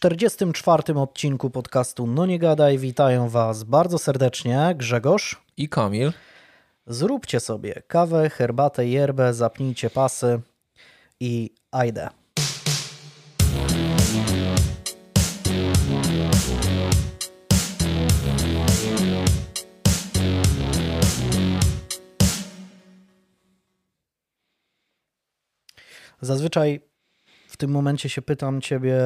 44 0.00 0.94
odcinku 0.98 1.50
podcastu 1.50 2.06
No 2.06 2.26
Nie 2.26 2.38
Gadaj 2.38 2.78
witają 2.78 3.28
Was 3.28 3.64
bardzo 3.64 3.98
serdecznie 3.98 4.74
Grzegorz 4.76 5.42
i 5.56 5.68
Kamil. 5.68 6.12
Zróbcie 6.86 7.40
sobie 7.40 7.82
kawę, 7.86 8.30
herbatę, 8.30 8.86
yerbę, 8.86 9.34
zapnijcie 9.34 9.90
pasy 9.90 10.40
i 11.20 11.54
ajdę. 11.70 12.08
Zazwyczaj 26.20 26.89
tym 27.60 27.70
momencie 27.70 28.08
się 28.08 28.22
pytam 28.22 28.60
ciebie, 28.60 28.96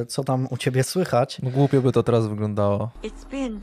e, 0.00 0.06
co 0.06 0.24
tam 0.24 0.46
u 0.50 0.56
ciebie 0.56 0.84
słychać. 0.84 1.38
No 1.42 1.50
głupio 1.50 1.80
by 1.82 1.92
to 1.92 2.02
teraz 2.02 2.26
wyglądało. 2.26 2.90
It's 3.02 3.30
been 3.30 3.60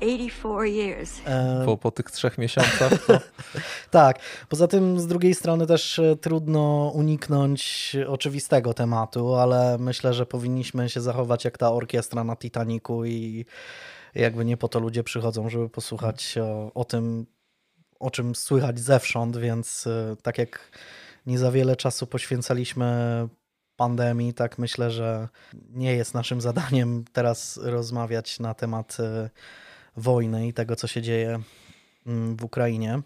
84 0.00 0.70
years. 0.70 1.20
E, 1.26 1.62
Po, 1.64 1.76
po 1.76 1.90
tych 1.90 2.10
trzech 2.10 2.38
miesiącach 2.38 3.06
to... 3.06 3.20
tak. 3.90 4.18
Poza 4.48 4.68
tym 4.68 5.00
z 5.00 5.06
drugiej 5.06 5.34
strony 5.34 5.66
też 5.66 5.98
e, 5.98 6.16
trudno 6.16 6.92
uniknąć 6.94 7.96
oczywistego 8.08 8.74
tematu, 8.74 9.34
ale 9.34 9.78
myślę, 9.78 10.14
że 10.14 10.26
powinniśmy 10.26 10.88
się 10.88 11.00
zachować 11.00 11.44
jak 11.44 11.58
ta 11.58 11.72
orkiestra 11.72 12.24
na 12.24 12.36
Titaniku 12.36 13.04
i 13.04 13.44
jakby 14.14 14.44
nie 14.44 14.56
po 14.56 14.68
to 14.68 14.78
ludzie 14.80 15.04
przychodzą, 15.04 15.48
żeby 15.48 15.68
posłuchać 15.68 16.38
o, 16.38 16.74
o 16.74 16.84
tym, 16.84 17.26
o 18.00 18.10
czym 18.10 18.34
słychać 18.34 18.80
zewsząd, 18.80 19.36
więc 19.36 19.88
tak 20.22 20.38
jak 20.38 20.70
nie 21.26 21.38
za 21.38 21.52
wiele 21.52 21.76
czasu 21.76 22.06
poświęcaliśmy 22.06 23.28
pandemii, 23.76 24.34
tak 24.34 24.58
myślę, 24.58 24.90
że 24.90 25.28
nie 25.70 25.94
jest 25.94 26.14
naszym 26.14 26.40
zadaniem 26.40 27.04
teraz 27.12 27.56
rozmawiać 27.62 28.40
na 28.40 28.54
temat 28.54 28.96
e, 29.00 29.30
wojny 29.96 30.48
i 30.48 30.52
tego, 30.52 30.76
co 30.76 30.86
się 30.86 31.02
dzieje 31.02 31.40
mm, 32.06 32.36
w 32.36 32.44
Ukrainie. 32.44 33.00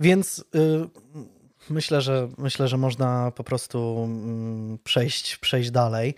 Więc 0.00 0.38
y, 0.38 0.88
myślę, 1.70 2.00
że 2.00 2.28
myślę, 2.38 2.68
że 2.68 2.76
można 2.76 3.32
po 3.34 3.44
prostu 3.44 4.02
mm, 4.04 4.78
przejść, 4.84 5.36
przejść 5.36 5.70
dalej. 5.70 6.14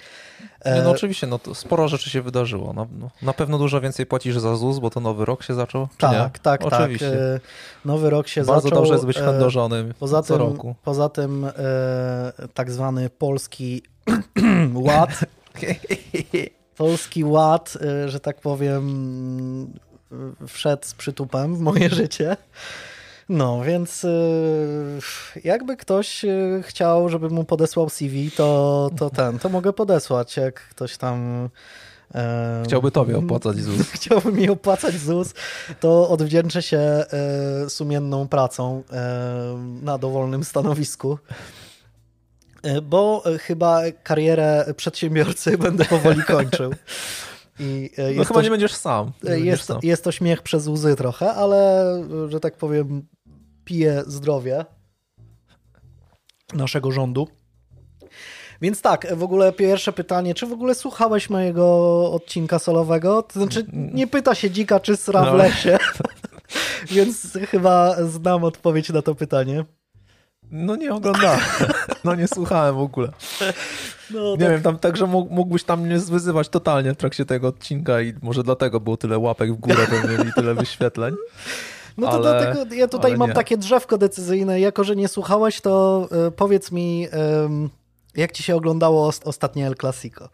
Nie, 0.66 0.82
no 0.84 0.90
oczywiście, 0.90 1.26
no 1.26 1.38
to 1.38 1.54
sporo 1.54 1.88
rzeczy 1.88 2.10
się 2.10 2.22
wydarzyło. 2.22 2.72
No, 2.72 2.86
no, 2.98 3.10
na 3.22 3.32
pewno 3.32 3.58
dużo 3.58 3.80
więcej 3.80 4.06
płacisz 4.06 4.38
za 4.38 4.56
ZUS, 4.56 4.78
bo 4.78 4.90
to 4.90 5.00
nowy 5.00 5.24
rok 5.24 5.42
się 5.42 5.54
zaczął. 5.54 5.88
Tak, 5.98 6.38
tak, 6.38 6.64
oczywiście. 6.64 7.10
tak. 7.34 7.42
Nowy 7.84 8.10
rok 8.10 8.28
się 8.28 8.40
Bardzo 8.40 8.54
zaczął. 8.54 8.70
Bardzo 8.70 8.80
dobrze 8.80 8.94
jest 8.94 9.06
być 9.06 9.18
handlożonym 9.18 9.94
poza 9.98 10.22
co 10.22 10.34
tym, 10.38 10.46
roku. 10.46 10.74
Poza 10.84 11.08
tym 11.08 11.44
e, 11.44 11.52
tak 12.54 12.70
zwany 12.70 13.10
polski 13.10 13.82
ład. 14.74 15.20
polski 16.76 17.24
ład, 17.24 17.78
e, 17.80 18.08
że 18.08 18.20
tak 18.20 18.40
powiem, 18.40 19.72
wszedł 20.46 20.86
z 20.86 20.94
przytupem 20.94 21.56
w 21.56 21.60
moje 21.60 21.90
życie. 21.90 22.36
No, 23.32 23.62
więc 23.62 24.06
jakby 25.44 25.76
ktoś 25.76 26.24
chciał, 26.62 27.08
żeby 27.08 27.30
mu 27.30 27.44
podesłał 27.44 27.88
CV, 27.88 28.30
to, 28.30 28.90
to 28.96 29.10
ten, 29.10 29.38
to 29.38 29.48
mogę 29.48 29.72
podesłać, 29.72 30.36
jak 30.36 30.68
ktoś 30.68 30.96
tam... 30.96 31.48
Chciałby 32.64 32.90
tobie 32.90 33.18
opłacać 33.18 33.56
ZUS. 33.62 33.90
Chciałby 33.90 34.32
mi 34.32 34.48
opłacać 34.48 34.94
ZUS, 34.94 35.34
to 35.80 36.08
odwdzięczę 36.08 36.62
się 36.62 37.04
sumienną 37.68 38.28
pracą 38.28 38.82
na 39.82 39.98
dowolnym 39.98 40.44
stanowisku. 40.44 41.18
Bo 42.82 43.22
chyba 43.40 43.80
karierę 44.02 44.74
przedsiębiorcy 44.76 45.58
będę 45.66 45.84
powoli 45.84 46.22
kończył. 46.22 46.74
I 47.60 47.90
no 48.16 48.24
chyba 48.24 48.40
to, 48.40 48.42
nie 48.42 48.50
będziesz 48.50 48.74
sam. 48.74 49.12
Nie 49.22 49.30
jest, 49.30 49.40
będziesz 49.40 49.62
sam. 49.62 49.78
jest 49.82 50.04
to 50.04 50.12
śmiech 50.12 50.42
przez 50.42 50.66
łzy 50.66 50.96
trochę, 50.96 51.32
ale 51.32 51.84
że 52.28 52.40
tak 52.40 52.56
powiem, 52.56 53.06
pije 53.64 54.02
zdrowie 54.06 54.64
naszego 56.54 56.92
rządu. 56.92 57.28
Więc 58.62 58.82
tak, 58.82 59.14
w 59.16 59.22
ogóle 59.22 59.52
pierwsze 59.52 59.92
pytanie, 59.92 60.34
czy 60.34 60.46
w 60.46 60.52
ogóle 60.52 60.74
słuchałeś 60.74 61.30
mojego 61.30 61.64
odcinka 62.12 62.58
solowego? 62.58 63.22
To 63.22 63.40
znaczy, 63.40 63.66
nie 63.72 64.06
pyta 64.06 64.34
się 64.34 64.50
dzika, 64.50 64.80
czy 64.80 64.96
sra 64.96 65.22
w 65.22 65.26
no. 65.26 65.34
lesie, 65.34 65.78
więc 66.90 67.38
chyba 67.50 67.96
znam 68.06 68.44
odpowiedź 68.44 68.88
na 68.88 69.02
to 69.02 69.14
pytanie. 69.14 69.64
No 70.50 70.76
nie 70.76 70.94
oglądałem, 70.94 71.40
no 72.04 72.14
nie 72.14 72.28
słuchałem 72.28 72.74
w 72.74 72.78
ogóle. 72.78 73.12
No, 74.10 74.32
nie 74.32 74.38
tak. 74.38 74.50
wiem, 74.50 74.62
tam 74.62 74.78
także 74.78 75.06
mógłbyś 75.06 75.64
tam 75.64 75.80
mnie 75.80 75.98
zwyzywać 75.98 76.48
totalnie 76.48 76.94
w 76.94 76.96
trakcie 76.96 77.24
tego 77.24 77.48
odcinka 77.48 78.00
i 78.00 78.14
może 78.22 78.42
dlatego 78.42 78.80
było 78.80 78.96
tyle 78.96 79.18
łapek 79.18 79.52
w 79.52 79.56
górę 79.56 79.86
pewnie 79.90 80.30
i 80.30 80.32
tyle 80.32 80.54
wyświetleń. 80.54 81.14
No 81.96 82.06
to 82.06 82.12
ale, 82.12 82.22
dlatego 82.22 82.74
ja 82.74 82.88
tutaj 82.88 83.16
mam 83.16 83.28
nie. 83.28 83.34
takie 83.34 83.56
drzewko 83.56 83.98
decyzyjne. 83.98 84.60
Jako, 84.60 84.84
że 84.84 84.96
nie 84.96 85.08
słuchałeś, 85.08 85.60
to 85.60 86.08
y, 86.28 86.30
powiedz 86.30 86.72
mi, 86.72 87.06
y, 87.06 87.10
jak 88.14 88.32
ci 88.32 88.42
się 88.42 88.56
oglądało 88.56 89.10
ostatnie 89.24 89.66
El 89.66 89.74
Clasico? 89.76 90.28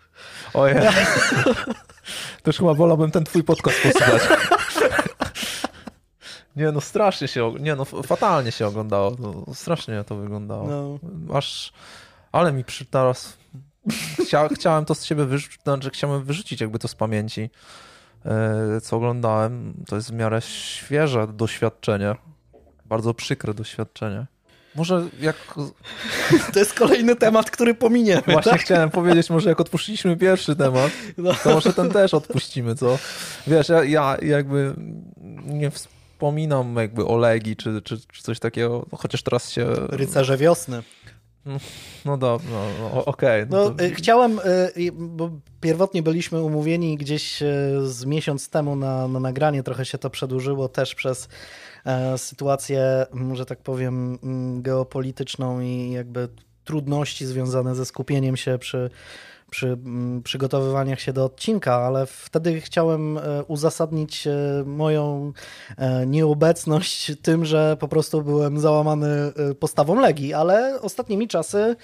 Ojej. 0.55 0.77
Też 2.43 2.59
chyba 2.59 2.75
wolałbym 2.75 3.11
ten 3.11 3.25
twój 3.25 3.45
podcast 3.45 3.77
posłuchać. 3.83 4.23
Nie 6.57 6.73
no, 6.73 6.81
strasznie 6.81 7.29
się, 7.29 7.55
nie 7.61 7.75
no, 7.75 7.85
fatalnie 7.85 8.53
się 8.53 8.67
oglądało. 8.67 9.17
No, 9.19 9.55
strasznie 9.55 10.05
to 10.05 10.17
wyglądało. 10.17 10.69
No. 10.69 10.99
Aż, 11.37 11.73
ale 12.33 12.53
mi 12.53 12.65
przy 12.65 12.85
teraz 12.85 13.39
Chcia, 14.25 14.49
chciałem 14.49 14.85
to 14.85 14.95
z 14.95 15.05
siebie 15.05 15.25
wyrzucić, 15.25 15.63
znaczy 15.63 15.91
chciałem 15.91 16.25
wyrzucić 16.25 16.61
jakby 16.61 16.79
to 16.79 16.89
z 16.89 16.95
pamięci, 16.95 17.51
co 18.83 18.97
oglądałem. 18.97 19.75
To 19.87 19.97
jest 19.97 20.11
w 20.11 20.15
miarę 20.15 20.41
świeże 20.41 21.27
doświadczenie. 21.27 22.15
Bardzo 22.87 23.15
przykre 23.15 23.55
doświadczenie. 23.55 24.27
Może 24.75 25.09
jak... 25.21 25.37
To 26.53 26.59
jest 26.59 26.75
kolejny 26.75 27.17
temat, 27.17 27.51
który 27.51 27.75
pominiemy. 27.75 28.23
Właśnie 28.27 28.53
tak? 28.53 28.61
chciałem 28.61 28.91
powiedzieć, 28.91 29.31
może 29.31 29.49
jak 29.49 29.61
odpuściliśmy 29.61 30.17
pierwszy 30.17 30.57
temat, 30.57 30.91
no. 31.19 31.35
to 31.45 31.55
może 31.55 31.73
ten 31.73 31.91
też 31.91 32.15
odpuścimy, 32.15 32.75
co? 32.75 32.99
Wiesz, 33.47 33.69
ja, 33.69 33.85
ja 33.85 34.17
jakby 34.23 34.75
nie 35.45 35.71
wspominam 35.71 36.77
jakby 36.77 37.07
o 37.07 37.17
Legii 37.17 37.57
czy, 37.57 37.83
czy, 37.83 38.01
czy 38.13 38.23
coś 38.23 38.39
takiego, 38.39 38.87
chociaż 38.99 39.23
teraz 39.23 39.51
się... 39.51 39.67
Rycerze 39.89 40.37
wiosny. 40.37 40.83
No 42.05 42.17
dobrze, 42.17 42.49
no, 42.51 42.89
no 42.95 43.05
okej. 43.05 43.43
Okay, 43.43 43.47
no, 43.51 43.65
no 43.65 43.71
to... 43.71 43.85
Y, 43.85 43.91
chciałem, 43.95 44.41
y, 44.77 44.93
bo 44.93 45.31
pierwotnie 45.61 46.03
byliśmy 46.03 46.43
umówieni 46.43 46.97
gdzieś 46.97 47.43
y, 47.43 47.47
z 47.85 48.05
miesiąc 48.05 48.51
temu 48.51 48.77
na, 48.77 49.09
na 49.09 49.21
nagranie, 49.21 49.63
trochę 49.63 49.85
się 49.85 49.99
to 49.99 50.11
przedłużyło 50.11 50.69
też 50.69 50.95
przez 50.95 51.29
e, 51.85 52.19
sytuację, 52.19 53.07
że 53.33 53.47
tak 53.47 53.59
powiem, 53.59 54.19
geopolityczną 54.63 55.61
i 55.61 55.91
jakby 55.91 56.29
trudności 56.65 57.27
związane 57.27 57.75
ze 57.75 57.85
skupieniem 57.85 58.37
się 58.37 58.59
przy 58.59 58.91
przy 59.51 59.67
mm, 59.67 60.23
przygotowywaniach 60.23 61.01
się 61.01 61.13
do 61.13 61.25
odcinka, 61.25 61.75
ale 61.75 62.07
wtedy 62.07 62.61
chciałem 62.61 63.19
e, 63.19 63.45
uzasadnić 63.45 64.27
e, 64.27 64.33
moją 64.67 65.33
e, 65.77 66.07
nieobecność 66.07 67.13
tym, 67.23 67.45
że 67.45 67.77
po 67.81 67.89
prostu 67.89 68.23
byłem 68.23 68.59
załamany 68.59 69.09
postawą 69.61 70.01
Legii, 70.01 70.35
ale 70.35 70.81
ostatnimi 70.81 71.29
czasy 71.29 71.77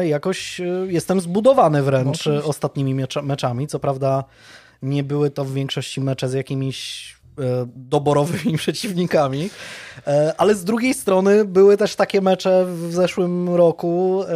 jakoś 0.00 0.60
jestem 0.86 1.20
zbudowany 1.20 1.82
wręcz 1.82 2.26
no, 2.26 2.44
ostatnimi 2.44 3.06
meczami. 3.22 3.66
Co 3.66 3.78
prawda 3.78 4.24
nie 4.82 5.04
były 5.04 5.30
to 5.30 5.44
w 5.44 5.52
większości 5.52 6.00
mecze 6.00 6.28
z 6.28 6.32
jakimiś 6.32 7.13
doborowymi 7.66 8.58
przeciwnikami. 8.64 9.50
E, 10.06 10.34
ale 10.38 10.54
z 10.54 10.64
drugiej 10.64 10.94
strony 10.94 11.44
były 11.44 11.76
też 11.76 11.96
takie 11.96 12.20
mecze 12.20 12.66
w 12.66 12.92
zeszłym 12.92 13.54
roku 13.54 14.22
e, 14.22 14.26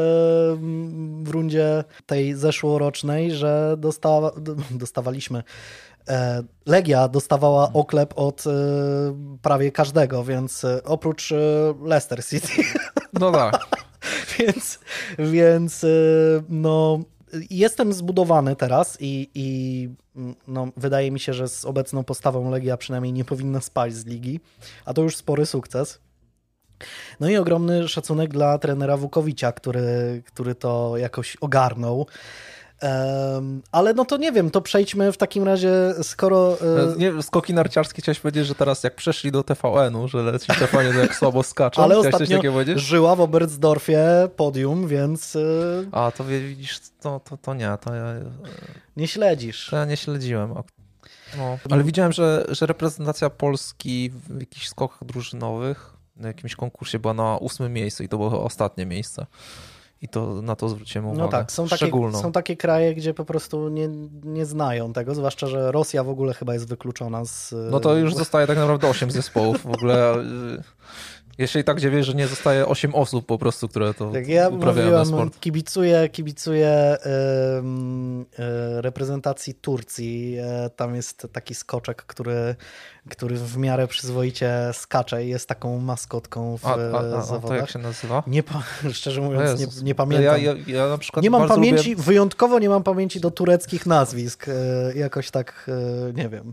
w 1.23 1.29
rundzie 1.29 1.85
tej 2.07 2.35
zeszłorocznej, 2.35 3.35
że 3.35 3.75
dostawa, 3.79 4.33
dostawaliśmy 4.71 5.43
Legia 6.67 7.09
dostawała 7.09 7.73
oklep 7.73 8.13
od 8.17 8.45
prawie 9.43 9.73
każdego, 9.73 10.25
więc 10.25 10.67
oprócz 10.85 11.33
Leicester 11.83 12.25
City. 12.25 12.63
No 13.13 13.31
tak. 13.33 13.67
więc, 14.39 14.79
więc 15.19 15.87
no 16.49 17.01
jestem 17.51 17.93
zbudowany 17.93 18.57
teraz 18.57 18.97
i, 19.01 19.31
i 19.35 19.89
no, 20.47 20.69
wydaje 20.77 21.11
mi 21.11 21.21
się, 21.21 21.35
że 21.35 21.49
z 21.49 21.65
obecną 21.65 22.05
postawą 22.05 22.51
Legia 22.51 22.77
przynajmniej 22.77 23.13
nie 23.13 23.25
powinna 23.25 23.61
spać 23.61 23.95
z 23.95 24.07
ligi, 24.07 24.41
a 24.85 24.95
to 24.95 25.03
już 25.03 25.17
spory 25.17 25.47
sukces. 25.47 25.99
No 27.21 27.29
i 27.29 27.37
ogromny 27.37 27.89
szacunek 27.89 28.31
dla 28.31 28.59
trenera 28.59 28.97
Wukowicza, 28.97 29.53
który, 29.53 30.23
który 30.27 30.55
to 30.55 30.97
jakoś 30.97 31.37
ogarnął. 31.37 32.07
Ale 33.73 33.95
no 33.95 34.05
to 34.05 34.17
nie 34.17 34.33
wiem, 34.33 34.51
to 34.51 34.61
przejdźmy 34.61 35.13
w 35.13 35.17
takim 35.17 35.45
razie, 35.45 35.71
skoro... 36.03 36.57
E, 36.61 36.99
nie, 36.99 37.23
skoki 37.23 37.55
narciarskie 37.55 38.03
chciałeś 38.03 38.21
powiedzieć, 38.21 38.47
że 38.47 38.55
teraz 38.55 38.85
jak 38.85 38.95
przeszli 38.95 39.33
do 39.33 39.43
TVN-u, 39.43 40.09
że 40.09 40.23
leci 40.23 40.47
TVN 40.47 40.99
jak 40.99 41.15
słabo 41.15 41.43
skaczą. 41.43 41.83
Ale 41.83 41.99
ostatnio 41.99 42.41
żyła 42.77 43.17
w 43.17 43.21
Oberstdorfie 43.21 44.29
podium, 44.37 44.89
więc... 44.89 45.37
E, 45.37 45.41
A, 45.93 46.11
to 46.11 46.25
widzisz, 46.25 46.81
to, 47.01 47.21
to, 47.21 47.37
to 47.37 47.55
nie, 47.55 47.79
to 47.85 47.95
ja... 47.95 48.05
Nie 48.97 49.09
śledzisz. 49.09 49.69
To 49.71 49.77
ja 49.77 49.85
nie 49.85 49.97
śledziłem. 49.97 50.55
No, 51.37 51.59
ale 51.71 51.85
widziałem, 51.85 52.13
że, 52.13 52.47
że 52.49 52.67
reprezentacja 52.67 53.31
Polski 53.31 54.11
w 54.11 54.41
jakichś 54.41 54.69
skokach 54.69 55.05
drużynowych 55.05 55.99
na 56.17 56.29
jakimś 56.29 56.57
konkursie 56.57 56.99
była 56.99 57.15
na 57.15 57.37
ósmym 57.37 57.73
miejscu 57.73 58.03
i 58.03 58.09
to 58.09 58.19
było 58.19 58.45
ostatnie 58.45 58.87
miejsce. 58.87 59.27
I 60.03 60.09
to 60.09 60.43
na 60.43 60.57
to 60.57 60.69
zwróciłem 60.69 61.05
no 61.05 61.11
uwagę. 61.13 61.25
No 61.25 61.31
tak, 61.31 61.53
są 61.53 61.69
takie, 61.69 61.91
są 62.13 62.33
takie 62.33 62.57
kraje, 62.57 62.95
gdzie 62.95 63.15
po 63.15 63.25
prostu 63.25 63.69
nie, 63.69 63.89
nie 64.25 64.47
znają 64.47 64.93
tego, 64.93 65.15
zwłaszcza, 65.15 65.47
że 65.47 65.73
Rosja 65.73 66.05
w 66.05 66.09
ogóle 66.09 66.35
chyba 66.35 66.55
jest 66.55 66.69
wykluczona 66.69 67.25
z... 67.25 67.55
No 67.71 67.81
to 67.81 67.97
już 67.97 68.15
zostaje 68.15 68.47
tak 68.47 68.59
naprawdę 68.59 68.89
8 68.89 69.11
zespołów. 69.11 69.63
W 69.63 69.71
ogóle 69.71 70.15
Jeszcze 71.39 71.61
i 71.61 71.65
tak 71.65 71.81
dziwię, 71.81 72.05
że 72.05 72.15
nie 72.15 72.27
zostaje 72.27 72.67
8 72.67 72.95
osób 72.95 73.27
po 73.27 73.39
prostu, 73.39 73.69
które 73.69 73.95
to 73.95 74.11
tak, 74.11 74.29
ja 74.29 74.49
uprawiają 74.49 74.87
mówiłem, 74.87 75.07
sport. 75.07 75.41
Kibicuję, 75.41 76.09
kibicuję 76.09 76.97
yy, 78.39 78.81
reprezentacji 78.81 79.55
Turcji. 79.55 80.37
E, 80.41 80.71
tam 80.71 80.95
jest 80.95 81.27
taki 81.33 81.55
skoczek, 81.55 82.03
który, 82.03 82.55
który 83.11 83.37
w 83.37 83.57
miarę 83.57 83.89
przyzwoicie 83.89 84.53
skacze 84.73 85.25
i 85.25 85.29
jest 85.29 85.49
taką 85.49 85.79
maskotką 85.79 86.57
w 86.57 86.67
a, 86.67 86.71
a, 86.71 87.19
a, 87.19 87.23
zawodach. 87.23 87.45
A 87.45 87.49
to 87.49 87.55
jak 87.55 87.71
się 87.71 87.79
nazywa? 87.79 88.23
Nie, 88.27 88.43
szczerze 88.93 89.21
mówiąc, 89.21 89.61
nie, 89.61 89.85
nie, 89.85 89.95
pamiętam. 89.95 90.43
Ja, 90.43 90.53
ja, 90.53 90.55
ja 90.67 90.89
na 90.89 90.99
przykład 90.99 91.23
nie 91.23 91.31
mam 91.31 91.49
pamięci, 91.49 91.91
lubię... 91.91 92.03
wyjątkowo 92.03 92.59
nie 92.59 92.69
mam 92.69 92.83
pamięci 92.83 93.21
do 93.21 93.31
tureckich 93.31 93.87
nazwisk. 93.87 94.49
E, 94.49 94.53
jakoś 94.95 95.31
tak, 95.31 95.71
nie 96.15 96.29
wiem. 96.29 96.53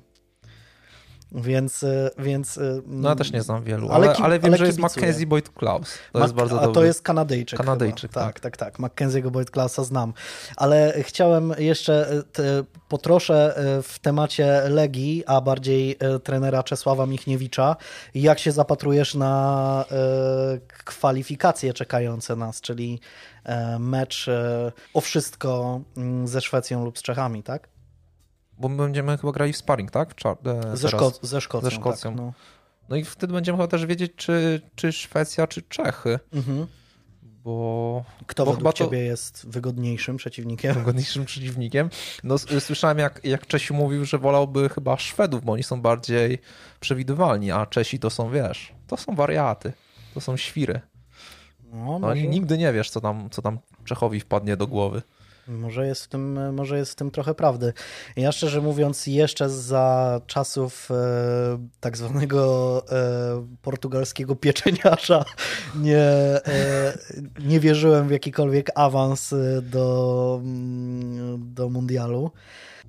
Więc, 1.32 1.84
e, 1.84 2.10
więc... 2.18 2.58
E, 2.58 2.82
no 2.88 3.10
ja 3.10 3.16
też 3.16 3.32
nie 3.32 3.42
znam 3.42 3.64
wielu, 3.64 3.92
ale, 3.92 4.08
ale, 4.08 4.18
ale 4.18 4.40
wiem, 4.40 4.50
ale 4.50 4.58
że 4.58 4.66
jest 4.66 4.80
Mackenzie 4.80 5.28
Boyd 5.28 5.50
Klaus. 5.50 5.98
To 6.14 6.20
jest 6.20 6.34
bardzo 6.34 6.56
dobry. 6.56 6.72
A 6.72 6.74
to 6.74 6.86
jest 6.86 7.02
Kanadyjczyk. 7.02 7.60
Kanadyjczyk, 7.60 8.12
tak. 8.12 8.40
tak. 8.40 8.40
Tak, 8.40 8.58
tak, 8.58 8.80
Mackenzie'ego 8.80 9.32
Boyd 9.32 9.52
Klausa 9.52 9.84
znam. 9.84 10.14
Ale 10.56 10.94
chciałem 11.02 11.54
jeszcze 11.58 12.10
e, 12.10 12.24
te, 12.24 12.64
potroszę 12.90 13.56
w 13.84 14.00
temacie 14.00 14.62
Legii, 14.70 15.24
a 15.26 15.42
bardziej 15.42 15.98
trenera 16.24 16.64
Czesława 16.64 17.06
Michniewicza. 17.06 17.76
Jak 18.16 18.40
się 18.40 18.52
zapatrujesz 18.52 19.16
na 19.16 19.86
kwalifikacje 20.68 21.74
czekające 21.74 22.36
nas, 22.36 22.62
czyli 22.62 23.00
mecz 23.80 24.30
o 24.94 25.02
wszystko 25.02 25.82
mm, 25.98 26.28
ze 26.28 26.42
Szwecją 26.42 26.86
lub 26.86 26.98
z 26.98 27.02
Czechami, 27.02 27.44
tak? 27.44 27.75
Bo 28.60 28.70
my 28.70 28.78
będziemy 28.78 29.18
chyba 29.18 29.34
grali 29.34 29.54
w 29.54 29.58
sparring, 29.58 29.92
tak? 29.92 30.16
Czar 30.16 30.38
e, 30.46 30.78
ze, 30.78 30.90
Szko 30.90 31.12
ze 31.22 31.42
Szkocją. 31.42 31.70
Ze 31.70 31.76
Szkocją. 31.76 32.12
Tak, 32.12 32.20
no. 32.20 32.34
no. 32.90 32.96
i 32.96 33.06
wtedy 33.06 33.34
będziemy 33.34 33.58
chyba 33.58 33.68
też 33.68 33.86
wiedzieć, 33.86 34.12
czy, 34.16 34.62
czy 34.76 34.92
Szwecja, 34.92 35.48
czy 35.48 35.62
Czechy. 35.62 36.20
Mhm. 36.34 36.68
Bo, 37.46 38.04
Kto 38.28 38.46
bo 38.46 38.52
według 38.52 38.60
chyba 38.60 38.74
ciebie 38.74 39.00
jest 39.00 39.48
wygodniejszym 39.50 40.18
przeciwnikiem? 40.18 40.74
Wygodniejszym 40.74 41.26
przeciwnikiem. 41.26 41.90
No, 42.24 42.38
słyszałem, 42.38 42.98
jak, 42.98 43.22
jak 43.24 43.48
Czesiu 43.48 43.74
mówił, 43.74 44.06
że 44.06 44.18
wolałby 44.18 44.70
chyba 44.70 44.98
Szwedów, 44.98 45.46
bo 45.46 45.54
oni 45.54 45.64
są 45.64 45.82
bardziej 45.82 46.40
przewidywalni, 46.80 47.52
a 47.52 47.66
Czesi 47.66 48.00
to 48.00 48.10
są, 48.10 48.30
wiesz, 48.30 48.74
to 48.88 48.98
są 48.98 49.16
wariaty, 49.16 49.74
to 50.14 50.22
są 50.22 50.38
świry. 50.38 50.82
No, 51.74 52.00
no 52.00 52.14
nigdy 52.14 52.58
nie 52.58 52.74
wiesz, 52.74 52.90
co 52.90 53.02
tam, 53.02 53.30
co 53.30 53.42
tam 53.42 53.60
Czechowi 53.84 54.20
wpadnie 54.20 54.58
do 54.58 54.68
głowy. 54.68 55.02
Może 55.48 55.88
jest, 55.88 56.04
w 56.04 56.08
tym, 56.08 56.54
może 56.56 56.78
jest 56.78 56.92
w 56.92 56.96
tym 56.96 57.12
trochę 57.12 57.34
prawdy. 57.34 57.74
Ja 58.16 58.32
szczerze 58.32 58.62
mówiąc, 58.62 59.08
jeszcze 59.08 59.50
za 59.50 60.22
czasów 60.28 60.92
e, 60.92 61.68
tak 61.80 61.98
zwanego 61.98 62.84
e, 62.92 63.48
portugalskiego 63.62 64.36
pieczeniarza 64.36 65.26
nie, 65.76 65.98
e, 65.98 66.98
nie 67.40 67.60
wierzyłem 67.60 68.08
w 68.08 68.12
jakikolwiek 68.12 68.72
awans 68.76 69.34
e, 69.34 69.62
do, 69.62 70.40
mm, 70.44 71.54
do 71.54 71.70
mundialu. 71.70 72.32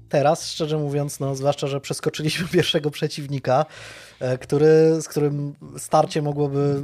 Teraz, 0.09 0.51
szczerze 0.51 0.79
mówiąc, 0.79 1.21
no, 1.21 1.35
zwłaszcza, 1.35 1.67
że 1.67 1.81
przeskoczyliśmy 1.81 2.49
pierwszego 2.53 2.91
przeciwnika, 2.91 3.67
który, 4.41 5.03
z 5.03 5.09
którym 5.09 5.55
starcie 5.79 6.23
mogłoby, 6.23 6.83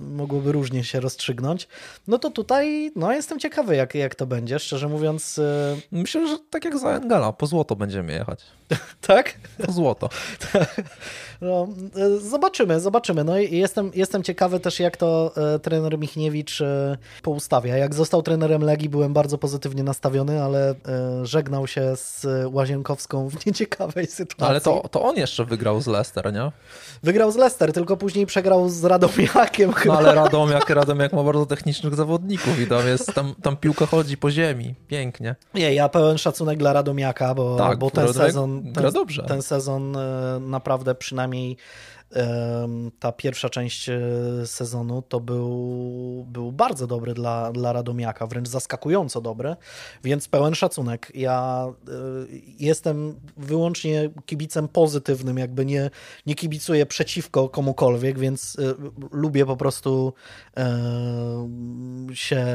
mogłoby 0.00 0.52
różnie 0.52 0.84
się 0.84 1.00
rozstrzygnąć, 1.00 1.68
no 2.08 2.18
to 2.18 2.30
tutaj 2.30 2.92
no, 2.96 3.12
jestem 3.12 3.38
ciekawy, 3.38 3.76
jak, 3.76 3.94
jak 3.94 4.14
to 4.14 4.26
będzie, 4.26 4.58
szczerze 4.58 4.88
mówiąc. 4.88 5.38
E, 5.38 5.76
Myślę, 5.92 6.28
że 6.28 6.38
tak 6.50 6.64
jak 6.64 6.78
za 6.78 6.90
Engela, 6.90 7.32
po 7.32 7.46
złoto 7.46 7.76
będziemy 7.76 8.12
jechać. 8.12 8.40
tak? 9.06 9.34
Po 9.66 9.72
złoto. 9.72 10.08
no, 11.40 11.68
e, 11.96 12.18
zobaczymy, 12.18 12.80
zobaczymy. 12.80 13.24
No 13.24 13.38
i 13.38 13.56
jestem, 13.56 13.90
jestem 13.94 14.22
ciekawy 14.22 14.60
też, 14.60 14.80
jak 14.80 14.96
to 14.96 15.34
trener 15.62 15.98
Michniewicz 15.98 16.62
poustawia. 17.22 17.76
Jak 17.76 17.94
został 17.94 18.22
trenerem 18.22 18.62
Legii, 18.62 18.88
byłem 18.88 19.12
bardzo 19.12 19.38
pozytywnie 19.38 19.82
nastawiony, 19.82 20.42
ale 20.42 20.74
żegnał 21.22 21.66
się 21.66 21.96
z 21.96 22.26
Łazienkowską 22.52 23.28
w 23.28 23.46
nieciekawej 23.46 24.06
sytuacji. 24.06 24.46
Ale 24.50 24.60
to, 24.60 24.88
to 24.88 25.02
on 25.02 25.16
jeszcze 25.16 25.44
wygrał 25.44 25.80
z 25.80 25.86
Leicester, 25.86 26.26
nie? 26.34 26.52
Wygrał 27.02 27.32
z 27.32 27.36
Leicester, 27.36 27.72
tylko 27.72 27.96
później 27.96 28.26
przegrał 28.26 28.68
z 28.68 28.84
Radomiakiem. 28.84 29.70
No 29.70 29.76
chyba. 29.76 29.98
ale 29.98 30.14
Radomiak, 30.14 30.70
Radomiak 30.70 31.12
ma 31.12 31.22
bardzo 31.22 31.46
technicznych 31.46 31.94
zawodników 31.94 32.60
i 32.60 32.66
tam, 32.66 32.86
jest, 32.86 33.14
tam, 33.14 33.34
tam 33.42 33.56
piłka 33.56 33.86
chodzi 33.86 34.16
po 34.16 34.30
ziemi. 34.30 34.74
Pięknie. 34.88 35.36
Nie, 35.54 35.74
ja 35.74 35.88
pełen 35.88 36.18
szacunek 36.18 36.58
dla 36.58 36.72
Radomiaka, 36.72 37.34
bo, 37.34 37.56
tak, 37.56 37.78
bo 37.78 37.90
ten, 37.90 38.12
sezon, 38.12 38.72
ten, 38.72 38.92
ten 39.26 39.42
sezon 39.42 39.96
e, 39.96 40.40
naprawdę 40.40 40.94
przynajmniej 40.94 41.56
ta 42.98 43.12
pierwsza 43.12 43.48
część 43.48 43.88
e, 43.88 44.00
sezonu 44.44 45.02
to 45.02 45.20
był, 45.20 46.26
był 46.28 46.52
bardzo 46.52 46.86
dobry 46.86 47.14
dla, 47.14 47.52
dla 47.52 47.72
Radomiaka, 47.72 48.26
wręcz 48.26 48.48
zaskakująco 48.48 49.20
dobry, 49.20 49.56
więc 50.04 50.28
pełen 50.28 50.54
szacunek. 50.54 51.12
Ja 51.14 51.66
e, 51.88 51.92
jestem 52.58 53.20
wyłącznie 53.36 54.10
kibicem 54.26 54.68
pozytywnym, 54.68 55.38
jakby 55.38 55.64
nie, 55.64 55.90
nie 56.26 56.34
kibicuję 56.34 56.86
przeciwko 56.86 57.48
komukolwiek, 57.48 58.18
więc 58.18 58.56
e, 58.58 58.74
lubię 59.10 59.46
po 59.46 59.56
prostu 59.56 60.12
się 62.14 62.46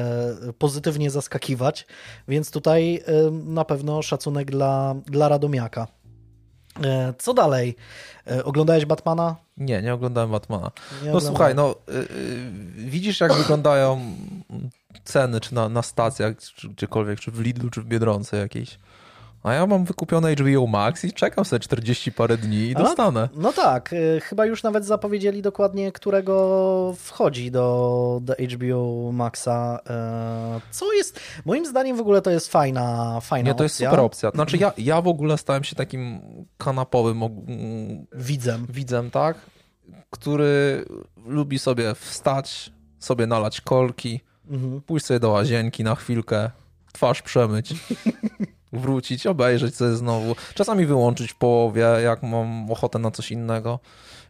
pozytywnie 0.58 1.10
zaskakiwać, 1.10 1.88
więc 2.28 2.52
tutaj 2.52 3.04
na 3.46 3.66
pewno 3.66 4.02
szacunek 4.02 4.52
dla, 4.52 4.96
dla 5.06 5.30
Radomiaka. 5.30 5.99
Co 7.18 7.34
dalej? 7.34 7.76
Oglądałeś 8.44 8.86
Batmana? 8.86 9.36
Nie, 9.58 9.82
nie 9.82 9.94
oglądałem 9.94 10.32
Batmana. 10.32 10.72
Nie 11.04 11.12
no 11.12 11.22
słuchaj, 11.22 11.56
no 11.56 11.76
y, 11.90 12.08
widzisz 12.76 13.20
jak 13.20 13.34
wyglądają 13.34 14.02
ceny, 15.04 15.40
czy 15.40 15.56
na, 15.56 15.70
na 15.70 15.82
stacjach, 15.82 16.38
czy 16.38 16.70
gdziekolwiek, 16.70 17.20
czy 17.20 17.32
w 17.32 17.40
Lidlu, 17.40 17.70
czy 17.70 17.82
w 17.82 17.86
Biedronce 17.86 18.38
jakiejś. 18.38 18.80
A 19.50 19.54
ja 19.54 19.68
mam 19.68 19.86
wykupione 19.86 20.34
HBO 20.34 20.68
Max 20.68 21.06
i 21.06 21.14
czekam 21.14 21.46
sobie 21.46 21.60
40 21.60 22.12
parę 22.12 22.38
dni 22.38 22.58
i 22.58 22.76
dostanę. 22.76 23.30
No, 23.36 23.42
no 23.42 23.54
tak, 23.54 23.94
y, 23.94 24.22
chyba 24.24 24.46
już 24.46 24.64
nawet 24.64 24.86
zapowiedzieli 24.86 25.42
dokładnie, 25.42 25.92
którego 25.92 26.96
wchodzi 26.98 27.52
do, 27.52 28.20
do 28.22 28.34
HBO 28.34 29.12
Maxa. 29.12 29.80
Y, 30.60 30.62
co 30.72 30.94
jest, 30.94 31.20
moim 31.46 31.66
zdaniem 31.66 31.98
w 31.98 32.00
ogóle 32.00 32.22
to 32.22 32.32
jest 32.32 32.52
fajna, 32.52 33.20
fajna 33.22 33.50
Nie, 33.50 33.56
to 33.56 33.64
jest 33.64 33.76
super 33.76 34.00
opcja. 34.00 34.32
Znaczy 34.32 34.58
ja, 34.58 34.74
ja 34.78 35.02
w 35.02 35.08
ogóle 35.08 35.38
stałem 35.38 35.64
się 35.64 35.76
takim 35.76 36.20
kanapowym 36.58 37.24
widzem. 38.14 38.66
Widzem, 38.70 39.12
tak? 39.12 39.38
Który 40.10 40.86
lubi 41.26 41.60
sobie 41.60 41.96
wstać, 41.96 42.72
sobie 43.00 43.28
nalać 43.28 43.62
kolki, 43.62 44.20
mhm. 44.50 44.82
pójść 44.82 45.06
sobie 45.06 45.20
do 45.20 45.30
łazienki 45.30 45.84
na 45.84 45.96
chwilkę, 45.96 46.52
twarz 46.94 47.22
przemyć 47.22 47.74
wrócić, 48.74 49.28
obejrzeć 49.28 49.76
sobie 49.76 49.96
znowu. 49.96 50.36
Czasami 50.54 50.86
wyłączyć 50.86 51.32
w 51.32 51.36
połowie, 51.36 51.82
jak 52.04 52.24
mam 52.24 52.72
ochotę 52.72 53.00
na 53.00 53.12
coś 53.12 53.32
innego. 53.32 53.80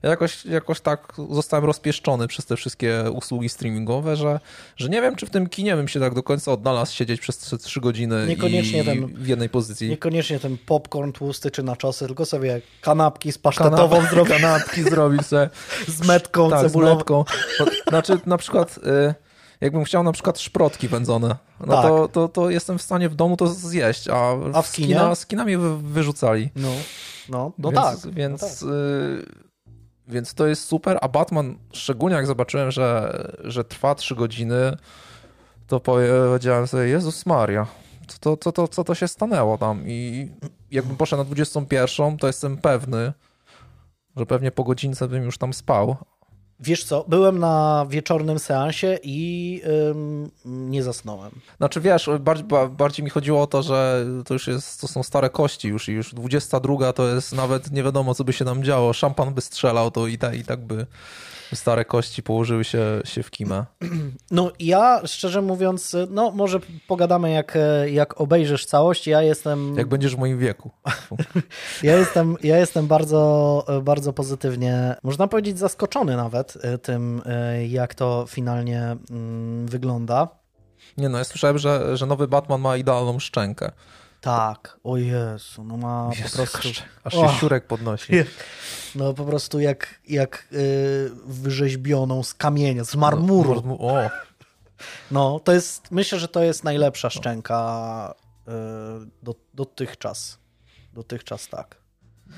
Ja 0.03 0.09
jakoś, 0.09 0.45
jakoś 0.45 0.81
tak 0.81 1.13
zostałem 1.29 1.65
rozpieszczony 1.65 2.27
przez 2.27 2.45
te 2.45 2.55
wszystkie 2.55 3.03
usługi 3.13 3.49
streamingowe, 3.49 4.15
że, 4.15 4.39
że 4.77 4.89
nie 4.89 5.01
wiem, 5.01 5.15
czy 5.15 5.25
w 5.25 5.29
tym 5.29 5.49
kinie 5.49 5.75
bym 5.75 5.87
się 5.87 5.99
tak 5.99 6.13
do 6.13 6.23
końca 6.23 6.51
odnalazł 6.51 6.95
siedzieć 6.95 7.21
przez 7.21 7.37
3 7.37 7.81
godziny 7.81 8.25
niekoniecznie 8.27 8.81
i 8.81 8.85
ten, 8.85 9.07
w 9.07 9.27
jednej 9.27 9.49
pozycji. 9.49 9.89
Niekoniecznie 9.89 10.39
ten 10.39 10.57
popcorn 10.65 11.11
tłusty 11.11 11.51
czy 11.51 11.63
naczosy, 11.63 12.07
tylko 12.07 12.25
sobie 12.25 12.61
kanapki 12.81 13.31
z 13.31 13.37
pasztetową 13.37 13.95
Kanap 13.95 14.11
zrobić. 14.11 14.33
Kanapki 14.33 14.83
zrobić 14.83 15.25
sobie. 15.25 15.49
z 15.87 16.07
metką, 16.07 16.49
tak, 16.49 16.61
cebulową. 16.61 16.95
Z 16.95 16.97
metką. 16.97 17.25
Znaczy 17.87 18.19
na 18.25 18.37
przykład... 18.37 18.77
Y 18.77 19.28
jakbym 19.61 19.83
chciał 19.83 20.03
na 20.03 20.11
przykład 20.11 20.39
szprotki 20.39 20.87
wędzone, 20.87 21.35
no 21.59 21.73
tak. 21.73 21.83
to, 21.85 22.07
to, 22.07 22.27
to 22.27 22.49
jestem 22.49 22.77
w 22.77 22.81
stanie 22.81 23.09
w 23.09 23.15
domu 23.15 23.37
to 23.37 23.47
zjeść, 23.47 24.07
a, 24.07 24.31
a 24.53 24.61
w 24.61 24.71
kinie? 24.71 25.15
z 25.15 25.25
kina 25.25 25.45
mnie 25.45 25.57
wyrzucali. 25.81 26.49
No, 26.55 26.69
no, 27.29 27.51
no 27.57 27.71
więc, 27.71 28.01
tak. 28.03 28.13
Więc, 28.13 28.41
no 28.41 28.67
tak. 28.67 28.69
Y, 28.69 29.49
więc 30.07 30.33
to 30.33 30.47
jest 30.47 30.65
super, 30.65 30.97
a 31.01 31.07
Batman, 31.07 31.57
szczególnie 31.73 32.15
jak 32.15 32.27
zobaczyłem, 32.27 32.71
że, 32.71 33.21
że 33.43 33.63
trwa 33.63 33.95
3 33.95 34.15
godziny, 34.15 34.77
to 35.67 35.79
powiedziałem 35.79 36.67
sobie, 36.67 36.83
Jezus 36.83 37.25
Maria, 37.25 37.67
co 38.07 38.37
to, 38.37 38.51
to, 38.51 38.67
co 38.67 38.83
to 38.83 38.95
się 38.95 39.07
stanęło 39.07 39.57
tam 39.57 39.83
i 39.87 40.29
jakbym 40.71 40.97
poszedł 40.97 41.21
na 41.21 41.25
21, 41.25 42.17
to 42.17 42.27
jestem 42.27 42.57
pewny, 42.57 43.13
że 44.15 44.25
pewnie 44.25 44.51
po 44.51 44.63
godzince 44.63 45.07
bym 45.07 45.23
już 45.23 45.37
tam 45.37 45.53
spał, 45.53 45.97
Wiesz 46.59 46.83
co, 46.83 47.05
byłem 47.07 47.39
na 47.39 47.85
wieczornym 47.89 48.39
seansie 48.39 48.99
i 49.03 49.61
ym, 49.89 50.31
nie 50.45 50.83
zasnąłem. 50.83 51.31
Znaczy 51.57 51.81
wiesz, 51.81 52.09
bardziej, 52.19 52.45
bardziej, 52.69 53.03
mi 53.03 53.09
chodziło 53.09 53.41
o 53.41 53.47
to, 53.47 53.63
że 53.63 54.05
to 54.25 54.33
już 54.33 54.47
jest, 54.47 54.81
to 54.81 54.87
są 54.87 55.03
stare 55.03 55.29
kości 55.29 55.67
już 55.67 55.89
i 55.89 55.91
już 55.91 56.13
22 56.13 56.93
to 56.93 57.07
jest 57.07 57.33
nawet 57.33 57.71
nie 57.71 57.83
wiadomo, 57.83 58.15
co 58.15 58.23
by 58.23 58.33
się 58.33 58.45
tam 58.45 58.63
działo. 58.63 58.93
Szampan 58.93 59.33
by 59.33 59.41
strzelał, 59.41 59.91
to 59.91 60.07
i, 60.07 60.17
ta, 60.17 60.33
i 60.33 60.43
tak 60.43 60.59
by 60.59 60.85
stare 61.53 61.85
kości 61.85 62.23
położyły 62.23 62.63
się, 62.63 63.01
się 63.05 63.23
w 63.23 63.31
kimę. 63.31 63.65
No 64.31 64.51
ja 64.59 65.01
szczerze 65.05 65.41
mówiąc, 65.41 65.95
no 66.09 66.31
może 66.31 66.59
pogadamy 66.87 67.31
jak, 67.31 67.57
jak 67.85 68.21
obejrzysz 68.21 68.65
całość. 68.65 69.07
Ja 69.07 69.21
jestem... 69.21 69.77
Jak 69.77 69.87
będziesz 69.87 70.15
w 70.15 70.19
moim 70.19 70.39
wieku. 70.39 70.71
ja 71.83 71.97
jestem, 71.97 72.35
ja 72.43 72.57
jestem 72.57 72.87
bardzo, 72.87 73.65
bardzo 73.83 74.13
pozytywnie, 74.13 74.95
można 75.03 75.27
powiedzieć 75.27 75.59
zaskoczony 75.59 76.15
nawet 76.15 76.57
e, 76.61 76.77
tym, 76.77 77.21
e, 77.25 77.67
jak 77.67 77.95
to 77.95 78.25
finalnie 78.29 78.97
mm, 79.09 79.67
wygląda. 79.67 80.27
Nie 80.97 81.09
no, 81.09 81.17
ja 81.17 81.23
słyszałem, 81.23 81.57
że, 81.57 81.97
że 81.97 82.05
nowy 82.05 82.27
Batman 82.27 82.61
ma 82.61 82.77
idealną 82.77 83.19
szczękę. 83.19 83.71
Tak, 84.21 84.79
o 84.83 84.97
Jezu, 84.97 85.63
no 85.63 85.77
ma 85.77 86.09
Jezu, 86.09 86.29
po 86.29 86.35
prostu... 86.35 86.69
Aż 87.03 87.13
się 87.13 87.29
siurek 87.39 87.67
podnosi. 87.67 88.13
No 88.95 89.13
po 89.13 89.25
prostu 89.25 89.59
jak, 89.59 89.99
jak 90.07 90.47
yy, 90.51 91.11
wyrzeźbioną 91.25 92.23
z 92.23 92.33
kamienia, 92.33 92.83
z 92.83 92.95
marmuru. 92.95 93.63
No, 93.65 93.79
o. 93.79 94.09
no 95.11 95.39
to 95.39 95.51
jest, 95.51 95.91
myślę, 95.91 96.19
że 96.19 96.27
to 96.27 96.43
jest 96.43 96.63
najlepsza 96.63 97.09
szczęka 97.09 98.13
yy, 98.47 98.53
do, 99.23 99.35
dotychczas. 99.53 100.39
Dotychczas 100.93 101.47
tak. 101.47 101.78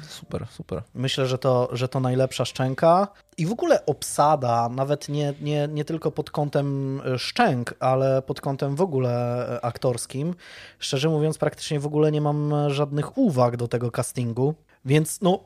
Super, 0.09 0.47
super. 0.51 0.83
Myślę, 0.93 1.27
że 1.27 1.37
to, 1.37 1.69
że 1.71 1.87
to 1.87 1.99
najlepsza 1.99 2.45
szczęka. 2.45 3.07
I 3.37 3.45
w 3.45 3.51
ogóle 3.51 3.85
obsada, 3.85 4.69
nawet 4.69 5.09
nie, 5.09 5.33
nie, 5.41 5.67
nie 5.67 5.85
tylko 5.85 6.11
pod 6.11 6.31
kątem 6.31 7.01
e, 7.05 7.19
szczęk, 7.19 7.73
ale 7.79 8.21
pod 8.21 8.41
kątem 8.41 8.75
w 8.75 8.81
ogóle 8.81 9.45
e, 9.57 9.65
aktorskim. 9.65 10.35
Szczerze 10.79 11.09
mówiąc, 11.09 11.37
praktycznie 11.37 11.79
w 11.79 11.85
ogóle 11.85 12.11
nie 12.11 12.21
mam 12.21 12.53
żadnych 12.67 13.17
uwag 13.17 13.57
do 13.57 13.67
tego 13.67 13.91
castingu. 13.91 14.53
Więc 14.85 15.21
no, 15.21 15.39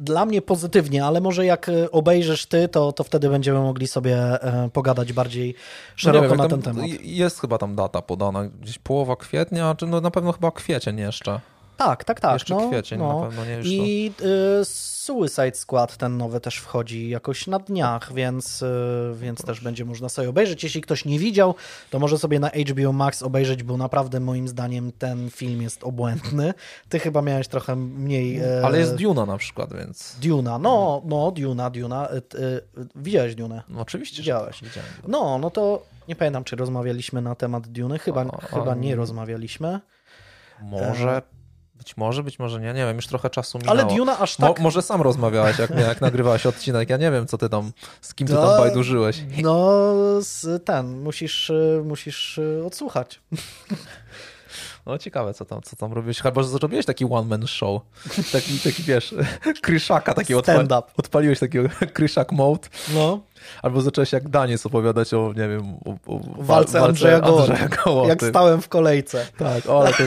dla 0.00 0.26
mnie 0.26 0.42
pozytywnie, 0.42 1.04
ale 1.04 1.20
może 1.20 1.46
jak 1.46 1.68
e, 1.68 1.90
obejrzysz 1.90 2.46
ty, 2.46 2.68
to, 2.68 2.92
to 2.92 3.04
wtedy 3.04 3.28
będziemy 3.28 3.60
mogli 3.60 3.86
sobie 3.86 4.18
pogadać 4.72 5.12
bardziej 5.12 5.54
szeroko 5.96 6.24
no 6.24 6.30
wiem, 6.30 6.38
na 6.38 6.48
ten 6.48 6.62
temat. 6.62 6.86
Jest 7.02 7.40
chyba 7.40 7.58
tam 7.58 7.74
data 7.76 8.02
podana, 8.02 8.44
gdzieś 8.44 8.78
połowa 8.78 9.16
kwietnia, 9.16 9.74
czy 9.74 9.86
no 9.86 10.00
na 10.00 10.10
pewno 10.10 10.32
chyba 10.32 10.50
kwiecień 10.50 10.98
jeszcze. 10.98 11.40
Tak, 11.78 12.04
tak, 12.04 12.20
tak. 12.20 12.32
Jeszcze 12.32 12.54
no, 12.54 12.68
kwiecień 12.68 12.98
no. 12.98 13.20
na 13.20 13.26
pewno, 13.26 13.44
nie? 13.44 13.52
Już 13.52 13.66
I 13.66 14.12
y, 14.60 14.64
Suicide 14.64 15.54
Squad, 15.54 15.96
ten 15.96 16.16
nowy 16.16 16.40
też 16.40 16.56
wchodzi 16.56 17.08
jakoś 17.08 17.46
na 17.46 17.58
dniach, 17.58 18.12
więc, 18.12 18.62
y, 18.62 18.66
więc 19.14 19.42
też 19.42 19.60
będzie 19.60 19.84
można 19.84 20.08
sobie 20.08 20.28
obejrzeć. 20.28 20.64
Jeśli 20.64 20.80
ktoś 20.80 21.04
nie 21.04 21.18
widział, 21.18 21.54
to 21.90 21.98
może 21.98 22.18
sobie 22.18 22.40
na 22.40 22.48
HBO 22.48 22.92
Max 22.92 23.22
obejrzeć, 23.22 23.62
bo 23.62 23.76
naprawdę 23.76 24.20
moim 24.20 24.48
zdaniem 24.48 24.92
ten 24.92 25.30
film 25.30 25.62
jest 25.62 25.84
obłędny. 25.84 26.54
Ty 26.88 26.98
chyba 26.98 27.22
miałeś 27.22 27.48
trochę 27.48 27.76
mniej... 27.76 28.42
Y, 28.42 28.64
Ale 28.64 28.78
jest 28.78 28.94
Duna 28.94 29.26
na 29.26 29.38
przykład, 29.38 29.74
więc... 29.74 30.16
Duna, 30.22 30.58
no, 30.58 31.02
no, 31.04 31.30
Duna, 31.30 31.70
Duna. 31.70 32.08
Y, 32.10 32.20
widziałeś 32.96 33.34
Dune? 33.34 33.62
No 33.68 33.80
oczywiście, 33.80 34.22
Widziałeś. 34.22 34.60
No, 35.08 35.38
no 35.38 35.50
to 35.50 35.82
nie 36.08 36.16
pamiętam, 36.16 36.44
czy 36.44 36.56
rozmawialiśmy 36.56 37.22
na 37.22 37.34
temat 37.34 37.68
Duny. 37.68 37.98
Chyba, 37.98 38.24
a, 38.24 38.36
a, 38.36 38.46
chyba 38.46 38.74
nie 38.74 38.96
rozmawialiśmy. 38.96 39.80
Może 40.62 41.16
e, 41.16 41.37
być 41.78 41.96
może, 41.96 42.22
być 42.22 42.38
może 42.38 42.60
nie, 42.60 42.66
nie 42.66 42.86
wiem, 42.86 42.96
już 42.96 43.06
trochę 43.06 43.30
czasu 43.30 43.58
minęło. 43.58 43.80
Ale 43.80 43.96
Duna 43.96 44.18
aż 44.18 44.36
tak... 44.36 44.58
Mo, 44.58 44.62
może 44.62 44.82
sam 44.82 45.02
rozmawiałeś, 45.02 45.58
jak, 45.58 45.70
jak 45.70 46.00
nagrywałeś 46.00 46.46
odcinek, 46.46 46.90
ja 46.90 46.96
nie 46.96 47.10
wiem, 47.10 47.26
co 47.26 47.38
ty 47.38 47.48
tam, 47.48 47.72
z 48.00 48.14
kim 48.14 48.26
ty 48.26 48.32
no, 48.32 48.46
tam 48.46 48.58
bajdurzyłeś. 48.58 49.22
No, 49.42 49.70
z, 50.20 50.64
ten, 50.64 51.00
musisz, 51.00 51.52
musisz 51.84 52.38
e, 52.38 52.66
odsłuchać. 52.66 53.20
No 54.88 54.98
ciekawe, 54.98 55.34
co 55.34 55.44
tam, 55.44 55.62
co 55.62 55.76
tam 55.76 55.92
robiłeś. 55.92 56.20
Chyba, 56.20 56.42
że 56.42 56.48
zrobiłeś 56.48 56.86
taki 56.86 57.04
one-man 57.04 57.46
show. 57.46 57.82
Taki, 58.32 58.58
taki 58.58 58.82
wiesz, 58.82 59.14
kryszaka 59.62 60.14
taki 60.14 60.34
Stand 60.42 60.72
up. 60.72 60.82
Odpaliłeś 60.96 61.38
takiego 61.38 61.68
kryszak 61.94 62.32
mode. 62.32 62.68
No. 62.94 63.20
Albo 63.62 63.80
zacząłeś 63.80 64.12
jak 64.12 64.28
Daniec 64.28 64.66
opowiadać 64.66 65.14
o, 65.14 65.32
nie 65.36 65.48
wiem, 65.48 65.74
o, 65.84 65.90
o 65.90 66.18
walce, 66.18 66.44
walce 66.44 66.80
Andrzeja 66.80 67.20
Gołoty. 67.20 68.08
Jak 68.08 68.22
stałem 68.22 68.60
w 68.60 68.68
kolejce. 68.68 69.26
Tak, 69.38 69.68
o, 69.68 69.80
ale 69.80 69.92
to, 69.92 70.02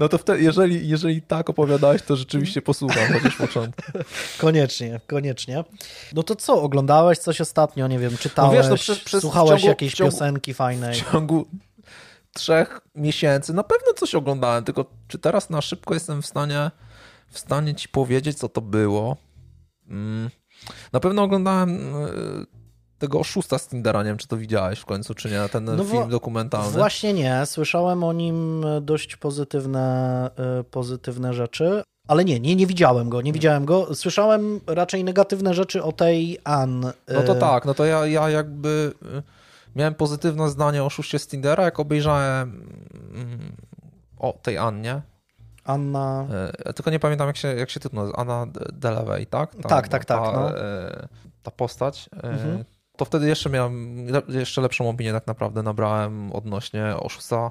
no 0.00 0.08
to 0.08 0.18
wtedy, 0.18 0.42
jeżeli, 0.42 0.88
jeżeli 0.88 1.22
tak 1.22 1.50
opowiadałeś, 1.50 2.02
to 2.02 2.16
rzeczywiście 2.16 2.62
posłucham 2.62 3.12
chociaż 3.12 3.36
początku. 3.36 3.82
Koniecznie, 4.38 5.00
koniecznie. 5.06 5.64
No 6.12 6.22
to 6.22 6.36
co, 6.36 6.62
oglądałeś 6.62 7.18
coś 7.18 7.40
ostatnio, 7.40 7.88
nie 7.88 7.98
wiem, 7.98 8.16
czytałeś, 8.16 8.56
no 8.56 8.62
wiesz, 8.62 8.70
no 8.70 8.76
przez, 8.76 8.98
przez, 8.98 9.20
słuchałeś 9.20 9.50
ciągu, 9.50 9.66
jakiejś 9.66 9.94
ciągu, 9.94 10.12
piosenki 10.12 10.54
fajnej? 10.54 10.94
W 10.94 11.12
ciągu 11.12 11.46
trzech 12.32 12.80
miesięcy 12.94 13.54
na 13.54 13.64
pewno 13.64 13.92
coś 13.92 14.14
oglądałem, 14.14 14.64
tylko 14.64 14.84
czy 15.08 15.18
teraz 15.18 15.50
na 15.50 15.60
szybko 15.60 15.94
jestem 15.94 16.22
w 16.22 16.26
stanie, 16.26 16.70
w 17.28 17.38
stanie 17.38 17.74
ci 17.74 17.88
powiedzieć, 17.88 18.38
co 18.38 18.48
to 18.48 18.60
było? 18.60 19.16
Mm. 19.88 20.30
Na 20.92 21.00
pewno 21.00 21.22
oglądałem 21.22 21.94
e, 21.94 22.59
tego 23.00 23.20
oszusta 23.20 23.58
z 23.58 23.68
Tindera, 23.68 24.02
nie 24.02 24.08
wiem, 24.08 24.16
czy 24.16 24.28
to 24.28 24.36
widziałeś 24.36 24.78
w 24.78 24.84
końcu, 24.84 25.14
czy 25.14 25.30
nie, 25.30 25.48
ten 25.48 25.64
no 25.64 25.84
film 25.84 26.08
dokumentalny. 26.08 26.78
Właśnie 26.78 27.12
nie, 27.12 27.46
słyszałem 27.46 28.04
o 28.04 28.12
nim 28.12 28.64
dość 28.82 29.16
pozytywne, 29.16 30.30
e, 30.60 30.64
pozytywne 30.64 31.34
rzeczy, 31.34 31.82
ale 32.08 32.24
nie, 32.24 32.40
nie, 32.40 32.56
nie 32.56 32.66
widziałem 32.66 33.08
go, 33.08 33.22
nie 33.22 33.32
widziałem 33.32 33.64
go. 33.64 33.94
Słyszałem 33.94 34.60
raczej 34.66 35.04
negatywne 35.04 35.54
rzeczy 35.54 35.82
o 35.82 35.92
tej 35.92 36.38
Ann. 36.44 36.80
No 37.08 37.22
to 37.26 37.36
e, 37.36 37.38
tak, 37.38 37.64
no 37.64 37.74
to 37.74 37.84
ja, 37.84 38.06
ja 38.06 38.30
jakby 38.30 38.92
e, 39.16 39.22
miałem 39.76 39.94
pozytywne 39.94 40.50
zdanie 40.50 40.82
o 40.82 40.86
oszuście 40.86 41.18
z 41.18 41.26
Tindera, 41.26 41.64
jak 41.64 41.80
obejrzałem 41.80 42.68
mm, 43.14 43.52
o 44.18 44.38
tej 44.42 44.58
Annie. 44.58 45.02
Anna... 45.64 46.26
Tylko 46.74 46.90
nie 46.90 47.00
pamiętam, 47.00 47.26
jak 47.26 47.36
się, 47.36 47.48
jak 47.48 47.70
się 47.70 47.80
tytuł 47.80 48.00
Anna 48.14 48.46
Delavey, 48.72 49.26
tak? 49.26 49.54
Ta, 49.54 49.68
tak, 49.68 49.88
tak, 49.88 50.04
tak. 50.04 50.22
Ta, 50.22 50.32
no. 50.32 50.50
ta 51.42 51.50
postać. 51.50 52.10
Mhm 52.22 52.64
to 53.00 53.04
wtedy 53.04 53.28
jeszcze 53.28 53.50
miałem 53.50 54.06
jeszcze 54.28 54.60
lepszą 54.60 54.88
opinię 54.88 55.12
tak 55.12 55.26
naprawdę 55.26 55.62
nabrałem 55.62 56.32
odnośnie 56.32 56.96
oszusta 56.96 57.50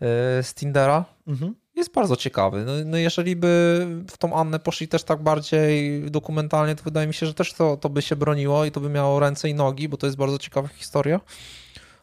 e, 0.00 0.42
z 0.42 0.54
Tindera. 0.54 1.04
Mhm. 1.26 1.54
Jest 1.74 1.92
bardzo 1.92 2.16
ciekawy. 2.16 2.64
No, 2.64 2.72
no, 2.84 2.96
jeżeli 2.96 3.36
by 3.36 3.86
w 4.10 4.18
tą 4.18 4.36
Annę 4.36 4.58
poszli 4.58 4.88
też 4.88 5.04
tak 5.04 5.22
bardziej 5.22 6.02
dokumentalnie, 6.10 6.74
to 6.76 6.82
wydaje 6.84 7.06
mi 7.06 7.14
się, 7.14 7.26
że 7.26 7.34
też 7.34 7.52
to, 7.52 7.76
to 7.76 7.88
by 7.88 8.02
się 8.02 8.16
broniło 8.16 8.64
i 8.64 8.70
to 8.70 8.80
by 8.80 8.88
miało 8.88 9.20
ręce 9.20 9.48
i 9.48 9.54
nogi, 9.54 9.88
bo 9.88 9.96
to 9.96 10.06
jest 10.06 10.16
bardzo 10.16 10.38
ciekawa 10.38 10.68
historia. 10.68 11.20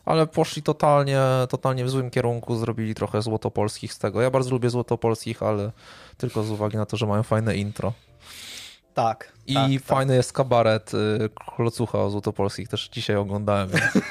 Ale 0.05 0.27
poszli 0.27 0.63
totalnie, 0.63 1.19
totalnie 1.49 1.85
w 1.85 1.89
złym 1.89 2.09
kierunku, 2.09 2.55
zrobili 2.55 2.95
trochę 2.95 3.21
złotopolskich 3.21 3.93
z 3.93 3.99
tego. 3.99 4.21
Ja 4.21 4.31
bardzo 4.31 4.51
lubię 4.51 4.69
złotopolskich, 4.69 5.43
ale 5.43 5.71
tylko 6.17 6.43
z 6.43 6.51
uwagi 6.51 6.77
na 6.77 6.85
to, 6.85 6.97
że 6.97 7.05
mają 7.07 7.23
fajne 7.23 7.57
intro. 7.57 7.93
Tak. 8.93 9.31
I 9.47 9.53
tak, 9.53 9.83
fajny 9.83 10.13
tak. 10.13 10.17
jest 10.17 10.33
kabaret 10.33 10.93
y, 10.93 11.29
Klocucha 11.55 11.99
o 11.99 12.09
Złotopolskich, 12.09 12.67
też 12.67 12.89
dzisiaj 12.89 13.15
oglądałem, 13.15 13.69
więc, 13.69 13.83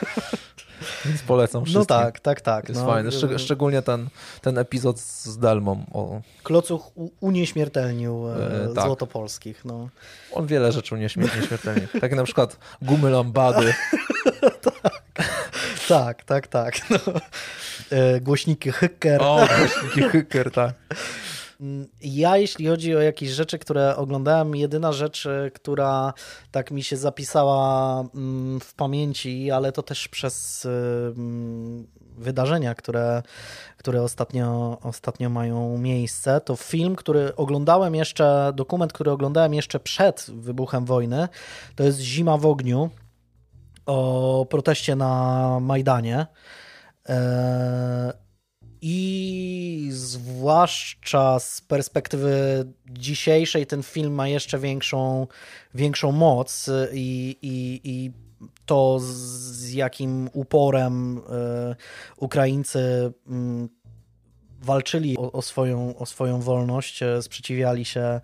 więc 1.04 1.22
polecam 1.22 1.60
no 1.60 1.64
wszystkim. 1.64 1.96
No 1.96 2.02
tak, 2.02 2.20
tak, 2.20 2.40
tak. 2.40 2.68
Jest 2.68 2.80
no, 2.80 2.86
fajny, 2.86 3.12
Szczeg 3.12 3.38
szczególnie 3.38 3.82
ten, 3.82 4.08
ten 4.40 4.58
epizod 4.58 5.00
z 5.00 5.38
Delmą. 5.38 5.84
O... 5.92 6.20
Klocuch 6.42 6.90
unieśmiertelnił 7.20 8.28
e, 8.28 8.68
tak. 8.74 8.84
Złotopolskich. 8.84 9.64
No. 9.64 9.88
On 10.32 10.46
wiele 10.46 10.72
rzeczy 10.72 10.94
unieśmiertelnił. 10.94 11.88
tak 12.00 12.16
na 12.16 12.24
przykład 12.24 12.56
gumy 12.82 13.10
lambady. 13.10 13.74
tak, 15.88 16.24
tak, 16.24 16.24
tak. 16.24 16.80
tak 16.80 16.90
no. 16.90 17.12
e, 17.90 18.20
głośniki 18.20 18.72
Hykker. 18.72 19.22
O, 19.22 19.46
głośniki 19.58 20.10
Hykker, 20.10 20.50
tak. 20.50 20.74
Ja, 22.00 22.36
jeśli 22.36 22.66
chodzi 22.66 22.96
o 22.96 23.00
jakieś 23.00 23.30
rzeczy, 23.30 23.58
które 23.58 23.96
oglądałem, 23.96 24.56
jedyna 24.56 24.92
rzecz, 24.92 25.26
e, 25.26 25.50
która 25.50 26.12
tak 26.50 26.70
mi 26.70 26.82
się 26.82 26.96
zapisała 26.96 28.00
mm, 28.14 28.60
w 28.60 28.74
pamięci, 28.74 29.50
ale 29.50 29.72
to 29.72 29.82
też 29.82 30.08
przez 30.08 30.66
e, 30.66 30.68
mm, 31.16 31.86
wydarzenia, 32.18 32.74
które, 32.74 33.22
które 33.76 34.02
ostatnio, 34.02 34.78
ostatnio 34.82 35.30
mają 35.30 35.78
miejsce, 35.78 36.40
to 36.40 36.56
film, 36.56 36.96
który 36.96 37.36
oglądałem 37.36 37.94
jeszcze, 37.94 38.52
dokument, 38.54 38.92
który 38.92 39.10
oglądałem 39.10 39.54
jeszcze 39.54 39.80
przed 39.80 40.26
wybuchem 40.34 40.84
wojny, 40.84 41.28
to 41.76 41.84
jest 41.84 41.98
Zima 41.98 42.36
w 42.36 42.46
ogniu 42.46 42.90
o 43.86 44.46
proteście 44.50 44.96
na 44.96 45.60
Majdanie. 45.60 46.26
E, 47.08 48.29
i 48.82 49.88
zwłaszcza 49.92 51.38
z 51.38 51.60
perspektywy 51.60 52.64
dzisiejszej 52.90 53.66
ten 53.66 53.82
film 53.82 54.14
ma 54.14 54.28
jeszcze 54.28 54.58
większą, 54.58 55.26
większą 55.74 56.12
moc 56.12 56.70
i, 56.92 57.36
i, 57.42 57.80
i 57.84 58.12
to, 58.66 58.98
z 59.00 59.72
jakim 59.72 60.30
uporem 60.32 61.20
Ukraińcy 62.16 63.12
mm, 63.26 63.68
walczyli 64.62 65.18
o, 65.18 65.32
o, 65.32 65.42
swoją, 65.42 65.96
o 65.96 66.06
swoją 66.06 66.40
wolność, 66.40 67.00
sprzeciwiali 67.20 67.84
się 67.84 68.20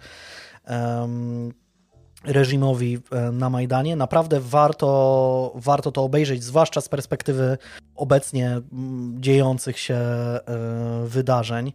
reżimowi 2.26 2.98
e, 3.10 3.32
na 3.32 3.50
Majdanie. 3.50 3.96
Naprawdę 3.96 4.40
warto, 4.40 5.52
warto 5.54 5.92
to 5.92 6.02
obejrzeć, 6.02 6.44
zwłaszcza 6.44 6.80
z 6.80 6.88
perspektywy 6.88 7.58
obecnie 7.96 8.60
dziejących 9.14 9.78
się 9.78 9.94
e, 9.94 10.40
wydarzeń. 11.06 11.72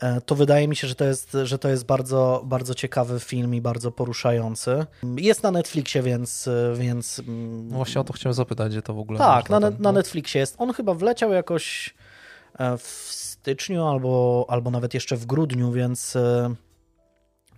E, 0.00 0.20
to 0.20 0.34
wydaje 0.34 0.68
mi 0.68 0.76
się, 0.76 0.88
że 0.88 0.94
to 0.94 1.04
jest, 1.04 1.36
że 1.44 1.58
to 1.58 1.68
jest 1.68 1.86
bardzo, 1.86 2.42
bardzo 2.44 2.74
ciekawy 2.74 3.20
film 3.20 3.54
i 3.54 3.60
bardzo 3.60 3.92
poruszający. 3.92 4.86
Jest 5.16 5.42
na 5.42 5.50
Netflixie, 5.50 6.02
więc. 6.02 6.48
więc 6.74 7.22
no 7.68 7.76
właśnie 7.76 8.00
o 8.00 8.04
to 8.04 8.12
chciałem 8.12 8.34
zapytać, 8.34 8.72
gdzie 8.72 8.82
to 8.82 8.94
w 8.94 8.98
ogóle. 8.98 9.18
Tak, 9.18 9.50
na, 9.50 9.60
ten... 9.60 9.76
na 9.78 9.92
Netflixie 9.92 10.40
jest. 10.40 10.54
On 10.58 10.72
chyba 10.72 10.94
wleciał 10.94 11.32
jakoś 11.32 11.94
w 12.78 13.08
styczniu 13.10 13.86
albo, 13.86 14.46
albo 14.48 14.70
nawet 14.70 14.94
jeszcze 14.94 15.16
w 15.16 15.26
grudniu, 15.26 15.72
więc 15.72 16.16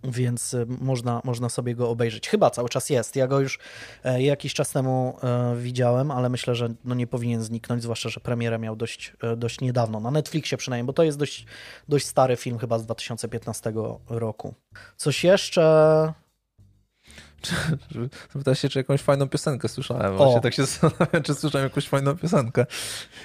więc 0.04 0.54
y, 0.54 0.66
można, 0.80 1.20
można 1.24 1.48
sobie 1.48 1.74
go 1.74 1.90
obejrzeć. 1.90 2.28
Chyba 2.28 2.50
cały 2.50 2.68
czas 2.68 2.90
jest. 2.90 3.16
Ja 3.16 3.26
go 3.26 3.40
już 3.40 3.58
e, 4.04 4.22
jakiś 4.22 4.54
czas 4.54 4.70
temu 4.70 5.16
e, 5.22 5.56
widziałem, 5.56 6.10
ale 6.10 6.28
myślę, 6.28 6.54
że 6.54 6.68
no 6.84 6.94
nie 6.94 7.06
powinien 7.06 7.42
zniknąć, 7.42 7.82
zwłaszcza, 7.82 8.08
że 8.08 8.20
premierę 8.20 8.58
miał 8.58 8.76
dość, 8.76 9.12
e, 9.22 9.36
dość 9.36 9.60
niedawno, 9.60 10.00
na 10.00 10.10
Netflixie 10.10 10.58
przynajmniej, 10.58 10.86
bo 10.86 10.92
to 10.92 11.02
jest 11.02 11.18
dość, 11.18 11.46
dość 11.88 12.06
stary 12.06 12.36
film, 12.36 12.58
chyba 12.58 12.78
z 12.78 12.84
2015 12.84 13.72
roku. 14.08 14.54
Coś 14.96 15.24
jeszcze... 15.24 16.12
Zapytać 18.32 18.58
się, 18.58 18.68
czy 18.68 18.78
jakąś 18.78 19.00
fajną 19.00 19.28
piosenkę 19.28 19.68
słyszałem. 19.68 20.16
Właśnie 20.16 20.36
o. 20.36 20.40
tak 20.40 20.54
się 20.54 20.66
zastanawiam, 20.66 21.22
czy 21.22 21.34
słyszałem 21.34 21.64
jakąś 21.64 21.88
fajną 21.88 22.16
piosenkę 22.16 22.66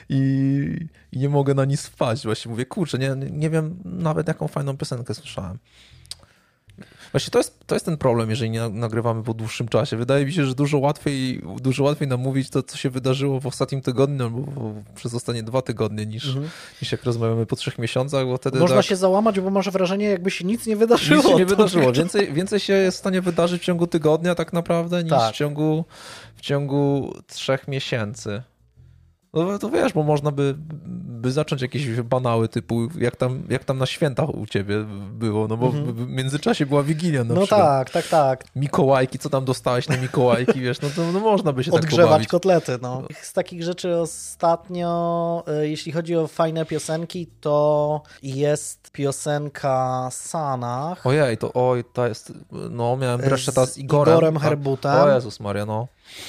i, 0.10 0.88
i 1.12 1.20
nie 1.20 1.30
mogę 1.30 1.54
na 1.54 1.66
nic 1.66 1.86
wpaść. 1.86 2.24
Właśnie 2.24 2.52
mówię, 2.52 2.66
kurczę, 2.66 2.98
nie, 2.98 3.16
nie 3.32 3.50
wiem 3.50 3.80
nawet 3.86 4.28
jaką 4.28 4.48
fajną 4.48 4.78
piosenkę 4.78 5.14
słyszałem. 5.14 5.60
Właśnie 7.12 7.32
to 7.32 7.40
jest, 7.40 7.60
to 7.68 7.76
jest 7.76 7.86
ten 7.86 7.98
problem, 7.98 8.30
jeżeli 8.30 8.50
nie 8.50 8.70
nagrywamy 8.70 9.24
po 9.24 9.34
dłuższym 9.34 9.68
czasie. 9.68 9.98
Wydaje 9.98 10.26
mi 10.26 10.34
się, 10.34 10.46
że 10.46 10.56
dużo 10.56 10.78
łatwiej, 10.78 11.42
dużo 11.60 11.84
łatwiej 11.84 12.08
nam 12.08 12.20
mówić 12.20 12.50
to, 12.50 12.64
co 12.64 12.78
się 12.78 12.90
wydarzyło 12.90 13.40
w 13.40 13.46
ostatnim 13.46 13.82
tygodniu 13.82 14.24
albo 14.24 14.44
przez 14.96 15.14
ostatnie 15.14 15.44
dwa 15.44 15.62
tygodnie, 15.62 16.06
niż, 16.06 16.26
mhm. 16.26 16.50
niż 16.82 16.92
jak 16.92 17.04
rozmawiamy 17.04 17.46
po 17.46 17.56
trzech 17.56 17.78
miesiącach, 17.78 18.26
bo 18.26 18.38
wtedy 18.38 18.60
Można 18.60 18.78
tak... 18.78 18.86
się 18.86 18.96
załamać, 18.96 19.40
bo 19.40 19.50
masz 19.50 19.70
wrażenie, 19.70 20.06
jakby 20.06 20.32
się 20.32 20.46
nic 20.46 20.66
nie 20.66 20.76
wydarzyło. 20.76 21.22
Nic 21.22 21.32
się 21.32 21.36
nie 21.36 21.46
wydarzyło. 21.46 21.94
Więcej, 21.94 22.34
więcej 22.34 22.60
się 22.60 22.74
jest 22.74 22.98
w 22.98 23.00
stanie 23.00 23.22
wydarzyć 23.22 23.62
w 23.62 23.66
ciągu 23.66 23.88
tygodnia 23.88 24.36
tak 24.36 24.54
naprawdę, 24.54 25.04
niż 25.04 25.12
tak. 25.12 25.34
w, 25.34 25.38
ciągu, 25.38 25.86
w 26.36 26.42
ciągu 26.42 27.14
trzech 27.28 27.68
miesięcy. 27.68 28.44
No 29.46 29.60
to 29.60 29.70
wiesz, 29.70 29.94
bo 29.94 30.04
można 30.04 30.32
by, 30.32 30.56
by 31.18 31.32
zacząć 31.32 31.62
jakieś 31.62 32.02
banały 32.02 32.50
typu 32.50 32.88
jak 33.00 33.16
tam, 33.16 33.44
jak 33.50 33.64
tam 33.64 33.78
na 33.78 33.86
świętach 33.86 34.30
u 34.30 34.46
ciebie 34.46 34.86
było, 35.12 35.48
no 35.48 35.58
bo 35.58 35.66
mhm. 35.66 35.94
w 35.94 36.08
międzyczasie 36.10 36.66
była 36.66 36.84
Wigilia 36.84 37.24
na 37.24 37.34
No 37.34 37.42
przykład. 37.42 37.62
tak, 37.62 37.90
tak, 37.90 38.08
tak. 38.08 38.44
Mikołajki, 38.56 39.20
co 39.20 39.30
tam 39.30 39.46
dostałeś 39.46 39.88
na 39.88 39.98
Mikołajki, 39.98 40.62
wiesz, 40.62 40.82
no 40.82 40.90
to 40.96 41.12
no 41.12 41.20
można 41.20 41.54
by 41.54 41.64
się 41.64 41.72
tak 41.72 41.82
Odgrzewać 41.82 42.22
tak 42.22 42.32
kotlety, 42.32 42.78
no. 42.82 43.04
Z 43.22 43.34
takich 43.34 43.64
rzeczy 43.64 43.96
ostatnio, 43.96 45.44
e, 45.48 45.68
jeśli 45.68 45.92
chodzi 45.92 46.16
o 46.16 46.28
fajne 46.28 46.66
piosenki, 46.66 47.28
to 47.42 48.02
jest 48.24 48.92
piosenka 48.92 50.10
Sanach. 50.12 51.06
Ojej, 51.06 51.38
to 51.38 51.54
oj, 51.54 51.84
to 51.94 52.08
jest, 52.08 52.34
no 52.52 52.98
miałem 52.98 53.22
wreszcie 53.22 53.52
ta 53.52 53.66
z 53.66 53.78
Igorem. 53.78 54.14
Igorem 54.14 54.38
Herbutem. 54.38 54.92
O 54.92 55.10
Jezus 55.10 55.40
Maria, 55.40 55.66
no. 55.66 55.88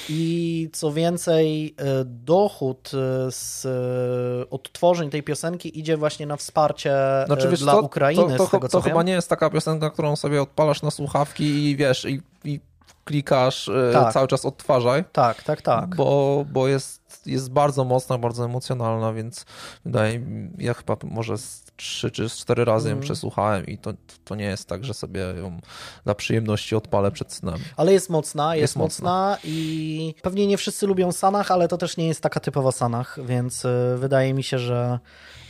I 0.09 0.69
co 0.73 0.91
więcej, 0.91 1.75
e, 1.77 1.83
dochód 2.05 2.91
e, 2.93 3.31
z 3.31 3.65
e, 3.65 4.49
odtworzeń 4.49 5.09
tej 5.09 5.23
piosenki 5.23 5.79
idzie 5.79 5.97
właśnie 5.97 6.25
na 6.25 6.37
wsparcie 6.37 6.93
znaczy, 7.25 7.49
wiesz, 7.49 7.59
dla 7.59 7.73
to, 7.73 7.81
Ukrainy. 7.81 8.37
To, 8.37 8.45
to, 8.45 8.47
tego, 8.47 8.69
to 8.69 8.81
chyba 8.81 9.03
nie 9.03 9.13
jest 9.13 9.29
taka 9.29 9.49
piosenka, 9.49 9.89
którą 9.89 10.15
sobie 10.15 10.41
odpalasz 10.41 10.81
na 10.81 10.91
słuchawki 10.91 11.69
i 11.69 11.75
wiesz, 11.75 12.05
i, 12.05 12.21
i 12.43 12.59
klikasz 13.05 13.69
tak. 13.93 14.13
cały 14.13 14.27
czas 14.27 14.45
odtwarzaj. 14.45 15.03
Tak, 15.11 15.43
tak, 15.43 15.61
tak. 15.61 15.95
Bo, 15.95 16.45
bo 16.51 16.67
jest, 16.67 17.27
jest 17.27 17.51
bardzo 17.51 17.83
mocna, 17.83 18.17
bardzo 18.17 18.45
emocjonalna, 18.45 19.13
więc 19.13 19.45
wydaje 19.85 20.19
mi 20.19 20.49
ja 20.57 20.73
chyba 20.73 20.97
może 21.03 21.33
trzy 21.79 22.11
czy 22.11 22.29
cztery 22.29 22.65
razy 22.65 22.89
ją 22.89 22.93
mm. 22.93 23.03
przesłuchałem 23.03 23.65
i 23.65 23.77
to, 23.77 23.93
to 24.25 24.35
nie 24.35 24.45
jest 24.45 24.67
tak, 24.67 24.85
że 24.85 24.93
sobie 24.93 25.19
ją 25.19 25.59
dla 26.03 26.15
przyjemności 26.15 26.75
odpalę 26.75 27.11
przed 27.11 27.33
snem. 27.33 27.59
Ale 27.77 27.93
jest 27.93 28.09
mocna, 28.09 28.55
jest, 28.55 28.61
jest 28.61 28.75
mocna. 28.75 29.29
mocna 29.29 29.37
i 29.43 30.15
pewnie 30.21 30.47
nie 30.47 30.57
wszyscy 30.57 30.87
lubią 30.87 31.11
Sanach, 31.11 31.51
ale 31.51 31.67
to 31.67 31.77
też 31.77 31.97
nie 31.97 32.07
jest 32.07 32.21
taka 32.21 32.39
typowa 32.39 32.71
Sanach, 32.71 33.19
więc 33.25 33.65
y, 33.65 33.95
wydaje 33.97 34.33
mi 34.33 34.43
się, 34.43 34.59
że 34.59 34.99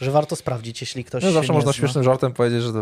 że 0.02 0.12
warto 0.12 0.36
sprawdzić, 0.36 0.82
jeśli 0.82 1.04
ktoś 1.04 1.24
no, 1.24 1.32
zawsze 1.32 1.54
można 1.54 1.72
zna. 1.72 1.80
śmiesznym 1.80 2.04
żartem 2.04 2.34
powiedzieć, 2.34 2.64
że 2.64 2.74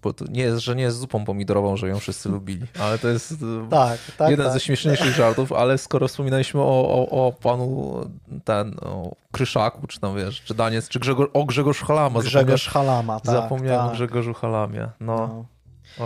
to, 0.00 0.12
to, 0.12 0.24
nie 0.30 0.42
jest, 0.42 0.58
że 0.58 0.76
nie 0.76 0.82
jest 0.82 0.98
zupą 0.98 1.24
pomidorową, 1.24 1.76
że 1.76 1.88
ją 1.88 1.98
wszyscy 1.98 2.28
lubili, 2.28 2.66
ale 2.80 2.98
to 2.98 3.08
jest 3.08 3.32
e, 3.32 3.68
tak, 3.70 3.98
tak, 4.18 4.30
jeden 4.30 4.46
tak. 4.46 4.52
ze 4.52 4.60
śmieszniejszych 4.60 5.14
żartów, 5.14 5.52
ale 5.52 5.78
skoro 5.78 6.08
wspominaliśmy 6.08 6.60
o, 6.60 7.08
o, 7.10 7.26
o 7.26 7.32
panu 7.32 8.00
ten, 8.44 8.76
o 8.82 9.16
Kryszaku, 9.36 9.86
czy 9.86 10.00
tam 10.00 10.16
wiesz, 10.16 10.42
czy 10.42 10.54
Daniec, 10.54 10.88
czy 10.88 10.98
Grzegorz, 11.00 11.28
o 11.32 11.44
Grzegorz 11.44 11.82
Halama. 11.82 12.20
Grzegorz 12.20 12.68
Halama, 12.68 13.20
tak. 13.20 13.34
Zapomniałem 13.34 13.80
tak. 13.80 13.90
o 13.90 13.94
Grzegorzu 13.94 14.34
Halamie, 14.34 14.88
no. 15.00 15.16
no. 15.16 15.46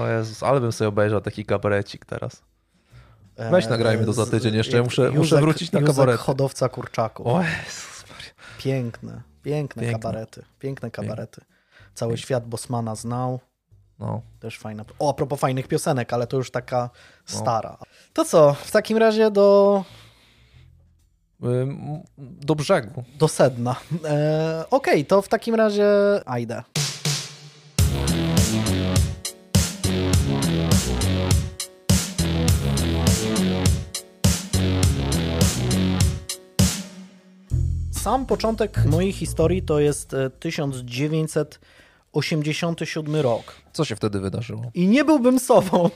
O 0.01 0.07
Jezus, 0.07 0.43
ale 0.43 0.61
bym 0.61 0.73
sobie 0.73 0.89
obejrzał 0.89 1.21
taki 1.21 1.45
kabarecik 1.45 2.05
teraz. 2.05 2.43
Weź 3.37 3.67
e, 3.67 3.71
nagrajmy 3.71 4.07
to 4.07 4.13
za 4.13 4.27
tydzień 4.27 4.55
jeszcze, 4.55 4.77
ja 4.77 4.83
muszę, 4.83 5.03
Józek, 5.03 5.19
muszę 5.19 5.41
wrócić 5.41 5.73
na 5.73 5.83
kabaret. 5.83 6.21
hodowca 6.21 6.69
kurczaków. 6.69 7.27
O 7.27 7.43
Jezus 7.43 8.05
Maria. 8.11 8.33
Piękne. 8.59 9.23
Piękne, 9.43 9.83
Piękne. 9.83 9.99
kabarety. 9.99 10.45
Piękne 10.59 10.91
kabarety. 10.91 11.41
Cały 11.95 12.11
Piękne. 12.11 12.23
świat 12.23 12.47
Bosmana 12.47 12.95
znał. 12.95 13.41
No. 13.99 14.23
Też 14.41 14.59
fajna. 14.59 14.85
O, 14.99 15.11
a 15.11 15.15
propos 15.15 15.41
fajnych 15.41 15.69
piosenek, 15.69 16.13
ale 16.13 16.27
to 16.27 16.37
już 16.37 16.51
taka 16.51 16.91
no. 17.33 17.39
stara. 17.39 17.79
To 18.13 18.25
co, 18.25 18.55
w 18.55 18.71
takim 18.71 18.99
razie 18.99 19.31
do. 19.31 19.85
Do 22.19 22.55
brzegu. 22.55 23.05
Do 23.19 23.29
sedna. 23.29 23.77
E, 24.05 24.65
Okej, 24.71 24.95
okay, 24.95 25.05
to 25.05 25.23
w 25.23 25.29
takim 25.29 25.55
razie 25.55 25.87
Ajdę. 26.27 26.63
Sam 37.91 38.27
początek 38.27 38.85
mojej 38.85 39.13
historii 39.13 39.63
to 39.63 39.81
jest 39.81 40.17
1987 40.39 43.15
e, 43.15 43.23
rok. 43.23 43.55
Co 43.73 43.85
się 43.85 43.97
wtedy 43.97 44.21
wydarzyło? 44.21 44.71
I 44.75 44.89
nie 44.89 45.05
byłbym 45.05 45.39
sobą, 45.39 45.91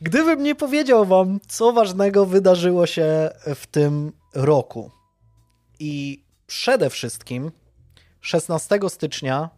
gdybym 0.00 0.42
nie 0.42 0.54
powiedział 0.54 1.04
wam, 1.04 1.40
co 1.48 1.72
ważnego 1.72 2.26
wydarzyło 2.26 2.86
się 2.86 3.30
w 3.54 3.66
tym 3.66 4.12
roku. 4.34 4.90
I 5.78 6.24
przede 6.46 6.90
wszystkim 6.90 7.52
16 8.20 8.78
stycznia 8.88 9.50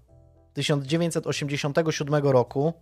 1987 0.54 2.14
roku 2.14 2.72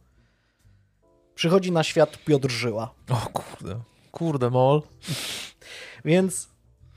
przychodzi 1.35 1.72
na 1.72 1.83
świat 1.83 2.18
Piotr 2.24 2.50
Żyła. 2.50 2.94
O 3.11 3.16
kurde, 3.33 3.81
kurde 4.12 4.50
mol. 4.50 4.83
Więc 6.05 6.52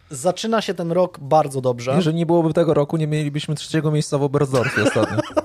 Zaczyna 0.10 0.62
się 0.62 0.73
ten 0.73 0.91
rok 0.91 1.19
bardzo 1.19 1.62
dobrze. 1.62 1.95
Jeżeli 1.95 2.15
nie 2.15 2.25
byłoby 2.25 2.53
tego 2.53 2.73
roku, 2.73 2.97
nie 2.97 3.08
mielibyśmy 3.08 3.55
trzeciego 3.55 3.91
miejsca 3.91 4.17
w 4.17 4.23
Oberstdorfie 4.23 4.84
ostatnio. 4.84 5.17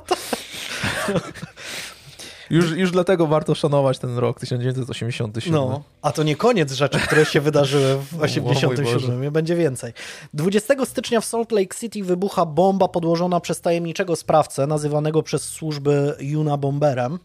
Już, 2.51 2.71
już 2.71 2.91
dlatego 2.91 3.27
warto 3.27 3.55
szanować 3.55 3.99
ten 3.99 4.19
rok 4.19 4.41
1987. 4.41 5.55
No, 5.55 5.83
a 6.03 6.13
to 6.13 6.23
nie 6.23 6.37
koniec 6.37 6.73
rzeczy, 6.73 6.99
które 6.99 7.25
się 7.25 7.41
wydarzyły 7.41 7.97
w 7.97 8.11
1987. 8.23 9.33
Będzie 9.33 9.57
więcej. 9.57 9.93
20 10.35 10.85
stycznia 10.85 11.21
w 11.21 11.25
Salt 11.25 11.53
Lake 11.53 11.77
City 11.81 12.05
wybucha 12.05 12.47
bomba 12.47 12.89
podłożona 12.89 13.41
przez 13.41 13.61
tajemniczego 13.61 14.17
sprawcę, 14.17 14.67
nazywanego 14.67 15.23
przez 15.23 15.43
służby 15.43 16.17
Juna 16.21 16.57
Bomberem. 16.57 17.19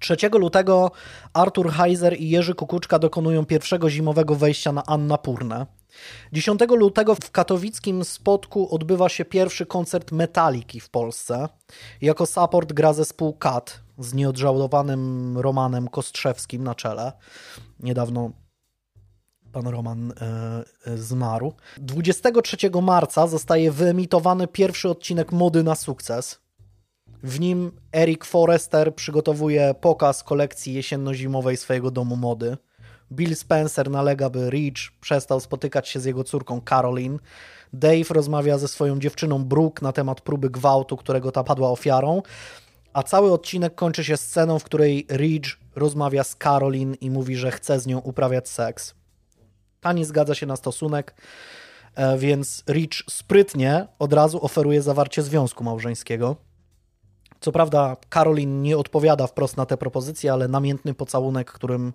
3 0.00 0.16
lutego 0.32 0.90
Artur 1.32 1.70
Heiser 1.70 2.20
i 2.20 2.30
Jerzy 2.30 2.54
Kukuczka 2.54 2.98
dokonują 2.98 3.46
pierwszego 3.46 3.90
zimowego 3.90 4.34
wejścia 4.34 4.72
na 4.72 4.82
Annapurnę. 4.86 5.66
10 6.32 6.60
lutego 6.70 7.14
w 7.14 7.30
katowickim 7.30 8.04
Spotku 8.04 8.74
odbywa 8.74 9.08
się 9.08 9.24
pierwszy 9.24 9.66
koncert 9.66 10.12
Metaliki 10.12 10.80
w 10.80 10.90
Polsce. 10.90 11.48
Jako 12.00 12.26
support 12.26 12.72
gra 12.72 12.92
zespół 12.92 13.32
Kat 13.32 13.87
z 13.98 14.14
nieodżałowanym 14.14 15.38
Romanem 15.38 15.88
Kostrzewskim 15.88 16.64
na 16.64 16.74
czele. 16.74 17.12
Niedawno 17.80 18.30
pan 19.52 19.66
Roman 19.66 20.12
e 20.86 20.96
zmarł. 20.96 21.52
23 21.78 22.56
marca 22.82 23.26
zostaje 23.26 23.72
wyemitowany 23.72 24.46
pierwszy 24.46 24.88
odcinek 24.88 25.32
Mody 25.32 25.62
na 25.62 25.74
sukces. 25.74 26.40
W 27.22 27.40
nim 27.40 27.72
Eric 27.92 28.24
Forrester 28.24 28.94
przygotowuje 28.94 29.74
pokaz 29.80 30.22
kolekcji 30.22 30.74
jesienno-zimowej 30.74 31.56
swojego 31.56 31.90
domu 31.90 32.16
mody 32.16 32.56
Bill 33.12 33.36
Spencer 33.36 33.90
nalega, 33.90 34.30
by 34.30 34.50
Rich 34.50 34.92
przestał 35.00 35.40
spotykać 35.40 35.88
się 35.88 36.00
z 36.00 36.04
jego 36.04 36.24
córką 36.24 36.60
Caroline. 36.60 37.18
Dave 37.72 38.10
rozmawia 38.10 38.58
ze 38.58 38.68
swoją 38.68 38.98
dziewczyną 38.98 39.44
Brooke 39.44 39.84
na 39.84 39.92
temat 39.92 40.20
próby 40.20 40.50
gwałtu, 40.50 40.96
którego 40.96 41.32
ta 41.32 41.44
padła 41.44 41.70
ofiarą. 41.70 42.22
A 42.92 43.02
cały 43.02 43.32
odcinek 43.32 43.74
kończy 43.74 44.04
się 44.04 44.16
sceną, 44.16 44.58
w 44.58 44.64
której 44.64 45.06
Ridge 45.10 45.58
rozmawia 45.76 46.24
z 46.24 46.36
Caroline 46.36 46.94
i 46.94 47.10
mówi, 47.10 47.36
że 47.36 47.50
chce 47.50 47.80
z 47.80 47.86
nią 47.86 47.98
uprawiać 47.98 48.48
seks. 48.48 48.94
Ta 49.80 49.92
nie 49.92 50.04
zgadza 50.04 50.34
się 50.34 50.46
na 50.46 50.56
stosunek, 50.56 51.14
e, 51.94 52.18
więc 52.18 52.64
Rich 52.68 53.02
sprytnie 53.10 53.86
od 53.98 54.12
razu 54.12 54.44
oferuje 54.44 54.82
zawarcie 54.82 55.22
związku 55.22 55.64
małżeńskiego. 55.64 56.36
Co 57.40 57.52
prawda, 57.52 57.96
Caroline 58.10 58.62
nie 58.62 58.78
odpowiada 58.78 59.26
wprost 59.26 59.56
na 59.56 59.66
te 59.66 59.76
propozycje, 59.76 60.32
ale 60.32 60.48
namiętny 60.48 60.94
pocałunek, 60.94 61.52
którym 61.52 61.92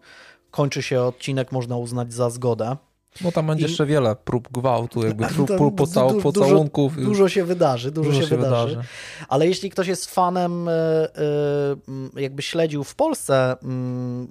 kończy 0.51 0.81
się 0.81 1.01
odcinek, 1.01 1.51
można 1.51 1.77
uznać 1.77 2.13
za 2.13 2.29
zgodę. 2.29 2.77
No 3.21 3.31
tam 3.31 3.47
będzie 3.47 3.65
I... 3.65 3.69
jeszcze 3.69 3.85
wiele 3.85 4.15
prób 4.15 4.51
gwałtu, 4.51 5.05
jakby 5.05 5.27
prób, 5.35 5.47
prób 5.57 5.75
pocał, 5.75 6.15
pocałunków. 6.15 6.95
Dużo, 6.95 7.07
dużo, 7.07 7.29
się 7.29 7.43
wydarzy, 7.45 7.91
dużo, 7.91 8.09
dużo 8.09 8.21
się, 8.21 8.27
się 8.27 8.37
wydarzy. 8.37 8.69
wydarzy. 8.69 8.87
Ale 9.27 9.47
jeśli 9.47 9.69
ktoś 9.69 9.87
jest 9.87 10.15
fanem, 10.15 10.67
e, 10.67 10.71
e, 10.73 12.21
jakby 12.21 12.41
śledził 12.41 12.83
w 12.83 12.95
Polsce 12.95 13.55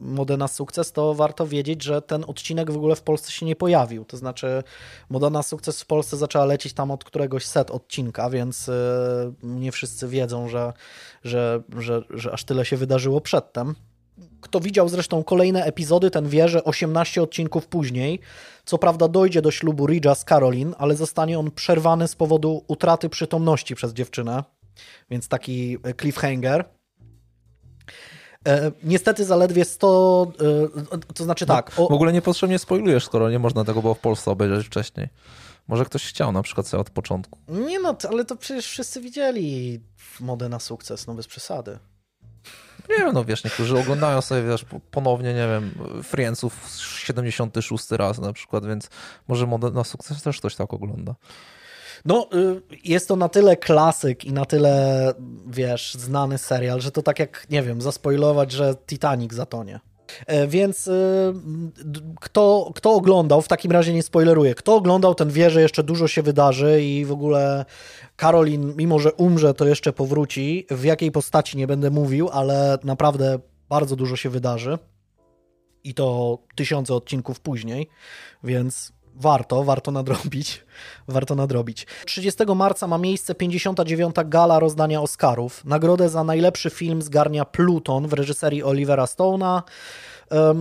modę 0.01 0.37
na 0.37 0.49
sukces, 0.49 0.93
to 0.93 1.15
warto 1.15 1.47
wiedzieć, 1.47 1.83
że 1.83 2.03
ten 2.03 2.25
odcinek 2.27 2.71
w 2.71 2.77
ogóle 2.77 2.97
w 2.97 3.03
Polsce 3.03 3.33
się 3.33 3.47
nie 3.47 3.57
pojawił. 3.57 4.05
To 4.05 4.17
znaczy 4.17 4.63
moda 5.11 5.31
na 5.31 5.43
sukces 5.43 5.83
w 5.83 5.87
Polsce 5.87 6.17
zaczęła 6.17 6.45
lecieć 6.45 6.73
tam 6.73 6.91
od 6.91 7.05
któregoś 7.05 7.47
set 7.47 7.71
odcinka, 7.71 8.31
więc 8.31 8.69
e, 8.69 9.33
nie 9.43 9.73
wszyscy 9.73 10.09
wiedzą, 10.09 10.49
że, 10.49 10.73
że, 11.25 11.63
że, 11.79 12.03
że 12.11 12.33
aż 12.33 12.45
tyle 12.45 12.65
się 12.65 12.77
wydarzyło 12.77 13.21
przedtem. 13.21 13.75
Kto 14.43 14.61
widział 14.61 14.89
zresztą 14.89 15.25
kolejne 15.25 15.65
epizody, 15.65 16.11
ten 16.11 16.29
wie, 16.29 16.49
że 16.49 16.65
18 16.65 17.23
odcinków 17.23 17.67
później, 17.67 18.21
co 18.65 18.79
prawda 18.79 19.09
dojdzie 19.09 19.43
do 19.43 19.51
ślubu 19.51 19.87
Ridge'a 19.87 20.15
z 20.15 20.25
Caroline, 20.25 20.75
ale 20.79 20.97
zostanie 20.97 21.39
on 21.39 21.51
przerwany 21.51 22.09
z 22.09 22.17
powodu 22.17 22.65
utraty 22.69 23.09
przytomności 23.09 23.75
przez 23.75 23.93
dziewczynę, 23.93 24.45
więc 25.11 25.29
taki 25.29 25.79
e, 25.83 25.95
cliffhanger. 25.95 26.65
E, 28.49 28.73
niestety 28.85 29.25
zaledwie 29.25 29.65
100, 29.65 30.33
e, 30.93 31.15
to 31.15 31.25
znaczy 31.25 31.45
no, 31.49 31.55
tak. 31.55 31.73
O... 31.77 31.89
W 31.89 31.93
ogóle 31.93 32.13
niepotrzebnie 32.13 32.59
spoilujesz, 32.59 33.05
skoro 33.05 33.31
nie 33.31 33.39
można 33.39 33.65
tego 33.65 33.83
było 33.83 33.95
w 33.95 33.99
Polsce 33.99 34.31
obejrzeć 34.31 34.67
wcześniej. 34.67 35.09
Może 35.69 35.85
ktoś 35.85 36.07
chciał 36.07 36.33
na 36.33 36.43
przykład 36.43 36.67
sobie 36.67 36.81
od 36.81 36.91
początku. 36.91 37.39
Nie 37.49 37.81
no, 37.81 37.97
ale 38.11 38.25
to 38.25 38.37
przecież 38.37 38.67
wszyscy 38.67 39.01
widzieli 39.01 39.81
modę 40.21 40.49
na 40.49 40.59
sukces, 40.59 41.07
no 41.07 41.15
bez 41.15 41.27
przesady. 41.27 41.79
Nie 42.91 42.97
wiem, 42.97 43.15
no 43.15 43.25
wiesz, 43.25 43.45
niektórzy 43.45 43.79
oglądają 43.79 44.21
sobie, 44.21 44.43
wiesz, 44.43 44.65
ponownie, 44.91 45.35
nie 45.35 45.49
wiem, 45.49 45.75
Friendsów 46.03 46.79
76 46.99 47.91
raz 47.91 48.19
na 48.19 48.33
przykład, 48.33 48.67
więc 48.67 48.89
może 49.29 49.47
na 49.75 49.85
sukces 49.85 50.23
też 50.23 50.39
ktoś 50.39 50.57
tak 50.57 50.75
ogląda. 50.75 51.15
No, 52.05 52.29
y, 52.35 52.63
jest 52.85 53.09
to 53.09 53.17
na 53.17 53.29
tyle 53.29 53.57
klasyk 53.57 54.25
i 54.25 54.33
na 54.33 54.45
tyle, 54.45 55.15
wiesz, 55.47 55.95
znany 55.95 56.39
serial, 56.39 56.81
że 56.81 56.91
to 56.91 57.03
tak 57.03 57.19
jak, 57.19 57.47
nie 57.51 57.63
wiem, 57.63 57.83
zaspoilować, 57.83 58.53
że 58.53 58.75
Titanic 58.87 59.35
zatonie. 59.35 59.81
E, 60.27 60.47
więc 60.47 60.87
y, 60.89 60.93
kto, 62.21 62.71
kto 62.75 62.93
oglądał, 62.95 63.43
w 63.43 63.49
takim 63.49 63.73
razie 63.73 63.93
nie 63.93 64.03
spoileruję, 64.03 64.55
kto 64.55 64.75
oglądał, 64.75 65.15
ten 65.15 65.31
wie, 65.31 65.51
że 65.51 65.61
jeszcze 65.61 65.83
dużo 65.83 66.09
się 66.09 66.23
wydarzy 66.23 66.83
i 66.83 67.05
w 67.05 67.13
ogóle 67.13 67.65
Karolin, 68.17 68.75
mimo 68.77 68.99
że 68.99 69.13
umrze, 69.13 69.55
to 69.55 69.67
jeszcze 69.67 69.93
powróci. 69.93 70.67
W 70.71 70.85
jakiej 70.85 71.13
postaci 71.13 71.57
nie 71.57 71.67
będę 71.67 71.91
mówił, 71.91 72.29
ale 72.33 72.79
naprawdę 72.85 73.39
bardzo 73.69 73.97
dużo 73.97 74.17
się 74.17 74.31
wydarzy. 74.31 74.79
I 75.85 75.95
to 75.95 76.39
tysiące 76.55 76.95
odcinków 76.95 77.41
później, 77.41 77.89
więc 78.45 78.93
warto, 79.15 79.65
warto 79.65 79.91
nadrobić. 79.91 80.65
Warto 81.09 81.35
nadrobić. 81.35 81.87
30 82.07 82.45
marca 82.55 82.87
ma 82.87 82.99
miejsce 82.99 83.35
59. 83.35 84.17
gala 84.25 84.59
rozdania 84.59 85.01
Oscarów. 85.01 85.65
Nagrodę 85.65 86.09
za 86.09 86.25
najlepszy 86.25 86.71
film 86.71 87.03
zgarnia 87.03 87.45
Pluton 87.45 88.09
w 88.09 88.13
reżyserii 88.13 88.63
Olivera 88.63 89.05
Stone'a. 89.05 89.63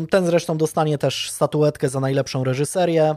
Ten 0.10 0.26
zresztą 0.26 0.58
dostanie 0.58 0.98
też 0.98 1.32
statuetkę 1.32 1.90
za 1.90 2.00
najlepszą 2.00 2.44
reżyserię. 2.44 3.16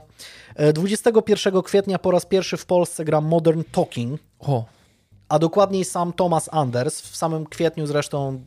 21 0.75 1.57
e, 1.57 1.63
kwietnia 1.63 1.99
po 1.99 2.11
raz 2.11 2.27
pierwszy 2.27 2.57
w 2.57 2.67
Polsce 2.67 3.05
gra 3.05 3.21
Modern 3.21 3.63
Talking. 3.73 4.21
O. 4.39 4.65
A 5.29 5.39
dokładniej 5.39 5.85
sam 5.85 6.13
Thomas 6.13 6.49
Anders. 6.53 7.01
W 7.01 7.17
samym 7.17 7.47
kwietniu 7.47 7.87
zresztą 7.87 8.45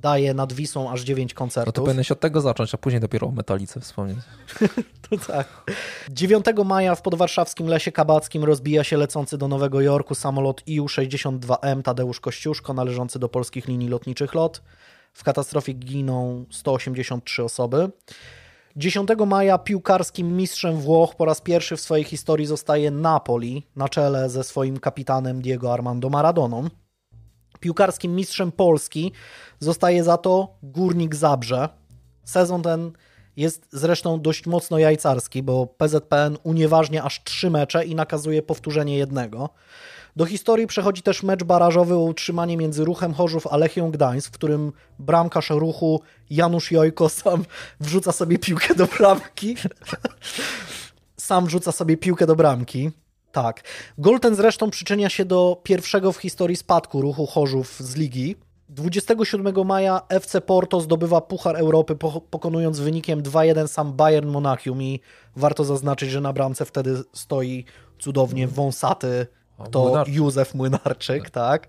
daje 0.00 0.34
nad 0.34 0.52
Wisłą 0.52 0.90
aż 0.90 1.02
9 1.02 1.34
koncertów. 1.34 1.66
No 1.66 1.72
to 1.72 1.82
powinieneś 1.82 2.12
od 2.12 2.20
tego 2.20 2.40
zacząć, 2.40 2.74
a 2.74 2.78
później 2.78 3.00
dopiero 3.00 3.26
o 3.26 3.30
Metalice 3.30 3.80
wspomnieć. 3.80 4.18
to 5.10 5.16
tak. 5.26 5.72
9 6.10 6.46
maja 6.64 6.94
w 6.94 7.02
podwarszawskim 7.02 7.66
Lesie 7.66 7.92
Kabackim 7.92 8.44
rozbija 8.44 8.84
się 8.84 8.96
lecący 8.96 9.38
do 9.38 9.48
Nowego 9.48 9.80
Jorku 9.80 10.14
samolot 10.14 10.62
IU-62M 10.66 11.82
Tadeusz 11.82 12.20
Kościuszko 12.20 12.74
należący 12.74 13.18
do 13.18 13.28
polskich 13.28 13.68
linii 13.68 13.88
lotniczych 13.88 14.34
LOT. 14.34 14.62
W 15.12 15.24
katastrofie 15.24 15.72
giną 15.72 16.44
183 16.50 17.44
osoby. 17.44 17.90
10 18.76 19.08
maja 19.26 19.58
piłkarskim 19.58 20.36
mistrzem 20.36 20.76
Włoch 20.76 21.14
po 21.14 21.24
raz 21.24 21.40
pierwszy 21.40 21.76
w 21.76 21.80
swojej 21.80 22.04
historii 22.04 22.46
zostaje 22.46 22.90
Napoli 22.90 23.66
na 23.76 23.88
czele 23.88 24.30
ze 24.30 24.44
swoim 24.44 24.78
kapitanem 24.78 25.42
Diego 25.42 25.72
Armando 25.72 26.10
Maradoną. 26.10 26.68
Piłkarskim 27.60 28.16
mistrzem 28.16 28.52
Polski 28.52 29.12
zostaje 29.58 30.04
za 30.04 30.16
to 30.16 30.54
Górnik 30.62 31.14
Zabrze. 31.14 31.68
Sezon 32.24 32.62
ten 32.62 32.92
jest 33.36 33.68
zresztą 33.72 34.20
dość 34.20 34.46
mocno 34.46 34.78
jajcarski, 34.78 35.42
bo 35.42 35.66
PZPN 35.66 36.38
unieważnia 36.42 37.04
aż 37.04 37.24
trzy 37.24 37.50
mecze 37.50 37.84
i 37.84 37.94
nakazuje 37.94 38.42
powtórzenie 38.42 38.98
jednego. 38.98 39.50
Do 40.16 40.26
historii 40.26 40.66
przechodzi 40.66 41.02
też 41.02 41.22
mecz 41.22 41.44
barażowy 41.44 41.94
o 41.94 42.02
utrzymanie 42.02 42.56
między 42.56 42.84
Ruchem 42.84 43.14
Chorzów 43.14 43.46
a 43.46 43.56
Lechią 43.56 43.90
Gdańsk, 43.90 44.28
w 44.28 44.34
którym 44.34 44.72
bramkarz 44.98 45.50
ruchu 45.50 46.00
Janusz 46.30 46.70
Jojko 46.70 47.08
sam 47.20 47.44
wrzuca 47.80 48.12
sobie 48.12 48.38
piłkę 48.38 48.74
do 48.74 48.86
bramki. 48.86 49.56
sam 51.16 51.46
wrzuca 51.46 51.72
sobie 51.72 51.96
piłkę 51.96 52.26
do 52.26 52.36
bramki. 52.36 52.90
Tak. 53.32 53.62
Gol 53.98 54.20
ten 54.20 54.34
zresztą 54.34 54.70
przyczynia 54.70 55.08
się 55.08 55.24
do 55.24 55.60
pierwszego 55.62 56.12
w 56.12 56.16
historii 56.16 56.56
spadku 56.56 57.00
ruchu 57.00 57.26
Chorzów 57.26 57.80
z 57.80 57.96
ligi. 57.96 58.36
27 58.68 59.66
maja 59.66 60.02
FC 60.08 60.40
Porto 60.40 60.80
zdobywa 60.80 61.20
Puchar 61.20 61.56
Europy, 61.56 61.96
pokonując 62.30 62.80
wynikiem 62.80 63.22
2-1 63.22 63.68
sam 63.68 63.92
Bayern 63.92 64.28
Monachium 64.28 64.82
i 64.82 65.00
warto 65.36 65.64
zaznaczyć, 65.64 66.10
że 66.10 66.20
na 66.20 66.32
bramce 66.32 66.64
wtedy 66.64 67.02
stoi 67.12 67.64
cudownie 67.98 68.48
wąsaty 68.48 69.26
to 69.70 69.82
Młynarczyk. 69.82 70.14
Józef 70.14 70.54
Młynarczyk, 70.54 71.30
tak. 71.30 71.68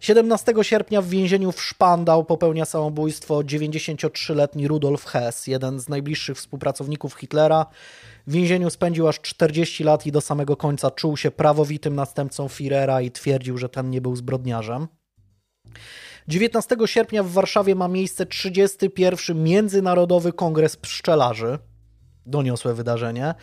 17 0.00 0.54
sierpnia 0.62 1.02
w 1.02 1.08
więzieniu 1.08 1.52
w 1.52 1.62
Szpandał 1.62 2.24
popełnia 2.24 2.64
samobójstwo 2.64 3.34
93-letni 3.34 4.68
Rudolf 4.68 5.04
Hess, 5.04 5.46
jeden 5.46 5.80
z 5.80 5.88
najbliższych 5.88 6.36
współpracowników 6.36 7.14
Hitlera. 7.14 7.66
W 8.26 8.32
więzieniu 8.32 8.70
spędził 8.70 9.08
aż 9.08 9.20
40 9.20 9.84
lat 9.84 10.06
i 10.06 10.12
do 10.12 10.20
samego 10.20 10.56
końca 10.56 10.90
czuł 10.90 11.16
się 11.16 11.30
prawowitym 11.30 11.94
następcą 11.94 12.46
Führera 12.46 13.04
i 13.04 13.10
twierdził, 13.10 13.58
że 13.58 13.68
ten 13.68 13.90
nie 13.90 14.00
był 14.00 14.16
zbrodniarzem. 14.16 14.88
19 16.28 16.76
sierpnia 16.86 17.22
w 17.22 17.30
Warszawie 17.30 17.74
ma 17.74 17.88
miejsce 17.88 18.26
31. 18.26 19.42
Międzynarodowy 19.42 20.32
Kongres 20.32 20.76
Pszczelarzy. 20.76 21.58
Doniosłe 22.26 22.74
wydarzenie. 22.74 23.34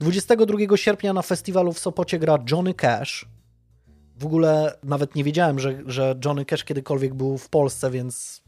22 0.00 0.76
sierpnia 0.76 1.12
na 1.12 1.22
festiwalu 1.22 1.72
w 1.72 1.78
Sopocie 1.78 2.18
gra 2.18 2.38
Johnny 2.50 2.74
Cash. 2.74 3.26
W 4.16 4.26
ogóle 4.26 4.78
nawet 4.82 5.14
nie 5.14 5.24
wiedziałem, 5.24 5.58
że, 5.58 5.82
że 5.86 6.14
Johnny 6.24 6.44
Cash 6.44 6.64
kiedykolwiek 6.64 7.14
był 7.14 7.38
w 7.38 7.48
Polsce, 7.48 7.90
więc 7.90 8.42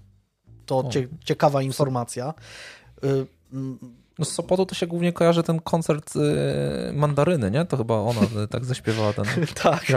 to 0.67 0.89
cie, 0.91 1.09
ciekawa 1.25 1.63
informacja. 1.63 2.35
Y, 3.05 3.27
no 4.19 4.25
z 4.25 4.33
Sopotu 4.33 4.67
to 4.67 4.75
się 4.75 4.87
głównie 4.87 5.13
kojarzy 5.13 5.43
ten 5.43 5.61
koncert 5.61 6.17
y, 6.17 6.93
Mandaryny, 6.93 7.51
nie? 7.51 7.65
To 7.65 7.77
chyba 7.77 7.95
ona 7.95 8.21
tak 8.51 8.65
zaśpiewała 8.65 9.13
ten 9.13 9.25
tak. 9.63 9.91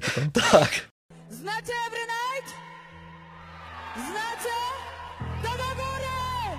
to 0.00 0.20
tam. 0.20 0.30
Tak. 0.30 0.70
Znacie 1.30 1.72
Every 1.86 2.02
Night? 2.02 2.54
Znacie? 3.96 4.56
Do 5.42 5.48
góry! 5.48 6.58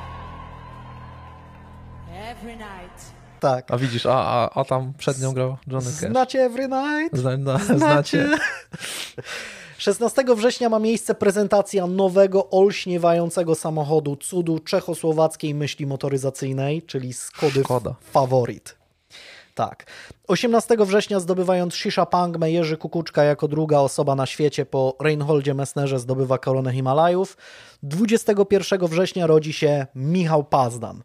Every 2.13 2.53
Night. 2.53 3.17
Tak. 3.39 3.71
A 3.71 3.77
widzisz, 3.77 4.05
a, 4.05 4.13
a, 4.13 4.49
a 4.59 4.65
tam 4.65 4.93
przed 4.97 5.21
nią 5.21 5.33
grał 5.33 5.57
Johnny 5.67 5.91
Cash. 5.91 6.11
Znacie 6.11 6.39
Every 6.39 6.67
Night? 6.67 7.17
Zna, 7.17 7.37
no, 7.37 7.59
znacie. 7.59 7.77
znacie. 7.77 8.37
16 9.77 10.23
września 10.35 10.69
ma 10.69 10.79
miejsce 10.79 11.15
prezentacja 11.15 11.87
nowego, 11.87 12.49
olśniewającego 12.49 13.55
samochodu 13.55 14.15
cudu 14.15 14.59
czechosłowackiej 14.59 15.55
myśli 15.55 15.85
motoryzacyjnej, 15.85 16.81
czyli 16.81 17.13
Skody 17.13 17.63
Szkoda. 17.63 17.95
Favorit. 18.01 18.77
Tak. 19.55 19.85
18 20.27 20.77
września 20.79 21.19
zdobywając 21.19 21.73
Shisha 21.73 22.05
Pangme 22.05 22.51
Jerzy 22.51 22.77
Kukuczka 22.77 23.23
jako 23.23 23.47
druga 23.47 23.79
osoba 23.79 24.15
na 24.15 24.25
świecie 24.25 24.65
po 24.65 24.95
Reinholdzie 25.01 25.53
Messnerze 25.53 25.99
zdobywa 25.99 26.37
koronę 26.37 26.73
Himalajów. 26.73 27.37
21 27.83 28.87
września 28.87 29.27
rodzi 29.27 29.53
się 29.53 29.87
Michał 29.95 30.43
Pazdan. 30.43 31.03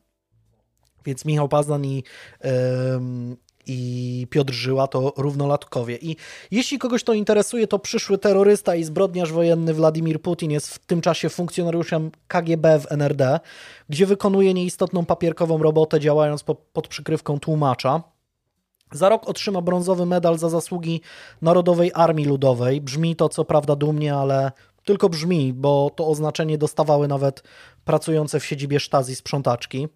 Więc 1.05 1.25
Michał 1.25 1.49
Pazdan 1.49 1.85
i, 1.85 2.05
i 3.67 4.27
Piotr 4.31 4.53
Żyła 4.53 4.87
to 4.87 5.13
równolatkowie. 5.17 5.97
I 5.97 6.17
jeśli 6.51 6.79
kogoś 6.79 7.05
to 7.05 7.13
interesuje, 7.13 7.67
to 7.67 7.79
przyszły 7.79 8.19
terrorysta 8.19 8.75
i 8.75 8.85
zbrodniarz 8.85 9.33
wojenny 9.33 9.75
Władimir 9.75 10.23
Putin 10.23 10.51
jest 10.51 10.75
w 10.75 10.79
tym 10.79 11.01
czasie 11.01 11.29
funkcjonariuszem 11.29 12.11
KGB 12.29 12.79
w 12.81 12.93
NRD, 12.93 13.41
gdzie 13.89 14.07
wykonuje 14.07 14.55
nieistotną 14.55 15.05
papierkową 15.05 15.59
robotę, 15.63 16.01
działając 16.01 16.43
po, 16.43 16.55
pod 16.55 16.89
przykrywką 16.89 17.41
tłumacza. 17.41 18.03
Za 18.93 19.09
rok 19.09 19.29
otrzyma 19.29 19.61
brązowy 19.61 20.07
medal 20.07 20.39
za 20.39 20.49
zasługi 20.49 21.01
Narodowej 21.43 21.91
Armii 21.95 22.27
Ludowej. 22.27 22.81
Brzmi 22.81 23.17
to 23.17 23.29
co 23.29 23.45
prawda 23.45 23.77
dumnie, 23.77 24.15
ale 24.15 24.53
tylko 24.85 25.09
brzmi, 25.09 25.53
bo 25.53 25.91
to 25.97 26.07
oznaczenie 26.09 26.59
dostawały 26.59 27.09
nawet 27.09 27.43
pracujące 27.85 28.41
w 28.41 28.47
siedzibie 28.47 28.81
Sztazji 28.81 29.17
sprzątaczki. 29.17 29.89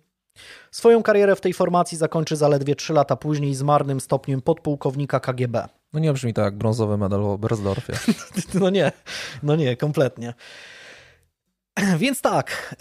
Swoją 0.70 1.02
karierę 1.02 1.36
w 1.36 1.40
tej 1.40 1.52
formacji 1.52 1.98
zakończy 1.98 2.36
zaledwie 2.36 2.76
3 2.76 2.92
lata 2.92 3.16
później 3.16 3.54
z 3.54 3.62
marnym 3.62 4.00
stopniem 4.00 4.42
podpułkownika 4.42 5.20
KGB. 5.20 5.68
No 5.92 6.00
nie 6.00 6.12
brzmi 6.12 6.34
to 6.34 6.42
jak 6.42 6.58
brązowy 6.58 6.98
medal 6.98 7.24
o 7.24 7.38
Bersdorfie. 7.38 7.92
no 8.60 8.70
nie, 8.70 8.92
no 9.42 9.56
nie, 9.56 9.76
kompletnie. 9.76 10.34
Więc 11.98 12.20
tak, 12.20 12.76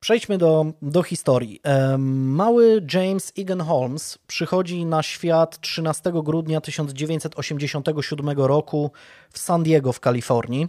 przejdźmy 0.00 0.38
do, 0.38 0.66
do 0.82 1.02
historii. 1.02 1.60
Mały 1.98 2.86
James 2.94 3.32
Egan 3.38 3.60
Holmes 3.60 4.18
przychodzi 4.26 4.84
na 4.84 5.02
świat 5.02 5.60
13 5.60 6.12
grudnia 6.14 6.60
1987 6.60 8.30
roku 8.36 8.90
w 9.30 9.38
San 9.38 9.62
Diego 9.62 9.92
w 9.92 10.00
Kalifornii. 10.00 10.68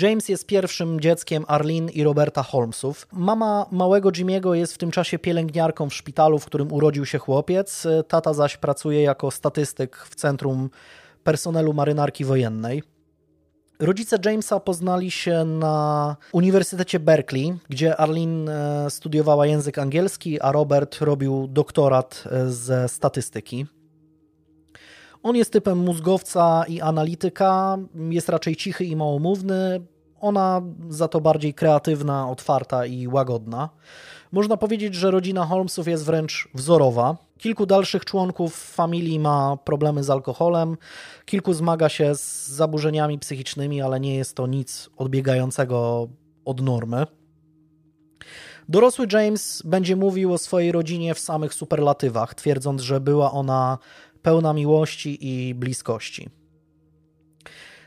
James 0.00 0.28
jest 0.28 0.46
pierwszym 0.46 1.00
dzieckiem 1.00 1.44
Arlene 1.48 1.92
i 1.92 2.04
Roberta 2.04 2.42
Holmesów. 2.42 3.08
Mama 3.12 3.66
małego 3.70 4.10
Jimmy'ego 4.10 4.52
jest 4.52 4.74
w 4.74 4.78
tym 4.78 4.90
czasie 4.90 5.18
pielęgniarką 5.18 5.88
w 5.88 5.94
szpitalu, 5.94 6.38
w 6.38 6.44
którym 6.44 6.72
urodził 6.72 7.06
się 7.06 7.18
chłopiec. 7.18 7.86
Tata 8.08 8.34
zaś 8.34 8.56
pracuje 8.56 9.02
jako 9.02 9.30
statystyk 9.30 9.96
w 9.96 10.14
centrum 10.14 10.70
personelu 11.24 11.72
marynarki 11.72 12.24
wojennej. 12.24 12.82
Rodzice 13.80 14.16
Jamesa 14.24 14.60
poznali 14.60 15.10
się 15.10 15.44
na 15.44 16.16
Uniwersytecie 16.32 17.00
Berkeley, 17.00 17.54
gdzie 17.68 17.96
Arlene 17.96 18.52
e, 18.86 18.90
studiowała 18.90 19.46
język 19.46 19.78
angielski, 19.78 20.40
a 20.40 20.52
Robert 20.52 20.98
robił 21.00 21.46
doktorat 21.48 22.24
e, 22.30 22.50
ze 22.50 22.88
statystyki. 22.88 23.66
On 25.22 25.36
jest 25.36 25.52
typem 25.52 25.78
mózgowca 25.78 26.64
i 26.68 26.80
analityka, 26.80 27.78
jest 28.10 28.28
raczej 28.28 28.56
cichy 28.56 28.84
i 28.84 28.96
małomówny, 28.96 29.80
ona 30.20 30.62
za 30.88 31.08
to 31.08 31.20
bardziej 31.20 31.54
kreatywna, 31.54 32.30
otwarta 32.30 32.86
i 32.86 33.08
łagodna. 33.08 33.68
Można 34.32 34.56
powiedzieć, 34.56 34.94
że 34.94 35.10
rodzina 35.10 35.46
Holmesów 35.46 35.88
jest 35.88 36.04
wręcz 36.04 36.48
wzorowa. 36.54 37.16
Kilku 37.38 37.66
dalszych 37.66 38.04
członków 38.04 38.54
familii 38.56 39.18
ma 39.18 39.56
problemy 39.56 40.04
z 40.04 40.10
alkoholem, 40.10 40.76
kilku 41.24 41.52
zmaga 41.52 41.88
się 41.88 42.14
z 42.14 42.48
zaburzeniami 42.48 43.18
psychicznymi, 43.18 43.82
ale 43.82 44.00
nie 44.00 44.16
jest 44.16 44.36
to 44.36 44.46
nic 44.46 44.90
odbiegającego 44.96 46.08
od 46.44 46.60
normy. 46.60 47.06
Dorosły 48.68 49.06
James 49.12 49.62
będzie 49.64 49.96
mówił 49.96 50.32
o 50.32 50.38
swojej 50.38 50.72
rodzinie 50.72 51.14
w 51.14 51.18
samych 51.18 51.54
superlatywach, 51.54 52.34
twierdząc, 52.34 52.82
że 52.82 53.00
była 53.00 53.32
ona 53.32 53.78
pełna 54.22 54.52
miłości 54.52 55.18
i 55.20 55.54
bliskości. 55.54 56.28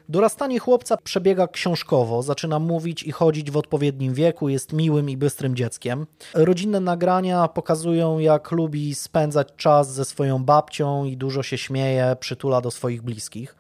Dorastanie 0.10 0.60
chłopca 0.60 0.98
przebiega 0.98 1.48
książkowo, 1.48 2.22
zaczyna 2.24 2.60
mówić 2.60 3.04
i 3.04 3.12
chodzić 3.12 3.52
w 3.52 3.58
odpowiednim 3.58 4.14
wieku, 4.14 4.50
jest 4.50 4.74
miłym 4.74 5.10
i 5.10 5.18
bystrym 5.18 5.56
dzieckiem. 5.56 6.08
Rodzinne 6.34 6.80
nagrania 6.80 7.48
pokazują, 7.48 8.20
jak 8.20 8.52
lubi 8.52 8.96
spędzać 8.96 9.48
czas 9.58 9.94
ze 9.94 10.06
swoją 10.06 10.44
babcią 10.44 11.06
i 11.06 11.18
dużo 11.18 11.44
się 11.44 11.58
śmieje, 11.58 12.16
przytula 12.20 12.62
do 12.62 12.72
swoich 12.72 13.02
bliskich. 13.02 13.56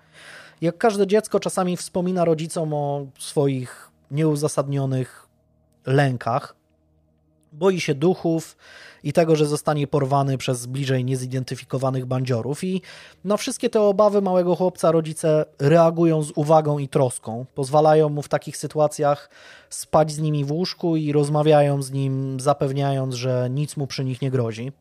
Jak 0.61 0.77
każde 0.77 1.07
dziecko, 1.07 1.39
czasami 1.39 1.77
wspomina 1.77 2.25
rodzicom 2.25 2.73
o 2.73 3.05
swoich 3.19 3.91
nieuzasadnionych 4.11 5.29
lękach. 5.85 6.55
Boi 7.53 7.79
się 7.79 7.95
duchów, 7.95 8.57
i 9.03 9.13
tego, 9.13 9.35
że 9.35 9.45
zostanie 9.45 9.87
porwany 9.87 10.37
przez 10.37 10.65
bliżej 10.65 11.05
niezidentyfikowanych 11.05 12.05
bandziorów. 12.05 12.63
I 12.63 12.81
na 13.23 13.37
wszystkie 13.37 13.69
te 13.69 13.81
obawy 13.81 14.21
małego 14.21 14.55
chłopca 14.55 14.91
rodzice 14.91 15.45
reagują 15.59 16.23
z 16.23 16.31
uwagą 16.35 16.79
i 16.79 16.87
troską. 16.87 17.45
Pozwalają 17.55 18.09
mu 18.09 18.21
w 18.21 18.29
takich 18.29 18.57
sytuacjach 18.57 19.29
spać 19.69 20.11
z 20.11 20.19
nimi 20.19 20.45
w 20.45 20.51
łóżku 20.51 20.95
i 20.95 21.11
rozmawiają 21.11 21.81
z 21.81 21.91
nim, 21.91 22.39
zapewniając, 22.39 23.15
że 23.15 23.47
nic 23.49 23.77
mu 23.77 23.87
przy 23.87 24.05
nich 24.05 24.21
nie 24.21 24.31
grozi. 24.31 24.71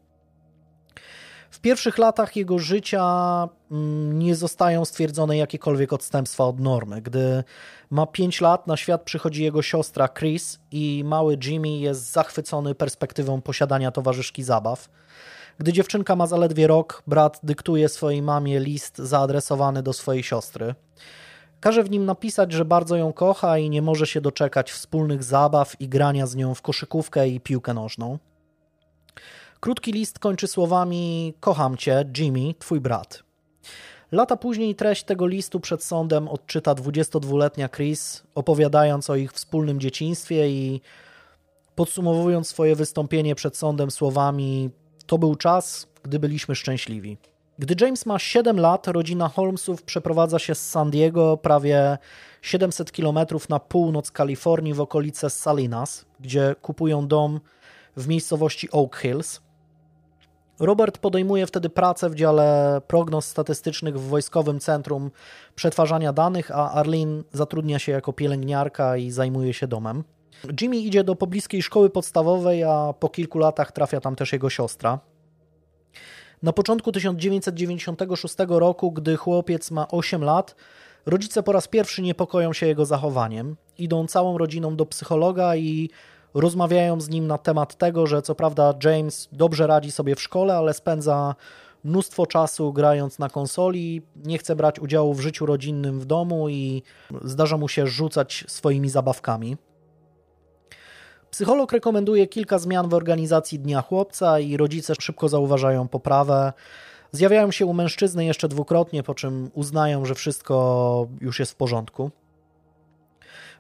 W 1.53 1.61
pierwszych 1.61 1.99
latach 1.99 2.37
jego 2.37 2.59
życia 2.59 3.05
mm, 3.71 4.19
nie 4.19 4.35
zostają 4.35 4.85
stwierdzone 4.85 5.37
jakiekolwiek 5.37 5.93
odstępstwa 5.93 6.45
od 6.45 6.61
normy. 6.61 7.03
Gdy 7.03 7.45
ma 7.91 8.07
5 8.07 8.41
lat, 8.41 8.67
na 8.67 8.77
świat 8.77 9.03
przychodzi 9.03 9.45
jego 9.45 9.63
siostra 9.63 10.09
Chris 10.09 10.59
i 10.71 11.03
mały 11.07 11.39
Jimmy 11.45 11.69
jest 11.69 12.13
zachwycony 12.13 12.75
perspektywą 12.75 13.41
posiadania 13.41 13.91
towarzyszki 13.91 14.43
zabaw. 14.43 14.89
Gdy 15.59 15.73
dziewczynka 15.73 16.17
ma 16.17 16.27
zaledwie 16.27 16.67
rok, 16.67 17.03
brat 17.07 17.41
dyktuje 17.43 17.89
swojej 17.89 18.23
mamie 18.23 18.61
list 18.61 18.99
zaadresowany 18.99 19.83
do 19.83 19.93
swojej 19.93 20.23
siostry. 20.23 20.75
Każe 21.61 21.85
w 21.85 21.91
nim 21.91 22.05
napisać, 22.05 22.53
że 22.53 22.65
bardzo 22.65 22.97
ją 22.97 23.13
kocha 23.13 23.59
i 23.59 23.71
nie 23.71 23.83
może 23.83 24.07
się 24.07 24.21
doczekać 24.21 24.73
wspólnych 24.73 25.25
zabaw 25.25 25.81
i 25.81 25.89
grania 25.89 26.27
z 26.27 26.37
nią 26.37 26.55
w 26.55 26.63
koszykówkę 26.63 27.29
i 27.29 27.41
piłkę 27.41 27.75
nożną. 27.75 28.19
Krótki 29.65 29.93
list 29.93 30.19
kończy 30.19 30.47
słowami: 30.47 31.35
Kocham 31.41 31.77
cię, 31.77 32.05
Jimmy, 32.19 32.55
twój 32.59 32.81
brat. 32.81 33.23
Lata 34.13 34.37
później 34.37 34.75
treść 34.75 35.05
tego 35.05 35.27
listu 35.27 35.61
przed 35.61 35.85
sądem 35.85 36.29
odczyta 36.29 36.75
22-letnia 36.75 37.69
Chris, 37.69 38.23
opowiadając 38.35 39.11
o 39.11 39.17
ich 39.17 39.33
wspólnym 39.33 39.81
dzieciństwie 39.81 40.49
i 40.49 40.81
podsumowując 41.75 42.49
swoje 42.49 42.77
wystąpienie 42.77 43.35
przed 43.35 43.57
sądem 43.57 43.91
słowami: 43.91 44.71
To 45.07 45.19
był 45.19 45.35
czas, 45.35 45.87
gdy 46.03 46.19
byliśmy 46.19 46.55
szczęśliwi. 46.55 47.17
Gdy 47.59 47.85
James 47.85 48.07
ma 48.07 48.19
7 48.19 48.61
lat, 48.61 48.89
rodzina 48.89 49.29
Holmesów 49.29 49.83
przeprowadza 49.83 50.39
się 50.39 50.55
z 50.55 50.71
San 50.71 50.91
Diego 50.91 51.37
prawie 51.37 51.99
700 52.43 52.93
km 52.93 53.19
na 53.49 53.59
północ 53.59 54.11
Kalifornii 54.11 54.75
w 54.75 54.81
okolice 54.81 55.31
Salinas, 55.31 56.05
gdzie 56.21 56.55
kupują 56.63 57.07
dom 57.07 57.41
w 57.97 58.09
miejscowości 58.09 58.71
Oak 58.71 58.97
Hills. 58.97 59.41
Robert 60.61 60.99
podejmuje 60.99 61.47
wtedy 61.47 61.71
pracę 61.71 62.11
w 62.11 62.15
dziale 62.15 62.81
prognoz 62.87 63.27
statystycznych 63.27 64.01
w 64.01 64.09
Wojskowym 64.09 64.61
Centrum 64.61 65.11
Przetwarzania 65.55 66.13
Danych, 66.13 66.51
a 66.51 66.71
Arlene 66.71 67.23
zatrudnia 67.33 67.79
się 67.79 67.93
jako 67.93 68.13
pielęgniarka 68.13 68.97
i 68.97 69.11
zajmuje 69.11 69.55
się 69.55 69.67
domem. 69.67 70.05
Jimmy 70.61 70.77
idzie 70.77 71.05
do 71.05 71.17
pobliskiej 71.17 71.63
szkoły 71.63 71.91
podstawowej, 71.91 72.65
a 72.65 72.95
po 72.99 73.09
kilku 73.09 73.39
latach 73.39 73.73
trafia 73.73 74.01
tam 74.01 74.17
też 74.17 74.33
jego 74.33 74.51
siostra. 74.51 74.99
Na 76.43 76.53
początku 76.53 76.93
1996 76.93 78.35
roku, 78.49 78.93
gdy 78.93 79.17
chłopiec 79.17 79.71
ma 79.71 79.89
8 79.89 80.25
lat, 80.25 80.57
rodzice 81.07 81.43
po 81.43 81.53
raz 81.53 81.69
pierwszy 81.69 82.03
niepokoją 82.03 82.53
się 82.53 82.67
jego 82.67 82.87
zachowaniem. 82.87 83.57
Idą 83.79 84.07
całą 84.07 84.39
rodziną 84.39 84.77
do 84.77 84.87
psychologa 84.87 85.57
i 85.57 85.91
rozmawiają 86.35 87.01
z 87.01 87.09
nim 87.09 87.27
na 87.27 87.39
temat 87.39 87.79
tego, 87.79 88.07
że 88.07 88.23
co 88.23 88.35
prawda 88.35 88.75
James 88.85 89.29
dobrze 89.33 89.67
radzi 89.67 89.93
sobie 89.93 90.15
w 90.15 90.23
szkole, 90.23 90.57
ale 90.57 90.75
spędza 90.75 91.35
mnóstwo 91.85 92.27
czasu 92.27 92.73
grając 92.73 93.19
na 93.19 93.29
konsoli, 93.29 94.03
nie 94.17 94.39
chce 94.39 94.57
brać 94.57 94.81
udziału 94.81 95.15
w 95.15 95.21
życiu 95.21 95.47
rodzinnym 95.47 96.01
w 96.01 96.05
domu 96.05 96.49
i 96.49 96.83
zdarza 97.25 97.57
mu 97.57 97.69
się 97.69 97.87
rzucać 97.87 98.45
swoimi 98.49 98.89
zabawkami. 98.89 99.57
Psycholog 101.31 101.73
rekomenduje 101.73 102.27
kilka 102.27 102.59
zmian 102.59 102.89
w 102.89 102.95
organizacji 102.95 103.59
Dnia 103.59 103.83
Chłopca 103.83 104.41
i 104.41 104.57
rodzice 104.57 104.95
szybko 105.01 105.29
zauważają 105.29 105.89
poprawę. 105.89 106.53
Zjawiają 107.13 107.51
się 107.51 107.67
u 107.67 107.73
mężczyzny 107.73 108.25
jeszcze 108.25 108.49
dwukrotnie, 108.49 109.03
po 109.03 109.15
czym 109.15 109.51
uznają, 109.55 110.05
że 110.05 110.15
wszystko 110.15 111.09
już 111.21 111.39
jest 111.39 111.53
w 111.53 111.57
porządku. 111.57 112.11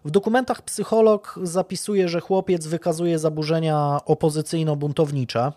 W 0.04 0.10
dokumentach 0.10 0.62
psycholog 0.62 1.38
zapisuje, 1.42 2.08
że 2.08 2.20
chłopiec 2.20 2.66
wykazuje 2.66 3.18
zaburzenia 3.18 4.00
opozycyjno-buntownicze. 4.06 5.52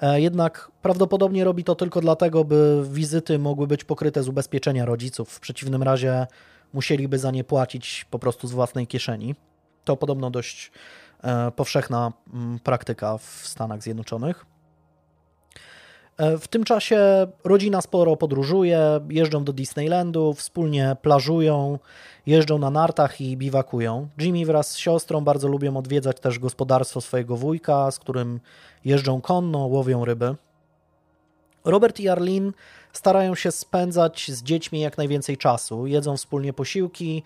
E, 0.00 0.20
jednak 0.20 0.70
prawdopodobnie 0.82 1.44
robi 1.44 1.64
to 1.64 1.74
tylko 1.74 2.00
dlatego, 2.00 2.44
by 2.44 2.84
wizyty 2.90 3.38
mogły 3.38 3.66
być 3.66 3.84
pokryte 3.84 4.22
z 4.22 4.28
ubezpieczenia 4.28 4.84
rodziców. 4.84 5.30
W 5.30 5.40
przeciwnym 5.40 5.82
razie 5.82 6.26
musieliby 6.72 7.18
za 7.18 7.30
nie 7.30 7.44
płacić 7.44 8.06
po 8.10 8.18
prostu 8.18 8.48
z 8.48 8.52
własnej 8.52 8.86
kieszeni. 8.86 9.34
To 9.84 9.96
podobno 9.96 10.30
dość 10.30 10.72
e, 11.22 11.50
powszechna 11.50 12.12
mm, 12.34 12.58
praktyka 12.58 13.18
w 13.18 13.24
Stanach 13.24 13.82
Zjednoczonych. 13.82 14.51
E, 16.16 16.38
w 16.38 16.48
tym 16.48 16.64
czasie 16.64 17.26
rodzina 17.44 17.80
sporo 17.80 18.16
podróżuje, 18.16 19.00
jeżdżą 19.10 19.44
do 19.44 19.52
Disneylandu, 19.52 20.34
wspólnie 20.34 20.96
plażują, 21.02 21.78
jeżdżą 22.26 22.58
na 22.58 22.70
nartach 22.70 23.20
i 23.20 23.36
biwakują. 23.36 24.08
Jimmy 24.18 24.46
wraz 24.46 24.70
z 24.70 24.76
siostrą 24.76 25.20
bardzo 25.20 25.48
lubią 25.48 25.76
odwiedzać 25.76 26.20
też 26.20 26.38
gospodarstwo 26.38 27.00
swojego 27.00 27.36
wujka, 27.36 27.90
z 27.90 27.98
którym 27.98 28.40
jeżdżą 28.84 29.20
konno, 29.20 29.58
łowią 29.58 30.04
ryby. 30.04 30.34
Robert 31.64 32.00
i 32.00 32.08
Arlene 32.08 32.52
starają 32.92 33.34
się 33.34 33.50
spędzać 33.50 34.30
z 34.30 34.42
dziećmi 34.42 34.80
jak 34.80 34.98
najwięcej 34.98 35.36
czasu, 35.36 35.86
jedzą 35.86 36.16
wspólnie 36.16 36.52
posiłki 36.52 37.22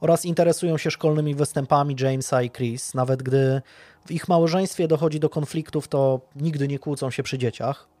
oraz 0.00 0.24
interesują 0.24 0.78
się 0.78 0.90
szkolnymi 0.90 1.34
występami 1.34 1.96
Jamesa 2.00 2.42
i 2.42 2.50
Chris, 2.50 2.94
nawet 2.94 3.22
gdy 3.22 3.62
w 4.06 4.10
ich 4.10 4.28
małżeństwie 4.28 4.88
dochodzi 4.88 5.20
do 5.20 5.28
konfliktów, 5.28 5.88
to 5.88 6.20
nigdy 6.36 6.68
nie 6.68 6.78
kłócą 6.78 7.10
się 7.10 7.22
przy 7.22 7.38
dzieciach. 7.38 7.99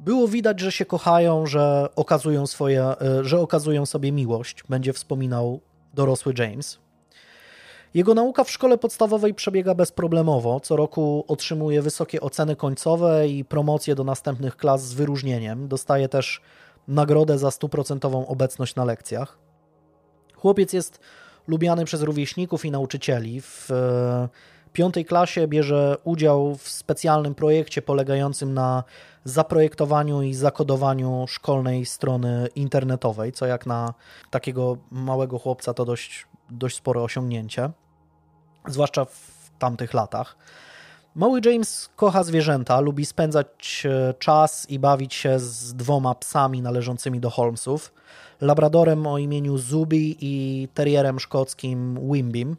Było 0.00 0.28
widać, 0.28 0.60
że 0.60 0.72
się 0.72 0.84
kochają, 0.84 1.46
że 1.46 1.88
okazują, 1.96 2.46
swoje, 2.46 2.82
e, 2.82 3.24
że 3.24 3.40
okazują 3.40 3.86
sobie 3.86 4.12
miłość, 4.12 4.64
będzie 4.68 4.92
wspominał 4.92 5.60
dorosły 5.94 6.34
James. 6.38 6.78
Jego 7.94 8.14
nauka 8.14 8.44
w 8.44 8.50
szkole 8.50 8.78
podstawowej 8.78 9.34
przebiega 9.34 9.74
bezproblemowo. 9.74 10.60
Co 10.60 10.76
roku 10.76 11.24
otrzymuje 11.28 11.82
wysokie 11.82 12.20
oceny 12.20 12.56
końcowe 12.56 13.28
i 13.28 13.44
promocje 13.44 13.94
do 13.94 14.04
następnych 14.04 14.56
klas 14.56 14.84
z 14.84 14.94
wyróżnieniem. 14.94 15.68
Dostaje 15.68 16.08
też 16.08 16.40
nagrodę 16.88 17.38
za 17.38 17.50
stuprocentową 17.50 18.26
obecność 18.26 18.74
na 18.74 18.84
lekcjach. 18.84 19.38
Chłopiec 20.36 20.72
jest 20.72 21.00
lubiany 21.48 21.84
przez 21.84 22.02
rówieśników 22.02 22.64
i 22.64 22.70
nauczycieli. 22.70 23.40
W 23.40 23.70
e, 23.70 24.28
piątej 24.72 25.04
klasie 25.04 25.48
bierze 25.48 25.96
udział 26.04 26.54
w 26.54 26.68
specjalnym 26.68 27.34
projekcie 27.34 27.82
polegającym 27.82 28.54
na 28.54 28.84
zaprojektowaniu 29.24 30.22
i 30.22 30.34
zakodowaniu 30.34 31.24
szkolnej 31.28 31.86
strony 31.86 32.48
internetowej, 32.54 33.32
co 33.32 33.46
jak 33.46 33.66
na 33.66 33.94
takiego 34.30 34.76
małego 34.90 35.38
chłopca 35.38 35.74
to 35.74 35.84
dość, 35.84 36.26
dość 36.50 36.76
spore 36.76 37.00
osiągnięcie, 37.00 37.70
zwłaszcza 38.68 39.04
w 39.04 39.50
tamtych 39.58 39.94
latach. 39.94 40.36
Mały 41.14 41.40
James 41.44 41.90
kocha 41.96 42.24
zwierzęta, 42.24 42.80
lubi 42.80 43.06
spędzać 43.06 43.86
e, 43.86 44.14
czas 44.14 44.70
i 44.70 44.78
bawić 44.78 45.14
się 45.14 45.38
z 45.38 45.74
dwoma 45.74 46.14
psami 46.14 46.62
należącymi 46.62 47.20
do 47.20 47.30
Holmesów. 47.30 47.92
Labradorem 48.40 49.06
o 49.06 49.18
imieniu 49.18 49.58
Zubi 49.58 50.16
i 50.20 50.68
terrierem 50.74 51.20
szkockim 51.20 51.98
Wimbim. 52.12 52.56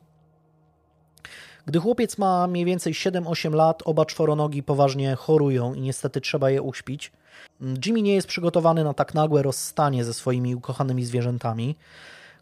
Gdy 1.65 1.79
chłopiec 1.79 2.17
ma 2.17 2.47
mniej 2.47 2.65
więcej 2.65 2.93
7-8 2.93 3.53
lat, 3.53 3.83
oba 3.85 4.05
czworonogi 4.05 4.63
poważnie 4.63 5.15
chorują 5.15 5.73
i 5.73 5.81
niestety 5.81 6.21
trzeba 6.21 6.49
je 6.49 6.61
uśpić. 6.61 7.11
Jimmy 7.85 8.01
nie 8.01 8.13
jest 8.13 8.27
przygotowany 8.27 8.83
na 8.83 8.93
tak 8.93 9.13
nagłe 9.13 9.41
rozstanie 9.41 10.03
ze 10.03 10.13
swoimi 10.13 10.55
ukochanymi 10.55 11.05
zwierzętami. 11.05 11.75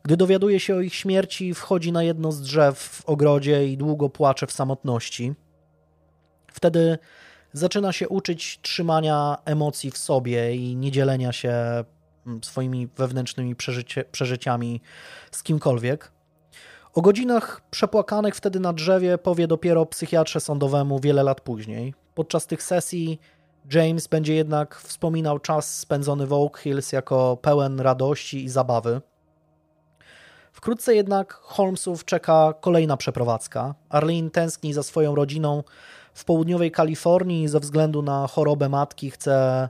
Gdy 0.03 0.17
dowiaduje 0.17 0.59
się 0.59 0.75
o 0.75 0.81
ich 0.81 0.95
śmierci, 0.95 1.53
wchodzi 1.53 1.91
na 1.91 2.03
jedno 2.03 2.31
z 2.31 2.41
drzew 2.41 2.79
w 2.79 3.05
ogrodzie 3.05 3.67
i 3.67 3.77
długo 3.77 4.09
płacze 4.09 4.47
w 4.47 4.51
samotności. 4.51 5.33
Wtedy 6.53 6.97
zaczyna 7.53 7.91
się 7.91 8.09
uczyć 8.09 8.59
trzymania 8.61 9.37
emocji 9.45 9.91
w 9.91 9.97
sobie 9.97 10.55
i 10.55 10.75
nie 10.75 10.91
dzielenia 10.91 11.31
się 11.31 11.53
swoimi 12.41 12.87
wewnętrznymi 12.97 13.55
przeżyciami 14.11 14.81
z 15.31 15.43
kimkolwiek. 15.43 16.12
O 16.93 17.01
godzinach 17.01 17.61
przepłakanych 17.71 18.35
wtedy 18.35 18.59
na 18.59 18.73
drzewie 18.73 19.17
powie 19.17 19.47
dopiero 19.47 19.85
psychiatrze 19.85 20.39
sądowemu 20.39 20.99
wiele 20.99 21.23
lat 21.23 21.41
później. 21.41 21.93
Podczas 22.15 22.47
tych 22.47 22.63
sesji 22.63 23.19
James 23.73 24.07
będzie 24.07 24.35
jednak 24.35 24.75
wspominał 24.75 25.39
czas 25.39 25.79
spędzony 25.79 26.27
w 26.27 26.33
Oak 26.33 26.57
Hills 26.57 26.91
jako 26.91 27.37
pełen 27.41 27.79
radości 27.79 28.43
i 28.43 28.49
zabawy. 28.49 29.01
Wkrótce 30.51 30.95
jednak 30.95 31.33
Holmesów 31.33 32.05
czeka 32.05 32.53
kolejna 32.61 32.97
przeprowadzka. 32.97 33.75
Arlene 33.89 34.29
tęskni 34.29 34.73
za 34.73 34.83
swoją 34.83 35.15
rodziną 35.15 35.63
w 36.13 36.25
południowej 36.25 36.71
Kalifornii 36.71 37.47
ze 37.47 37.59
względu 37.59 38.01
na 38.01 38.27
chorobę 38.27 38.69
matki 38.69 39.11
chce 39.11 39.69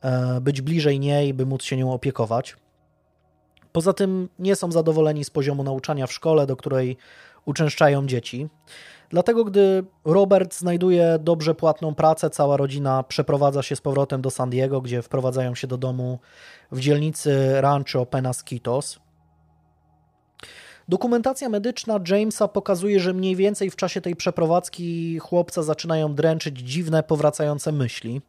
e, 0.00 0.40
być 0.40 0.60
bliżej 0.60 1.00
niej, 1.00 1.34
by 1.34 1.46
móc 1.46 1.62
się 1.62 1.76
nią 1.76 1.92
opiekować. 1.92 2.56
Poza 3.72 3.92
tym 3.92 4.28
nie 4.38 4.56
są 4.56 4.72
zadowoleni 4.72 5.24
z 5.24 5.30
poziomu 5.30 5.64
nauczania 5.64 6.06
w 6.06 6.12
szkole, 6.12 6.46
do 6.46 6.56
której 6.56 6.96
uczęszczają 7.44 8.06
dzieci. 8.06 8.48
Dlatego, 9.10 9.44
gdy 9.44 9.84
Robert 10.04 10.54
znajduje 10.54 11.18
dobrze 11.20 11.54
płatną 11.54 11.94
pracę, 11.94 12.30
cała 12.30 12.56
rodzina 12.56 13.02
przeprowadza 13.02 13.62
się 13.62 13.76
z 13.76 13.80
powrotem 13.80 14.22
do 14.22 14.30
San 14.30 14.50
Diego, 14.50 14.80
gdzie 14.80 15.02
wprowadzają 15.02 15.54
się 15.54 15.66
do 15.66 15.78
domu 15.78 16.18
w 16.72 16.80
dzielnicy 16.80 17.60
Rancho 17.60 18.06
Penasquitos. 18.06 18.98
Dokumentacja 20.88 21.48
medyczna 21.48 22.00
Jamesa 22.08 22.48
pokazuje, 22.48 23.00
że 23.00 23.14
mniej 23.14 23.36
więcej 23.36 23.70
w 23.70 23.76
czasie 23.76 24.00
tej 24.00 24.16
przeprowadzki 24.16 25.18
chłopca 25.18 25.62
zaczynają 25.62 26.14
dręczyć 26.14 26.58
dziwne, 26.58 27.02
powracające 27.02 27.72
myśli. 27.72 28.20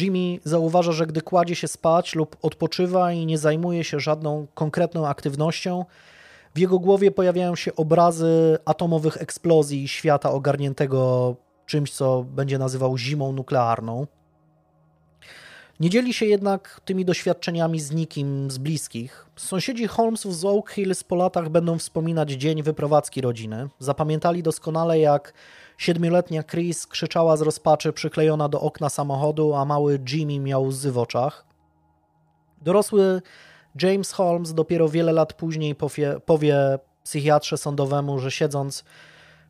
Jimmy 0.00 0.38
zauważa, 0.44 0.92
że 0.92 1.06
gdy 1.06 1.20
kładzie 1.20 1.54
się 1.54 1.68
spać 1.68 2.14
lub 2.14 2.36
odpoczywa 2.42 3.12
i 3.12 3.26
nie 3.26 3.38
zajmuje 3.38 3.84
się 3.84 4.00
żadną 4.00 4.46
konkretną 4.54 5.06
aktywnością, 5.06 5.84
w 6.54 6.58
jego 6.58 6.78
głowie 6.78 7.10
pojawiają 7.10 7.56
się 7.56 7.76
obrazy 7.76 8.58
atomowych 8.64 9.22
eksplozji 9.22 9.88
świata 9.88 10.30
ogarniętego 10.30 11.36
czymś, 11.66 11.92
co 11.92 12.22
będzie 12.22 12.58
nazywał 12.58 12.98
zimą 12.98 13.32
nuklearną. 13.32 14.06
Nie 15.80 15.90
dzieli 15.90 16.14
się 16.14 16.26
jednak 16.26 16.80
tymi 16.84 17.04
doświadczeniami 17.04 17.80
z 17.80 17.90
nikim 17.90 18.50
z 18.50 18.58
bliskich. 18.58 19.26
Sąsiedzi 19.36 19.86
Holmesów 19.86 20.36
z 20.36 20.44
Oak 20.44 20.70
Hills 20.70 21.04
po 21.04 21.16
latach 21.16 21.48
będą 21.48 21.78
wspominać 21.78 22.30
dzień 22.30 22.62
wyprowadzki 22.62 23.20
rodziny. 23.20 23.68
Zapamiętali 23.78 24.42
doskonale, 24.42 24.98
jak 24.98 25.32
siedmioletnia 25.76 26.42
Chris 26.42 26.86
krzyczała 26.86 27.36
z 27.36 27.40
rozpaczy 27.40 27.92
przyklejona 27.92 28.48
do 28.48 28.60
okna 28.60 28.88
samochodu, 28.88 29.54
a 29.54 29.64
mały 29.64 30.00
Jimmy 30.12 30.38
miał 30.38 30.64
łzy 30.64 30.92
w 30.92 30.98
oczach. 30.98 31.44
Dorosły 32.62 33.22
James 33.82 34.12
Holmes 34.12 34.54
dopiero 34.54 34.88
wiele 34.88 35.12
lat 35.12 35.32
później 35.32 35.74
powie, 35.74 36.20
powie 36.26 36.78
psychiatrze 37.04 37.56
sądowemu, 37.56 38.18
że 38.18 38.30
siedząc 38.30 38.84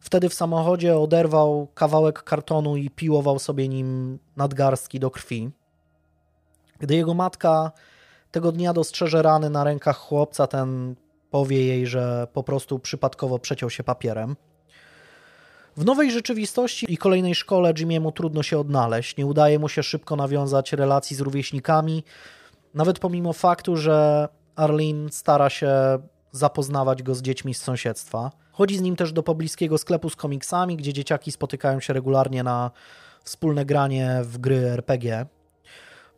wtedy 0.00 0.28
w 0.28 0.34
samochodzie 0.34 0.98
oderwał 0.98 1.68
kawałek 1.74 2.22
kartonu 2.22 2.76
i 2.76 2.90
piłował 2.90 3.38
sobie 3.38 3.68
nim 3.68 4.18
nadgarstki 4.36 5.00
do 5.00 5.10
krwi. 5.10 5.50
Gdy 6.78 6.94
jego 6.94 7.14
matka 7.14 7.72
tego 8.30 8.52
dnia 8.52 8.72
dostrzeże 8.72 9.22
rany 9.22 9.50
na 9.50 9.64
rękach 9.64 9.96
chłopca, 9.96 10.46
ten 10.46 10.94
powie 11.30 11.66
jej, 11.66 11.86
że 11.86 12.26
po 12.32 12.42
prostu 12.42 12.78
przypadkowo 12.78 13.38
przeciął 13.38 13.70
się 13.70 13.84
papierem. 13.84 14.36
W 15.76 15.84
nowej 15.84 16.10
rzeczywistości 16.10 16.92
i 16.92 16.96
kolejnej 16.96 17.34
szkole 17.34 17.74
Jimiemu 17.74 18.12
trudno 18.12 18.42
się 18.42 18.58
odnaleźć. 18.58 19.16
Nie 19.16 19.26
udaje 19.26 19.58
mu 19.58 19.68
się 19.68 19.82
szybko 19.82 20.16
nawiązać 20.16 20.72
relacji 20.72 21.16
z 21.16 21.20
rówieśnikami, 21.20 22.04
nawet 22.74 22.98
pomimo 22.98 23.32
faktu, 23.32 23.76
że 23.76 24.28
Arlene 24.56 25.12
stara 25.12 25.50
się 25.50 25.72
zapoznawać 26.32 27.02
go 27.02 27.14
z 27.14 27.22
dziećmi 27.22 27.54
z 27.54 27.62
sąsiedztwa. 27.62 28.30
Chodzi 28.52 28.76
z 28.76 28.80
nim 28.80 28.96
też 28.96 29.12
do 29.12 29.22
pobliskiego 29.22 29.78
sklepu 29.78 30.10
z 30.10 30.16
komiksami, 30.16 30.76
gdzie 30.76 30.92
dzieciaki 30.92 31.32
spotykają 31.32 31.80
się 31.80 31.92
regularnie 31.92 32.42
na 32.42 32.70
wspólne 33.24 33.64
granie 33.64 34.20
w 34.22 34.38
gry 34.38 34.56
RPG. 34.56 35.26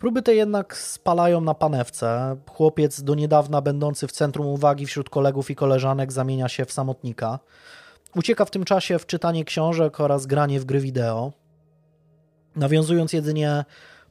Próby 0.01 0.23
te 0.23 0.35
jednak 0.35 0.77
spalają 0.77 1.41
na 1.41 1.55
panewce. 1.55 2.37
Chłopiec, 2.51 3.03
do 3.03 3.15
niedawna 3.15 3.61
będący 3.61 4.07
w 4.07 4.13
centrum 4.13 4.47
uwagi 4.47 4.87
wśród 4.87 5.11
kolegów 5.11 5.51
i 5.51 5.55
koleżanek, 5.55 6.13
zamienia 6.13 6.49
się 6.49 6.65
w 6.65 6.73
samotnika. 6.73 7.39
Ucieka 8.17 8.45
w 8.45 8.51
tym 8.51 8.65
czasie 8.65 8.99
w 8.99 9.07
czytanie 9.07 9.45
książek 9.45 10.01
oraz 10.01 10.27
granie 10.27 10.61
w 10.61 10.65
gry 10.65 10.81
wideo, 10.81 11.33
nawiązując 12.57 13.13
jedynie 13.13 13.65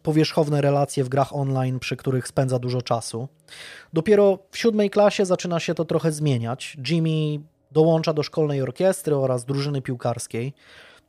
powierzchowne 0.04 0.62
relacje 0.62 1.04
w 1.04 1.10
grach 1.10 1.36
online, 1.36 1.80
przy 1.80 1.97
których 1.97 2.28
spędza 2.28 2.60
dużo 2.60 2.82
czasu. 2.82 3.28
Dopiero 3.93 4.39
w 4.52 4.58
siódmej 4.58 4.89
klasie 4.89 5.25
zaczyna 5.25 5.60
się 5.60 5.73
to 5.75 5.86
trochę 5.86 6.12
zmieniać. 6.12 6.78
Jimmy 6.89 7.43
dołącza 7.71 8.13
do 8.13 8.23
szkolnej 8.23 8.62
orkiestry 8.62 9.15
oraz 9.15 9.45
drużyny 9.45 9.82
piłkarskiej. 9.82 10.54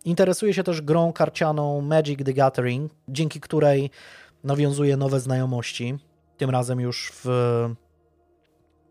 Interesuje 0.04 0.54
się 0.54 0.62
też 0.62 0.82
grą 0.82 1.12
karcianą 1.12 1.80
Magic 1.80 2.24
the 2.24 2.32
Gathering, 2.32 2.92
dzięki 3.08 3.40
której 3.40 3.90
nawiązuje 4.44 4.96
nowe 4.96 5.20
znajomości, 5.20 5.98
tym 6.36 6.50
razem 6.50 6.80
już 6.80 7.12
w, 7.14 7.24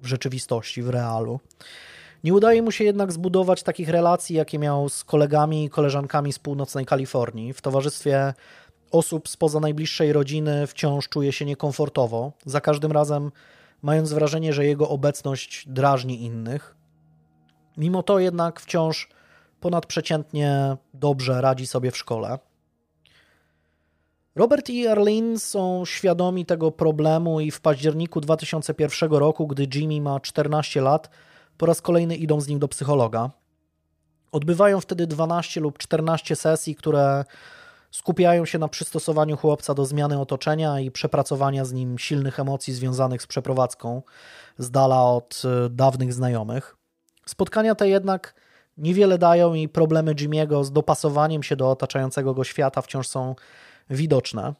w 0.01 0.07
rzeczywistości, 0.07 0.81
w 0.81 0.89
realu. 0.89 1.39
Nie 2.23 2.33
udaje 2.33 2.61
mu 2.61 2.71
się 2.71 2.83
jednak 2.83 3.11
zbudować 3.11 3.63
takich 3.63 3.89
relacji, 3.89 4.35
jakie 4.35 4.59
miał 4.59 4.89
z 4.89 5.03
kolegami 5.03 5.65
i 5.65 5.69
koleżankami 5.69 6.33
z 6.33 6.39
północnej 6.39 6.85
Kalifornii. 6.85 7.53
W 7.53 7.61
towarzystwie 7.61 8.33
osób 8.91 9.29
spoza 9.29 9.59
najbliższej 9.59 10.13
rodziny 10.13 10.67
wciąż 10.67 11.09
czuje 11.09 11.31
się 11.31 11.45
niekomfortowo, 11.45 12.31
za 12.45 12.61
każdym 12.61 12.91
razem 12.91 13.31
mając 13.81 14.13
wrażenie, 14.13 14.53
że 14.53 14.65
jego 14.65 14.89
obecność 14.89 15.67
drażni 15.67 16.23
innych. 16.23 16.75
Mimo 17.77 18.03
to 18.03 18.19
jednak 18.19 18.59
wciąż 18.59 19.09
ponadprzeciętnie 19.59 20.77
dobrze 20.93 21.41
radzi 21.41 21.67
sobie 21.67 21.91
w 21.91 21.97
szkole. 21.97 22.39
Robert 24.39 24.69
i 24.69 24.87
Arlene 24.87 25.39
są 25.39 25.85
świadomi 25.85 26.45
tego 26.45 26.71
problemu 26.71 27.39
i 27.39 27.51
w 27.51 27.61
październiku 27.61 28.21
2001 28.21 29.11
roku, 29.11 29.47
gdy 29.47 29.67
Jimmy 29.75 30.01
ma 30.01 30.19
14 30.19 30.81
lat, 30.81 31.09
po 31.57 31.65
raz 31.65 31.81
kolejny 31.81 32.15
idą 32.15 32.41
z 32.41 32.47
nim 32.47 32.59
do 32.59 32.67
psychologa. 32.67 33.29
Odbywają 34.31 34.81
wtedy 34.81 35.07
12 35.07 35.61
lub 35.61 35.77
14 35.77 36.35
sesji, 36.35 36.75
które 36.75 37.25
skupiają 37.91 38.45
się 38.45 38.59
na 38.59 38.67
przystosowaniu 38.67 39.37
chłopca 39.37 39.73
do 39.73 39.85
zmiany 39.85 40.19
otoczenia 40.19 40.79
i 40.79 40.91
przepracowania 40.91 41.65
z 41.65 41.73
nim 41.73 41.97
silnych 41.97 42.39
emocji 42.39 42.73
związanych 42.73 43.21
z 43.21 43.27
przeprowadzką 43.27 44.01
z 44.57 44.71
dala 44.71 45.03
od 45.03 45.41
e, 45.45 45.69
dawnych 45.69 46.13
znajomych. 46.13 46.75
Spotkania 47.25 47.75
te 47.75 47.89
jednak 47.89 48.35
niewiele 48.77 49.17
dają 49.17 49.53
i 49.53 49.69
problemy 49.69 50.15
Jimmy'ego 50.15 50.63
z 50.63 50.71
dopasowaniem 50.71 51.43
się 51.43 51.55
do 51.55 51.71
otaczającego 51.71 52.33
go 52.33 52.43
świata 52.43 52.81
wciąż 52.81 53.07
są 53.07 53.35
widoczne. 53.89 54.53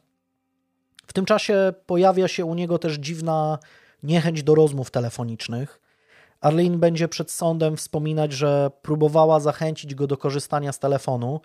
W 1.06 1.12
tym 1.12 1.24
czasie 1.24 1.72
pojawia 1.86 2.28
się 2.28 2.44
u 2.44 2.54
niego 2.54 2.78
też 2.78 2.94
dziwna 2.94 3.58
niechęć 4.02 4.42
do 4.42 4.54
rozmów 4.54 4.90
telefonicznych. 4.90 5.80
Arlene 6.40 6.78
będzie 6.78 7.08
przed 7.08 7.30
sądem 7.30 7.76
wspominać, 7.76 8.32
że 8.32 8.70
próbowała 8.82 9.40
zachęcić 9.40 9.94
go 9.94 10.06
do 10.06 10.16
korzystania 10.16 10.72
z 10.72 10.78
telefonu. 10.78 11.40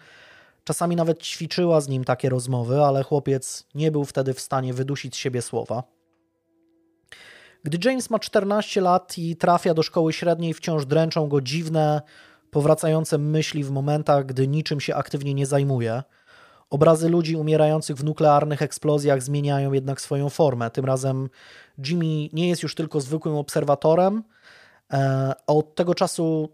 Czasami 0.63 0.95
nawet 0.95 1.23
ćwiczyła 1.23 1.81
z 1.81 1.88
nim 1.88 2.03
takie 2.03 2.29
rozmowy, 2.29 2.81
ale 2.83 3.03
chłopiec 3.03 3.67
nie 3.75 3.91
był 3.91 4.05
wtedy 4.05 4.33
w 4.33 4.39
stanie 4.39 4.73
wydusić 4.73 5.15
z 5.15 5.17
siebie 5.17 5.41
słowa. 5.41 5.83
Gdy 7.63 7.89
James 7.89 8.09
ma 8.09 8.19
14 8.19 8.81
lat 8.81 9.17
i 9.17 9.36
trafia 9.36 9.73
do 9.73 9.83
szkoły 9.83 10.13
średniej, 10.13 10.53
wciąż 10.53 10.86
dręczą 10.86 11.29
go 11.29 11.41
dziwne, 11.41 12.01
powracające 12.51 13.17
myśli 13.17 13.63
w 13.63 13.71
momentach, 13.71 14.25
gdy 14.25 14.47
niczym 14.47 14.79
się 14.79 14.95
aktywnie 14.95 15.33
nie 15.33 15.45
zajmuje. 15.45 16.03
Obrazy 16.70 17.09
ludzi 17.09 17.36
umierających 17.36 17.95
w 17.95 18.03
nuklearnych 18.03 18.61
eksplozjach 18.61 19.24
zmieniają 19.24 19.74
jednak 19.74 20.01
swoją 20.01 20.30
formę. 20.30 20.72
Tym 20.72 20.86
razem 20.86 21.30
Jimmy 21.88 22.30
nie 22.34 22.49
jest 22.49 22.63
już 22.63 22.76
tylko 22.76 23.01
zwykłym 23.01 23.36
obserwatorem, 23.36 24.24
e, 24.93 25.34
a 25.47 25.53
od 25.53 25.76
tego 25.76 25.95
czasu 25.95 26.49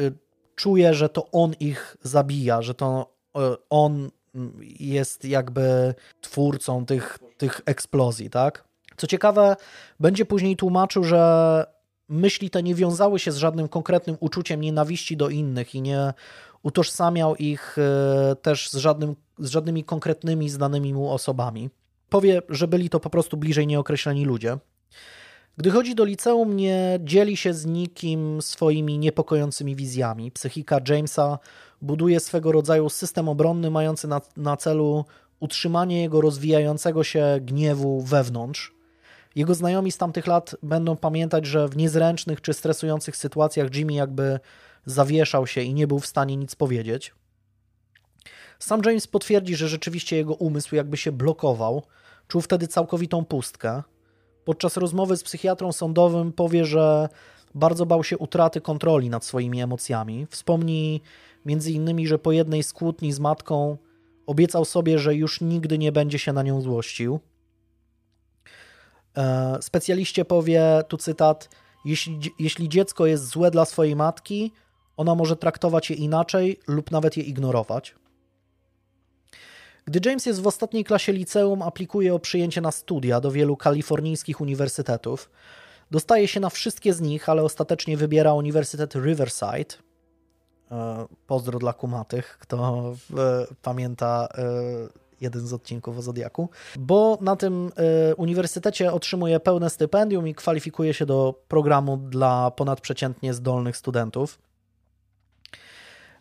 y, 0.00 0.12
czuje, 0.54 0.94
że 0.94 1.08
to 1.08 1.30
on 1.30 1.52
ich 1.60 1.96
zabija, 2.02 2.62
że 2.62 2.74
to 2.74 3.14
e, 3.36 3.56
on 3.70 4.10
jest 4.80 5.24
jakby 5.24 5.94
twórcą 6.20 6.86
tych, 6.86 7.18
tych 7.36 7.60
eksplozji, 7.66 8.30
tak? 8.30 8.64
Co 8.96 9.06
ciekawe, 9.06 9.56
będzie 10.00 10.24
później 10.24 10.56
tłumaczył, 10.56 11.04
że 11.04 11.64
myśli 12.08 12.50
te 12.50 12.62
nie 12.62 12.74
wiązały 12.74 13.18
się 13.18 13.32
z 13.32 13.36
żadnym 13.36 13.68
konkretnym 13.68 14.16
uczuciem 14.20 14.60
nienawiści 14.60 15.16
do 15.16 15.28
innych 15.28 15.74
i 15.74 15.82
nie 15.82 16.12
utożsamiał 16.62 17.36
ich 17.36 17.76
e, 17.78 18.36
też 18.36 18.70
z, 18.70 18.76
żadnym, 18.76 19.16
z 19.38 19.50
żadnymi 19.50 19.84
konkretnymi 19.84 20.50
znanymi 20.50 20.94
mu 20.94 21.10
osobami. 21.10 21.70
Powie, 22.08 22.42
że 22.48 22.68
byli 22.68 22.90
to 22.90 23.00
po 23.00 23.10
prostu 23.10 23.36
bliżej 23.36 23.66
nieokreśleni 23.66 24.24
ludzie. 24.24 24.58
Gdy 25.56 25.70
chodzi 25.70 25.94
do 25.94 26.04
liceum, 26.04 26.56
nie 26.56 26.98
dzieli 27.04 27.36
się 27.36 27.54
z 27.54 27.66
nikim 27.66 28.42
swoimi 28.42 28.98
niepokojącymi 28.98 29.76
wizjami. 29.76 30.30
Psychika 30.30 30.80
Jamesa 30.88 31.38
buduje 31.82 32.20
swego 32.20 32.52
rodzaju 32.52 32.88
system 32.88 33.28
obronny 33.28 33.70
mający 33.70 34.08
na, 34.08 34.20
na 34.36 34.56
celu 34.56 35.04
utrzymanie 35.40 36.02
jego 36.02 36.20
rozwijającego 36.20 37.04
się 37.04 37.38
gniewu 37.40 38.00
wewnątrz. 38.00 38.74
Jego 39.34 39.54
znajomi 39.54 39.92
z 39.92 39.98
tamtych 39.98 40.26
lat 40.26 40.56
będą 40.62 40.96
pamiętać, 40.96 41.46
że 41.46 41.68
w 41.68 41.76
niezręcznych 41.76 42.40
czy 42.40 42.52
stresujących 42.52 43.16
sytuacjach 43.16 43.74
Jimmy 43.74 43.92
jakby 43.92 44.40
zawieszał 44.86 45.46
się 45.46 45.62
i 45.62 45.74
nie 45.74 45.86
był 45.86 45.98
w 45.98 46.06
stanie 46.06 46.36
nic 46.36 46.54
powiedzieć. 46.54 47.14
Sam 48.58 48.82
James 48.84 49.06
potwierdzi, 49.06 49.56
że 49.56 49.68
rzeczywiście 49.68 50.16
jego 50.16 50.34
umysł 50.34 50.74
jakby 50.74 50.96
się 50.96 51.12
blokował, 51.12 51.82
czuł 52.28 52.40
wtedy 52.40 52.68
całkowitą 52.68 53.24
pustkę. 53.24 53.82
Podczas 54.44 54.76
rozmowy 54.76 55.16
z 55.16 55.22
psychiatrą 55.22 55.72
sądowym 55.72 56.32
powie, 56.32 56.64
że 56.64 57.08
bardzo 57.54 57.86
bał 57.86 58.04
się 58.04 58.18
utraty 58.18 58.60
kontroli 58.60 59.10
nad 59.10 59.24
swoimi 59.24 59.62
emocjami. 59.62 60.26
Wspomni 60.30 61.00
między 61.46 61.72
innymi, 61.72 62.06
że 62.06 62.18
po 62.18 62.32
jednej 62.32 62.62
z 62.62 62.72
kłótni 62.72 63.12
z 63.12 63.20
matką 63.20 63.76
obiecał 64.26 64.64
sobie, 64.64 64.98
że 64.98 65.14
już 65.14 65.40
nigdy 65.40 65.78
nie 65.78 65.92
będzie 65.92 66.18
się 66.18 66.32
na 66.32 66.42
nią 66.42 66.60
złościł. 66.60 67.20
E, 69.16 69.58
specjaliście 69.60 70.24
powie, 70.24 70.82
tu 70.88 70.96
cytat, 70.96 71.48
jeśli, 71.84 72.20
jeśli 72.38 72.68
dziecko 72.68 73.06
jest 73.06 73.26
złe 73.26 73.50
dla 73.50 73.64
swojej 73.64 73.96
matki, 73.96 74.52
ona 75.00 75.14
może 75.14 75.36
traktować 75.36 75.90
je 75.90 75.96
inaczej 75.96 76.60
lub 76.66 76.90
nawet 76.90 77.16
je 77.16 77.22
ignorować. 77.22 77.94
Gdy 79.84 80.08
James 80.08 80.26
jest 80.26 80.40
w 80.40 80.46
ostatniej 80.46 80.84
klasie 80.84 81.12
liceum, 81.12 81.62
aplikuje 81.62 82.14
o 82.14 82.18
przyjęcie 82.18 82.60
na 82.60 82.70
studia 82.70 83.20
do 83.20 83.30
wielu 83.30 83.56
kalifornijskich 83.56 84.40
uniwersytetów. 84.40 85.30
Dostaje 85.90 86.28
się 86.28 86.40
na 86.40 86.50
wszystkie 86.50 86.92
z 86.92 87.00
nich, 87.00 87.28
ale 87.28 87.42
ostatecznie 87.42 87.96
wybiera 87.96 88.34
Uniwersytet 88.34 88.94
Riverside. 88.94 89.74
E, 90.70 91.06
pozdro 91.26 91.58
dla 91.58 91.72
kumatych, 91.72 92.38
kto 92.40 92.92
e, 93.18 93.46
pamięta 93.62 94.28
jeden 95.20 95.46
z 95.46 95.52
odcinków 95.52 95.98
o 95.98 96.02
Zodiaku, 96.02 96.48
bo 96.78 97.18
na 97.20 97.36
tym 97.36 97.72
uniwersytecie 98.16 98.92
otrzymuje 98.92 99.40
pełne 99.40 99.70
stypendium 99.70 100.28
i 100.28 100.34
kwalifikuje 100.34 100.94
się 100.94 101.06
do 101.06 101.34
programu 101.48 101.96
dla 101.96 102.50
ponadprzeciętnie 102.50 103.34
zdolnych 103.34 103.76
studentów. 103.76 104.49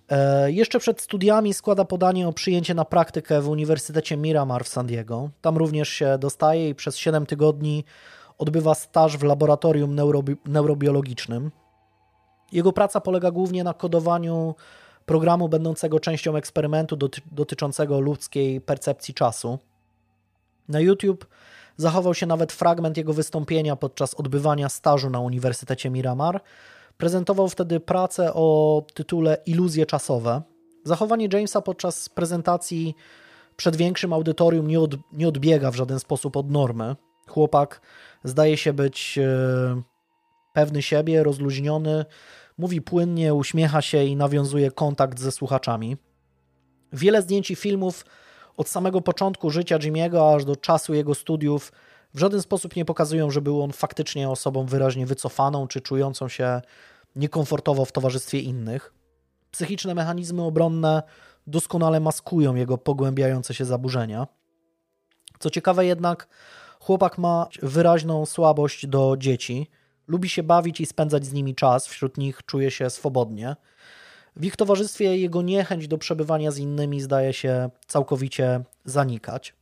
E, 0.09 0.51
jeszcze 0.51 0.79
przed 0.79 1.01
studiami 1.01 1.53
składa 1.53 1.85
podanie 1.85 2.27
o 2.27 2.33
przyjęcie 2.33 2.73
na 2.73 2.85
praktykę 2.85 3.41
w 3.41 3.49
Uniwersytecie 3.49 4.17
Miramar 4.17 4.63
w 4.63 4.67
San 4.67 4.87
Diego. 4.87 5.29
Tam 5.41 5.57
również 5.57 5.89
się 5.89 6.17
dostaje 6.17 6.69
i 6.69 6.75
przez 6.75 6.97
7 6.97 7.25
tygodni 7.25 7.83
odbywa 8.37 8.75
staż 8.75 9.17
w 9.17 9.23
laboratorium 9.23 9.95
neurobi 9.95 10.35
neurobiologicznym. 10.45 11.51
Jego 12.51 12.73
praca 12.73 13.01
polega 13.01 13.31
głównie 13.31 13.63
na 13.63 13.73
kodowaniu 13.73 14.55
programu 15.05 15.49
będącego 15.49 15.99
częścią 15.99 16.35
eksperymentu 16.35 16.95
doty 16.95 17.21
dotyczącego 17.31 17.99
ludzkiej 17.99 18.61
percepcji 18.61 19.13
czasu. 19.13 19.59
Na 20.69 20.79
YouTube 20.79 21.25
zachował 21.77 22.13
się 22.13 22.25
nawet 22.25 22.51
fragment 22.51 22.97
jego 22.97 23.13
wystąpienia 23.13 23.75
podczas 23.75 24.13
odbywania 24.13 24.69
stażu 24.69 25.09
na 25.09 25.19
Uniwersytecie 25.19 25.89
Miramar. 25.89 26.41
Prezentował 26.99 27.49
wtedy 27.49 27.79
pracę 27.79 28.33
o 28.33 28.81
tytule 28.93 29.37
Iluzje 29.45 29.85
czasowe. 29.85 30.41
Zachowanie 30.83 31.27
Jamesa 31.33 31.61
podczas 31.61 32.09
prezentacji 32.09 32.95
przed 33.55 33.75
większym 33.75 34.13
audytorium 34.13 34.67
nie, 34.67 34.79
od, 34.79 34.95
nie 35.11 35.27
odbiega 35.27 35.71
w 35.71 35.75
żaden 35.75 35.99
sposób 35.99 36.37
od 36.37 36.51
normy. 36.51 36.95
Chłopak 37.27 37.81
zdaje 38.23 38.57
się 38.57 38.73
być 38.73 39.17
e, 39.17 39.81
pewny 40.53 40.81
siebie, 40.81 41.23
rozluźniony, 41.23 42.05
Mówi 42.59 42.81
płynnie, 42.81 43.33
uśmiecha 43.33 43.81
się 43.81 44.03
i 44.03 44.15
nawiązuje 44.15 44.71
kontakt 44.71 45.19
ze 45.19 45.31
słuchaczami. 45.31 45.97
Wiele 46.93 47.21
zdjęć 47.21 47.51
i 47.51 47.55
filmów 47.55 48.05
od 48.57 48.69
samego 48.69 49.01
początku 49.01 49.49
życia 49.49 49.77
Jimmy'ego 49.77 50.35
aż 50.35 50.45
do 50.45 50.55
czasu 50.55 50.93
jego 50.93 51.15
studiów 51.15 51.71
w 52.13 52.19
żaden 52.19 52.41
sposób 52.41 52.75
nie 52.75 52.85
pokazują, 52.85 53.31
że 53.31 53.41
był 53.41 53.61
on 53.61 53.71
faktycznie 53.71 54.29
osobą 54.29 54.65
wyraźnie 54.65 55.05
wycofaną 55.05 55.67
czy 55.67 55.81
czującą 55.81 56.27
się 56.27 56.61
niekomfortowo 57.15 57.85
w 57.85 57.91
towarzystwie 57.91 58.39
innych. 58.39 58.93
Psychiczne 59.51 59.95
mechanizmy 59.95 60.43
obronne 60.43 61.03
doskonale 61.47 61.99
maskują 61.99 62.55
jego 62.55 62.77
pogłębiające 62.77 63.53
się 63.53 63.65
zaburzenia. 63.65 64.27
Co 65.39 65.49
ciekawe 65.49 65.85
jednak, 65.85 66.27
chłopak 66.79 67.17
ma 67.17 67.47
wyraźną 67.61 68.25
słabość 68.25 68.87
do 68.87 69.15
dzieci. 69.17 69.67
Lubi 70.07 70.29
się 70.29 70.43
bawić 70.43 70.81
i 70.81 70.85
spędzać 70.85 71.25
z 71.25 71.33
nimi 71.33 71.55
czas, 71.55 71.87
wśród 71.87 72.17
nich 72.17 72.45
czuje 72.45 72.71
się 72.71 72.89
swobodnie. 72.89 73.55
W 74.35 74.45
ich 74.45 74.55
towarzystwie 74.55 75.17
jego 75.17 75.41
niechęć 75.41 75.87
do 75.87 75.97
przebywania 75.97 76.51
z 76.51 76.57
innymi 76.57 77.01
zdaje 77.01 77.33
się 77.33 77.69
całkowicie 77.87 78.63
zanikać. 78.85 79.58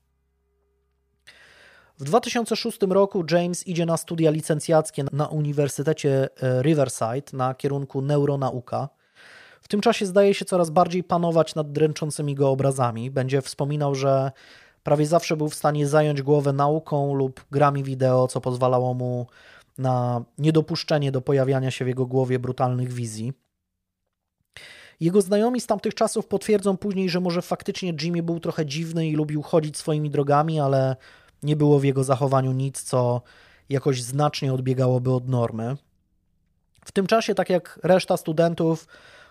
W 1.99 2.03
2006 2.03 2.79
roku 2.89 3.23
James 3.31 3.67
idzie 3.67 3.85
na 3.85 3.97
studia 3.97 4.31
licencjackie 4.31 5.03
na 5.11 5.27
Uniwersytecie 5.27 6.29
e, 6.41 6.61
Riverside 6.61 7.37
na 7.37 7.53
kierunku 7.53 8.01
neuronauka. 8.01 8.89
W 9.61 9.67
tym 9.67 9.81
czasie 9.81 10.05
zdaje 10.05 10.33
się 10.33 10.45
coraz 10.45 10.69
bardziej 10.69 11.03
panować 11.03 11.55
nad 11.55 11.71
dręczącymi 11.71 12.35
go 12.35 12.49
obrazami. 12.49 13.11
Będzie 13.11 13.41
wspominał, 13.41 13.95
że 13.95 14.31
prawie 14.83 15.05
zawsze 15.05 15.37
był 15.37 15.49
w 15.49 15.55
stanie 15.55 15.87
zająć 15.87 16.21
głowę 16.21 16.53
nauką 16.53 17.13
lub 17.13 17.45
grami 17.51 17.83
wideo, 17.83 18.27
co 18.27 18.41
pozwalało 18.41 18.93
mu 18.93 19.27
na 19.77 20.23
niedopuszczenie 20.37 21.11
do 21.11 21.21
pojawiania 21.21 21.71
się 21.71 21.85
w 21.85 21.87
jego 21.87 22.05
głowie 22.05 22.39
brutalnych 22.39 22.93
wizji. 22.93 23.33
Jego 24.99 25.21
znajomi 25.21 25.61
z 25.61 25.67
tamtych 25.67 25.93
czasów 25.93 26.27
potwierdzą 26.27 26.77
później, 26.77 27.09
że 27.09 27.19
może 27.19 27.41
faktycznie 27.41 27.93
Jimmy 28.01 28.23
był 28.23 28.39
trochę 28.39 28.65
dziwny 28.65 29.07
i 29.07 29.15
lubił 29.15 29.41
chodzić 29.41 29.77
swoimi 29.77 30.09
drogami, 30.09 30.59
ale 30.59 30.95
nie 31.43 31.55
było 31.55 31.79
w 31.79 31.83
jego 31.83 32.03
zachowaniu 32.03 32.51
nic, 32.51 32.83
co 32.83 33.21
jakoś 33.69 34.03
znacznie 34.03 34.53
odbiegałoby 34.53 35.13
od 35.13 35.27
normy. 35.27 35.77
W 36.85 36.91
tym 36.91 37.07
czasie, 37.07 37.35
tak 37.35 37.49
jak 37.49 37.79
reszta 37.83 38.17
studentów, 38.17 38.87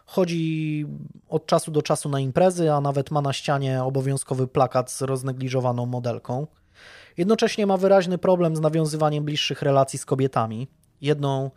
chodzi 0.07 0.87
od 1.29 1.47
czasu 1.47 1.71
do 1.71 1.83
czasu 1.83 2.09
na 2.09 2.21
imprezy, 2.21 2.73
a 2.73 2.81
nawet 2.81 3.11
ma 3.11 3.23
na 3.23 3.33
ścianie 3.33 3.85
obowiązkowy 3.85 4.49
plakat 4.49 4.91
z 4.91 5.03
roznegliżowaną 5.03 5.87
modelką. 5.87 6.47
Jednocześnie 7.17 7.67
ma 7.67 7.77
wyraźny 7.77 8.19
problem 8.19 8.57
z 8.57 8.61
nawiązywaniem 8.61 9.25
bliższych 9.25 9.63
relacji 9.63 9.99
z 9.99 10.05
kobietami. 10.05 10.69
Jedną, 11.01 11.51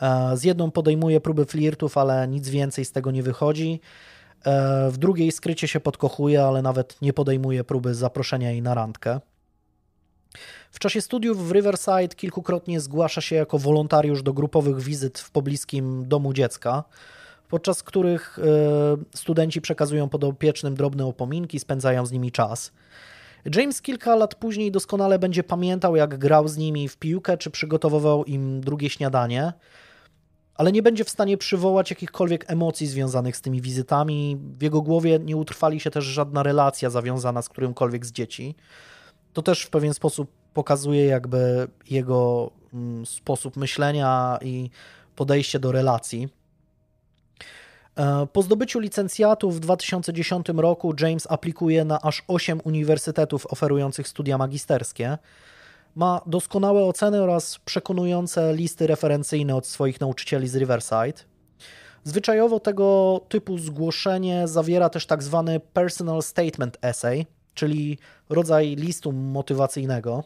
e, 0.00 0.36
z 0.36 0.44
jedną 0.44 0.70
podejmuje 0.70 1.20
próby 1.20 1.44
flirtów, 1.44 1.98
ale 1.98 2.28
nic 2.28 2.48
więcej 2.48 2.84
z 2.84 2.92
tego 2.92 3.10
nie 3.10 3.22
wychodzi. 3.22 3.80
E, 4.44 4.90
w 4.90 4.98
drugiej 4.98 5.32
skrycie 5.32 5.68
się 5.68 5.80
podkochuje, 5.80 6.44
ale 6.44 6.62
nawet 6.62 7.02
nie 7.02 7.12
podejmuje 7.12 7.64
próby 7.64 7.94
zaproszenia 7.94 8.50
jej 8.50 8.62
na 8.62 8.74
randkę. 8.74 9.20
W 10.70 10.78
czasie 10.78 11.00
studiów 11.00 11.48
w 11.48 11.52
Riverside 11.52 12.08
kilkukrotnie 12.08 12.80
zgłasza 12.80 13.20
się 13.20 13.36
jako 13.36 13.58
wolontariusz 13.58 14.22
do 14.22 14.32
grupowych 14.32 14.80
wizyt 14.80 15.18
w 15.18 15.30
pobliskim 15.30 16.08
domu 16.08 16.32
dziecka, 16.32 16.84
podczas 17.48 17.82
których 17.82 18.38
e, 18.38 18.42
studenci 19.14 19.60
przekazują 19.60 20.08
podopiecznym 20.08 20.74
drobne 20.74 21.06
upominki, 21.06 21.58
spędzają 21.58 22.06
z 22.06 22.12
nimi 22.12 22.32
czas. 22.32 22.72
James 23.54 23.82
kilka 23.82 24.16
lat 24.16 24.34
później 24.34 24.72
doskonale 24.72 25.18
będzie 25.18 25.44
pamiętał, 25.44 25.96
jak 25.96 26.18
grał 26.18 26.48
z 26.48 26.56
nimi 26.56 26.88
w 26.88 26.96
piłkę 26.96 27.38
czy 27.38 27.50
przygotowywał 27.50 28.24
im 28.24 28.60
drugie 28.60 28.90
śniadanie, 28.90 29.52
ale 30.54 30.72
nie 30.72 30.82
będzie 30.82 31.04
w 31.04 31.10
stanie 31.10 31.36
przywołać 31.38 31.90
jakichkolwiek 31.90 32.44
emocji 32.50 32.86
związanych 32.86 33.36
z 33.36 33.40
tymi 33.40 33.60
wizytami. 33.60 34.38
W 34.58 34.62
jego 34.62 34.82
głowie 34.82 35.18
nie 35.18 35.36
utrwali 35.36 35.80
się 35.80 35.90
też 35.90 36.04
żadna 36.04 36.42
relacja 36.42 36.90
zawiązana 36.90 37.42
z 37.42 37.48
którymkolwiek 37.48 38.06
z 38.06 38.12
dzieci. 38.12 38.54
To 39.38 39.42
też 39.42 39.62
w 39.62 39.70
pewien 39.70 39.94
sposób 39.94 40.30
pokazuje 40.54 41.04
jakby 41.06 41.68
jego 41.90 42.50
mm, 42.74 43.06
sposób 43.06 43.56
myślenia 43.56 44.38
i 44.42 44.70
podejście 45.16 45.58
do 45.58 45.72
relacji. 45.72 46.28
E, 47.96 48.26
po 48.32 48.42
zdobyciu 48.42 48.78
licencjatu 48.80 49.50
w 49.50 49.60
2010 49.60 50.46
roku 50.56 50.94
James 51.00 51.26
aplikuje 51.30 51.84
na 51.84 52.00
aż 52.00 52.24
8 52.28 52.60
uniwersytetów 52.64 53.46
oferujących 53.46 54.08
studia 54.08 54.38
magisterskie. 54.38 55.18
Ma 55.94 56.20
doskonałe 56.26 56.84
oceny 56.84 57.22
oraz 57.22 57.58
przekonujące 57.64 58.54
listy 58.54 58.86
referencyjne 58.86 59.56
od 59.56 59.66
swoich 59.66 60.00
nauczycieli 60.00 60.48
z 60.48 60.56
Riverside. 60.56 61.24
Zwyczajowo 62.04 62.60
tego 62.60 63.20
typu 63.28 63.58
zgłoszenie 63.58 64.48
zawiera 64.48 64.88
też 64.88 65.06
tak 65.06 65.22
zwany 65.22 65.60
personal 65.60 66.22
statement 66.22 66.78
essay, 66.82 67.26
czyli 67.58 67.98
rodzaj 68.28 68.76
listu 68.76 69.12
motywacyjnego. 69.12 70.24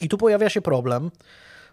I 0.00 0.08
tu 0.08 0.18
pojawia 0.18 0.48
się 0.48 0.62
problem. 0.62 1.10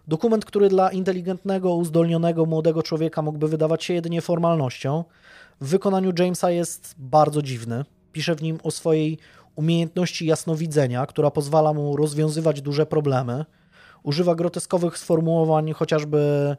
Dokument, 0.07 0.45
który 0.45 0.69
dla 0.69 0.91
inteligentnego, 0.91 1.73
uzdolnionego 1.73 2.45
młodego 2.45 2.83
człowieka 2.83 3.21
mógłby 3.21 3.47
wydawać 3.47 3.83
się 3.83 3.93
jedynie 3.93 4.21
formalnością, 4.21 5.03
w 5.61 5.67
wykonaniu 5.67 6.11
Jamesa 6.19 6.51
jest 6.51 6.95
bardzo 6.97 7.41
dziwny. 7.41 7.85
Pisze 8.11 8.35
w 8.35 8.41
nim 8.41 8.57
o 8.63 8.71
swojej 8.71 9.17
umiejętności 9.55 10.25
jasnowidzenia, 10.25 11.05
która 11.05 11.31
pozwala 11.31 11.73
mu 11.73 11.97
rozwiązywać 11.97 12.61
duże 12.61 12.85
problemy. 12.85 13.45
Używa 14.03 14.35
groteskowych 14.35 14.97
sformułowań, 14.97 15.73
chociażby 15.73 16.55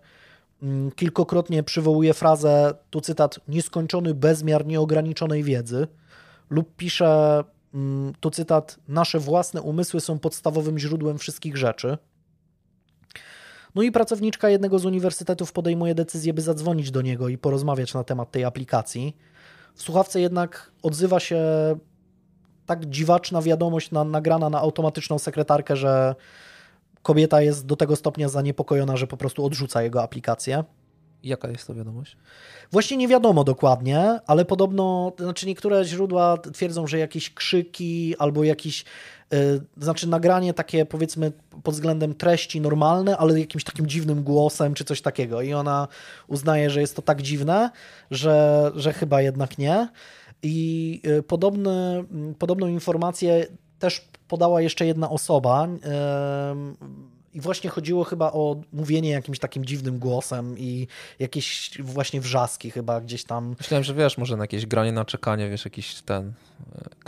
mm, 0.63 0.91
kilkokrotnie 0.91 1.63
przywołuje 1.63 2.15
frazę, 2.15 2.75
tu 2.91 3.01
cytat, 3.01 3.41
nieskończony 3.49 4.15
bezmiar 4.15 4.67
nieograniczonej 4.67 5.43
wiedzy, 5.45 5.87
lub 6.51 6.77
pisze, 6.77 7.45
tu 8.21 8.31
cytat, 8.31 8.79
nasze 8.89 9.19
własne 9.19 9.63
umysły 9.63 10.01
są 10.01 10.19
podstawowym 10.19 10.79
źródłem 10.79 11.19
wszystkich 11.19 11.57
rzeczy. 11.57 11.99
No 13.75 13.83
i 13.83 13.93
pracowniczka 13.93 14.49
jednego 14.49 14.79
z 14.79 14.85
uniwersytetów 14.85 15.53
podejmuje 15.53 15.95
decyzję, 15.95 16.35
by 16.35 16.43
zadzwonić 16.43 16.91
do 16.91 17.03
niego 17.03 17.29
i 17.29 17.39
porozmawiać 17.39 17.95
na 17.95 18.05
temat 18.05 18.31
tej 18.31 18.45
aplikacji. 18.45 19.17
W 19.75 19.83
słuchawce 19.83 20.21
jednak 20.21 20.73
odzywa 20.83 21.21
się 21.21 21.41
tak 22.67 22.87
dziwaczna 22.87 23.43
wiadomość 23.43 23.91
na, 23.91 24.05
nagrana 24.05 24.51
na 24.51 24.61
automatyczną 24.61 25.19
sekretarkę, 25.19 25.77
że 25.77 26.15
kobieta 27.03 27.43
jest 27.43 27.67
do 27.67 27.77
tego 27.77 27.97
stopnia 27.97 28.29
zaniepokojona, 28.29 28.97
że 28.97 29.07
po 29.07 29.17
prostu 29.17 29.45
odrzuca 29.45 29.83
jego 29.83 30.03
aplikację. 30.03 30.65
Jaka 31.23 31.49
jest 31.49 31.67
to 31.67 31.75
wiadomość? 31.75 32.17
Właśnie 32.73 32.97
nie 32.97 33.09
wiadomo 33.09 33.45
dokładnie, 33.45 34.21
ale 34.27 34.45
podobno, 34.45 35.13
znaczy 35.19 35.47
niektóre 35.47 35.85
źródła 35.85 36.39
twierdzą, 36.53 36.87
że 36.87 36.99
jakieś 36.99 37.35
krzyki 37.35 38.15
albo 38.19 38.45
jakiś, 38.45 38.85
yy, 39.31 39.61
znaczy 39.77 40.09
nagranie 40.09 40.55
takie 40.55 40.87
powiedzmy 40.87 41.33
pod 41.63 41.75
względem 41.75 42.15
treści 42.15 42.61
normalne, 42.61 43.17
ale 43.17 43.41
jakimś 43.41 43.65
takim 43.65 43.87
dziwnym 43.87 44.23
głosem 44.23 44.75
czy 44.75 44.85
coś 44.85 45.03
takiego. 45.03 45.43
I 45.43 45.55
ona 45.55 45.89
uznaje, 46.27 46.71
że 46.71 46.81
jest 46.81 46.97
to 46.97 47.03
tak 47.03 47.23
dziwne, 47.23 47.71
że, 48.11 48.71
że 48.75 48.93
chyba 48.93 49.23
jednak 49.23 49.59
nie. 49.59 49.89
I 50.43 51.01
y, 51.07 51.23
podobny, 51.23 52.05
podobną 52.39 52.67
informację 52.67 53.47
też 53.79 54.09
podała 54.29 54.61
jeszcze 54.63 54.87
jedna 54.87 55.11
osoba. 55.11 55.69
I 57.35 57.41
właśnie 57.41 57.71
chodziło 57.71 58.05
chyba 58.05 58.33
o 58.33 58.57
mówienie 58.73 59.11
jakimś 59.11 59.39
takim 59.39 59.65
dziwnym 59.65 59.99
głosem 59.99 60.59
i 60.59 60.87
jakieś 61.19 61.71
właśnie 61.81 62.21
wrzaski 62.21 62.71
chyba 62.71 63.01
gdzieś 63.01 63.25
tam. 63.25 63.55
Myślałem, 63.59 63.85
że 63.85 63.95
wiesz, 63.95 64.19
może 64.19 64.37
na 64.37 64.45
jakieś 64.45 64.67
granie 64.67 64.93
na 64.93 65.05
czekanie, 65.05 65.51
wiesz, 65.51 65.65
jakiś 65.65 66.03
ten 66.03 66.33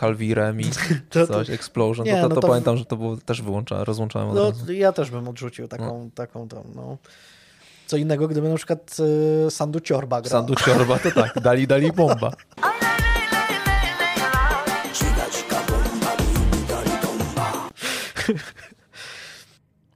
Calvirem 0.01 0.61
i 0.61 0.65
to, 1.11 1.27
coś, 1.27 1.47
to, 1.47 1.53
Explosion, 1.53 2.07
nie, 2.07 2.17
to, 2.17 2.29
to, 2.29 2.35
no 2.35 2.41
to, 2.41 2.49
pamiętam, 2.49 2.77
że 2.77 2.85
to 2.85 2.97
było 2.97 3.17
też 3.17 3.43
wyłączałem, 3.43 3.85
rozłączałem 3.85 4.29
od 4.29 4.35
no, 4.35 4.51
razu. 4.51 4.73
Ja 4.73 4.93
też 4.93 5.11
bym 5.11 5.29
odrzucił 5.29 5.69
taką, 5.69 6.05
no. 6.05 6.11
taką 6.15 6.49
tam, 6.49 6.63
no. 6.75 6.97
Co 7.87 7.97
innego, 7.97 8.29
gdyby 8.29 8.49
na 8.49 8.57
przykład 8.57 8.97
y, 9.47 9.51
Sandu 9.51 9.81
Ciorba 9.81 10.21
grał. 10.21 10.31
Sandu 10.31 10.55
Ciorba 10.55 10.99
to 10.99 11.11
tak, 11.11 11.41
dali, 11.43 11.67
dali 11.67 11.93
bomba. 11.93 12.33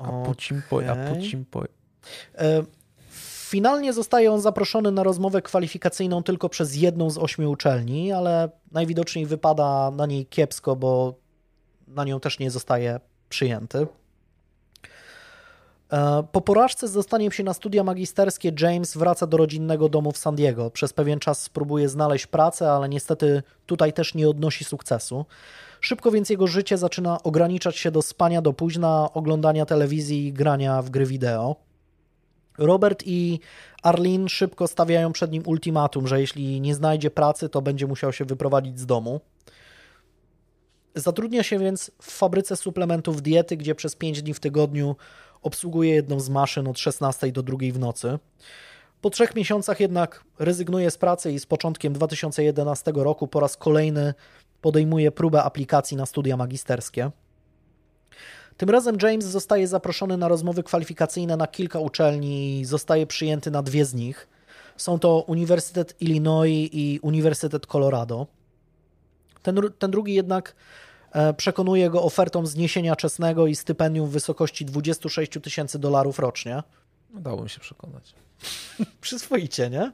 A 0.04 0.26
pocimpoj, 0.26 0.88
a 0.88 0.96
pocimpoj. 0.96 1.68
E, 2.38 2.62
finalnie 3.54 3.92
zostaje 3.92 4.32
on 4.32 4.40
zaproszony 4.40 4.92
na 4.92 5.02
rozmowę 5.02 5.42
kwalifikacyjną 5.42 6.22
tylko 6.22 6.48
przez 6.48 6.76
jedną 6.76 7.10
z 7.10 7.18
ośmiu 7.18 7.50
uczelni, 7.50 8.12
ale 8.12 8.48
najwidoczniej 8.72 9.26
wypada 9.26 9.90
na 9.90 10.06
niej 10.06 10.26
kiepsko, 10.26 10.76
bo 10.76 11.14
na 11.88 12.04
nią 12.04 12.20
też 12.20 12.38
nie 12.38 12.50
zostaje 12.50 13.00
przyjęty. 13.28 13.86
E, 15.92 16.24
po 16.32 16.40
porażce 16.40 16.88
z 16.88 16.92
dostaniem 16.92 17.32
się 17.32 17.44
na 17.44 17.54
studia 17.54 17.84
magisterskie 17.84 18.52
James 18.60 18.96
wraca 18.96 19.26
do 19.26 19.36
rodzinnego 19.36 19.88
domu 19.88 20.12
w 20.12 20.18
San 20.18 20.36
Diego. 20.36 20.70
Przez 20.70 20.92
pewien 20.92 21.18
czas 21.18 21.42
spróbuje 21.42 21.88
znaleźć 21.88 22.26
pracę, 22.26 22.70
ale 22.70 22.88
niestety 22.88 23.42
tutaj 23.66 23.92
też 23.92 24.14
nie 24.14 24.28
odnosi 24.28 24.64
sukcesu. 24.64 25.26
Szybko 25.84 26.10
więc 26.10 26.30
jego 26.30 26.46
życie 26.46 26.78
zaczyna 26.78 27.22
ograniczać 27.22 27.76
się 27.76 27.90
do 27.90 28.02
spania 28.02 28.42
do 28.42 28.52
późna, 28.52 29.08
oglądania 29.14 29.66
telewizji 29.66 30.26
i 30.26 30.32
grania 30.32 30.82
w 30.82 30.90
gry 30.90 31.06
wideo. 31.06 31.56
Robert 32.58 33.02
i 33.06 33.40
Arlene 33.82 34.28
szybko 34.28 34.68
stawiają 34.68 35.12
przed 35.12 35.32
nim 35.32 35.42
ultimatum, 35.46 36.06
że 36.06 36.20
jeśli 36.20 36.60
nie 36.60 36.74
znajdzie 36.74 37.10
pracy, 37.10 37.48
to 37.48 37.62
będzie 37.62 37.86
musiał 37.86 38.12
się 38.12 38.24
wyprowadzić 38.24 38.80
z 38.80 38.86
domu. 38.86 39.20
Zatrudnia 40.94 41.42
się 41.42 41.58
więc 41.58 41.90
w 42.02 42.10
fabryce 42.10 42.56
suplementów 42.56 43.22
diety, 43.22 43.56
gdzie 43.56 43.74
przez 43.74 43.96
5 43.96 44.22
dni 44.22 44.34
w 44.34 44.40
tygodniu 44.40 44.96
obsługuje 45.42 45.94
jedną 45.94 46.20
z 46.20 46.28
maszyn 46.28 46.68
od 46.68 46.78
16 46.78 47.32
do 47.32 47.42
2 47.42 47.58
w 47.72 47.78
nocy. 47.78 48.18
Po 49.04 49.10
trzech 49.10 49.34
miesiącach 49.34 49.80
jednak 49.80 50.24
rezygnuje 50.38 50.90
z 50.90 50.98
pracy 50.98 51.32
i 51.32 51.40
z 51.40 51.46
początkiem 51.46 51.92
2011 51.92 52.92
roku 52.94 53.28
po 53.28 53.40
raz 53.40 53.56
kolejny 53.56 54.14
podejmuje 54.60 55.12
próbę 55.12 55.42
aplikacji 55.42 55.96
na 55.96 56.06
studia 56.06 56.36
magisterskie. 56.36 57.10
Tym 58.56 58.70
razem 58.70 58.96
James 59.02 59.24
zostaje 59.24 59.68
zaproszony 59.68 60.16
na 60.16 60.28
rozmowy 60.28 60.62
kwalifikacyjne 60.62 61.36
na 61.36 61.46
kilka 61.46 61.78
uczelni 61.78 62.60
i 62.60 62.64
zostaje 62.64 63.06
przyjęty 63.06 63.50
na 63.50 63.62
dwie 63.62 63.84
z 63.84 63.94
nich. 63.94 64.28
Są 64.76 64.98
to 64.98 65.24
Uniwersytet 65.26 66.02
Illinois 66.02 66.68
i 66.72 67.00
Uniwersytet 67.02 67.66
Colorado. 67.66 68.26
Ten, 69.42 69.60
ten 69.78 69.90
drugi 69.90 70.14
jednak 70.14 70.54
e, 71.12 71.34
przekonuje 71.34 71.90
go 71.90 72.02
ofertą 72.02 72.46
zniesienia 72.46 72.96
czesnego 72.96 73.46
i 73.46 73.54
stypendium 73.54 74.08
w 74.08 74.12
wysokości 74.12 74.64
26 74.64 75.32
tysięcy 75.42 75.78
dolarów 75.78 76.18
rocznie. 76.18 76.62
Udało 77.16 77.42
mi 77.42 77.50
się 77.50 77.60
przekonać. 77.60 78.14
Przyzwoicie, 79.00 79.70
nie? 79.70 79.92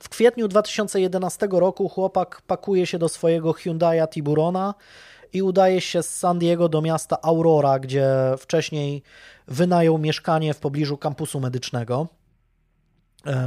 W 0.00 0.08
kwietniu 0.08 0.48
2011 0.48 1.48
roku 1.50 1.88
chłopak 1.88 2.42
pakuje 2.46 2.86
się 2.86 2.98
do 2.98 3.08
swojego 3.08 3.52
Hyundai'a 3.52 4.08
Tiburona 4.08 4.74
i 5.32 5.42
udaje 5.42 5.80
się 5.80 6.02
z 6.02 6.16
San 6.16 6.38
Diego 6.38 6.68
do 6.68 6.82
miasta 6.82 7.22
Aurora, 7.22 7.78
gdzie 7.78 8.06
wcześniej 8.38 9.02
wynajął 9.48 9.98
mieszkanie 9.98 10.54
w 10.54 10.60
pobliżu 10.60 10.98
kampusu 10.98 11.40
medycznego 11.40 12.08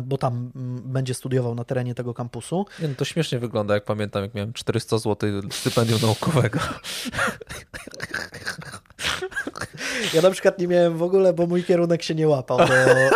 bo 0.03 0.17
tam 0.17 0.51
mm, 0.55 0.82
będzie 0.86 1.13
studiował 1.13 1.55
na 1.55 1.63
terenie 1.63 1.95
tego 1.95 2.13
kampusu. 2.13 2.65
Nie, 2.82 2.88
no 2.88 2.95
to 2.97 3.05
śmiesznie 3.05 3.39
wygląda, 3.39 3.73
jak 3.73 3.86
pamiętam, 3.86 4.23
jak 4.23 4.34
miałem 4.34 4.53
400 4.53 4.97
zł 4.97 5.30
stypendium 5.51 5.99
naukowego. 6.01 6.59
Ja 10.13 10.21
na 10.21 10.32
przykład 10.32 10.59
nie 10.59 10.67
miałem 10.67 10.97
w 10.97 11.01
ogóle, 11.01 11.34
bo 11.34 11.47
mój 11.47 11.63
kierunek 11.63 12.03
się 12.03 12.15
nie 12.15 12.28
łapał 12.28 12.57
do, 12.57 12.65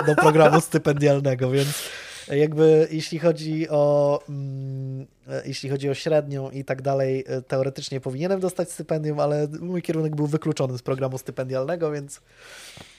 do 0.06 0.16
programu 0.16 0.62
stypendialnego, 0.62 1.52
więc 1.52 1.90
jakby 2.28 2.88
jeśli 2.92 3.20
chodzi 3.20 3.70
o 3.70 4.20
mm, 4.30 5.08
jeśli 5.46 5.70
chodzi 5.70 5.90
o 5.90 5.94
średnią 5.94 6.50
i 6.50 6.64
tak 6.64 6.82
dalej, 6.82 7.26
teoretycznie 7.48 8.02
powinienem 8.02 8.40
dostać 8.40 8.72
stypendium, 8.72 9.20
ale 9.20 9.48
mój 9.60 9.82
kierunek 9.82 10.16
był 10.16 10.28
wykluczony 10.28 10.78
z 10.78 10.82
programu 10.82 11.18
stypendialnego, 11.18 11.92
więc 11.92 12.22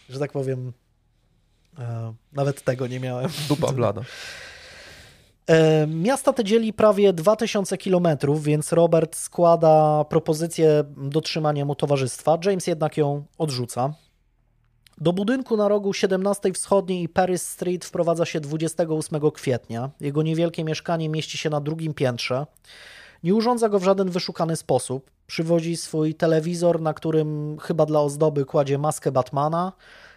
że 0.09 0.19
tak 0.19 0.33
powiem 0.33 0.69
e, 0.69 0.73
nawet 2.33 2.63
tego 2.63 2.87
nie 2.87 3.01
miałem. 3.01 3.31
Dupa 3.49 3.73
blada. 3.73 4.03
E, 5.47 5.87
miasta 5.87 6.33
te 6.33 6.45
dzieli 6.45 6.73
prawie 6.73 7.13
2000 7.13 7.79
kilometrów, 7.79 8.45
więc 8.45 8.73
Robert 8.73 9.17
składa 9.17 10.05
propozycję 10.05 10.85
dotrzymania 10.97 11.65
mu 11.65 11.75
towarzystwa. 11.75 12.39
James 12.45 12.67
jednak 12.67 12.97
ją 12.97 13.25
odrzuca. 13.39 13.95
Do 14.99 15.13
budynku 15.13 15.57
na 15.57 15.69
rogu 15.69 15.93
17 15.93 16.53
Wschodniej 16.53 17.03
i 17.03 17.09
Paris 17.09 17.49
Street 17.49 17.85
wprowadza 17.85 18.25
się 18.25 18.41
28 18.41 19.31
kwietnia. 19.31 19.91
Jego 20.01 20.23
niewielkie 20.23 20.65
mieszkanie 20.65 21.09
mieści 21.09 21.39
się 21.39 21.51
na 21.51 21.61
drugim 21.61 21.95
piętrze. 21.95 22.47
Nie 23.23 23.35
urządza 23.35 23.69
go 23.69 23.79
w 23.79 23.85
żaden 23.85 24.11
wyszukany 24.11 24.57
sposób. 24.57 25.11
Przywozi 25.27 25.77
swój 25.77 26.15
telewizor, 26.15 26.81
na 26.81 26.95
którym 26.95 27.59
chyba 27.63 27.87
dla 27.87 28.01
ozdoby 28.01 28.45
kładzie 28.45 28.79
maskę 28.79 29.13
Batmana. 29.13 29.73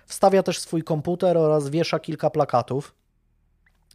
Wstawia 0.05 0.43
też 0.43 0.59
swój 0.59 0.83
komputer 0.83 1.37
oraz 1.37 1.69
wiesza 1.69 1.99
kilka 1.99 2.29
plakatów. 2.29 2.95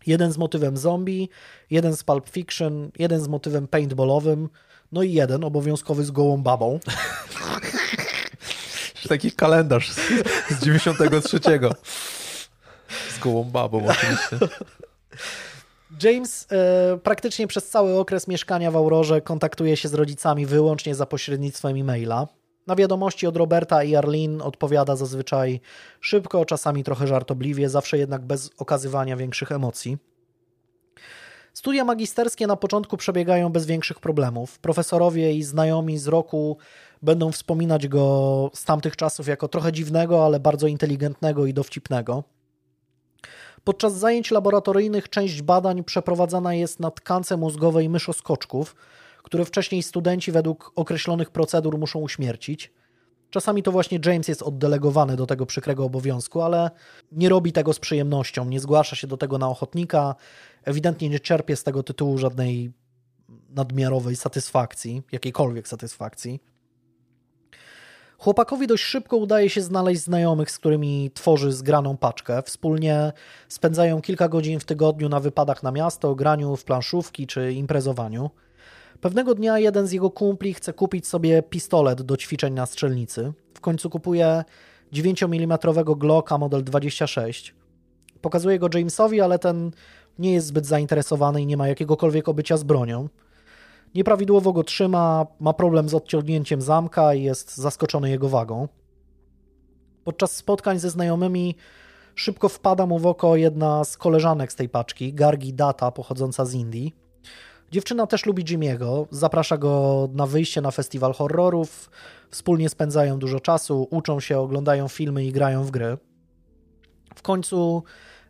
Jeden 0.07 0.33
z 0.33 0.39
motywem 0.39 0.77
zombie, 0.77 1.29
jeden 1.71 1.97
z 1.97 2.05
Pulp 2.05 2.29
Fiction, 2.29 2.91
jeden 2.99 3.21
z 3.21 3.29
motywem 3.29 3.69
paintballowym, 3.69 4.49
no 4.93 5.03
i 5.03 5.13
jeden 5.13 5.45
obowiązkowy 5.45 6.05
z 6.05 6.11
gołą 6.11 6.43
babą. 6.43 6.81
Taki 9.09 9.33
kalendarz 9.33 9.91
z, 9.91 10.01
z 10.51 10.65
93. 10.65 11.41
Z 13.11 13.19
gołą 13.19 13.45
babą 13.45 13.87
oczywiście. 13.89 14.39
James 16.03 16.47
e, 16.53 16.99
praktycznie 16.99 17.47
przez 17.47 17.69
cały 17.69 17.99
okres 17.99 18.29
mieszkania 18.29 18.71
w 18.71 18.77
Aurorze 18.77 19.21
kontaktuje 19.21 19.77
się 19.77 19.89
z 19.89 19.95
rodzicami 19.95 20.47
wyłącznie 20.47 20.95
za 20.95 21.07
pośrednictwem 21.07 21.77
e-maila. 21.77 22.29
Na 22.67 22.77
wiadomości 22.77 23.27
od 23.27 23.37
Roberta 23.37 23.85
i 23.85 23.97
Arlene 23.97 24.45
odpowiada 24.45 24.97
zazwyczaj 24.97 25.61
szybko, 26.01 26.45
czasami 26.45 26.85
trochę 26.85 27.07
żartobliwie, 27.07 27.69
zawsze 27.69 27.99
jednak 27.99 28.23
bez 28.23 28.51
okazywania 28.59 29.17
większych 29.17 29.53
emocji. 29.53 29.99
Studia 31.55 31.85
magisterskie 31.85 32.47
na 32.47 32.57
początku 32.57 32.97
przebiegają 32.97 33.49
bez 33.49 33.67
większych 33.67 34.01
problemów. 34.01 34.59
Profesorowie 34.59 35.33
i 35.35 35.43
znajomi 35.43 35.99
z 35.99 36.07
roku 36.07 36.57
będą 37.03 37.33
wspominać 37.33 37.89
go 37.89 38.51
z 38.55 38.65
tamtych 38.65 38.97
czasów 38.97 39.27
jako 39.27 39.49
trochę 39.49 39.73
dziwnego, 39.73 40.25
ale 40.25 40.41
bardzo 40.41 40.67
inteligentnego 40.67 41.47
i 41.47 41.55
dowcipnego. 41.55 42.25
Podczas 43.65 43.95
zajęć 43.95 44.31
laboratoryjnych 44.31 45.09
część 45.09 45.43
badań 45.43 45.85
przeprowadzana 45.85 46.55
jest 46.55 46.81
na 46.81 46.91
tkance 46.91 47.37
mózgowej 47.37 47.89
myszoskoczków, 47.89 48.77
które 49.23 49.45
wcześniej 49.45 49.83
studenci 49.83 50.33
według 50.33 50.73
określonych 50.77 51.31
procedur 51.31 51.79
muszą 51.79 51.99
uśmiercić. 51.99 52.73
Czasami 53.31 53.63
to 53.63 53.73
właśnie 53.73 53.99
James 54.07 54.29
jest 54.29 54.43
oddelegowany 54.43 55.17
do 55.17 55.27
tego 55.27 55.47
przykrego 55.47 55.85
obowiązku, 55.85 56.43
ale 56.43 56.71
nie 57.13 57.29
robi 57.29 57.53
tego 57.53 57.73
z 57.73 57.79
przyjemnością, 57.79 58.45
nie 58.45 58.61
zgłasza 58.61 58.97
się 58.97 59.07
do 59.07 59.17
tego 59.17 59.39
na 59.39 59.49
ochotnika, 59.49 60.15
ewidentnie 60.65 61.09
nie 61.09 61.21
czerpie 61.21 61.57
z 61.57 61.65
tego 61.65 61.83
tytułu 61.83 62.19
żadnej 62.19 62.73
nadmiarowej 63.49 64.17
satysfakcji, 64.17 65.03
jakiejkolwiek 65.13 65.69
satysfakcji. 65.69 66.41
Chłopakowi 68.19 68.67
dość 68.67 68.85
szybko 68.85 69.17
udaje 69.17 69.51
się 69.51 69.63
znaleźć 69.63 70.03
znajomych, 70.03 70.51
z 70.51 70.59
którymi 70.59 71.11
tworzy 71.15 71.53
zgraną 71.53 71.97
paczkę. 71.97 72.43
Wspólnie 72.43 73.13
spędzają 73.49 74.01
kilka 74.01 74.29
godzin 74.29 74.61
w 74.61 74.65
tygodniu 74.65 75.09
na 75.09 75.21
wypadach 75.21 75.63
na 75.63 75.73
miasto, 75.73 76.15
graniu 76.15 76.57
w 76.57 76.65
planszówki 76.65 77.27
czy 77.27 77.53
imprezowaniu. 77.53 78.31
Pewnego 79.01 79.35
dnia 79.35 79.59
jeden 79.59 79.87
z 79.87 79.93
jego 79.93 80.11
kumpli 80.11 80.55
chce 80.55 80.73
kupić 80.73 81.07
sobie 81.07 81.43
pistolet 81.43 82.03
do 82.03 82.17
ćwiczeń 82.17 82.55
na 82.55 82.67
strzelnicy. 82.67 83.33
W 83.55 83.61
końcu 83.61 83.91
kupuje 83.91 84.45
9 84.93 85.23
mm 85.23 85.59
Glocka 85.97 86.39
model 86.39 86.65
26. 86.65 87.55
Pokazuje 88.21 88.59
go 88.59 88.69
Jamesowi, 88.75 89.21
ale 89.21 89.39
ten 89.39 89.71
nie 90.19 90.33
jest 90.33 90.47
zbyt 90.47 90.67
zainteresowany 90.67 91.43
i 91.43 91.47
nie 91.47 91.57
ma 91.57 91.69
jakiegokolwiek 91.69 92.29
obycia 92.29 92.57
z 92.57 92.63
bronią. 92.63 93.09
Nieprawidłowo 93.95 94.53
go 94.53 94.65
trzyma, 94.65 95.27
ma 95.41 95.53
problem 95.53 95.89
z 95.89 95.95
odciągnięciem 95.95 96.63
zamka 96.63 97.15
i 97.15 97.23
jest 97.23 97.57
zaskoczony 97.57 98.11
jego 98.11 98.29
wagą. 98.29 98.69
Podczas 100.05 100.37
spotkań 100.37 100.79
ze 100.79 100.91
znajomymi 100.91 101.55
szybko 102.15 102.49
wpada 102.49 102.87
mu 102.87 102.99
w 102.99 103.07
oko 103.07 103.37
jedna 103.37 103.85
z 103.85 103.97
koleżanek 103.97 104.53
z 104.53 104.57
tej 104.57 104.69
paczki, 104.69 105.15
Gargi 105.15 105.55
Data, 105.55 105.91
pochodząca 105.91 106.45
z 106.45 106.55
Indii. 106.55 106.95
Dziewczyna 107.71 108.07
też 108.07 108.27
lubi 108.27 108.45
Jimmy'ego, 108.45 109.07
zaprasza 109.11 109.59
go 109.59 110.09
na 110.13 110.27
wyjście 110.27 110.61
na 110.61 110.71
festiwal 110.71 111.13
horrorów, 111.13 111.91
wspólnie 112.31 112.69
spędzają 112.69 113.19
dużo 113.19 113.41
czasu, 113.41 113.89
uczą 113.91 114.21
się, 114.21 114.39
oglądają 114.39 114.89
filmy 114.89 115.25
i 115.25 115.33
grają 115.33 115.65
w 115.65 115.71
gry. 115.71 115.99
W 117.15 117.23
końcu 117.23 117.83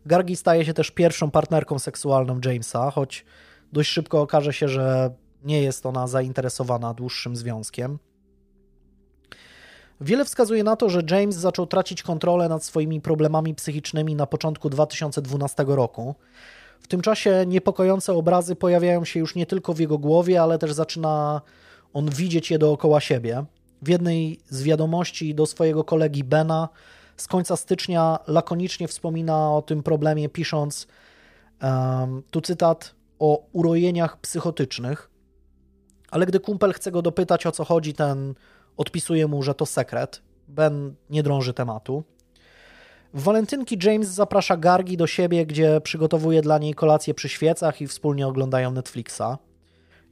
Gargi 0.06 0.36
staje 0.36 0.64
się 0.64 0.74
też 0.74 0.90
pierwszą 0.90 1.30
partnerką 1.30 1.78
seksualną 1.78 2.40
Jamesa, 2.44 2.90
choć 2.90 3.24
dość 3.72 3.90
szybko 3.90 4.20
okaże 4.20 4.52
się, 4.52 4.68
że 4.68 5.10
nie 5.44 5.62
jest 5.62 5.86
ona 5.86 6.06
zainteresowana 6.06 6.94
dłuższym 6.94 7.36
związkiem. 7.36 7.98
Wiele 10.00 10.24
wskazuje 10.24 10.64
na 10.64 10.76
to, 10.76 10.88
że 10.88 11.02
James 11.10 11.36
zaczął 11.36 11.66
tracić 11.66 12.02
kontrolę 12.02 12.48
nad 12.48 12.64
swoimi 12.64 13.00
problemami 13.00 13.54
psychicznymi 13.54 14.14
na 14.14 14.26
początku 14.26 14.70
2012 14.70 15.64
roku. 15.68 16.14
W 16.80 16.88
tym 16.88 17.00
czasie 17.00 17.44
niepokojące 17.46 18.12
obrazy 18.12 18.56
pojawiają 18.56 19.04
się 19.04 19.20
już 19.20 19.34
nie 19.34 19.46
tylko 19.46 19.74
w 19.74 19.78
jego 19.78 19.98
głowie, 19.98 20.42
ale 20.42 20.58
też 20.58 20.72
zaczyna 20.72 21.40
on 21.92 22.10
widzieć 22.10 22.50
je 22.50 22.58
dookoła 22.58 23.00
siebie. 23.00 23.44
W 23.82 23.88
jednej 23.88 24.40
z 24.48 24.62
wiadomości 24.62 25.34
do 25.34 25.46
swojego 25.46 25.84
kolegi 25.84 26.24
Bena 26.24 26.68
z 27.16 27.26
końca 27.28 27.56
stycznia 27.56 28.18
lakonicznie 28.26 28.88
wspomina 28.88 29.56
o 29.56 29.62
tym 29.62 29.82
problemie, 29.82 30.28
pisząc 30.28 30.86
um, 31.62 32.22
tu 32.30 32.40
cytat 32.40 32.94
o 33.18 33.46
urojeniach 33.52 34.20
psychotycznych. 34.20 35.10
Ale 36.10 36.26
gdy 36.26 36.40
kumpel 36.40 36.72
chce 36.72 36.90
go 36.90 37.02
dopytać 37.02 37.46
o 37.46 37.52
co 37.52 37.64
chodzi, 37.64 37.94
ten 37.94 38.34
odpisuje 38.76 39.26
mu, 39.26 39.42
że 39.42 39.54
to 39.54 39.66
sekret. 39.66 40.22
Ben 40.48 40.94
nie 41.10 41.22
drąży 41.22 41.54
tematu. 41.54 42.04
W 43.14 43.22
walentynki 43.22 43.78
James 43.82 44.08
zaprasza 44.08 44.56
Gargi 44.56 44.96
do 44.96 45.06
siebie, 45.06 45.46
gdzie 45.46 45.80
przygotowuje 45.80 46.42
dla 46.42 46.58
niej 46.58 46.74
kolację 46.74 47.14
przy 47.14 47.28
świecach 47.28 47.80
i 47.80 47.86
wspólnie 47.86 48.26
oglądają 48.26 48.70
Netflixa. 48.70 49.38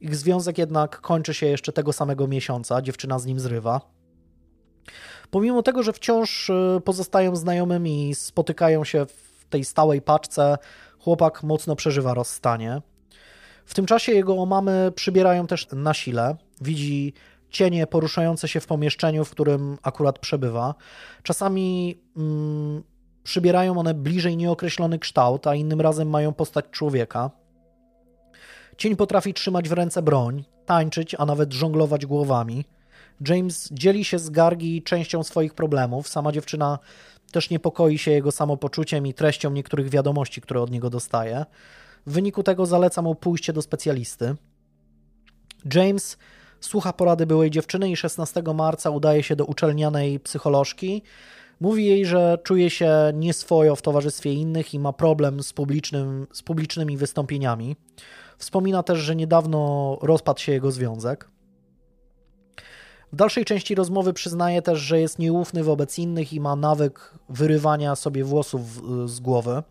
Ich 0.01 0.15
związek 0.15 0.57
jednak 0.57 1.01
kończy 1.01 1.33
się 1.33 1.45
jeszcze 1.45 1.71
tego 1.71 1.93
samego 1.93 2.27
miesiąca, 2.27 2.81
dziewczyna 2.81 3.19
z 3.19 3.25
nim 3.25 3.39
zrywa. 3.39 3.81
Pomimo 5.31 5.63
tego, 5.63 5.83
że 5.83 5.93
wciąż 5.93 6.49
y, 6.49 6.81
pozostają 6.85 7.35
znajomymi 7.35 8.09
i 8.09 8.15
spotykają 8.15 8.83
się 8.83 9.05
w 9.05 9.45
tej 9.49 9.65
stałej 9.65 10.01
paczce, 10.01 10.57
chłopak 10.99 11.43
mocno 11.43 11.75
przeżywa 11.75 12.13
rozstanie. 12.13 12.81
W 13.65 13.73
tym 13.73 13.85
czasie 13.85 14.11
jego 14.11 14.45
mamy 14.45 14.91
przybierają 14.95 15.47
też 15.47 15.67
na 15.71 15.93
sile. 15.93 16.35
Widzi 16.61 17.13
cienie 17.49 17.87
poruszające 17.87 18.47
się 18.47 18.59
w 18.59 18.67
pomieszczeniu, 18.67 19.25
w 19.25 19.31
którym 19.31 19.77
akurat 19.83 20.19
przebywa. 20.19 20.75
Czasami 21.23 21.97
mm, 22.17 22.83
przybierają 23.23 23.77
one 23.77 23.93
bliżej 23.93 24.37
nieokreślony 24.37 24.99
kształt, 24.99 25.47
a 25.47 25.55
innym 25.55 25.81
razem 25.81 26.09
mają 26.09 26.33
postać 26.33 26.65
człowieka. 26.71 27.31
Cień 28.77 28.95
potrafi 28.95 29.33
trzymać 29.33 29.69
w 29.69 29.71
ręce 29.71 30.01
broń, 30.01 30.43
tańczyć, 30.65 31.15
a 31.17 31.25
nawet 31.25 31.53
żonglować 31.53 32.05
głowami. 32.05 32.65
James 33.27 33.69
dzieli 33.71 34.05
się 34.05 34.19
z 34.19 34.29
Gargi 34.29 34.83
częścią 34.83 35.23
swoich 35.23 35.53
problemów. 35.53 36.07
Sama 36.07 36.31
dziewczyna 36.31 36.79
też 37.31 37.49
niepokoi 37.49 37.97
się 37.97 38.11
jego 38.11 38.31
samopoczuciem 38.31 39.07
i 39.07 39.13
treścią 39.13 39.51
niektórych 39.51 39.89
wiadomości, 39.89 40.41
które 40.41 40.61
od 40.61 40.71
niego 40.71 40.89
dostaje. 40.89 41.45
W 42.05 42.11
wyniku 42.11 42.43
tego 42.43 42.65
zaleca 42.65 43.01
mu 43.01 43.15
pójście 43.15 43.53
do 43.53 43.61
specjalisty. 43.61 44.35
James 45.73 46.17
słucha 46.59 46.93
porady 46.93 47.25
byłej 47.25 47.51
dziewczyny 47.51 47.89
i 47.91 47.95
16 47.95 48.43
marca 48.55 48.89
udaje 48.89 49.23
się 49.23 49.35
do 49.35 49.45
uczelnianej 49.45 50.19
psycholożki. 50.19 51.01
Mówi 51.59 51.85
jej, 51.85 52.05
że 52.05 52.37
czuje 52.43 52.69
się 52.69 52.91
nieswojo 53.13 53.75
w 53.75 53.81
towarzystwie 53.81 54.33
innych 54.33 54.73
i 54.73 54.79
ma 54.79 54.93
problem 54.93 55.43
z, 55.43 55.53
publicznym, 55.53 56.27
z 56.31 56.43
publicznymi 56.43 56.97
wystąpieniami. 56.97 57.75
Wspomina 58.37 58.83
też, 58.83 58.99
że 58.99 59.15
niedawno 59.15 59.97
rozpadł 60.01 60.39
się 60.39 60.51
jego 60.51 60.71
związek. 60.71 61.29
W 63.13 63.15
dalszej 63.15 63.45
części 63.45 63.75
rozmowy 63.75 64.13
przyznaje 64.13 64.61
też, 64.61 64.79
że 64.79 64.99
jest 64.99 65.19
nieufny 65.19 65.63
wobec 65.63 65.99
innych 65.99 66.33
i 66.33 66.39
ma 66.39 66.55
nawyk 66.55 67.13
wyrywania 67.29 67.95
sobie 67.95 68.23
włosów 68.23 68.61
z 69.09 69.19
głowy. 69.19 69.63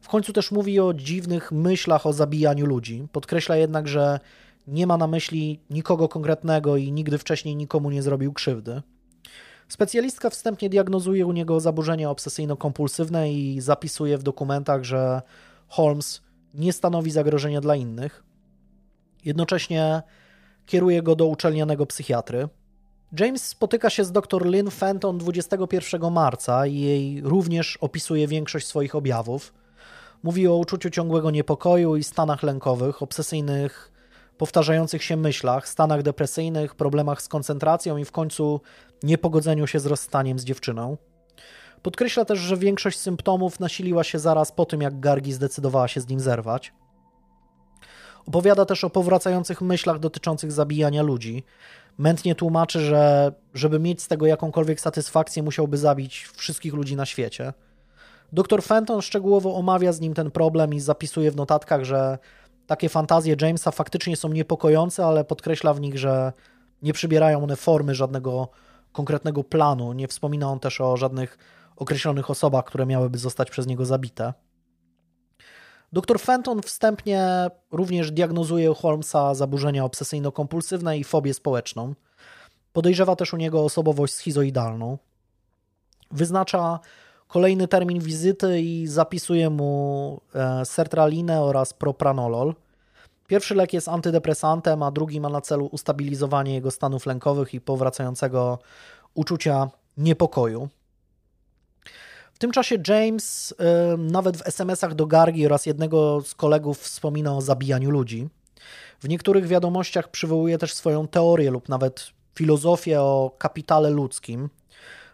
W 0.00 0.08
końcu 0.08 0.32
też 0.32 0.50
mówi 0.50 0.80
o 0.80 0.94
dziwnych 0.94 1.52
myślach 1.52 2.06
o 2.06 2.12
zabijaniu 2.12 2.66
ludzi. 2.66 3.06
Podkreśla 3.12 3.56
jednak, 3.56 3.88
że 3.88 4.20
nie 4.66 4.86
ma 4.86 4.96
na 4.96 5.06
myśli 5.06 5.60
nikogo 5.70 6.08
konkretnego 6.08 6.76
i 6.76 6.92
nigdy 6.92 7.18
wcześniej 7.18 7.56
nikomu 7.56 7.90
nie 7.90 8.02
zrobił 8.02 8.32
krzywdy. 8.32 8.82
Specjalistka 9.68 10.30
wstępnie 10.30 10.70
diagnozuje 10.70 11.26
u 11.26 11.32
niego 11.32 11.60
zaburzenia 11.60 12.08
obsesyjno-kompulsywne 12.08 13.32
i 13.32 13.60
zapisuje 13.60 14.18
w 14.18 14.22
dokumentach, 14.22 14.84
że 14.84 15.22
Holmes 15.68 16.22
nie 16.54 16.72
stanowi 16.72 17.10
zagrożenia 17.10 17.60
dla 17.60 17.76
innych. 17.76 18.24
Jednocześnie 19.24 20.02
kieruje 20.66 21.02
go 21.02 21.16
do 21.16 21.26
uczelnianego 21.26 21.86
psychiatry. 21.86 22.48
James 23.20 23.44
spotyka 23.46 23.90
się 23.90 24.04
z 24.04 24.12
dr 24.12 24.46
Lynn 24.46 24.70
Fenton 24.70 25.18
21 25.18 26.12
marca 26.12 26.66
i 26.66 26.80
jej 26.80 27.20
również 27.20 27.76
opisuje 27.76 28.28
większość 28.28 28.66
swoich 28.66 28.94
objawów. 28.94 29.54
Mówi 30.22 30.48
o 30.48 30.56
uczuciu 30.56 30.90
ciągłego 30.90 31.30
niepokoju 31.30 31.96
i 31.96 32.04
stanach 32.04 32.42
lękowych, 32.42 33.02
obsesyjnych, 33.02 33.92
powtarzających 34.38 35.02
się 35.02 35.16
myślach, 35.16 35.68
stanach 35.68 36.02
depresyjnych, 36.02 36.74
problemach 36.74 37.22
z 37.22 37.28
koncentracją 37.28 37.96
i 37.96 38.04
w 38.04 38.12
końcu 38.12 38.60
niepogodzeniu 39.02 39.66
się 39.66 39.80
z 39.80 39.86
rozstaniem 39.86 40.38
z 40.38 40.44
dziewczyną. 40.44 40.96
Podkreśla 41.82 42.24
też, 42.24 42.38
że 42.38 42.56
większość 42.56 42.98
symptomów 42.98 43.60
nasiliła 43.60 44.04
się 44.04 44.18
zaraz 44.18 44.52
po 44.52 44.64
tym, 44.64 44.80
jak 44.80 45.00
Gargi 45.00 45.32
zdecydowała 45.32 45.88
się 45.88 46.00
z 46.00 46.08
nim 46.08 46.20
zerwać. 46.20 46.72
Opowiada 48.26 48.64
też 48.64 48.84
o 48.84 48.90
powracających 48.90 49.60
myślach 49.60 49.98
dotyczących 49.98 50.52
zabijania 50.52 51.02
ludzi. 51.02 51.44
Mętnie 51.98 52.34
tłumaczy, 52.34 52.80
że 52.80 53.32
żeby 53.54 53.78
mieć 53.78 54.02
z 54.02 54.08
tego 54.08 54.26
jakąkolwiek 54.26 54.80
satysfakcję, 54.80 55.42
musiałby 55.42 55.76
zabić 55.76 56.28
wszystkich 56.36 56.74
ludzi 56.74 56.96
na 56.96 57.06
świecie. 57.06 57.52
Dr 58.32 58.62
Fenton 58.62 59.02
szczegółowo 59.02 59.56
omawia 59.56 59.92
z 59.92 60.00
nim 60.00 60.14
ten 60.14 60.30
problem 60.30 60.74
i 60.74 60.80
zapisuje 60.80 61.30
w 61.30 61.36
notatkach, 61.36 61.84
że 61.84 62.18
takie 62.66 62.88
fantazje 62.88 63.36
Jamesa 63.40 63.70
faktycznie 63.70 64.16
są 64.16 64.28
niepokojące, 64.28 65.04
ale 65.04 65.24
podkreśla 65.24 65.74
w 65.74 65.80
nich, 65.80 65.98
że 65.98 66.32
nie 66.82 66.92
przybierają 66.92 67.42
one 67.42 67.56
formy 67.56 67.94
żadnego 67.94 68.48
konkretnego 68.96 69.44
planu. 69.44 69.92
Nie 69.92 70.08
wspomina 70.08 70.50
on 70.50 70.60
też 70.60 70.80
o 70.80 70.96
żadnych 70.96 71.38
określonych 71.76 72.30
osobach, 72.30 72.64
które 72.64 72.86
miałyby 72.86 73.18
zostać 73.18 73.50
przez 73.50 73.66
niego 73.66 73.84
zabite. 73.84 74.34
Dr 75.92 76.20
Fenton 76.20 76.62
wstępnie 76.62 77.50
również 77.72 78.10
diagnozuje 78.10 78.70
u 78.70 78.74
Holmesa 78.74 79.34
zaburzenia 79.34 79.84
obsesyjno-kompulsywne 79.84 80.98
i 80.98 81.04
fobię 81.04 81.34
społeczną. 81.34 81.94
Podejrzewa 82.72 83.16
też 83.16 83.34
u 83.34 83.36
niego 83.36 83.64
osobowość 83.64 84.14
schizoidalną. 84.14 84.98
Wyznacza 86.10 86.80
kolejny 87.28 87.68
termin 87.68 88.00
wizyty 88.00 88.60
i 88.60 88.86
zapisuje 88.86 89.50
mu 89.50 90.20
e, 90.34 90.64
sertralinę 90.64 91.42
oraz 91.42 91.72
propranolol. 91.72 92.54
Pierwszy 93.26 93.54
lek 93.54 93.72
jest 93.72 93.88
antydepresantem, 93.88 94.82
a 94.82 94.90
drugi 94.90 95.20
ma 95.20 95.28
na 95.28 95.40
celu 95.40 95.66
ustabilizowanie 95.66 96.54
jego 96.54 96.70
stanów 96.70 97.06
lękowych 97.06 97.54
i 97.54 97.60
powracającego 97.60 98.58
uczucia 99.14 99.70
niepokoju. 99.96 100.68
W 102.34 102.38
tym 102.38 102.50
czasie 102.50 102.76
James 102.88 103.52
y, 103.52 103.54
nawet 103.98 104.36
w 104.36 104.46
SMS-ach 104.46 104.94
do 104.94 105.06
Gargi 105.06 105.46
oraz 105.46 105.66
jednego 105.66 106.20
z 106.20 106.34
kolegów 106.34 106.78
wspomina 106.78 107.36
o 107.36 107.40
zabijaniu 107.40 107.90
ludzi. 107.90 108.28
W 109.00 109.08
niektórych 109.08 109.46
wiadomościach 109.46 110.10
przywołuje 110.10 110.58
też 110.58 110.74
swoją 110.74 111.08
teorię 111.08 111.50
lub 111.50 111.68
nawet 111.68 112.10
filozofię 112.34 113.00
o 113.00 113.34
kapitale 113.38 113.90
ludzkim. 113.90 114.48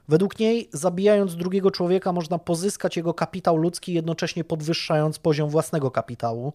Według 0.08 0.38
niej, 0.38 0.68
zabijając 0.72 1.36
drugiego 1.36 1.70
człowieka, 1.70 2.12
można 2.12 2.38
pozyskać 2.38 2.96
jego 2.96 3.14
kapitał 3.14 3.56
ludzki, 3.56 3.92
jednocześnie 3.92 4.44
podwyższając 4.44 5.18
poziom 5.18 5.50
własnego 5.50 5.90
kapitału. 5.90 6.52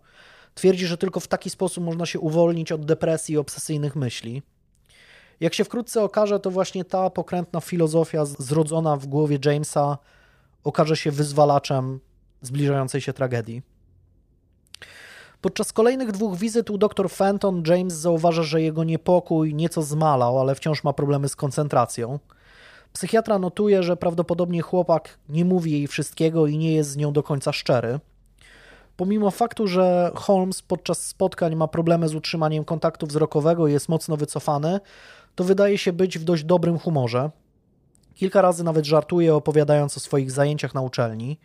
Twierdzi, 0.58 0.88
że 0.88 0.98
tylko 0.98 1.20
w 1.20 1.28
taki 1.28 1.50
sposób 1.50 1.84
można 1.84 2.06
się 2.06 2.20
uwolnić 2.20 2.72
od 2.72 2.86
depresji 2.86 3.36
i 3.36 3.38
obsesyjnych 3.38 3.96
myśli. 3.96 4.42
Jak 5.40 5.54
się 5.54 5.64
wkrótce 5.64 6.04
okaże, 6.04 6.40
to 6.40 6.52
właśnie 6.52 6.86
ta 6.86 7.10
pokrętna 7.10 7.62
filozofia 7.62 8.26
zrodzona 8.26 8.96
w 8.96 9.08
głowie 9.08 9.40
Jamesa 9.46 9.98
okaże 10.64 10.98
się 10.98 11.12
wyzwalaczem 11.12 12.00
zbliżającej 12.42 13.02
się 13.02 13.14
tragedii. 13.14 13.62
Podczas 15.42 15.74
kolejnych 15.74 16.12
dwóch 16.12 16.38
wizyt 16.38 16.70
u 16.70 16.78
dr 16.78 17.10
Fenton 17.10 17.64
James 17.68 17.94
zauważa, 17.94 18.44
że 18.44 18.62
jego 18.62 18.84
niepokój 18.84 19.54
nieco 19.54 19.82
zmalał, 19.82 20.40
ale 20.40 20.56
wciąż 20.56 20.84
ma 20.84 20.94
problemy 20.94 21.30
z 21.30 21.36
koncentracją. 21.36 22.20
Psychiatra 22.94 23.40
notuje, 23.40 23.84
że 23.84 23.98
prawdopodobnie 23.98 24.62
chłopak 24.62 25.18
nie 25.30 25.46
mówi 25.46 25.72
jej 25.72 25.88
wszystkiego 25.88 26.48
i 26.48 26.58
nie 26.58 26.76
jest 26.76 26.90
z 26.90 26.98
nią 26.98 27.14
do 27.14 27.24
końca 27.24 27.54
szczery. 27.54 28.00
Pomimo 28.98 29.32
faktu, 29.32 29.68
że 29.68 30.12
Holmes 30.16 30.62
podczas 30.62 31.08
spotkań 31.08 31.56
ma 31.56 31.68
problemy 31.68 32.10
z 32.10 32.16
utrzymaniem 32.16 32.66
kontaktu 32.66 33.08
wzrokowego 33.08 33.68
i 33.68 33.72
jest 33.72 33.90
mocno 33.90 34.18
wycofany, 34.18 34.80
to 35.36 35.44
wydaje 35.44 35.78
się 35.78 35.94
być 35.94 36.20
w 36.20 36.24
dość 36.24 36.44
dobrym 36.44 36.80
humorze. 36.80 37.30
Kilka 38.16 38.42
razy 38.42 38.64
nawet 38.64 38.86
żartuje, 38.86 39.36
opowiadając 39.36 39.98
o 39.98 40.00
swoich 40.00 40.32
zajęciach 40.32 40.74
na 40.74 40.82
uczelni. 40.82 41.40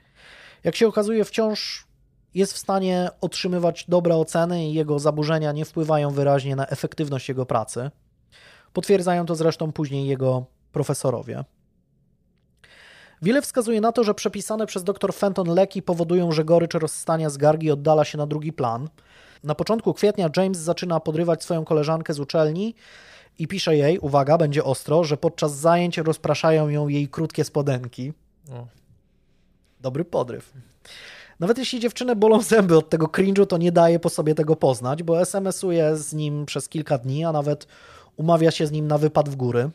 Jak 0.64 0.76
się 0.76 0.88
okazuje, 0.88 1.24
wciąż 1.24 1.86
jest 2.34 2.53
w 2.53 2.59
stanie 2.59 3.11
otrzymywać 3.20 3.84
dobre 3.88 4.16
oceny 4.16 4.68
i 4.68 4.74
jego 4.74 4.98
zaburzenia 4.98 5.53
nie 5.53 5.64
wpływają 5.64 6.11
wyraźnie 6.11 6.57
na 6.57 6.66
efektywność 6.66 7.28
jego 7.28 7.46
pracy. 7.46 7.90
Potwierdzają 8.72 9.26
to 9.26 9.34
zresztą 9.34 9.72
później 9.72 10.07
jego 10.07 10.46
profesorowie. 10.72 11.44
Wiele 13.23 13.43
wskazuje 13.43 13.81
na 13.81 13.93
to, 13.93 14.05
że 14.05 14.14
przepisane 14.14 14.66
przez 14.66 14.85
dr 14.85 15.14
Fenton 15.14 15.49
leki 15.49 15.83
powodują, 15.83 16.33
że 16.33 16.45
gorycz 16.45 16.75
rozstania 16.75 17.31
z 17.31 17.37
Gargi 17.37 17.70
oddala 17.70 18.05
się 18.05 18.18
na 18.18 18.27
drugi 18.27 18.53
plan. 18.53 18.89
Na 19.45 19.55
początku 19.55 19.95
kwietnia 19.95 20.31
James 20.37 20.59
zaczyna 20.59 21.01
podrywać 21.01 21.43
swoją 21.43 21.64
koleżankę 21.64 22.14
z 22.14 22.20
uczelni 22.20 22.75
i 23.39 23.49
pisze 23.49 23.77
jej, 23.77 23.99
uwaga, 23.99 24.39
będzie 24.39 24.64
ostro, 24.64 25.05
że 25.05 25.16
podczas 25.16 25.55
zajęć 25.55 25.99
rozpraszają 25.99 26.68
ją 26.68 26.89
jej 26.89 27.09
krótkie 27.09 27.45
spodenki. 27.45 28.12
O. 28.51 28.66
Dobry 29.81 30.05
podryw. 30.05 30.53
Nawet 31.41 31.59
jeśli 31.59 31.81
dziewczynę 31.81 32.16
bolą 32.16 32.43
zęby 32.43 32.77
od 32.79 32.91
tego 32.91 33.07
cringe'u, 33.07 33.47
to 33.47 33.59
nie 33.59 33.73
daje 33.73 33.99
po 33.99 34.09
sobie 34.09 34.35
tego 34.35 34.57
poznać, 34.57 35.03
bo 35.03 35.20
SMS-uje 35.20 35.97
z 35.97 36.12
nim 36.12 36.47
przez 36.47 36.68
kilka 36.68 36.99
dni, 36.99 37.25
a 37.25 37.33
nawet 37.33 37.66
umawia 38.16 38.51
się 38.51 38.66
z 38.66 38.70
nim 38.70 38.89
na 38.89 38.99
wypad 38.99 39.29
w 39.29 39.37
góry. 39.37 39.70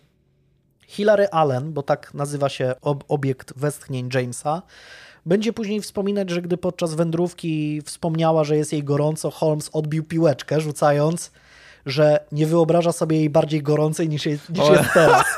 Hilary 0.88 1.29
Allen, 1.29 1.73
bo 1.73 1.83
tak 1.83 2.13
nazywa 2.13 2.49
się 2.49 2.75
ob 2.81 3.03
obiekt 3.07 3.53
westchnień 3.55 4.09
Jamesa, 4.13 4.61
będzie 5.25 5.53
później 5.53 5.81
wspominać, 5.81 6.29
że 6.29 6.41
gdy 6.41 6.57
podczas 6.57 6.93
wędrówki 6.93 7.81
wspomniała, 7.85 8.43
że 8.43 8.57
jest 8.57 8.73
jej 8.73 8.83
gorąco, 8.83 9.31
Holmes 9.31 9.69
odbił 9.73 10.03
piłeczkę, 10.03 10.61
rzucając 10.61 11.31
że 11.88 12.19
nie 12.31 12.47
wyobraża 12.47 12.91
sobie 12.91 13.17
jej 13.17 13.29
bardziej 13.29 13.63
gorącej 13.63 14.09
niż 14.09 14.25
jest, 14.25 14.49
niż 14.49 14.69
jest 14.69 14.93
teraz. 14.93 15.25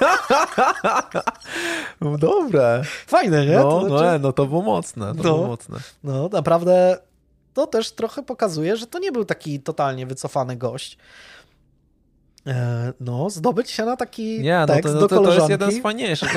No 2.02 2.18
dobre. 2.18 2.82
Fajne, 3.08 3.46
nie? 3.46 3.56
No, 3.56 3.64
to 3.64 3.88
znaczy... 3.88 4.04
no, 4.04 4.20
no 4.20 4.34
to 4.34 4.46
było 4.46 4.62
mocne. 4.62 5.06
To 5.08 5.14
no, 5.14 5.24
było 5.24 5.48
mocne. 5.48 5.78
No, 6.04 6.30
naprawdę 6.32 6.98
to 7.54 7.68
też 7.68 7.92
trochę 7.92 8.24
pokazuje, 8.24 8.78
że 8.78 8.88
to 8.88 9.00
nie 9.00 9.12
był 9.12 9.26
taki 9.26 9.60
totalnie 9.60 10.06
wycofany 10.06 10.56
gość. 10.56 10.98
E, 12.50 12.94
no, 13.00 13.30
zdobyć 13.30 13.72
się 13.72 13.86
na 13.86 13.98
taki 13.98 14.42
nie, 14.42 14.64
tekst 14.68 14.84
no 14.84 14.90
to, 14.90 14.94
no 14.94 15.02
do 15.02 15.08
to, 15.08 15.24
to 15.24 15.34
jest 15.34 15.50
jeden 15.50 15.72
z 15.72 15.82
fajniejszych. 15.82 16.36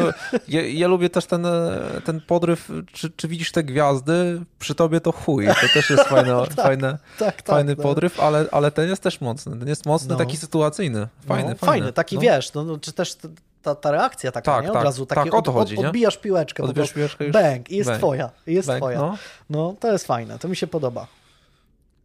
Ja, 0.48 0.62
ja, 0.62 0.88
lubię 0.88 1.10
też 1.10 1.26
ten, 1.26 1.46
ten 2.04 2.20
podryw, 2.20 2.70
czy, 2.92 3.10
czy, 3.10 3.28
widzisz 3.28 3.52
te 3.52 3.62
gwiazdy, 3.64 4.42
przy 4.58 4.74
tobie 4.74 5.00
to 5.00 5.12
chuj. 5.12 5.46
To 5.46 5.68
też 5.74 5.90
jest 5.90 6.02
fajne, 6.02 6.34
tak, 6.56 6.66
fajne, 6.66 6.98
tak, 7.18 7.42
tak, 7.42 7.46
fajny 7.46 7.76
tak, 7.76 7.82
podryw, 7.82 8.20
ale, 8.20 8.46
ale 8.52 8.70
ten 8.70 8.88
jest 8.88 9.02
też 9.02 9.20
mocny. 9.20 9.58
Ten 9.58 9.68
jest 9.68 9.86
mocny, 9.86 10.08
no. 10.08 10.16
taki 10.16 10.36
sytuacyjny. 10.36 11.08
Fajny, 11.26 11.48
no, 11.50 11.56
fajny. 11.56 11.72
fajny. 11.72 11.92
taki 11.92 12.14
no. 12.14 12.20
wiesz, 12.20 12.54
no, 12.54 12.78
czy 12.78 12.92
też 12.92 13.16
ta, 13.62 13.74
ta 13.74 13.90
reakcja 13.90 14.32
taka, 14.32 14.52
tak, 14.52 14.64
nie? 14.64 14.70
Od 14.70 14.74
tak, 14.74 14.84
razu 14.84 15.06
takie 15.06 15.30
tak, 15.30 15.34
o 15.34 15.42
to 15.42 15.52
chodzi, 15.52 15.78
od, 15.78 15.84
odbijasz 15.84 16.16
piłeczkę, 16.16 16.62
odbijasz 16.62 16.92
piłeczkę 16.92 17.24
już. 17.24 17.32
bang, 17.32 17.70
i 17.70 17.76
jest 17.76 17.90
bang. 17.90 17.98
twoja, 17.98 18.30
jest 18.46 18.68
bang, 18.68 18.80
twoja. 18.80 18.98
No. 18.98 19.16
no, 19.50 19.74
to 19.80 19.92
jest 19.92 20.06
fajne, 20.06 20.38
to 20.38 20.48
mi 20.48 20.56
się 20.56 20.66
podoba. 20.66 21.06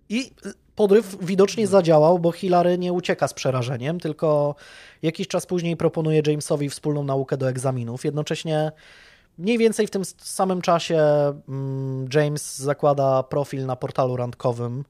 I 0.10 0.32
podryw 0.78 1.18
widocznie 1.22 1.68
zadziałał, 1.68 2.20
bo 2.20 2.32
Hilary 2.32 2.78
nie 2.78 2.94
ucieka 2.94 3.28
z 3.28 3.34
przerażeniem, 3.34 4.00
tylko 4.00 4.56
jakiś 5.02 5.28
czas 5.28 5.46
później 5.46 5.78
proponuje 5.78 6.22
Jamesowi 6.28 6.70
wspólną 6.70 7.04
naukę 7.04 7.38
do 7.38 7.50
egzaminów. 7.50 8.06
Jednocześnie 8.06 8.72
mniej 9.38 9.58
więcej 9.58 9.88
w 9.88 9.90
tym 9.90 10.06
samym 10.18 10.62
czasie 10.62 11.00
mm, 11.50 12.08
James 12.14 12.58
zakłada 12.58 13.24
profil 13.24 13.66
na 13.66 13.76
portalu 13.76 14.16
randkowym 14.16 14.84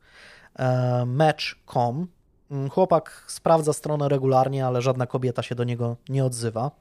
e, 0.60 1.06
Match.com. 1.06 2.08
Mm, 2.52 2.70
chłopak 2.70 3.24
sprawdza 3.28 3.74
stronę 3.74 4.10
regularnie, 4.10 4.66
ale 4.66 4.82
żadna 4.82 5.08
kobieta 5.08 5.44
się 5.44 5.56
do 5.56 5.64
niego 5.64 5.96
nie 6.10 6.26
odzywa. 6.26 6.72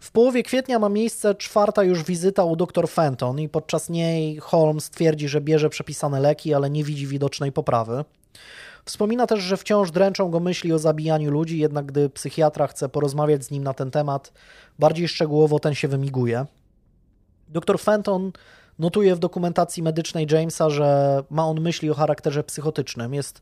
W 0.00 0.10
połowie 0.10 0.42
kwietnia 0.42 0.78
ma 0.78 0.88
miejsce 0.88 1.34
czwarta 1.34 1.82
już 1.82 2.04
wizyta 2.04 2.44
u 2.44 2.56
dr 2.56 2.88
Fenton 2.88 3.40
i 3.40 3.48
podczas 3.48 3.88
niej 3.88 4.36
Holmes 4.36 4.90
twierdzi, 4.90 5.28
że 5.28 5.40
bierze 5.40 5.70
przepisane 5.70 6.20
leki, 6.20 6.54
ale 6.54 6.70
nie 6.70 6.84
widzi 6.84 7.06
widocznej 7.06 7.52
poprawy. 7.52 8.04
Wspomina 8.84 9.26
też, 9.26 9.40
że 9.40 9.56
wciąż 9.56 9.90
dręczą 9.90 10.30
go 10.30 10.40
myśli 10.40 10.72
o 10.72 10.78
zabijaniu 10.78 11.30
ludzi, 11.30 11.58
jednak 11.58 11.86
gdy 11.86 12.10
psychiatra 12.10 12.66
chce 12.66 12.88
porozmawiać 12.88 13.44
z 13.44 13.50
nim 13.50 13.64
na 13.64 13.74
ten 13.74 13.90
temat, 13.90 14.32
bardziej 14.78 15.08
szczegółowo 15.08 15.58
ten 15.58 15.74
się 15.74 15.88
wymiguje. 15.88 16.46
Dr 17.48 17.78
Fenton 17.78 18.32
notuje 18.78 19.14
w 19.14 19.18
dokumentacji 19.18 19.82
medycznej 19.82 20.26
Jamesa, 20.30 20.70
że 20.70 21.22
ma 21.30 21.46
on 21.46 21.60
myśli 21.60 21.90
o 21.90 21.94
charakterze 21.94 22.44
psychotycznym. 22.44 23.14
Jest 23.14 23.40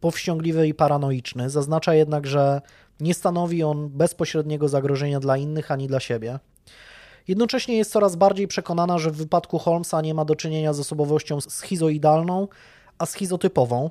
powściągliwy 0.00 0.68
i 0.68 0.74
paranoiczny. 0.74 1.50
Zaznacza 1.50 1.94
jednak, 1.94 2.26
że 2.26 2.60
nie 3.00 3.14
stanowi 3.14 3.62
on 3.62 3.88
bezpośredniego 3.88 4.68
zagrożenia 4.68 5.20
dla 5.20 5.36
innych 5.36 5.70
ani 5.70 5.86
dla 5.86 6.00
siebie. 6.00 6.38
Jednocześnie 7.28 7.76
jest 7.76 7.92
coraz 7.92 8.16
bardziej 8.16 8.48
przekonana, 8.48 8.98
że 8.98 9.10
w 9.10 9.16
wypadku 9.16 9.58
Holmesa 9.58 10.00
nie 10.00 10.14
ma 10.14 10.24
do 10.24 10.36
czynienia 10.36 10.72
z 10.72 10.80
osobowością 10.80 11.40
schizoidalną, 11.40 12.48
a 12.98 13.06
schizotypową. 13.06 13.90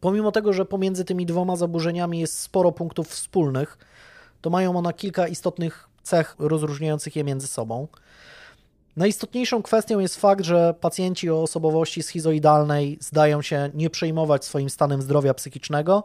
Pomimo 0.00 0.32
tego, 0.32 0.52
że 0.52 0.64
pomiędzy 0.64 1.04
tymi 1.04 1.26
dwoma 1.26 1.56
zaburzeniami 1.56 2.20
jest 2.20 2.38
sporo 2.38 2.72
punktów 2.72 3.08
wspólnych, 3.08 3.78
to 4.40 4.50
mają 4.50 4.76
one 4.76 4.92
kilka 4.92 5.28
istotnych 5.28 5.88
cech 6.02 6.36
rozróżniających 6.38 7.16
je 7.16 7.24
między 7.24 7.46
sobą. 7.46 7.88
Najistotniejszą 8.96 9.62
kwestią 9.62 9.98
jest 9.98 10.20
fakt, 10.20 10.44
że 10.44 10.74
pacjenci 10.80 11.30
o 11.30 11.42
osobowości 11.42 12.02
schizoidalnej 12.02 12.98
zdają 13.00 13.42
się 13.42 13.70
nie 13.74 13.90
przejmować 13.90 14.44
swoim 14.44 14.70
stanem 14.70 15.02
zdrowia 15.02 15.34
psychicznego 15.34 16.04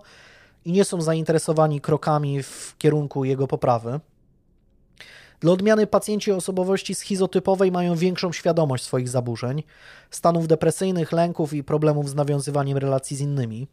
i 0.66 0.72
nie 0.72 0.86
są 0.86 1.02
zainteresowani 1.02 1.82
krokami 1.82 2.44
w 2.44 2.76
kierunku 2.78 3.26
jego 3.26 3.48
poprawy. 3.48 4.00
Dla 5.40 5.52
odmiany 5.52 5.88
pacjenci 5.88 6.32
o 6.32 6.36
osobowości 6.36 6.96
schizotypowej 6.96 7.72
mają 7.72 7.96
większą 7.96 8.32
świadomość 8.32 8.84
swoich 8.84 9.10
zaburzeń, 9.10 9.64
stanów 10.12 10.48
depresyjnych, 10.48 11.12
lęków 11.12 11.54
i 11.54 11.64
problemów 11.64 12.10
z 12.10 12.16
nawiązywaniem 12.16 12.78
relacji 12.78 13.18
z 13.18 13.22
innymi. 13.22 13.68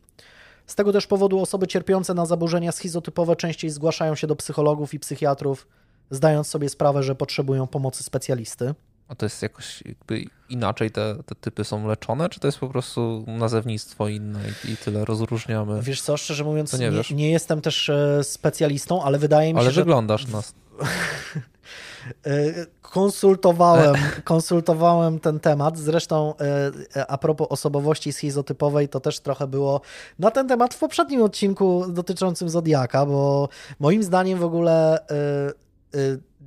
Z 0.66 0.74
tego 0.74 0.92
też 0.92 1.06
powodu 1.06 1.40
osoby 1.40 1.66
cierpiące 1.66 2.14
na 2.14 2.26
zaburzenia 2.26 2.72
schizotypowe 2.72 3.36
częściej 3.36 3.70
zgłaszają 3.70 4.14
się 4.14 4.26
do 4.26 4.36
psychologów 4.36 4.94
i 4.94 4.98
psychiatrów, 4.98 5.66
zdając 6.10 6.46
sobie 6.46 6.68
sprawę, 6.68 7.02
że 7.02 7.14
potrzebują 7.14 7.66
pomocy 7.66 8.02
specjalisty. 8.04 8.74
A 9.08 9.14
to 9.14 9.26
jest 9.26 9.42
jakoś 9.42 9.82
jakby 9.86 10.24
inaczej 10.48 10.90
te, 10.90 11.16
te 11.26 11.34
typy 11.34 11.64
są 11.64 11.88
leczone, 11.88 12.28
czy 12.28 12.40
to 12.40 12.48
jest 12.48 12.58
po 12.58 12.68
prostu 12.68 13.24
nazewnictwo 13.26 14.08
inne 14.08 14.40
i, 14.64 14.70
i 14.70 14.76
tyle 14.76 15.04
rozróżniamy? 15.04 15.82
Wiesz 15.82 16.02
co, 16.02 16.16
szczerze 16.16 16.44
mówiąc, 16.44 16.78
nie, 16.78 16.90
nie, 16.90 17.16
nie, 17.16 17.30
jestem 17.30 17.60
też 17.60 17.88
e, 17.88 18.24
specjalistą, 18.24 19.02
ale 19.02 19.18
wydaje 19.18 19.54
mi 19.54 19.60
ale 19.60 19.68
się, 19.68 19.74
że... 19.74 19.80
Ale 19.80 19.84
wyglądasz 19.84 20.26
nas. 20.26 20.54
E, 22.26 22.66
konsultowałem, 22.82 23.94
konsultowałem 24.24 25.20
ten 25.20 25.40
temat. 25.40 25.78
Zresztą 25.78 26.34
e, 26.96 27.06
a 27.10 27.18
propos 27.18 27.46
osobowości 27.50 28.12
schizotypowej, 28.12 28.88
to 28.88 29.00
też 29.00 29.20
trochę 29.20 29.46
było 29.46 29.80
na 30.18 30.30
ten 30.30 30.48
temat 30.48 30.74
w 30.74 30.78
poprzednim 30.78 31.22
odcinku 31.22 31.84
dotyczącym 31.88 32.48
Zodiaka, 32.48 33.06
bo 33.06 33.48
moim 33.80 34.02
zdaniem 34.02 34.38
w 34.38 34.44
ogóle 34.44 34.98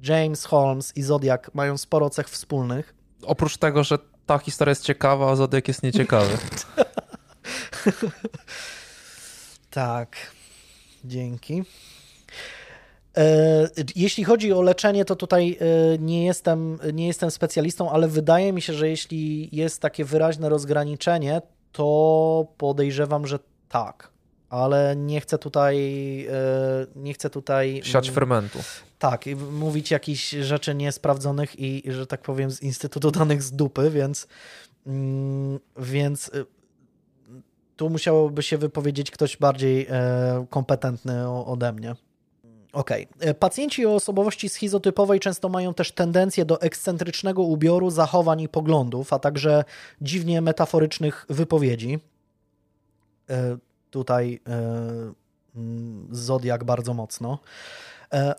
James 0.03 0.45
Holmes 0.45 0.97
i 0.97 1.03
Zodiak 1.03 1.51
mają 1.53 1.77
sporo 1.77 2.09
cech 2.09 2.29
wspólnych. 2.29 2.95
Oprócz 3.23 3.57
tego, 3.57 3.83
że 3.83 3.97
ta 4.25 4.37
historia 4.37 4.71
jest 4.71 4.83
ciekawa, 4.83 5.31
a 5.31 5.35
Zodiak 5.35 5.67
jest 5.67 5.83
nieciekawy. 5.83 6.37
tak. 9.69 10.17
Dzięki. 11.05 11.63
E, 13.17 13.69
jeśli 13.95 14.23
chodzi 14.23 14.53
o 14.53 14.61
leczenie, 14.61 15.05
to 15.05 15.15
tutaj 15.15 15.57
e, 15.59 15.97
nie 15.97 16.25
jestem, 16.25 16.79
nie 16.93 17.07
jestem 17.07 17.31
specjalistą, 17.31 17.91
ale 17.91 18.07
wydaje 18.07 18.53
mi 18.53 18.61
się, 18.61 18.73
że 18.73 18.89
jeśli 18.89 19.55
jest 19.55 19.81
takie 19.81 20.05
wyraźne 20.05 20.49
rozgraniczenie, 20.49 21.41
to 21.71 22.47
podejrzewam, 22.57 23.27
że 23.27 23.39
tak. 23.69 24.16
Ale 24.49 24.95
nie 24.95 25.21
chcę 25.21 25.37
tutaj. 25.37 25.77
E, 26.29 26.87
nie 26.95 27.13
chcę 27.13 27.29
tutaj. 27.29 27.81
Siać 27.83 28.11
fermentu. 28.11 28.59
Tak, 28.99 29.25
mówić 29.51 29.91
jakichś 29.91 30.29
rzeczy 30.29 30.75
niesprawdzonych 30.75 31.59
i, 31.59 31.83
że 31.91 32.07
tak 32.07 32.21
powiem, 32.21 32.51
z 32.51 32.61
Instytutu 32.61 33.11
Danych 33.11 33.43
z 33.43 33.51
dupy, 33.51 33.89
więc. 33.89 34.27
Mm, 34.87 35.59
więc 35.77 36.31
tu 37.75 37.89
musiałoby 37.89 38.43
się 38.43 38.57
wypowiedzieć 38.57 39.11
ktoś 39.11 39.37
bardziej 39.37 39.87
kompetentny 40.49 41.29
ode 41.29 41.73
mnie. 41.73 41.95
Okej. 42.73 43.07
Okay. 43.15 43.29
E, 43.29 43.33
pacjenci 43.33 43.85
o 43.85 43.95
osobowości 43.95 44.49
schizotypowej 44.49 45.19
często 45.19 45.49
mają 45.49 45.73
też 45.73 45.91
tendencję 45.91 46.45
do 46.45 46.61
ekscentrycznego 46.61 47.41
ubioru, 47.41 47.89
zachowań 47.89 48.41
i 48.41 48.49
poglądów, 48.49 49.13
a 49.13 49.19
także 49.19 49.63
dziwnie 50.01 50.41
metaforycznych 50.41 51.25
wypowiedzi. 51.29 51.99
E, 53.87 53.91
tutaj 53.91 54.39
e, 54.47 54.51
mm, 55.55 56.07
Zodiak 56.11 56.63
bardzo 56.63 56.93
mocno. 56.93 57.39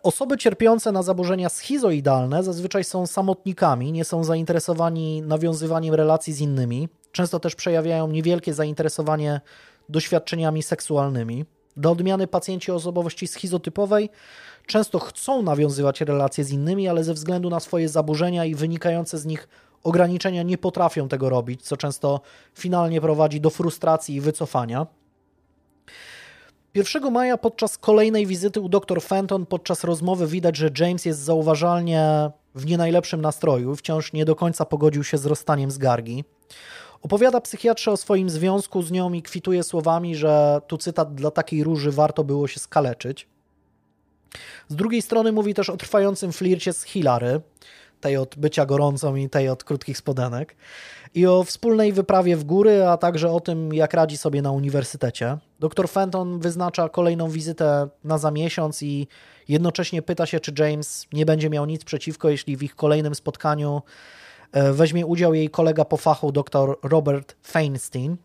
Osoby 0.03 0.36
cierpiące 0.36 0.92
na 0.92 1.03
zaburzenia 1.03 1.49
schizoidalne 1.49 2.42
zazwyczaj 2.42 2.84
są 2.84 3.07
samotnikami, 3.07 3.92
nie 3.92 4.05
są 4.05 4.24
zainteresowani 4.24 5.22
nawiązywaniem 5.22 5.94
relacji 5.94 6.32
z 6.32 6.40
innymi. 6.40 6.88
Często 7.12 7.40
też 7.40 7.55
przejawiają 7.55 8.09
niewielkie 8.09 8.55
zainteresowanie 8.55 9.40
doświadczeniami 9.88 10.62
seksualnymi. 10.62 11.44
Dla 11.76 11.90
odmiany 11.90 12.26
pacjenci 12.26 12.72
osobowości 12.72 13.26
schizotypowej 13.26 14.11
często 14.66 14.99
chcą 14.99 15.42
nawiązywać 15.42 16.01
relacje 16.01 16.44
z 16.44 16.51
innymi, 16.51 16.88
ale 16.88 17.05
ze 17.05 17.14
względu 17.14 17.51
na 17.51 17.61
swoje 17.61 17.88
zaburzenia 17.88 18.44
i 18.44 18.55
wynikające 18.55 19.18
z 19.18 19.26
nich 19.26 19.49
ograniczenia 19.84 20.42
nie 20.42 20.59
potrafią 20.59 21.09
tego 21.09 21.28
robić, 21.28 21.62
co 21.62 21.76
często 21.76 22.20
finalnie 22.55 23.01
prowadzi 23.01 23.40
do 23.40 23.51
frustracji 23.51 24.14
i 24.14 24.20
wycofania. 24.20 24.86
1 26.78 27.12
maja 27.12 27.38
podczas 27.38 27.78
kolejnej 27.78 28.26
wizyty 28.26 28.60
u 28.60 28.68
dr 28.68 29.02
Fenton 29.02 29.46
podczas 29.46 29.84
rozmowy 29.84 30.26
widać, 30.26 30.56
że 30.56 30.70
James 30.78 31.04
jest 31.04 31.20
zauważalnie 31.20 32.30
w 32.54 32.66
nie 32.66 32.78
najlepszym 32.78 33.20
nastroju, 33.20 33.76
wciąż 33.76 34.12
nie 34.12 34.24
do 34.24 34.36
końca 34.36 34.64
pogodził 34.64 35.04
się 35.04 35.18
z 35.18 35.26
rozstaniem 35.26 35.70
z 35.70 35.78
Gargi. 35.78 36.24
Opowiada 37.02 37.40
psychiatrze 37.40 37.90
o 37.90 37.96
swoim 37.96 38.30
związku 38.30 38.82
z 38.82 38.90
nią 38.90 39.12
i 39.12 39.22
kwituje 39.22 39.62
słowami, 39.62 40.16
że 40.16 40.60
tu 40.66 40.78
cytat 40.78 41.14
dla 41.14 41.30
takiej 41.30 41.64
róży 41.64 41.92
warto 41.92 42.24
było 42.24 42.48
się 42.48 42.60
skaleczyć. 42.60 43.28
Z 44.68 44.76
drugiej 44.76 45.02
strony 45.02 45.32
mówi 45.32 45.54
też 45.54 45.70
o 45.70 45.76
trwającym 45.76 46.32
flircie 46.32 46.72
z 46.72 46.82
Hilary, 46.82 47.40
tej 48.01 48.16
od 48.16 48.36
bycia 48.38 48.66
gorącą 48.66 49.16
i 49.16 49.28
tej 49.28 49.49
od 49.49 49.64
krótkich 49.64 49.99
spodenek, 49.99 50.57
i 51.14 51.26
o 51.26 51.44
wspólnej 51.44 51.92
wyprawie 51.92 52.36
w 52.36 52.44
góry, 52.44 52.86
a 52.86 52.96
także 52.96 53.30
o 53.30 53.40
tym, 53.40 53.74
jak 53.74 53.94
radzi 53.94 54.16
sobie 54.16 54.42
na 54.42 54.53
uniwersytecie. 54.53 55.38
Dr 55.61 55.88
Fenton 55.88 56.40
wyznacza 56.40 56.88
kolejną 56.88 57.30
wizytę 57.30 57.88
na 58.05 58.18
za 58.18 58.30
miesiąc 58.30 58.82
i 58.82 59.09
jednocześnie 59.49 60.03
pyta 60.03 60.26
się, 60.26 60.40
czy 60.40 60.53
James 60.59 61.07
nie 61.12 61.26
będzie 61.26 61.51
miał 61.51 61.66
nic 61.66 61.84
przeciwko, 61.84 62.28
jeśli 62.28 62.57
w 62.57 62.62
ich 62.62 62.76
kolejnym 62.76 63.14
spotkaniu 63.14 63.82
E, 64.53 64.72
weźmie 64.72 65.07
udział 65.07 65.34
jej 65.34 65.51
kolega 65.51 65.84
po 65.84 65.96
fachu 65.96 66.32
dr 66.32 66.76
Robert 66.82 67.36
Feinstein. 67.42 68.16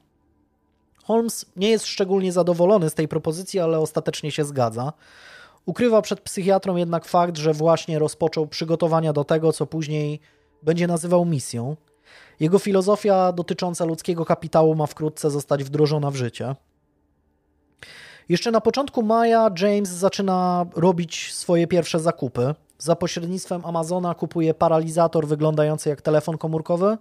Holmes 1.04 1.46
nie 1.56 1.70
jest 1.70 1.86
szczególnie 1.86 2.32
zadowolony 2.32 2.90
z 2.90 2.94
tej 2.94 3.08
propozycji, 3.08 3.60
ale 3.60 3.80
ostatecznie 3.80 4.32
się 4.32 4.46
zgadza. 4.46 4.94
Ukrywa 5.66 6.02
przed 6.02 6.22
psychiatrą 6.22 6.76
jednak 6.76 7.06
fakt, 7.06 7.38
że 7.38 7.54
właśnie 7.54 8.00
rozpoczął 8.00 8.48
przygotowania 8.48 9.14
do 9.14 9.24
tego, 9.24 9.54
co 9.54 9.66
później 9.66 10.20
będzie 10.64 10.88
nazywał 10.88 11.26
misją. 11.26 11.76
Jego 12.40 12.60
filozofia 12.60 13.32
dotycząca 13.32 13.86
ludzkiego 13.86 14.26
kapitału 14.26 14.76
ma 14.76 14.86
wkrótce 14.86 15.30
zostać 15.32 15.64
wdrożona 15.64 16.12
w 16.12 16.16
życie. 16.16 16.56
Jeszcze 18.30 18.52
na 18.52 18.62
początku 18.62 19.04
maja 19.04 19.50
James 19.62 19.90
zaczyna 19.90 20.66
robić 20.76 21.34
swoje 21.34 21.68
pierwsze 21.68 22.00
zakupy. 22.00 22.56
Za 22.78 22.96
pośrednictwem 22.96 23.66
Amazona 23.66 24.16
kupuje 24.16 24.54
paralizator 24.54 25.28
wyglądający 25.28 25.90
jak 25.90 26.02
telefon 26.02 26.38
komórkowy 26.38 26.98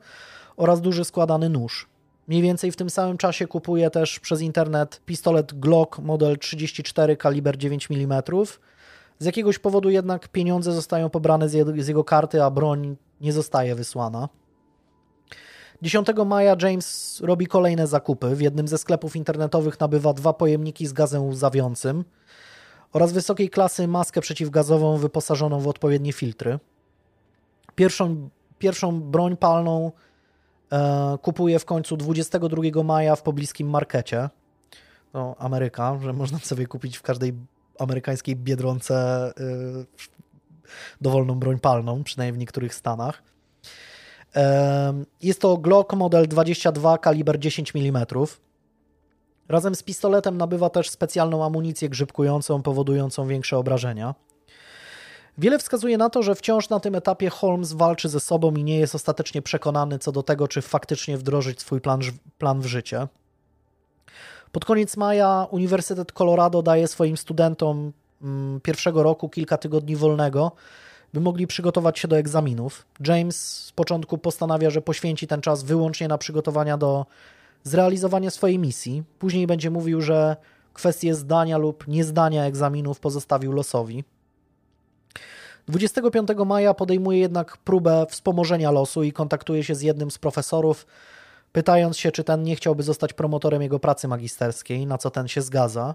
oraz 0.57 0.81
duży 0.81 1.05
składany 1.05 1.49
nóż. 1.49 1.92
Mniej 2.29 2.43
więcej 2.43 2.73
w 2.73 2.77
tym 2.77 2.91
samym 2.91 3.17
czasie 3.19 3.47
kupuje 3.47 3.91
też 3.91 4.21
przez 4.21 4.41
internet 4.41 5.01
pistolet 5.07 5.53
Glock 5.53 5.99
model 5.99 6.39
34 6.39 7.17
kaliber 7.17 7.59
9 7.59 7.89
mm. 7.91 8.23
Z 9.19 9.25
jakiegoś 9.25 9.59
powodu 9.59 9.91
jednak 9.91 10.29
pieniądze 10.29 10.73
zostają 10.73 11.11
pobrane 11.11 11.49
z 11.49 11.89
jego, 11.89 12.05
karty, 12.05 12.43
a 12.43 12.51
broń 12.51 12.97
nie 13.21 13.33
zostaje 13.33 13.75
wysłana. 13.75 14.29
10 15.83 16.07
maja 16.27 16.57
James 16.63 17.21
robi 17.25 17.47
kolejne 17.47 17.87
zakupy. 17.87 18.37
W 18.37 18.41
jednym 18.41 18.69
ze 18.69 18.79
sklepów 18.79 19.17
internetowych 19.17 19.81
nabywa 19.81 20.13
dwa 20.13 20.33
pojemniki 20.33 20.87
z 20.87 20.93
gazem 20.93 21.29
łzawiącym 21.29 22.05
oraz 22.93 23.13
wysokiej 23.13 23.51
klasy 23.51 23.89
maskę 23.89 24.21
przeciwgazową 24.21 24.97
wyposażoną 24.97 25.61
w 25.61 25.69
odpowiednie 25.69 26.13
filtry. 26.13 26.59
Pierwszą, 27.75 28.29
pierwszą 28.59 29.01
broń 29.01 29.37
palną 29.37 29.93
e, 30.73 31.19
kupuje 31.23 31.59
w 31.59 31.65
końcu 31.65 31.97
22 31.97 32.83
maja 32.85 33.17
w 33.17 33.23
pobliskim 33.23 33.71
markecie. 33.71 34.29
No, 35.15 35.37
Ameryka, 35.39 35.99
że 36.03 36.13
można 36.13 36.39
sobie 36.39 36.67
kupić 36.67 36.97
w 36.99 37.03
każdej 37.03 37.33
amerykańskiej 37.79 38.37
biedronce 38.37 38.95
e, 39.27 39.33
dowolną 41.01 41.35
broń 41.35 41.59
palną, 41.59 42.05
przynajmniej 42.05 42.33
w 42.33 42.39
niektórych 42.39 42.75
stanach. 42.75 43.23
E, 44.37 45.05
jest 45.23 45.41
to 45.41 45.57
Glock 45.57 45.93
model 45.93 46.29
22 46.29 46.99
kaliber 46.99 47.39
10 47.39 47.73
mm. 47.77 48.07
Razem 49.49 49.75
z 49.75 49.83
pistoletem 49.83 50.37
nabywa 50.37 50.71
też 50.71 50.91
specjalną 50.91 51.45
amunicję 51.45 51.89
grzybkującą, 51.89 52.63
powodującą 52.63 53.27
większe 53.27 53.59
obrażenia. 53.59 54.15
Wiele 55.39 55.59
wskazuje 55.59 55.99
na 55.99 56.11
to, 56.11 56.23
że 56.23 56.35
wciąż 56.35 56.69
na 56.69 56.81
tym 56.81 56.95
etapie 56.95 57.31
Holmes 57.31 57.73
walczy 57.73 58.09
ze 58.09 58.21
sobą 58.21 58.55
i 58.55 58.65
nie 58.65 58.79
jest 58.79 58.95
ostatecznie 58.95 59.43
przekonany 59.43 59.99
co 59.99 60.13
do 60.13 60.23
tego, 60.23 60.49
czy 60.49 60.63
faktycznie 60.63 61.19
wdrożyć 61.19 61.61
swój 61.61 61.81
plan, 61.81 62.01
plan 62.39 62.61
w 62.61 62.67
życie. 62.67 63.09
Pod 64.53 64.65
koniec 64.65 64.97
maja 64.97 65.47
Uniwersytet 65.51 66.13
Colorado 66.13 66.63
daje 66.63 66.89
swoim 66.89 67.17
studentom 67.17 67.93
mm, 68.23 68.61
pierwszego 68.61 69.03
roku 69.03 69.29
kilka 69.29 69.59
tygodni 69.59 69.97
wolnego, 69.97 70.53
by 71.13 71.21
mogli 71.21 71.47
przygotować 71.47 71.99
się 71.99 72.09
do 72.09 72.17
egzaminów. 72.17 72.87
James 73.07 73.65
z 73.65 73.73
początku 73.73 74.19
postanawia, 74.19 74.71
że 74.71 74.83
poświęci 74.83 75.27
ten 75.27 75.41
czas 75.41 75.63
wyłącznie 75.63 76.09
na 76.09 76.19
przygotowania 76.19 76.77
do 76.77 77.07
zrealizowania 77.65 78.31
swojej 78.31 78.59
misji. 78.59 79.03
Później 79.19 79.47
będzie 79.47 79.71
mówił, 79.71 80.01
że 80.01 80.37
kwestie 80.73 81.15
zdania 81.15 81.59
lub 81.59 81.89
niezdania 81.89 82.45
egzaminów 82.45 83.01
pozostawił 83.01 83.53
losowi. 83.53 84.05
25 85.69 86.29
maja 86.47 86.75
podejmuje 86.75 87.19
jednak 87.19 87.57
próbę 87.57 88.07
wspomożenia 88.09 88.71
losu 88.71 89.03
i 89.03 89.13
kontaktuje 89.13 89.65
się 89.65 89.75
z 89.75 89.83
jednym 89.83 90.11
z 90.11 90.19
profesorów, 90.19 90.87
pytając 91.53 91.99
się, 91.99 92.13
czy 92.13 92.25
ten 92.25 92.43
nie 92.43 92.57
chciałby 92.57 92.83
zostać 92.83 93.13
promotorem 93.13 93.63
jego 93.63 93.79
pracy 93.79 94.09
magisterskiej, 94.09 94.87
na 94.87 94.99
co 94.99 95.11
ten 95.11 95.29
się 95.29 95.43
zgadza, 95.43 95.95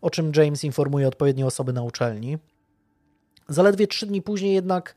o 0.00 0.10
czym 0.10 0.32
James 0.36 0.64
informuje 0.64 1.08
odpowiednie 1.08 1.46
osoby 1.46 1.72
na 1.72 1.82
uczelni. 1.82 2.38
Zaledwie 3.48 3.86
trzy 3.86 4.06
dni 4.06 4.22
później 4.22 4.54
jednak 4.54 4.94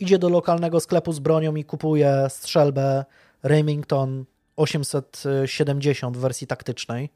idzie 0.00 0.18
do 0.18 0.28
lokalnego 0.28 0.80
sklepu 0.80 1.12
z 1.12 1.18
bronią 1.18 1.54
i 1.54 1.64
kupuje 1.64 2.26
strzelbę 2.28 3.04
Remington 3.42 4.24
870 4.56 6.16
w 6.16 6.20
wersji 6.20 6.46
taktycznej. 6.46 7.10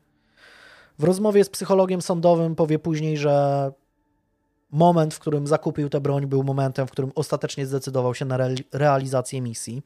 W 0.99 1.05
rozmowie 1.05 1.45
z 1.45 1.51
psychologiem 1.51 2.03
sądowym 2.03 2.57
powie 2.57 2.79
później, 2.79 3.17
że 3.17 3.73
moment, 4.73 5.15
w 5.15 5.19
którym 5.19 5.47
zakupił 5.47 5.89
tę 5.89 6.01
broń, 6.01 6.27
był 6.27 6.45
momentem, 6.45 6.87
w 6.87 6.91
którym 6.91 7.13
ostatecznie 7.15 7.67
zdecydował 7.67 8.15
się 8.15 8.25
na 8.25 8.39
realizację 8.73 9.41
misji. 9.41 9.83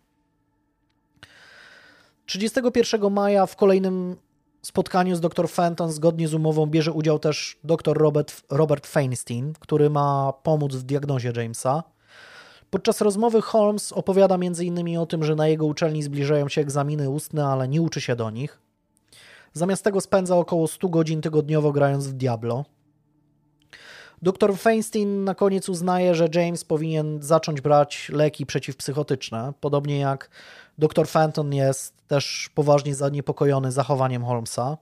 31 2.27 3.13
maja 3.13 3.47
w 3.47 3.57
kolejnym 3.57 4.17
spotkaniu 4.63 5.17
z 5.17 5.21
dr 5.21 5.49
Fenton 5.49 5.93
zgodnie 5.93 6.29
z 6.29 6.35
umową 6.35 6.67
bierze 6.67 6.93
udział 6.93 7.19
też 7.19 7.59
dr 7.65 7.99
Robert, 7.99 8.43
Robert 8.51 8.87
Feinstein, 8.87 9.53
który 9.61 9.91
ma 9.91 10.33
pomóc 10.43 10.75
w 10.75 10.83
diagnozie 10.83 11.33
Jamesa. 11.37 11.83
Podczas 12.71 13.01
rozmowy 13.01 13.43
Holmes 13.43 13.93
opowiada 13.93 14.35
m.in. 14.35 14.99
o 14.99 15.07
tym, 15.07 15.25
że 15.25 15.35
na 15.35 15.49
jego 15.49 15.67
uczelni 15.67 16.03
zbliżają 16.03 16.49
się 16.49 16.61
egzaminy 16.61 17.11
ustne, 17.11 17.47
ale 17.47 17.69
nie 17.69 17.83
uczy 17.83 18.01
się 18.01 18.17
do 18.17 18.31
nich. 18.31 18.59
Zamiast 19.53 19.85
tego 19.85 20.01
spędza 20.01 20.37
około 20.37 20.69
100 20.69 20.89
godzin 20.89 21.21
tygodniowo 21.21 21.73
grając 21.73 22.07
w 22.07 22.13
Diablo. 22.13 22.65
Dr 24.25 24.59
Feinstein 24.59 25.25
na 25.25 25.35
koniec 25.35 25.69
uznaje, 25.69 26.15
że 26.15 26.29
James 26.35 26.65
powinien 26.65 27.23
zacząć 27.23 27.61
brać 27.61 28.11
leki 28.13 28.47
przeciwpsychotyczne, 28.47 29.53
podobnie 29.61 29.99
jak 29.99 30.31
dr 30.79 31.09
Fenton 31.09 31.55
jest 31.55 31.95
też 32.09 32.51
poważnie 32.55 32.95
zaniepokojony 32.95 33.73
zachowaniem 33.73 34.25
Holmesa. 34.25 34.77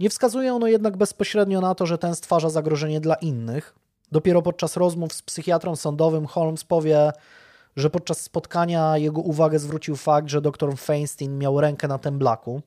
Nie 0.00 0.10
wskazuje 0.10 0.54
ono 0.54 0.66
jednak 0.66 0.96
bezpośrednio 0.96 1.60
na 1.60 1.74
to, 1.74 1.86
że 1.86 1.98
ten 1.98 2.14
stwarza 2.14 2.50
zagrożenie 2.50 3.00
dla 3.00 3.14
innych. 3.14 3.74
Dopiero 4.12 4.42
podczas 4.42 4.76
rozmów 4.76 5.12
z 5.12 5.22
psychiatrą 5.22 5.76
sądowym 5.76 6.26
Holmes 6.26 6.64
powie, 6.64 7.12
że 7.76 7.90
podczas 7.90 8.20
spotkania 8.20 8.96
jego 8.96 9.20
uwagę 9.20 9.58
zwrócił 9.58 9.96
fakt, 9.96 10.28
że 10.28 10.40
dr 10.40 10.76
Feinstein 10.76 11.38
miał 11.38 11.60
rękę 11.60 11.88
na 11.88 11.98
temblaku. 11.98 12.62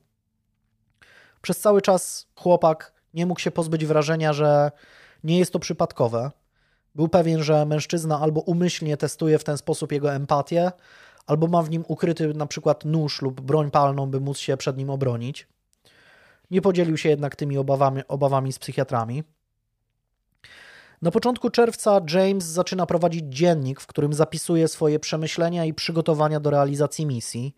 Przez 1.42 1.58
cały 1.58 1.82
czas 1.82 2.26
chłopak 2.36 2.92
nie 3.14 3.26
mógł 3.26 3.40
się 3.40 3.50
pozbyć 3.50 3.86
wrażenia, 3.86 4.32
że 4.32 4.70
nie 5.26 5.38
jest 5.38 5.52
to 5.52 5.58
przypadkowe. 5.58 6.30
Był 6.94 7.08
pewien, 7.08 7.42
że 7.42 7.66
mężczyzna 7.66 8.20
albo 8.20 8.40
umyślnie 8.40 8.96
testuje 8.96 9.38
w 9.38 9.44
ten 9.44 9.58
sposób 9.58 9.92
jego 9.92 10.12
empatię, 10.12 10.72
albo 11.26 11.46
ma 11.46 11.62
w 11.62 11.70
nim 11.70 11.84
ukryty 11.88 12.34
na 12.34 12.46
przykład 12.46 12.84
nóż 12.84 13.22
lub 13.22 13.40
broń 13.40 13.70
palną, 13.70 14.06
by 14.06 14.20
móc 14.20 14.38
się 14.38 14.56
przed 14.56 14.76
nim 14.76 14.90
obronić. 14.90 15.48
Nie 16.50 16.62
podzielił 16.62 16.96
się 16.96 17.08
jednak 17.08 17.36
tymi 17.36 17.58
obawami, 17.58 18.02
obawami 18.08 18.52
z 18.52 18.58
psychiatrami. 18.58 19.24
Na 21.02 21.10
początku 21.10 21.50
czerwca 21.50 22.00
James 22.14 22.44
zaczyna 22.44 22.86
prowadzić 22.86 23.24
dziennik, 23.28 23.80
w 23.80 23.86
którym 23.86 24.12
zapisuje 24.12 24.68
swoje 24.68 24.98
przemyślenia 24.98 25.64
i 25.64 25.74
przygotowania 25.74 26.40
do 26.40 26.50
realizacji 26.50 27.06
misji. 27.06 27.54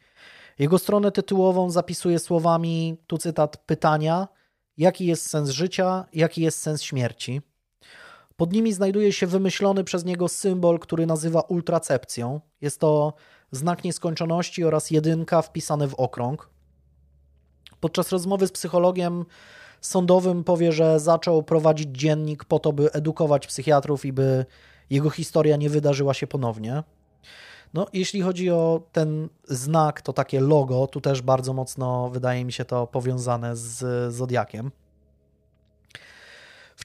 Jego 0.59 0.79
stronę 0.79 1.13
tytułową 1.13 1.71
zapisuje 1.71 2.19
słowami, 2.19 2.97
tu 3.07 3.19
cytat, 3.19 3.57
pytania, 3.57 4.29
jaki 4.77 5.07
jest 5.07 5.31
sens 5.31 5.51
życia, 5.51 6.05
jaki 6.13 6.43
jest 6.43 6.61
sens 6.61 6.83
śmierci. 6.83 7.43
Pod 8.39 8.53
nimi 8.53 8.73
znajduje 8.73 9.13
się 9.13 9.27
wymyślony 9.27 9.85
przez 9.85 10.05
niego 10.05 10.29
symbol, 10.29 10.79
który 10.79 11.07
nazywa 11.07 11.41
ultracepcją. 11.41 12.41
Jest 12.61 12.81
to 12.81 13.13
znak 13.51 13.85
nieskończoności 13.85 14.65
oraz 14.65 14.91
jedynka 14.91 15.43
wpisane 15.43 15.89
w 15.89 15.95
okrąg. 15.95 16.51
Podczas 17.81 18.13
rozmowy 18.13 18.47
z 18.47 18.53
psychologiem 18.53 19.25
sądowym 19.81 20.45
powie, 20.45 20.73
że 20.73 21.01
zaczął 21.01 21.43
prowadzić 21.43 21.89
dziennik 21.99 22.45
po 22.45 22.59
to, 22.59 22.73
by 22.73 22.93
edukować 22.93 23.47
psychiatrów 23.47 24.05
i 24.05 24.13
by 24.13 24.47
jego 24.91 25.11
historia 25.11 25.57
nie 25.57 25.71
wydarzyła 25.71 26.15
się 26.15 26.27
ponownie. 26.27 26.83
No, 27.75 27.87
jeśli 27.93 28.23
chodzi 28.23 28.51
o 28.51 28.83
ten 28.93 29.29
znak, 29.45 30.03
to 30.03 30.13
takie 30.13 30.41
logo, 30.41 30.87
tu 30.87 31.01
też 31.01 31.23
bardzo 31.23 31.53
mocno 31.53 32.11
wydaje 32.11 32.45
mi 32.45 32.53
się 32.53 32.65
to 32.65 32.87
powiązane 32.87 33.57
z 33.57 34.15
Zodiakiem. 34.15 34.71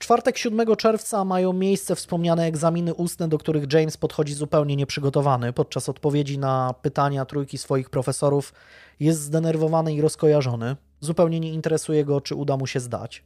Czwartek 0.04 0.38
7 0.38 0.76
czerwca 0.76 1.26
mają 1.26 1.54
miejsce 1.54 1.96
wspomniane 1.96 2.46
egzaminy 2.46 2.94
ustne, 2.94 3.28
do 3.28 3.38
których 3.38 3.74
James 3.74 3.98
podchodzi 3.98 4.34
zupełnie 4.34 4.76
nieprzygotowany. 4.76 5.54
Podczas 5.54 5.90
odpowiedzi 5.90 6.40
na 6.40 6.74
pytania 6.82 7.26
trójki 7.26 7.58
swoich 7.58 7.90
profesorów 7.90 8.54
jest 9.00 9.22
zdenerwowany 9.22 9.94
i 9.94 10.02
rozkojarzony. 10.02 10.76
Zupełnie 11.00 11.40
nie 11.40 11.54
interesuje 11.54 12.06
go, 12.06 12.22
czy 12.22 12.36
uda 12.36 12.58
mu 12.58 12.68
się 12.68 12.80
zdać. 12.80 13.24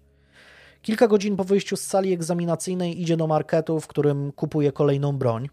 Kilka 0.82 1.08
godzin 1.08 1.36
po 1.36 1.44
wyjściu 1.44 1.78
z 1.78 1.82
sali 1.82 2.14
egzaminacyjnej 2.14 3.02
idzie 3.02 3.18
do 3.18 3.28
marketu, 3.28 3.80
w 3.80 3.88
którym 3.88 4.32
kupuje 4.32 4.72
kolejną 4.72 5.18
broń. 5.18 5.50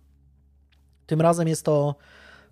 Tym 1.06 1.20
razem 1.20 1.48
jest 1.48 1.64
to 1.64 1.94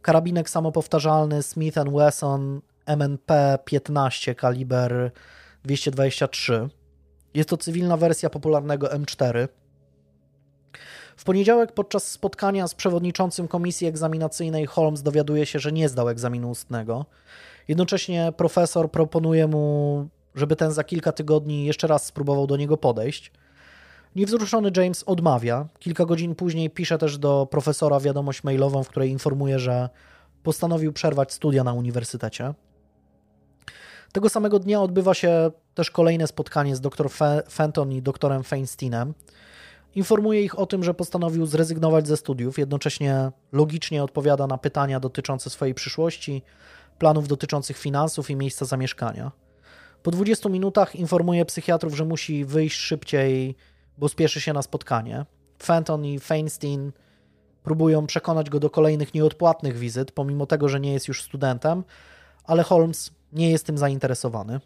karabinek 0.02 0.50
samopowtarzalny 0.50 1.42
Smith 1.42 1.78
Wesson 1.92 2.60
MNP 2.86 3.58
15 3.64 4.34
kaliber 4.34 5.10
223. 5.64 6.68
Jest 7.34 7.48
to 7.48 7.56
cywilna 7.56 7.96
wersja 7.96 8.30
popularnego 8.30 8.86
M4. 8.86 9.48
W 11.16 11.24
poniedziałek 11.24 11.72
podczas 11.72 12.10
spotkania 12.10 12.68
z 12.68 12.74
przewodniczącym 12.74 13.48
komisji 13.48 13.86
egzaminacyjnej 13.86 14.66
Holmes 14.66 15.02
dowiaduje 15.02 15.46
się, 15.46 15.58
że 15.58 15.72
nie 15.72 15.88
zdał 15.88 16.08
egzaminu 16.08 16.50
ustnego. 16.50 17.06
Jednocześnie 17.68 18.32
profesor 18.36 18.90
proponuje 18.90 19.46
mu, 19.46 20.08
żeby 20.34 20.56
ten 20.56 20.72
za 20.72 20.84
kilka 20.84 21.12
tygodni 21.12 21.64
jeszcze 21.64 21.86
raz 21.86 22.06
spróbował 22.06 22.46
do 22.46 22.56
niego 22.56 22.76
podejść. 22.76 23.32
Niewzruszony 24.16 24.70
James 24.76 25.04
odmawia. 25.06 25.68
Kilka 25.78 26.04
godzin 26.04 26.34
później 26.34 26.70
pisze 26.70 26.98
też 26.98 27.18
do 27.18 27.46
profesora 27.50 28.00
wiadomość 28.00 28.44
mailową, 28.44 28.82
w 28.82 28.88
której 28.88 29.10
informuje, 29.10 29.58
że 29.58 29.88
postanowił 30.42 30.92
przerwać 30.92 31.32
studia 31.32 31.64
na 31.64 31.72
uniwersytecie. 31.72 32.54
Tego 34.12 34.28
samego 34.28 34.58
dnia 34.58 34.80
odbywa 34.82 35.14
się 35.14 35.50
też 35.74 35.90
kolejne 35.90 36.26
spotkanie 36.26 36.76
z 36.76 36.80
dr 36.80 37.10
Fenton 37.50 37.92
i 37.92 38.02
doktorem 38.02 38.42
Feinsteinem. 38.42 39.14
Informuje 39.94 40.42
ich 40.42 40.58
o 40.58 40.66
tym, 40.66 40.84
że 40.84 40.94
postanowił 40.94 41.46
zrezygnować 41.46 42.08
ze 42.08 42.16
studiów, 42.16 42.58
jednocześnie 42.58 43.30
logicznie 43.52 44.04
odpowiada 44.04 44.46
na 44.46 44.58
pytania 44.58 45.00
dotyczące 45.00 45.50
swojej 45.50 45.74
przyszłości, 45.74 46.42
planów 46.98 47.28
dotyczących 47.28 47.78
finansów 47.78 48.30
i 48.30 48.36
miejsca 48.36 48.64
zamieszkania. 48.64 49.32
Po 50.02 50.10
20 50.10 50.48
minutach 50.48 50.96
informuje 50.96 51.44
psychiatrów, 51.44 51.96
że 51.96 52.04
musi 52.04 52.44
wyjść 52.44 52.80
szybciej, 52.80 53.56
bo 53.98 54.08
spieszy 54.08 54.40
się 54.40 54.52
na 54.52 54.62
spotkanie. 54.62 55.26
Fenton 55.62 56.04
i 56.04 56.18
Feinstein 56.18 56.92
próbują 57.62 58.06
przekonać 58.06 58.50
go 58.50 58.60
do 58.60 58.70
kolejnych 58.70 59.14
nieodpłatnych 59.14 59.78
wizyt, 59.78 60.12
pomimo 60.12 60.46
tego, 60.46 60.68
że 60.68 60.80
nie 60.80 60.92
jest 60.92 61.08
już 61.08 61.22
studentem, 61.22 61.84
ale 62.44 62.62
Holmes 62.62 63.10
nie 63.32 63.50
jest 63.50 63.66
tym 63.66 63.78
zainteresowany. 63.78 64.60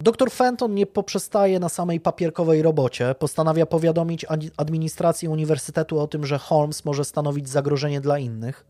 Doktor 0.00 0.30
Fenton 0.30 0.74
nie 0.74 0.86
poprzestaje 0.86 1.60
na 1.60 1.68
samej 1.68 2.00
papierkowej 2.00 2.62
robocie. 2.62 3.14
Postanawia 3.14 3.66
powiadomić 3.66 4.26
administrację 4.56 5.30
uniwersytetu 5.30 6.00
o 6.00 6.06
tym, 6.06 6.26
że 6.26 6.38
Holmes 6.38 6.84
może 6.84 7.04
stanowić 7.04 7.48
zagrożenie 7.48 8.00
dla 8.00 8.18
innych. 8.18 8.66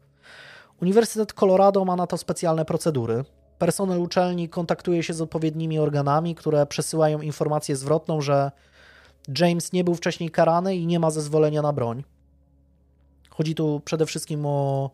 Uniwersytet 0.83 1.33
Colorado 1.33 1.85
ma 1.85 1.97
na 1.97 2.07
to 2.07 2.19
specjalne 2.19 2.65
procedury. 2.65 3.25
Personel 3.59 4.01
uczelni 4.01 4.49
kontaktuje 4.49 5.03
się 5.03 5.15
z 5.15 5.21
odpowiednimi 5.21 5.79
organami, 5.79 6.35
które 6.35 6.67
przesyłają 6.67 7.21
informację 7.21 7.77
zwrotną, 7.77 8.21
że 8.21 8.51
James 9.39 9.73
nie 9.73 9.85
był 9.85 9.95
wcześniej 9.95 10.31
karany 10.31 10.77
i 10.77 10.87
nie 10.87 11.01
ma 11.01 11.11
zezwolenia 11.11 11.63
na 11.63 11.73
broń. 11.73 12.05
Chodzi 13.31 13.55
tu 13.55 13.81
przede 13.85 14.07
wszystkim 14.07 14.47
o 14.47 14.91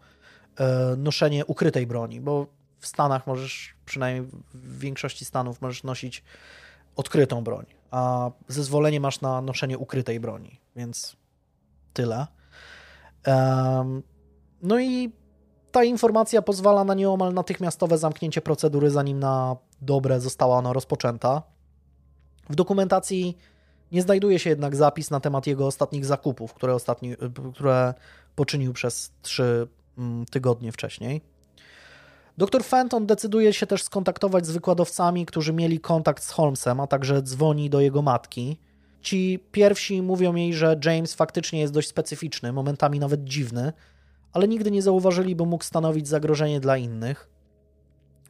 e, 0.59 0.97
noszenie 0.97 1.47
ukrytej 1.47 1.87
broni, 1.87 2.21
bo 2.21 2.47
w 2.87 2.89
Stanach 2.89 3.26
możesz, 3.26 3.74
przynajmniej 3.84 4.30
w 4.55 4.78
większości 4.78 5.24
Stanów, 5.24 5.61
możesz 5.61 5.82
nosić 5.82 6.22
odkrytą 6.97 7.45
broń, 7.45 7.66
a 7.91 8.30
zezwolenie 8.49 9.01
masz 9.01 9.20
na 9.20 9.41
noszenie 9.41 9.78
ukrytej 9.78 10.20
broni, 10.20 10.61
więc 10.76 11.16
tyle. 11.93 12.26
No 14.62 14.80
i 14.80 15.12
ta 15.72 15.84
informacja 15.84 16.43
pozwala 16.43 16.84
na 16.84 16.95
nieomal 16.95 17.34
natychmiastowe 17.34 17.99
zamknięcie 17.99 18.41
procedury, 18.41 18.91
zanim 18.91 19.20
na 19.20 19.57
dobre 19.82 20.20
została 20.20 20.59
ona 20.59 20.72
rozpoczęta. 20.72 21.43
W 22.51 22.55
dokumentacji 22.55 23.39
nie 23.93 24.03
znajduje 24.03 24.39
się 24.39 24.51
jednak 24.51 24.76
zapis 24.76 25.11
na 25.11 25.20
temat 25.20 25.47
jego 25.47 25.66
ostatnich 25.66 26.07
zakupów, 26.07 26.55
które, 26.55 26.74
ostatni, 26.74 27.16
które 27.55 27.95
poczynił 28.34 28.72
przez 28.72 29.12
trzy 29.22 29.68
mm, 29.99 30.26
tygodnie 30.26 30.72
wcześniej. 30.72 31.20
Dr 32.39 32.64
Fenton 32.64 33.07
decyduje 33.07 33.53
się 33.53 33.66
też 33.66 33.82
skontaktować 33.82 34.47
z 34.47 34.51
wykładowcami, 34.51 35.26
którzy 35.26 35.53
mieli 35.53 35.80
kontakt 35.80 36.24
z 36.24 36.30
Holmesem, 36.30 36.80
a 36.80 36.87
także 36.87 37.22
dzwoni 37.22 37.70
do 37.70 37.80
jego 37.80 38.03
matki. 38.03 38.59
Ci 39.01 39.45
pierwsi 39.53 40.03
mówią 40.03 40.34
jej, 40.34 40.55
że 40.55 40.80
James 40.84 41.14
faktycznie 41.14 41.61
jest 41.61 41.72
dość 41.72 41.89
specyficzny, 41.89 42.53
momentami 42.53 42.99
nawet 42.99 43.24
dziwny, 43.24 43.72
ale 44.32 44.49
nigdy 44.49 44.70
nie 44.70 44.82
zauważyli, 44.82 45.37
by 45.37 45.47
mógł 45.47 45.64
stanowić 45.64 46.09
zagrożenie 46.09 46.61
dla 46.61 46.76
innych. 46.76 47.28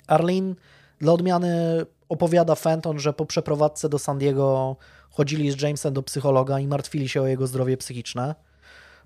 Arlene 0.07 0.55
dla 0.99 1.13
odmiany 1.13 1.87
opowiada 2.09 2.55
Fenton, 2.55 2.99
że 2.99 3.13
po 3.13 3.27
przeprowadzce 3.27 3.89
do 3.89 3.99
San 3.99 4.19
Diego 4.19 4.77
chodzili 5.11 5.51
z 5.51 5.63
Jamesem 5.63 5.95
do 5.95 6.03
psychologa 6.03 6.61
i 6.61 6.67
martwili 6.67 7.09
się 7.09 7.23
o 7.23 7.27
jego 7.27 7.47
zdrowie 7.47 7.77
psychiczne. 7.77 8.35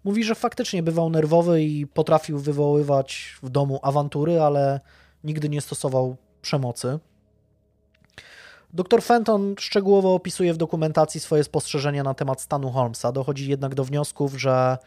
Mówi, 0.05 0.25
że 0.25 0.35
faktycznie 0.35 0.83
bywał 0.83 1.11
nerwowy 1.11 1.63
i 1.63 1.87
potrafił 1.87 2.39
wywoływać 2.39 3.39
w 3.43 3.49
domu 3.49 3.81
awantury, 3.83 4.41
ale 4.41 4.81
nigdy 5.25 5.49
nie 5.49 5.61
stosował 5.61 6.17
przemocy. 6.43 6.99
Dr 8.73 9.03
Fenton 9.03 9.55
szczegółowo 9.59 10.15
opisuje 10.15 10.55
w 10.55 10.57
dokumentacji 10.57 11.21
swoje 11.21 11.45
spostrzeżenia 11.45 12.03
na 12.03 12.15
temat 12.15 12.41
stanu 12.41 12.71
Holmesa. 12.71 13.13
Dochodzi 13.13 13.51
jednak 13.51 13.75
do 13.75 13.85
wniosków, 13.85 14.41
że 14.41 14.79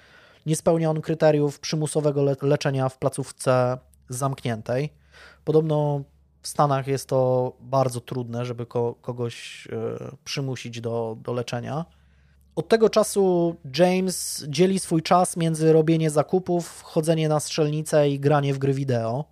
nie 0.46 0.56
spełnia 0.56 0.90
on 0.90 1.02
kryteriów 1.02 1.60
przymusowego 1.60 2.24
le 2.24 2.36
leczenia 2.42 2.90
w 2.90 2.98
placówce 2.98 3.78
zamkniętej. 4.10 4.94
Podobno 5.46 6.04
w 6.42 6.48
Stanach 6.48 6.88
jest 6.88 7.10
to 7.10 7.54
bardzo 7.60 8.02
trudne, 8.02 8.46
żeby 8.46 8.66
ko 8.66 8.96
kogoś 9.02 9.66
y, 9.66 9.70
przymusić 10.24 10.82
do, 10.82 11.18
do 11.24 11.34
leczenia. 11.34 11.86
Od 12.56 12.68
tego 12.68 12.90
czasu 12.90 13.56
James 13.78 14.46
dzieli 14.48 14.80
swój 14.80 15.02
czas 15.02 15.38
między 15.38 15.74
robienie 15.74 16.10
zakupów, 16.10 16.82
chodzenie 16.82 17.30
na 17.30 17.40
strzelnicę 17.40 18.10
i 18.10 18.20
granie 18.20 18.54
w 18.54 18.58
gry 18.58 18.74
wideo. 18.74 19.26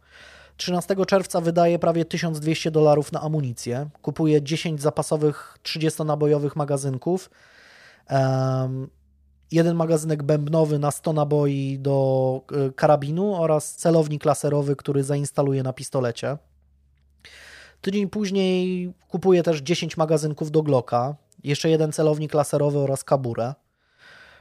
13 0.57 0.95
czerwca 1.07 1.41
wydaje 1.41 1.79
prawie 1.79 2.05
1200 2.05 2.71
dolarów 2.71 3.11
na 3.11 3.21
amunicję. 3.21 3.89
Kupuje 4.01 4.41
10 4.41 4.81
zapasowych 4.81 5.57
30-nabojowych 5.63 6.55
magazynków. 6.55 7.29
Um, 8.09 8.89
jeden 9.51 9.75
magazynek 9.75 10.23
bębnowy 10.23 10.79
na 10.79 10.91
100 10.91 11.13
naboi 11.13 11.79
do 11.79 12.41
e, 12.51 12.71
karabinu 12.71 13.35
oraz 13.35 13.75
celownik 13.75 14.25
laserowy, 14.25 14.75
który 14.75 15.03
zainstaluje 15.03 15.63
na 15.63 15.73
pistolecie. 15.73 16.37
Tydzień 17.81 18.09
później 18.09 18.93
kupuje 19.07 19.43
też 19.43 19.59
10 19.59 19.97
magazynków 19.97 20.51
do 20.51 20.63
Glocka, 20.63 21.15
jeszcze 21.43 21.69
jeden 21.69 21.91
celownik 21.91 22.33
laserowy 22.33 22.79
oraz 22.79 23.03
kaburę. 23.03 23.53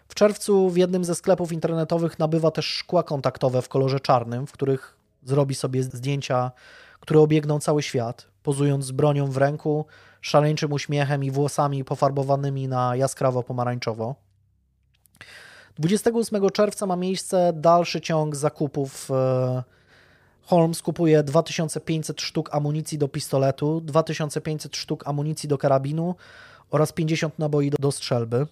W 0.09 0.15
czerwcu 0.15 0.71
w 0.71 0.77
jednym 0.77 1.05
ze 1.05 1.15
sklepów 1.15 1.53
internetowych 1.53 2.19
nabywa 2.19 2.51
też 2.51 2.67
szkła 2.67 3.03
kontaktowe 3.03 3.63
w 3.63 3.69
kolorze 3.69 4.01
czarnym, 4.01 4.47
w 4.47 4.53
których 4.53 4.97
zrobi 5.25 5.55
sobie 5.55 5.83
zdjęcia, 5.83 6.51
które 7.01 7.21
obiegną 7.21 7.61
cały 7.61 7.83
świat, 7.83 8.27
pozując 8.43 8.85
z 8.85 8.91
bronią 8.91 9.27
w 9.27 9.37
ręku, 9.37 9.87
szaleńczym 10.21 10.73
uśmiechem 10.73 11.25
i 11.25 11.31
włosami 11.31 11.85
pofarbowanymi 11.85 12.69
na 12.69 12.97
jaskrawo 12.97 13.43
pomarańczowo. 13.43 14.15
28 15.79 16.51
czerwca 16.51 16.87
ma 16.87 16.97
miejsce 16.97 17.53
dalszy 17.55 18.01
ciąg 18.01 18.37
zakupów. 18.37 19.11
E, 19.11 19.63
Holmes 20.43 20.83
kupuje 20.83 21.23
2500 21.23 22.21
sztuk 22.21 22.55
amunicji 22.55 22.99
do 22.99 23.09
pistoletu, 23.09 23.81
2500 23.81 24.77
sztuk 24.77 25.09
amunicji 25.09 25.49
do 25.49 25.59
karabinu 25.59 26.15
oraz 26.71 26.93
50 26.93 27.39
naboi 27.39 27.71
do 27.71 27.93
strzelby. 27.93 28.47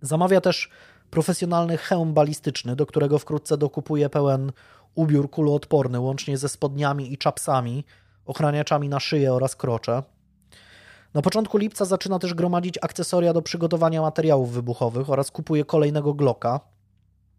Zamawia 0.00 0.40
też 0.40 0.70
profesjonalny 1.10 1.76
hełm 1.76 2.14
balistyczny, 2.14 2.76
do 2.76 2.86
którego 2.86 3.18
wkrótce 3.18 3.56
dokupuje 3.56 4.10
pełen 4.10 4.52
ubiór 4.94 5.30
kuloodporny, 5.30 6.00
łącznie 6.00 6.38
ze 6.38 6.48
spodniami 6.48 7.12
i 7.12 7.18
czapsami, 7.18 7.84
ochraniaczami 8.26 8.88
na 8.88 9.00
szyję 9.00 9.32
oraz 9.32 9.56
krocze. 9.56 10.02
Na 11.14 11.22
początku 11.22 11.58
lipca 11.58 11.84
zaczyna 11.84 12.18
też 12.18 12.34
gromadzić 12.34 12.78
akcesoria 12.82 13.32
do 13.32 13.42
przygotowania 13.42 14.02
materiałów 14.02 14.52
wybuchowych 14.52 15.10
oraz 15.10 15.30
kupuje 15.30 15.64
kolejnego 15.64 16.14
Glocka. 16.14 16.60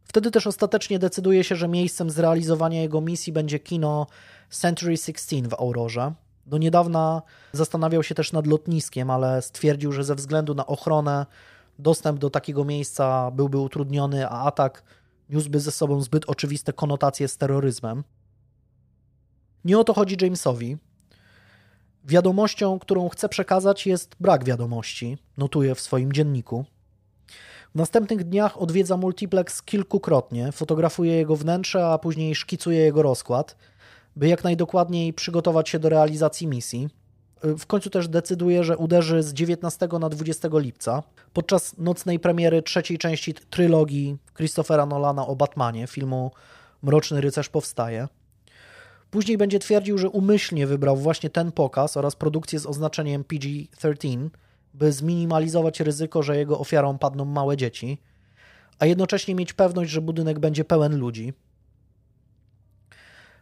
Wtedy 0.03 0.31
też 0.31 0.47
ostatecznie 0.47 0.99
decyduje 0.99 1.43
się, 1.43 1.55
że 1.55 1.67
miejscem 1.67 2.09
zrealizowania 2.09 2.81
jego 2.81 3.01
misji 3.01 3.33
będzie 3.33 3.59
kino 3.59 4.07
Century 4.49 4.97
16 4.97 5.41
w 5.41 5.53
Aurorze. 5.53 6.13
Do 6.45 6.57
niedawna 6.57 7.21
zastanawiał 7.53 8.03
się 8.03 8.15
też 8.15 8.31
nad 8.31 8.47
lotniskiem, 8.47 9.09
ale 9.09 9.41
stwierdził, 9.41 9.91
że 9.91 10.03
ze 10.03 10.15
względu 10.15 10.55
na 10.55 10.65
ochronę 10.65 11.25
dostęp 11.79 12.19
do 12.19 12.29
takiego 12.29 12.65
miejsca 12.65 13.31
byłby 13.31 13.57
utrudniony, 13.57 14.29
a 14.29 14.41
atak 14.41 14.83
niósłby 15.29 15.59
ze 15.59 15.71
sobą 15.71 16.01
zbyt 16.01 16.25
oczywiste 16.27 16.73
konotacje 16.73 17.27
z 17.27 17.37
terroryzmem. 17.37 18.03
Nie 19.65 19.79
o 19.79 19.83
to 19.83 19.93
chodzi 19.93 20.17
Jamesowi. 20.21 20.77
Wiadomością, 22.03 22.79
którą 22.79 23.09
chce 23.09 23.29
przekazać, 23.29 23.87
jest 23.87 24.15
brak 24.19 24.43
wiadomości, 24.43 25.17
notuje 25.37 25.75
w 25.75 25.79
swoim 25.79 26.13
dzienniku. 26.13 26.65
W 27.75 27.77
następnych 27.77 28.23
dniach 28.23 28.61
odwiedza 28.61 28.97
multiplex 28.97 29.61
kilkukrotnie, 29.61 30.51
fotografuje 30.51 31.13
jego 31.13 31.35
wnętrze, 31.35 31.87
a 31.87 31.97
później 31.97 32.35
szkicuje 32.35 32.79
jego 32.79 33.01
rozkład, 33.01 33.55
by 34.15 34.27
jak 34.27 34.43
najdokładniej 34.43 35.13
przygotować 35.13 35.69
się 35.69 35.79
do 35.79 35.89
realizacji 35.89 36.47
misji. 36.47 36.89
W 37.43 37.65
końcu 37.65 37.89
też 37.89 38.07
decyduje, 38.07 38.63
że 38.63 38.77
uderzy 38.77 39.23
z 39.23 39.33
19 39.33 39.87
na 39.99 40.09
20 40.09 40.47
lipca 40.51 41.03
podczas 41.33 41.77
nocnej 41.77 42.19
premiery 42.19 42.61
trzeciej 42.61 42.97
części 42.97 43.33
trylogii 43.33 44.17
Christophera 44.37 44.85
Nolana 44.85 45.27
o 45.27 45.35
Batmanie, 45.35 45.87
filmu 45.87 46.31
Mroczny 46.83 47.21
Rycerz 47.21 47.49
powstaje. 47.49 48.07
Później 49.11 49.37
będzie 49.37 49.59
twierdził, 49.59 49.97
że 49.97 50.09
umyślnie 50.09 50.67
wybrał 50.67 50.97
właśnie 50.97 51.29
ten 51.29 51.51
pokaz 51.51 51.97
oraz 51.97 52.15
produkcję 52.15 52.59
z 52.59 52.65
oznaczeniem 52.65 53.23
PG-13, 53.23 54.29
by 54.73 54.91
zminimalizować 54.91 55.79
ryzyko, 55.79 56.23
że 56.23 56.37
jego 56.37 56.59
ofiarą 56.59 56.97
padną 56.97 57.25
małe 57.25 57.57
dzieci, 57.57 58.01
a 58.79 58.85
jednocześnie 58.85 59.35
mieć 59.35 59.53
pewność, 59.53 59.91
że 59.91 60.01
budynek 60.01 60.39
będzie 60.39 60.65
pełen 60.65 60.97
ludzi. 60.97 61.33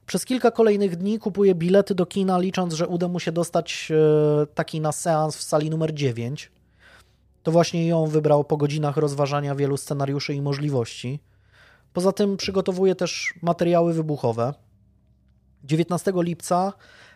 Przez 0.06 0.26
kilka 0.26 0.51
kolejnych 0.51 0.95
dni 0.95 1.20
kupuje 1.20 1.56
bilety 1.56 1.95
do 1.95 2.06
kina, 2.06 2.39
licząc, 2.39 2.74
że 2.74 2.88
uda 2.88 3.08
mu 3.08 3.20
się 3.20 3.32
dostać 3.32 3.91
e, 3.91 4.45
taki 4.45 4.82
na 4.82 4.91
seans 4.91 5.38
w 5.38 5.43
sali 5.43 5.70
numer 5.70 5.93
9. 5.93 6.51
To 7.43 7.51
właśnie 7.51 7.88
ją 7.88 8.08
wybrał 8.08 8.43
po 8.43 8.58
godzinach 8.58 8.97
rozważania 8.97 9.56
wielu 9.56 9.78
scenariuszy 9.78 10.34
i 10.34 10.41
możliwości. 10.41 11.20
Poza 11.93 12.12
tym 12.12 12.38
przygotowuje 12.38 12.95
też 12.95 13.34
materiały 13.41 13.93
wybuchowe. 13.93 14.54
19 15.64 16.14
lipca 16.16 16.74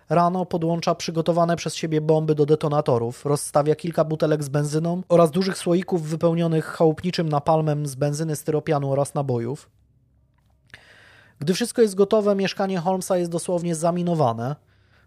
rano 0.09 0.45
podłącza 0.45 0.95
przygotowane 0.95 1.55
przez 1.55 1.75
siebie 1.75 2.01
bomby 2.01 2.35
do 2.35 2.45
detonatorów, 2.45 3.25
rozstawia 3.25 3.75
kilka 3.75 4.03
butelek 4.03 4.43
z 4.43 4.49
benzyną 4.49 5.01
oraz 5.09 5.31
dużych 5.31 5.57
słoików 5.57 6.03
wypełnionych 6.03 6.65
chałupniczym 6.65 7.29
napalmem 7.29 7.87
z 7.87 7.95
benzyny, 7.95 8.35
styropianu 8.35 8.91
oraz 8.91 9.13
nabojów. 9.13 9.69
Gdy 11.39 11.53
wszystko 11.53 11.81
jest 11.81 11.95
gotowe, 11.95 12.35
mieszkanie 12.35 12.79
Holmesa 12.79 13.17
jest 13.17 13.31
dosłownie 13.31 13.75
zaminowane. 13.75 14.55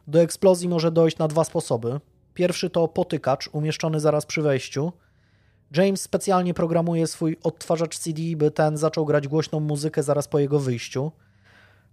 Do 0.07 0.20
eksplozji 0.20 0.68
może 0.68 0.93
dojść 0.93 1.18
na 1.18 1.28
dwa 1.28 1.45
sposoby. 1.45 2.01
Pierwszy 2.35 2.70
to 2.70 2.89
potykacz 2.89 3.49
umieszczony 3.53 4.01
zaraz 4.01 4.26
przy 4.26 4.43
wejściu. 4.43 4.93
James 5.76 6.01
specjalnie 6.01 6.55
programuje 6.55 7.07
swój 7.07 7.37
odtwarzacz 7.43 7.99
CD, 7.99 8.22
by 8.37 8.51
ten 8.51 8.76
zaczął 8.76 9.07
grać 9.07 9.28
głośną 9.28 9.61
muzykę 9.61 10.03
zaraz 10.03 10.28
po 10.28 10.39
jego 10.39 10.59
wyjściu. 10.59 11.12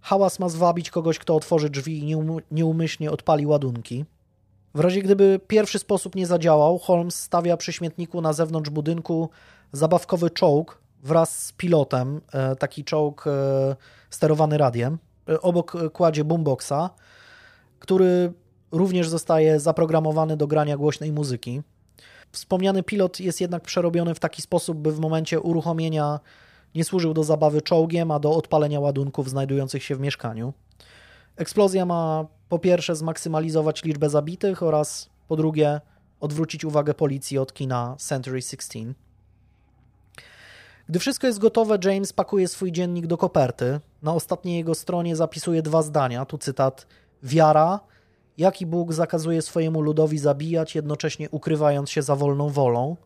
Hałas 0.00 0.38
ma 0.38 0.48
zwabić 0.48 0.90
kogoś, 0.90 1.18
kto 1.18 1.36
otworzy 1.36 1.70
drzwi 1.70 2.10
i 2.10 2.16
nieumyślnie 2.50 3.10
odpali 3.10 3.46
ładunki. 3.46 4.04
W 4.74 4.80
razie 4.80 5.02
gdyby 5.02 5.40
pierwszy 5.46 5.78
sposób 5.78 6.14
nie 6.14 6.26
zadziałał, 6.26 6.78
Holmes 6.78 7.14
stawia 7.22 7.56
przy 7.56 7.72
śmietniku 7.72 8.20
na 8.20 8.32
zewnątrz 8.32 8.70
budynku 8.70 9.30
zabawkowy 9.72 10.30
czołg 10.30 10.78
wraz 11.02 11.46
z 11.46 11.52
pilotem, 11.52 12.20
e, 12.32 12.56
taki 12.56 12.84
czołg 12.84 13.24
e, 13.26 13.76
sterowany 14.10 14.58
radiem. 14.58 14.98
E, 15.28 15.40
obok 15.40 15.76
kładzie 15.92 16.24
boomboxa, 16.24 16.90
który 17.78 18.32
również 18.72 19.08
zostaje 19.08 19.60
zaprogramowany 19.60 20.36
do 20.36 20.46
grania 20.46 20.76
głośnej 20.76 21.12
muzyki. 21.12 21.62
Wspomniany 22.32 22.82
pilot 22.82 23.20
jest 23.20 23.40
jednak 23.40 23.62
przerobiony 23.62 24.14
w 24.14 24.20
taki 24.20 24.42
sposób, 24.42 24.78
by 24.78 24.92
w 24.92 25.00
momencie 25.00 25.40
uruchomienia 25.40 26.20
nie 26.74 26.84
służył 26.84 27.14
do 27.14 27.24
zabawy 27.24 27.62
czołgiem, 27.62 28.10
a 28.10 28.18
do 28.18 28.32
odpalenia 28.32 28.80
ładunków 28.80 29.30
znajdujących 29.30 29.82
się 29.82 29.96
w 29.96 30.00
mieszkaniu. 30.00 30.52
Eksplozja 31.36 31.86
ma 31.86 32.26
po 32.48 32.58
pierwsze 32.58 32.96
zmaksymalizować 32.96 33.84
liczbę 33.84 34.10
zabitych 34.10 34.62
oraz 34.62 35.10
po 35.28 35.36
drugie 35.36 35.80
odwrócić 36.20 36.64
uwagę 36.64 36.94
policji 36.94 37.38
od 37.38 37.52
kina 37.52 37.96
Century 37.98 38.42
16. 38.42 39.07
Gdy 40.88 40.98
wszystko 40.98 41.26
jest 41.26 41.38
gotowe, 41.38 41.78
James 41.84 42.12
pakuje 42.12 42.48
swój 42.48 42.72
dziennik 42.72 43.06
do 43.06 43.18
koperty. 43.18 43.80
Na 44.02 44.14
ostatniej 44.14 44.56
jego 44.56 44.74
stronie 44.74 45.16
zapisuje 45.16 45.62
dwa 45.62 45.82
zdania. 45.82 46.24
Tu 46.24 46.38
cytat: 46.38 46.86
Wiara 47.22 47.80
Jaki 48.38 48.66
Bóg 48.66 48.92
zakazuje 48.92 49.42
swojemu 49.42 49.80
ludowi 49.80 50.18
zabijać, 50.18 50.74
jednocześnie 50.74 51.30
ukrywając 51.30 51.90
się 51.90 52.02
za 52.02 52.16
wolną 52.16 52.48
wolą? 52.48 52.96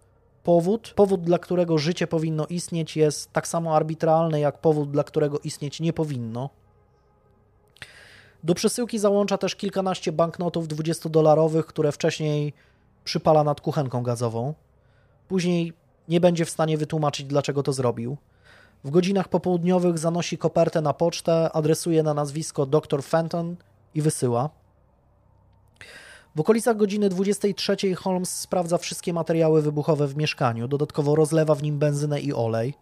Powód, 0.45 0.93
powód, 0.97 1.23
dla 1.23 1.39
którego 1.39 1.79
życie 1.79 2.07
powinno 2.07 2.47
istnieć, 2.47 2.97
jest 2.97 3.33
tak 3.33 3.49
samo 3.49 3.77
arbitralny, 3.77 4.41
jak 4.41 4.59
powód, 4.59 4.91
dla 4.91 5.05
którego 5.05 5.39
istnieć 5.39 5.81
nie 5.81 5.93
powinno. 5.93 6.51
Do 8.45 8.55
przesyłki 8.55 8.99
załącza 8.99 9.39
też 9.39 9.57
kilkanaście 9.57 10.13
banknotów 10.13 10.69
20-dolarowych, 10.69 11.65
które 11.65 11.93
wcześniej 11.93 12.53
przypala 13.05 13.45
nad 13.45 13.61
kuchenką 13.61 14.03
gazową. 14.03 14.55
Później 15.29 15.73
nie 16.09 16.21
będzie 16.21 16.45
w 16.45 16.51
stanie 16.51 16.79
wytłumaczyć, 16.79 17.27
dlaczego 17.27 17.63
to 17.63 17.73
zrobił. 17.73 18.17
W 18.85 18.91
godzinach 18.91 19.29
popołudniowych 19.29 19.99
zanosi 19.99 20.39
kopertę 20.39 20.81
na 20.81 20.93
pocztę, 20.93 21.53
adresuje 21.53 22.03
na 22.03 22.15
nazwisko 22.15 22.67
dr 22.67 23.03
Fenton 23.03 23.57
i 23.95 24.03
wysyła. 24.03 24.51
W 26.37 26.41
okolicach 26.41 26.77
godziny 26.77 27.09
23 27.09 27.95
Holmes 27.95 28.41
sprawdza 28.41 28.79
wszystkie 28.79 29.13
materiały 29.13 29.63
wybuchowe 29.63 30.07
w 30.07 30.17
mieszkaniu, 30.17 30.69
dodatkowo 30.69 31.15
rozlewa 31.15 31.55
w 31.55 31.63
nim 31.63 31.79
benzynę 31.79 32.21
i 32.21 32.33
olej. 32.33 32.75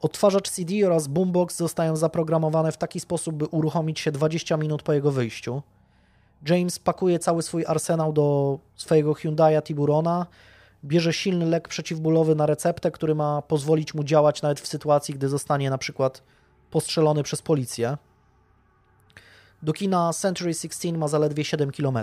Odtwarzacz 0.00 0.50
CD 0.50 0.86
oraz 0.86 1.08
boombox 1.08 1.56
zostają 1.56 1.96
zaprogramowane 1.96 2.72
w 2.72 2.76
taki 2.76 3.00
sposób, 3.00 3.36
by 3.36 3.46
uruchomić 3.46 4.00
się 4.00 4.12
20 4.12 4.56
minut 4.56 4.82
po 4.82 4.92
jego 4.92 5.10
wyjściu. 5.10 5.62
James 6.48 6.78
pakuje 6.78 7.18
cały 7.18 7.42
swój 7.42 7.64
arsenał 7.66 8.12
do 8.12 8.58
swojego 8.76 9.12
Hyundai'a 9.12 9.62
Tiburona, 9.62 10.26
bierze 10.84 11.12
silny 11.12 11.46
lek 11.46 11.68
przeciwbólowy 11.68 12.34
na 12.34 12.46
receptę, 12.46 12.90
który 12.90 13.14
ma 13.14 13.42
pozwolić 13.42 13.94
mu 13.94 14.04
działać 14.04 14.42
nawet 14.42 14.60
w 14.60 14.66
sytuacji, 14.66 15.14
gdy 15.14 15.28
zostanie 15.28 15.70
na 15.70 15.78
przykład 15.78 16.22
postrzelony 16.70 17.22
przez 17.22 17.42
policję. 17.42 17.96
Do 19.62 19.72
kina 19.72 20.12
Century 20.12 20.54
16 20.54 20.92
ma 20.92 21.08
zaledwie 21.08 21.44
7 21.44 21.70
km. 21.70 21.98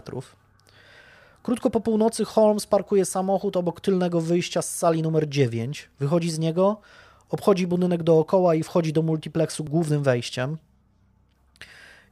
Krótko 1.43 1.69
po 1.69 1.81
północy 1.81 2.25
Holmes 2.25 2.65
parkuje 2.65 3.05
samochód 3.05 3.57
obok 3.57 3.81
tylnego 3.81 4.21
wyjścia 4.21 4.61
z 4.61 4.77
sali 4.77 5.01
numer 5.01 5.29
9. 5.29 5.89
Wychodzi 5.99 6.31
z 6.31 6.39
niego, 6.39 6.81
obchodzi 7.29 7.67
budynek 7.67 8.03
dookoła 8.03 8.55
i 8.55 8.63
wchodzi 8.63 8.93
do 8.93 9.01
multiplexu 9.01 9.63
głównym 9.63 10.03
wejściem. 10.03 10.57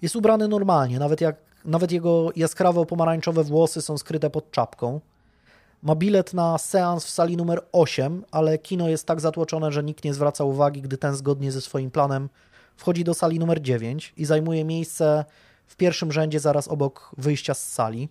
Jest 0.02 0.16
ubrany 0.16 0.48
normalnie, 0.48 1.00
nawet, 1.00 1.22
jak, 1.22 1.36
nawet 1.66 1.92
jego 1.92 2.30
jaskrawo-pomarańczowe 2.36 3.44
włosy 3.44 3.82
są 3.82 3.98
skryte 3.98 4.30
pod 4.30 4.52
czapką. 4.52 5.00
Ma 5.84 5.96
bilet 5.96 6.34
na 6.34 6.58
seans 6.58 7.06
w 7.06 7.10
sali 7.10 7.38
numer 7.38 7.62
8, 7.72 8.26
ale 8.32 8.58
kino 8.58 8.90
jest 8.90 9.06
tak 9.06 9.22
zatłoczone, 9.22 9.72
że 9.72 9.84
nikt 9.84 10.04
nie 10.04 10.14
zwraca 10.14 10.44
uwagi, 10.44 10.82
gdy 10.82 10.98
ten 10.98 11.16
zgodnie 11.16 11.52
ze 11.52 11.62
swoim 11.62 11.92
planem 11.92 12.30
wchodzi 12.76 13.04
do 13.04 13.14
sali 13.14 13.40
numer 13.40 13.62
9 13.62 14.14
i 14.18 14.26
zajmuje 14.26 14.66
miejsce 14.66 15.26
w 15.68 15.76
pierwszym 15.76 16.12
rzędzie 16.12 16.40
zaraz 16.40 16.68
obok 16.68 17.12
wyjścia 17.18 17.54
z 17.54 17.74
sali. 17.74 18.10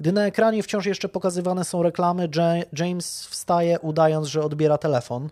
Gdy 0.00 0.12
na 0.12 0.26
ekranie 0.26 0.62
wciąż 0.62 0.86
jeszcze 0.86 1.08
pokazywane 1.08 1.64
są 1.64 1.82
reklamy, 1.82 2.28
James 2.78 3.26
wstaje, 3.26 3.80
udając, 3.80 4.28
że 4.28 4.42
odbiera 4.42 4.78
telefon. 4.78 5.30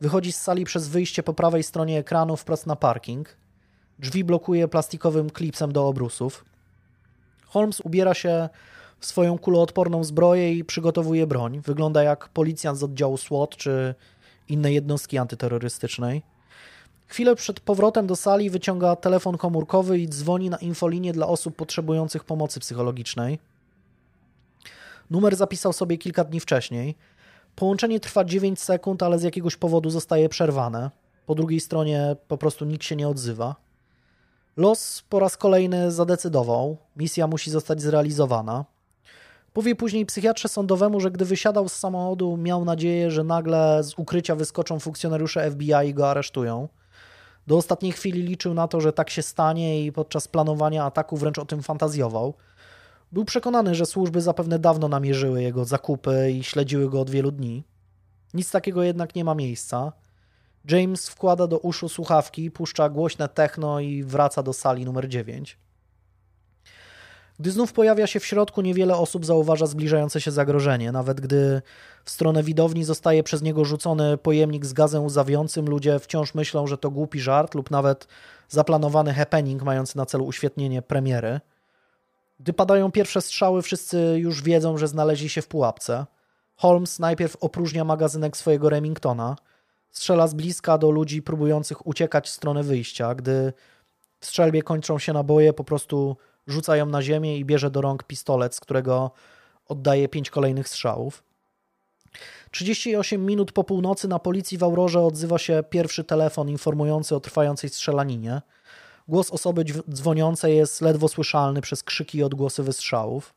Wychodzi 0.00 0.32
z 0.32 0.40
sali 0.40 0.64
przez 0.64 0.88
wyjście 0.88 1.22
po 1.22 1.34
prawej 1.34 1.62
stronie 1.62 1.98
ekranu 1.98 2.36
wprost 2.36 2.66
na 2.66 2.76
parking. 2.76 3.36
Drzwi 3.98 4.24
blokuje 4.24 4.68
plastikowym 4.68 5.30
klipsem 5.30 5.72
do 5.72 5.88
obrusów. 5.88 6.44
Holmes 7.46 7.80
ubiera 7.80 8.14
się 8.14 8.48
swoją 9.06 9.38
kuloodporną 9.38 10.04
zbroję 10.04 10.54
i 10.54 10.64
przygotowuje 10.64 11.26
broń. 11.26 11.60
Wygląda 11.60 12.02
jak 12.02 12.28
policjant 12.28 12.78
z 12.78 12.82
oddziału 12.82 13.16
SWAT 13.16 13.56
czy 13.56 13.94
innej 14.48 14.74
jednostki 14.74 15.18
antyterrorystycznej. 15.18 16.22
Chwilę 17.06 17.36
przed 17.36 17.60
powrotem 17.60 18.06
do 18.06 18.16
sali 18.16 18.50
wyciąga 18.50 18.96
telefon 18.96 19.38
komórkowy 19.38 19.98
i 19.98 20.08
dzwoni 20.08 20.50
na 20.50 20.56
infolinię 20.56 21.12
dla 21.12 21.26
osób 21.26 21.56
potrzebujących 21.56 22.24
pomocy 22.24 22.60
psychologicznej. 22.60 23.38
Numer 25.10 25.36
zapisał 25.36 25.72
sobie 25.72 25.98
kilka 25.98 26.24
dni 26.24 26.40
wcześniej. 26.40 26.94
Połączenie 27.56 28.00
trwa 28.00 28.24
9 28.24 28.60
sekund, 28.60 29.02
ale 29.02 29.18
z 29.18 29.22
jakiegoś 29.22 29.56
powodu 29.56 29.90
zostaje 29.90 30.28
przerwane. 30.28 30.90
Po 31.26 31.34
drugiej 31.34 31.60
stronie 31.60 32.16
po 32.28 32.38
prostu 32.38 32.64
nikt 32.64 32.84
się 32.84 32.96
nie 32.96 33.08
odzywa. 33.08 33.56
Los 34.56 35.02
po 35.08 35.20
raz 35.20 35.36
kolejny 35.36 35.90
zadecydował, 35.90 36.76
misja 36.96 37.26
musi 37.26 37.50
zostać 37.50 37.82
zrealizowana. 37.82 38.64
Powie 39.52 39.74
później 39.76 40.06
psychiatrze 40.06 40.48
sądowemu, 40.48 41.00
że 41.00 41.10
gdy 41.10 41.24
wysiadał 41.24 41.68
z 41.68 41.72
samochodu, 41.72 42.36
miał 42.36 42.64
nadzieję, 42.64 43.10
że 43.10 43.24
nagle 43.24 43.80
z 43.82 43.94
ukrycia 43.98 44.34
wyskoczą 44.34 44.80
funkcjonariusze 44.80 45.50
FBI 45.50 45.72
i 45.88 45.94
go 45.94 46.10
aresztują. 46.10 46.68
Do 47.46 47.56
ostatniej 47.56 47.92
chwili 47.92 48.22
liczył 48.22 48.54
na 48.54 48.68
to, 48.68 48.80
że 48.80 48.92
tak 48.92 49.10
się 49.10 49.22
stanie 49.22 49.84
i 49.84 49.92
podczas 49.92 50.28
planowania 50.28 50.84
ataku 50.84 51.16
wręcz 51.16 51.38
o 51.38 51.44
tym 51.44 51.62
fantazjował. 51.62 52.34
Był 53.12 53.24
przekonany, 53.24 53.74
że 53.74 53.86
służby 53.86 54.20
zapewne 54.20 54.58
dawno 54.58 54.88
namierzyły 54.88 55.42
jego 55.42 55.64
zakupy 55.64 56.30
i 56.30 56.44
śledziły 56.44 56.90
go 56.90 57.00
od 57.00 57.10
wielu 57.10 57.30
dni. 57.30 57.64
Nic 58.34 58.50
takiego 58.50 58.82
jednak 58.82 59.14
nie 59.14 59.24
ma 59.24 59.34
miejsca. 59.34 59.92
James 60.70 61.08
wkłada 61.08 61.46
do 61.46 61.58
uszu 61.58 61.88
słuchawki, 61.88 62.50
puszcza 62.50 62.88
głośne 62.88 63.28
techno 63.28 63.80
i 63.80 64.04
wraca 64.04 64.42
do 64.42 64.52
sali 64.52 64.84
numer 64.84 65.08
9. 65.08 65.58
Gdy 67.42 67.50
znów 67.50 67.72
pojawia 67.72 68.06
się 68.06 68.20
w 68.20 68.26
środku, 68.26 68.60
niewiele 68.60 68.96
osób 68.96 69.26
zauważa 69.26 69.66
zbliżające 69.66 70.20
się 70.20 70.30
zagrożenie. 70.30 70.92
Nawet 70.92 71.20
gdy 71.20 71.62
w 72.04 72.10
stronę 72.10 72.42
widowni 72.42 72.84
zostaje 72.84 73.22
przez 73.22 73.42
niego 73.42 73.64
rzucony 73.64 74.18
pojemnik 74.18 74.66
z 74.66 74.72
gazem 74.72 75.04
łzawiącym, 75.04 75.66
ludzie 75.66 75.98
wciąż 75.98 76.34
myślą, 76.34 76.66
że 76.66 76.78
to 76.78 76.90
głupi 76.90 77.20
żart 77.20 77.54
lub 77.54 77.70
nawet 77.70 78.06
zaplanowany 78.48 79.14
happening 79.14 79.62
mający 79.62 79.96
na 79.96 80.06
celu 80.06 80.24
uświetnienie 80.24 80.82
premiery. 80.82 81.40
Gdy 82.40 82.52
padają 82.52 82.92
pierwsze 82.92 83.20
strzały, 83.20 83.62
wszyscy 83.62 84.14
już 84.18 84.42
wiedzą, 84.42 84.78
że 84.78 84.88
znaleźli 84.88 85.28
się 85.28 85.42
w 85.42 85.48
pułapce. 85.48 86.06
Holmes 86.56 86.98
najpierw 86.98 87.36
opróżnia 87.40 87.84
magazynek 87.84 88.36
swojego 88.36 88.68
Remingtona, 88.68 89.36
strzela 89.90 90.26
z 90.26 90.34
bliska 90.34 90.78
do 90.78 90.90
ludzi 90.90 91.22
próbujących 91.22 91.86
uciekać 91.86 92.28
w 92.28 92.32
stronę 92.32 92.62
wyjścia. 92.62 93.14
Gdy 93.14 93.52
w 94.20 94.26
strzelbie 94.26 94.62
kończą 94.62 94.98
się 94.98 95.12
naboje, 95.12 95.52
po 95.52 95.64
prostu 95.64 96.16
rzuca 96.46 96.76
ją 96.76 96.86
na 96.86 97.02
ziemię 97.02 97.38
i 97.38 97.44
bierze 97.44 97.70
do 97.70 97.80
rąk 97.80 98.02
pistolet, 98.02 98.54
z 98.54 98.60
którego 98.60 99.10
oddaje 99.68 100.08
pięć 100.08 100.30
kolejnych 100.30 100.68
strzałów. 100.68 101.22
38 102.50 103.26
minut 103.26 103.52
po 103.52 103.64
północy 103.64 104.08
na 104.08 104.18
policji 104.18 104.58
w 104.58 104.62
Aurorze 104.62 105.00
odzywa 105.00 105.38
się 105.38 105.64
pierwszy 105.70 106.04
telefon 106.04 106.48
informujący 106.48 107.16
o 107.16 107.20
trwającej 107.20 107.70
strzelaninie. 107.70 108.42
Głos 109.08 109.30
osoby 109.30 109.64
dzwoniącej 109.90 110.56
jest 110.56 110.80
ledwo 110.80 111.08
słyszalny 111.08 111.60
przez 111.60 111.82
krzyki 111.82 112.18
i 112.18 112.22
odgłosy 112.22 112.62
wystrzałów. 112.62 113.34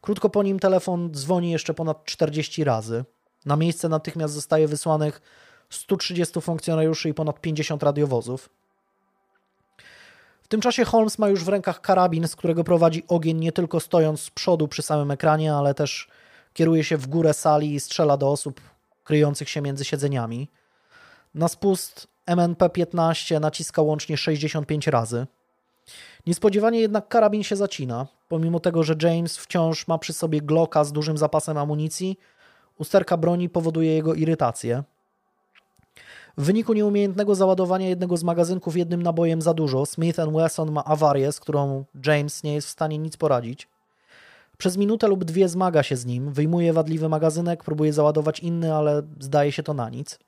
Krótko 0.00 0.30
po 0.30 0.42
nim 0.42 0.58
telefon 0.58 1.10
dzwoni 1.14 1.50
jeszcze 1.50 1.74
ponad 1.74 2.04
40 2.04 2.64
razy. 2.64 3.04
Na 3.46 3.56
miejsce 3.56 3.88
natychmiast 3.88 4.34
zostaje 4.34 4.68
wysłanych 4.68 5.22
130 5.70 6.40
funkcjonariuszy 6.40 7.08
i 7.08 7.14
ponad 7.14 7.40
50 7.40 7.82
radiowozów. 7.82 8.48
W 10.44 10.48
tym 10.48 10.60
czasie 10.60 10.84
Holmes 10.84 11.18
ma 11.18 11.28
już 11.28 11.44
w 11.44 11.48
rękach 11.48 11.80
karabin, 11.80 12.28
z 12.28 12.36
którego 12.36 12.64
prowadzi 12.64 13.02
ogień 13.08 13.38
nie 13.38 13.52
tylko 13.52 13.80
stojąc 13.80 14.20
z 14.20 14.30
przodu 14.30 14.68
przy 14.68 14.82
samym 14.82 15.10
ekranie, 15.10 15.54
ale 15.54 15.74
też 15.74 16.08
kieruje 16.52 16.84
się 16.84 16.96
w 16.96 17.06
górę 17.06 17.34
sali 17.34 17.74
i 17.74 17.80
strzela 17.80 18.16
do 18.16 18.30
osób 18.30 18.60
kryjących 19.04 19.48
się 19.48 19.60
między 19.60 19.84
siedzeniami. 19.84 20.48
Na 21.34 21.48
spust 21.48 22.08
MNP-15 22.26 23.40
naciska 23.40 23.82
łącznie 23.82 24.16
65 24.16 24.86
razy. 24.86 25.26
Niespodziewanie 26.26 26.80
jednak 26.80 27.08
karabin 27.08 27.42
się 27.42 27.56
zacina. 27.56 28.06
Pomimo 28.28 28.60
tego, 28.60 28.82
że 28.82 28.94
James 29.02 29.36
wciąż 29.36 29.88
ma 29.88 29.98
przy 29.98 30.12
sobie 30.12 30.40
Glocka 30.40 30.84
z 30.84 30.92
dużym 30.92 31.18
zapasem 31.18 31.58
amunicji, 31.58 32.18
usterka 32.78 33.16
broni 33.16 33.48
powoduje 33.48 33.94
jego 33.94 34.14
irytację. 34.14 34.82
W 36.36 36.44
wyniku 36.44 36.72
nieumiejętnego 36.72 37.34
załadowania 37.34 37.88
jednego 37.88 38.16
z 38.16 38.24
magazynków 38.24 38.76
jednym 38.76 39.02
nabojem 39.02 39.42
za 39.42 39.54
dużo, 39.54 39.86
Smith 39.86 40.18
Wesson 40.32 40.72
ma 40.72 40.84
awarię, 40.84 41.32
z 41.32 41.40
którą 41.40 41.84
James 42.06 42.42
nie 42.42 42.54
jest 42.54 42.68
w 42.68 42.70
stanie 42.70 42.98
nic 42.98 43.16
poradzić. 43.16 43.68
Przez 44.58 44.76
minutę 44.76 45.08
lub 45.08 45.24
dwie 45.24 45.48
zmaga 45.48 45.82
się 45.82 45.96
z 45.96 46.06
nim, 46.06 46.32
wyjmuje 46.32 46.72
wadliwy 46.72 47.08
magazynek, 47.08 47.64
próbuje 47.64 47.92
załadować 47.92 48.40
inny, 48.40 48.74
ale 48.74 49.02
zdaje 49.20 49.52
się 49.52 49.62
to 49.62 49.74
na 49.74 49.90
nic. 49.90 50.18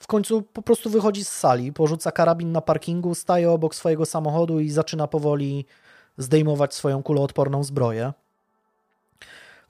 W 0.00 0.06
końcu 0.06 0.42
po 0.42 0.62
prostu 0.62 0.90
wychodzi 0.90 1.24
z 1.24 1.28
sali, 1.28 1.72
porzuca 1.72 2.12
karabin 2.12 2.52
na 2.52 2.60
parkingu, 2.60 3.14
staje 3.14 3.50
obok 3.50 3.74
swojego 3.74 4.06
samochodu 4.06 4.60
i 4.60 4.70
zaczyna 4.70 5.06
powoli 5.06 5.66
zdejmować 6.18 6.74
swoją 6.74 7.02
kuloodporną 7.02 7.64
zbroję. 7.64 8.12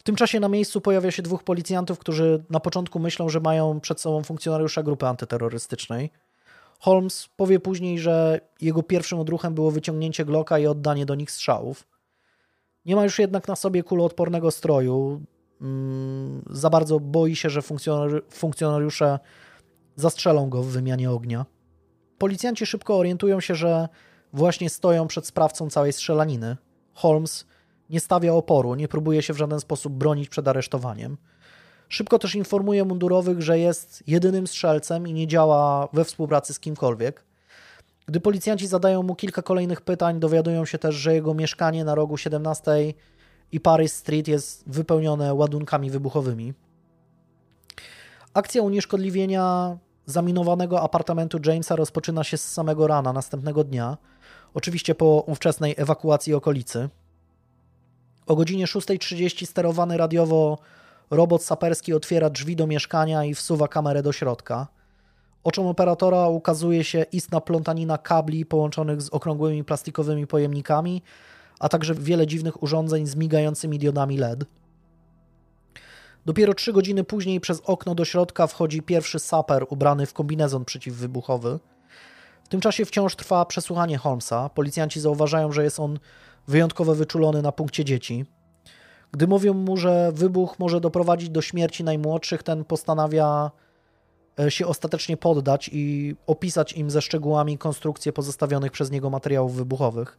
W 0.04 0.06
tym 0.06 0.16
czasie 0.16 0.40
na 0.40 0.48
miejscu 0.48 0.80
pojawia 0.80 1.10
się 1.10 1.22
dwóch 1.22 1.44
policjantów, 1.44 1.98
którzy 1.98 2.44
na 2.50 2.60
początku 2.60 2.98
myślą, 2.98 3.28
że 3.28 3.40
mają 3.40 3.80
przed 3.80 4.00
sobą 4.00 4.22
funkcjonariusza 4.22 4.82
grupy 4.82 5.06
antyterrorystycznej. 5.06 6.10
Holmes 6.80 7.28
powie 7.36 7.60
później, 7.60 7.98
że 7.98 8.40
jego 8.60 8.82
pierwszym 8.82 9.18
odruchem 9.18 9.54
było 9.54 9.70
wyciągnięcie 9.70 10.24
Glocka 10.24 10.58
i 10.58 10.66
oddanie 10.66 11.06
do 11.06 11.14
nich 11.14 11.30
strzałów. 11.30 11.86
Nie 12.84 12.96
ma 12.96 13.04
już 13.04 13.18
jednak 13.18 13.48
na 13.48 13.56
sobie 13.56 13.82
kuloodpornego 13.82 14.50
stroju. 14.50 15.20
Mm, 15.60 16.42
za 16.50 16.70
bardzo 16.70 17.00
boi 17.00 17.36
się, 17.36 17.50
że 17.50 17.62
funkcjonariusze 18.30 19.18
zastrzelą 19.96 20.50
go 20.50 20.62
w 20.62 20.66
wymianie 20.66 21.10
ognia. 21.10 21.46
Policjanci 22.18 22.66
szybko 22.66 22.98
orientują 22.98 23.40
się, 23.40 23.54
że 23.54 23.88
właśnie 24.32 24.70
stoją 24.70 25.06
przed 25.06 25.26
sprawcą 25.26 25.70
całej 25.70 25.92
strzelaniny. 25.92 26.56
Holmes 26.94 27.46
nie 27.90 28.00
stawia 28.00 28.32
oporu, 28.32 28.74
nie 28.74 28.88
próbuje 28.88 29.22
się 29.22 29.34
w 29.34 29.36
żaden 29.36 29.60
sposób 29.60 29.92
bronić 29.92 30.28
przed 30.28 30.48
aresztowaniem. 30.48 31.16
Szybko 31.88 32.18
też 32.18 32.34
informuje 32.34 32.84
mundurowych, 32.84 33.42
że 33.42 33.58
jest 33.58 34.02
jedynym 34.06 34.46
strzelcem 34.46 35.08
i 35.08 35.12
nie 35.12 35.26
działa 35.26 35.88
we 35.92 36.04
współpracy 36.04 36.54
z 36.54 36.60
kimkolwiek. 36.60 37.24
Gdy 38.06 38.20
policjanci 38.20 38.66
zadają 38.66 39.02
mu 39.02 39.14
kilka 39.14 39.42
kolejnych 39.42 39.80
pytań, 39.80 40.20
dowiadują 40.20 40.64
się 40.64 40.78
też, 40.78 40.94
że 40.94 41.14
jego 41.14 41.34
mieszkanie 41.34 41.84
na 41.84 41.94
rogu 41.94 42.16
17 42.16 42.70
i 43.52 43.60
Paris 43.60 43.94
Street 43.94 44.28
jest 44.28 44.64
wypełnione 44.66 45.34
ładunkami 45.34 45.90
wybuchowymi. 45.90 46.54
Akcja 48.34 48.62
unieszkodliwienia 48.62 49.76
zaminowanego 50.06 50.82
apartamentu 50.82 51.38
Jamesa 51.46 51.76
rozpoczyna 51.76 52.24
się 52.24 52.36
z 52.36 52.52
samego 52.52 52.86
rana 52.86 53.12
następnego 53.12 53.64
dnia, 53.64 53.96
oczywiście 54.54 54.94
po 54.94 55.24
ówczesnej 55.26 55.74
ewakuacji 55.76 56.34
okolicy. 56.34 56.88
O 58.26 58.36
godzinie 58.36 58.66
6.30 58.66 59.46
sterowany 59.46 59.96
radiowo 59.96 60.58
robot 61.10 61.42
saperski 61.42 61.94
otwiera 61.94 62.30
drzwi 62.30 62.56
do 62.56 62.66
mieszkania 62.66 63.24
i 63.24 63.34
wsuwa 63.34 63.68
kamerę 63.68 64.02
do 64.02 64.12
środka. 64.12 64.66
Oczom 65.44 65.66
operatora 65.66 66.28
ukazuje 66.28 66.84
się 66.84 67.06
istna 67.12 67.40
plątanina 67.40 67.98
kabli 67.98 68.46
połączonych 68.46 69.02
z 69.02 69.08
okrągłymi 69.08 69.64
plastikowymi 69.64 70.26
pojemnikami, 70.26 71.02
a 71.60 71.68
także 71.68 71.94
wiele 71.94 72.26
dziwnych 72.26 72.62
urządzeń 72.62 73.06
z 73.06 73.16
migającymi 73.16 73.78
diodami 73.78 74.18
LED. 74.18 74.44
Dopiero 76.26 76.54
trzy 76.54 76.72
godziny 76.72 77.04
później 77.04 77.40
przez 77.40 77.60
okno 77.60 77.94
do 77.94 78.04
środka 78.04 78.46
wchodzi 78.46 78.82
pierwszy 78.82 79.18
saper 79.18 79.66
ubrany 79.68 80.06
w 80.06 80.12
kombinezon 80.12 80.64
przeciwwybuchowy. 80.64 81.58
W 82.44 82.48
tym 82.48 82.60
czasie 82.60 82.84
wciąż 82.84 83.16
trwa 83.16 83.44
przesłuchanie 83.44 83.98
Holmesa. 83.98 84.48
Policjanci 84.48 85.00
zauważają, 85.00 85.52
że 85.52 85.64
jest 85.64 85.80
on 85.80 85.98
wyjątkowo 86.48 86.94
wyczulony 86.94 87.42
na 87.42 87.52
punkcie 87.52 87.84
dzieci. 87.84 88.24
Gdy 89.12 89.26
mówią 89.26 89.54
mu, 89.54 89.76
że 89.76 90.12
wybuch 90.12 90.58
może 90.58 90.80
doprowadzić 90.80 91.30
do 91.30 91.42
śmierci 91.42 91.84
najmłodszych, 91.84 92.42
ten 92.42 92.64
postanawia 92.64 93.50
e, 94.40 94.50
się 94.50 94.66
ostatecznie 94.66 95.16
poddać 95.16 95.70
i 95.72 96.16
opisać 96.26 96.72
im 96.72 96.90
ze 96.90 97.02
szczegółami 97.02 97.58
konstrukcję 97.58 98.12
pozostawionych 98.12 98.72
przez 98.72 98.90
niego 98.90 99.10
materiałów 99.10 99.54
wybuchowych. 99.54 100.18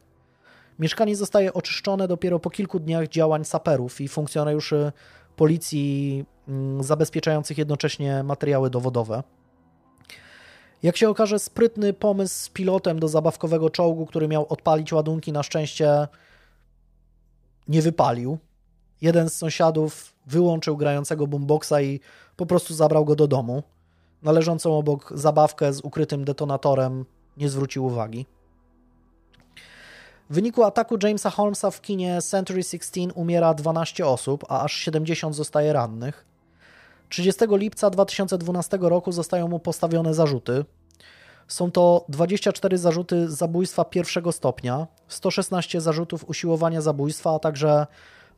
Mieszkanie 0.78 1.16
zostaje 1.16 1.52
oczyszczone 1.52 2.08
dopiero 2.08 2.38
po 2.38 2.50
kilku 2.50 2.78
dniach 2.80 3.08
działań 3.08 3.44
saperów 3.44 4.00
i 4.00 4.08
funkcjonariuszy 4.08 4.92
policji 5.36 6.24
mm, 6.48 6.82
zabezpieczających 6.82 7.58
jednocześnie 7.58 8.22
materiały 8.22 8.70
dowodowe. 8.70 9.22
Jak 10.86 10.96
się 10.96 11.08
okaże, 11.08 11.38
sprytny 11.38 11.92
pomysł 11.92 12.34
z 12.34 12.48
pilotem 12.48 12.98
do 12.98 13.08
zabawkowego 13.08 13.70
czołgu, 13.70 14.06
który 14.06 14.28
miał 14.28 14.46
odpalić 14.48 14.92
ładunki, 14.92 15.32
na 15.32 15.42
szczęście 15.42 16.08
nie 17.68 17.82
wypalił. 17.82 18.38
Jeden 19.00 19.30
z 19.30 19.34
sąsiadów 19.34 20.14
wyłączył 20.26 20.76
grającego 20.76 21.26
boomboxa 21.26 21.72
i 21.82 22.00
po 22.36 22.46
prostu 22.46 22.74
zabrał 22.74 23.04
go 23.04 23.16
do 23.16 23.28
domu. 23.28 23.62
Należącą 24.22 24.78
obok 24.78 25.12
zabawkę 25.14 25.72
z 25.72 25.80
ukrytym 25.80 26.24
detonatorem 26.24 27.04
nie 27.36 27.48
zwrócił 27.48 27.84
uwagi. 27.84 28.26
W 30.30 30.34
wyniku 30.34 30.64
ataku 30.64 30.98
Jamesa 31.02 31.30
Holmesa 31.30 31.70
w 31.70 31.80
kinie 31.80 32.22
Century 32.22 32.62
16 32.62 33.00
umiera 33.14 33.54
12 33.54 34.06
osób, 34.06 34.44
a 34.48 34.60
aż 34.60 34.72
70 34.72 35.36
zostaje 35.36 35.72
rannych. 35.72 36.35
30 37.08 37.44
lipca 37.50 37.90
2012 37.90 38.78
roku 38.80 39.12
zostają 39.12 39.48
mu 39.48 39.58
postawione 39.58 40.14
zarzuty. 40.14 40.64
Są 41.48 41.70
to 41.70 42.04
24 42.08 42.78
zarzuty 42.78 43.30
zabójstwa 43.30 43.84
pierwszego 43.84 44.32
stopnia, 44.32 44.86
116 45.08 45.80
zarzutów 45.80 46.28
usiłowania 46.28 46.80
zabójstwa, 46.80 47.34
a 47.34 47.38
także 47.38 47.86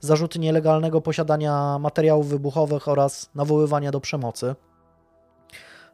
zarzuty 0.01 0.39
nielegalnego 0.39 1.01
posiadania 1.01 1.79
materiałów 1.79 2.29
wybuchowych 2.29 2.89
oraz 2.89 3.31
nawoływania 3.35 3.91
do 3.91 4.01
przemocy. 4.01 4.55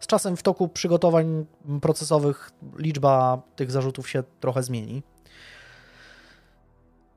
Z 0.01 0.07
czasem 0.07 0.37
w 0.37 0.43
toku 0.43 0.69
przygotowań 0.69 1.47
procesowych 1.83 2.51
liczba 2.79 3.43
tych 3.57 3.71
zarzutów 3.71 4.11
się 4.11 4.23
trochę 4.41 4.63
zmieni. 4.63 5.03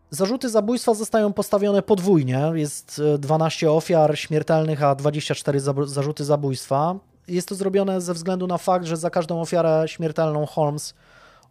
Zarzuty 0.09 0.49
zabójstwa 0.49 0.93
zostają 0.93 1.33
postawione 1.33 1.81
podwójnie. 1.81 2.51
Jest 2.53 3.01
12 3.19 3.67
e, 3.67 3.71
ofiar 3.71 4.19
śmiertelnych, 4.19 4.83
a 4.83 4.95
24 4.95 5.59
zarzuty 5.83 6.25
zabójstwa. 6.25 6.95
Jest 7.27 7.47
to 7.47 7.55
zrobione 7.55 8.01
ze 8.01 8.13
względu 8.13 8.47
na 8.47 8.57
fakt, 8.57 8.85
że 8.85 8.97
za 8.97 9.09
każdą 9.09 9.41
ofiarę 9.41 9.83
śmiertelną 9.87 10.45
Holmes 10.45 10.93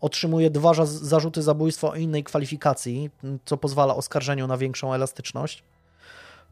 otrzymuje 0.01 0.51
dwa 0.51 0.73
zarzuty 0.85 1.43
zabójstwa 1.43 1.89
o 1.89 1.95
innej 1.95 2.25
kwalifikacji, 2.25 3.11
co 3.45 3.57
pozwala 3.57 3.97
oskarżeniu 3.97 4.47
na 4.47 4.57
większą 4.57 4.95
elastyczność. 4.95 5.65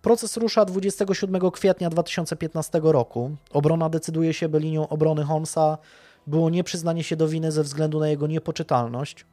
Proces 0.03 0.37
rusza 0.37 0.65
27 0.65 1.51
kwietnia 1.51 1.91
2015 1.91 2.81
roku. 2.83 3.37
Obrona 3.53 3.89
decyduje 3.89 4.35
się, 4.35 4.49
by 4.49 4.61
linią 4.61 4.89
obrony 4.89 5.25
Holmesa 5.25 5.79
było 6.27 6.51
nieprzyznanie 6.51 7.05
się 7.05 7.17
do 7.17 7.29
winy 7.29 7.53
ze 7.53 7.63
względu 7.63 8.01
na 8.01 8.09
jego 8.09 8.27
niepoczytalność. 8.27 9.27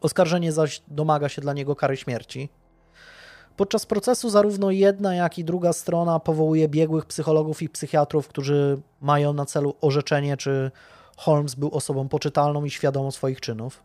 Oskarżenie 0.00 0.52
zaś 0.52 0.82
domaga 0.88 1.28
się 1.28 1.42
dla 1.42 1.52
niego 1.52 1.76
kary 1.76 1.96
śmierci. 1.96 2.48
Podczas 3.56 3.86
procesu 3.86 4.30
zarówno 4.30 4.70
jedna, 4.70 5.14
jak 5.14 5.38
i 5.38 5.44
druga 5.44 5.72
strona 5.72 6.20
powołuje 6.20 6.68
biegłych 6.68 7.06
psychologów 7.06 7.62
i 7.62 7.68
psychiatrów, 7.68 8.28
którzy 8.28 8.80
mają 9.00 9.32
na 9.32 9.46
celu 9.46 9.74
orzeczenie, 9.80 10.36
czy 10.36 10.70
Holmes 11.16 11.54
był 11.54 11.74
osobą 11.74 12.08
poczytalną 12.08 12.64
i 12.64 12.70
świadomą 12.70 13.10
swoich 13.10 13.40
czynów. 13.40 13.82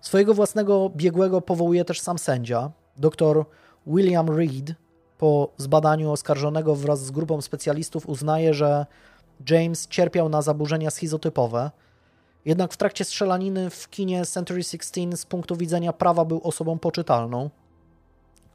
Swojego 0.00 0.34
własnego 0.34 0.90
biegłego 0.96 1.40
powołuje 1.40 1.84
też 1.84 2.00
sam 2.00 2.18
sędzia, 2.18 2.70
dr 2.96 3.44
William 3.86 4.30
Reed. 4.30 4.74
Po 5.18 5.52
zbadaniu 5.56 6.10
oskarżonego 6.10 6.74
wraz 6.74 7.04
z 7.04 7.10
grupą 7.10 7.40
specjalistów 7.40 8.08
uznaje, 8.08 8.54
że 8.54 8.86
James 9.50 9.88
cierpiał 9.88 10.28
na 10.28 10.42
zaburzenia 10.42 10.90
schizotypowe, 10.90 11.70
jednak 12.44 12.72
w 12.72 12.76
trakcie 12.76 13.04
strzelaniny 13.04 13.70
w 13.70 13.90
kinie 13.90 14.24
Century 14.24 14.62
16 14.62 15.16
z 15.16 15.26
punktu 15.26 15.56
widzenia 15.56 15.92
prawa 15.92 16.24
był 16.24 16.40
osobą 16.42 16.78
poczytalną. 16.78 17.50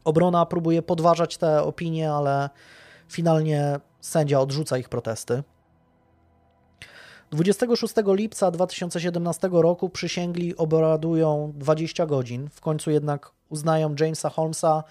Obrona 0.03 0.45
próbuje 0.45 0.81
podważać 0.81 1.37
te 1.37 1.63
opinie, 1.63 2.11
ale 2.11 2.49
finalnie 3.09 3.79
sędzia 4.01 4.39
odrzuca 4.39 4.77
ich 4.77 4.89
protesty. 4.89 5.43
26 7.31 7.93
lipca 8.07 8.51
2017 8.51 9.49
roku 9.51 9.89
przysięgli 9.89 10.55
obradują 10.55 11.53
20 11.55 12.05
godzin. 12.05 12.49
W 12.49 12.61
końcu 12.61 12.91
jednak 12.91 13.31
uznają 13.49 13.95
Jamesa 13.99 14.29
Holmesa 14.29 14.83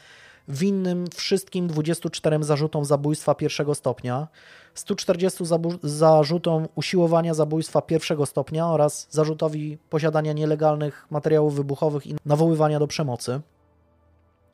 winnym 0.49 1.05
wszystkim 1.15 1.69
24 1.69 2.45
zarzutom 2.45 2.85
zabójstwa 2.85 3.35
pierwszego 3.35 3.75
stopnia, 3.75 4.29
140 4.75 5.45
zarzutom 5.83 6.69
usiłowania 6.75 7.35
zabójstwa 7.35 7.83
pierwszego 7.83 8.27
stopnia 8.27 8.67
oraz 8.67 9.07
zarzutowi 9.11 9.79
posiadania 9.91 10.33
nielegalnych 10.33 11.07
materiałów 11.11 11.55
wybuchowych 11.55 12.07
i 12.07 12.17
nawoływania 12.25 12.79
do 12.79 12.87
przemocy. 12.87 13.41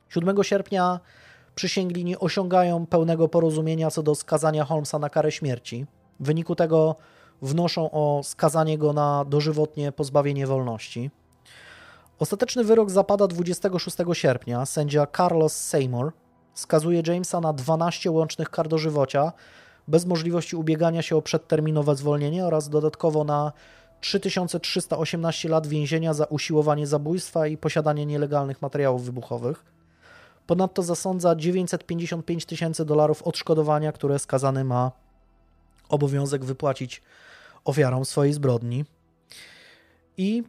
7 0.09 0.45
sierpnia 0.45 1.01
przysięgli 1.55 2.05
nie 2.05 2.19
osiągają 2.19 2.87
pełnego 2.87 3.29
porozumienia 3.29 3.91
co 3.91 4.03
do 4.03 4.15
skazania 4.15 4.65
Holmesa 4.65 4.99
na 4.99 5.11
karę 5.11 5.33
śmierci. 5.33 5.87
W 6.21 6.27
wyniku 6.27 6.55
tego 6.55 6.97
wnoszą 7.43 7.91
o 7.91 8.21
skazanie 8.25 8.79
go 8.79 8.93
na 8.93 9.25
dożywotnie 9.25 9.93
pozbawienie 9.93 10.47
wolności. 10.47 11.11
Ostateczny 12.19 12.65
wyrok 12.65 12.91
zapada 12.91 13.27
26 13.27 13.97
sierpnia. 14.13 14.67
Sędzia 14.67 15.07
Carlos 15.17 15.53
Seymour 15.53 16.13
skazuje 16.55 17.03
Jamesa 17.07 17.41
na 17.41 17.53
12 17.53 18.11
łącznych 18.11 18.51
kar 18.51 18.69
dożywocia 18.69 19.33
bez 19.91 20.07
możliwości 20.07 20.57
ubiegania 20.57 21.03
się 21.03 21.17
o 21.17 21.23
przedterminowe 21.23 21.97
zwolnienie 21.97 22.47
oraz 22.47 22.69
dodatkowo 22.69 23.25
na 23.25 23.53
3318 24.01 25.49
lat 25.49 25.67
więzienia 25.67 26.15
za 26.15 26.25
usiłowanie 26.25 26.87
zabójstwa 26.87 27.47
i 27.47 27.57
posiadanie 27.57 28.07
nielegalnych 28.07 28.63
materiałów 28.63 29.05
wybuchowych. 29.05 29.65
Ponadto 30.47 30.83
zasądza 30.83 31.37
955 31.37 32.47
tysięcy 32.47 32.85
dolarów 32.85 33.23
odszkodowania, 33.23 33.93
które 33.93 34.19
skazany 34.19 34.65
ma 34.65 34.93
obowiązek 35.89 36.45
wypłacić 36.45 37.03
ofiarom 37.65 38.05
swojej 38.05 38.33
zbrodni. 38.33 38.85
I 40.17 40.43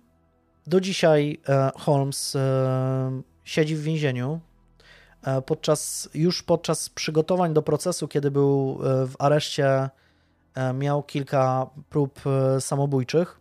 do 0.67 0.81
dzisiaj 0.81 1.39
e, 1.49 1.71
Holmes 1.75 2.35
e, 2.35 3.21
siedzi 3.43 3.75
w 3.75 3.81
więzieniu. 3.83 4.39
E, 5.23 5.41
podczas, 5.41 6.09
już 6.13 6.43
podczas 6.43 6.89
przygotowań 6.89 7.53
do 7.53 7.61
procesu, 7.61 8.07
kiedy 8.07 8.31
był 8.31 8.79
w 8.83 9.13
areszcie, 9.19 9.89
miał 10.73 11.03
kilka 11.03 11.69
prób 11.89 12.21
samobójczych, 12.59 13.39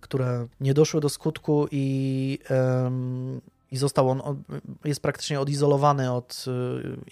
które 0.00 0.46
nie 0.60 0.74
doszły 0.74 1.00
do 1.00 1.08
skutku 1.08 1.66
i, 1.70 2.38
i 3.70 3.76
został 3.76 4.10
on, 4.10 4.42
jest 4.84 5.00
praktycznie 5.00 5.40
odizolowany 5.40 6.12
od 6.12 6.44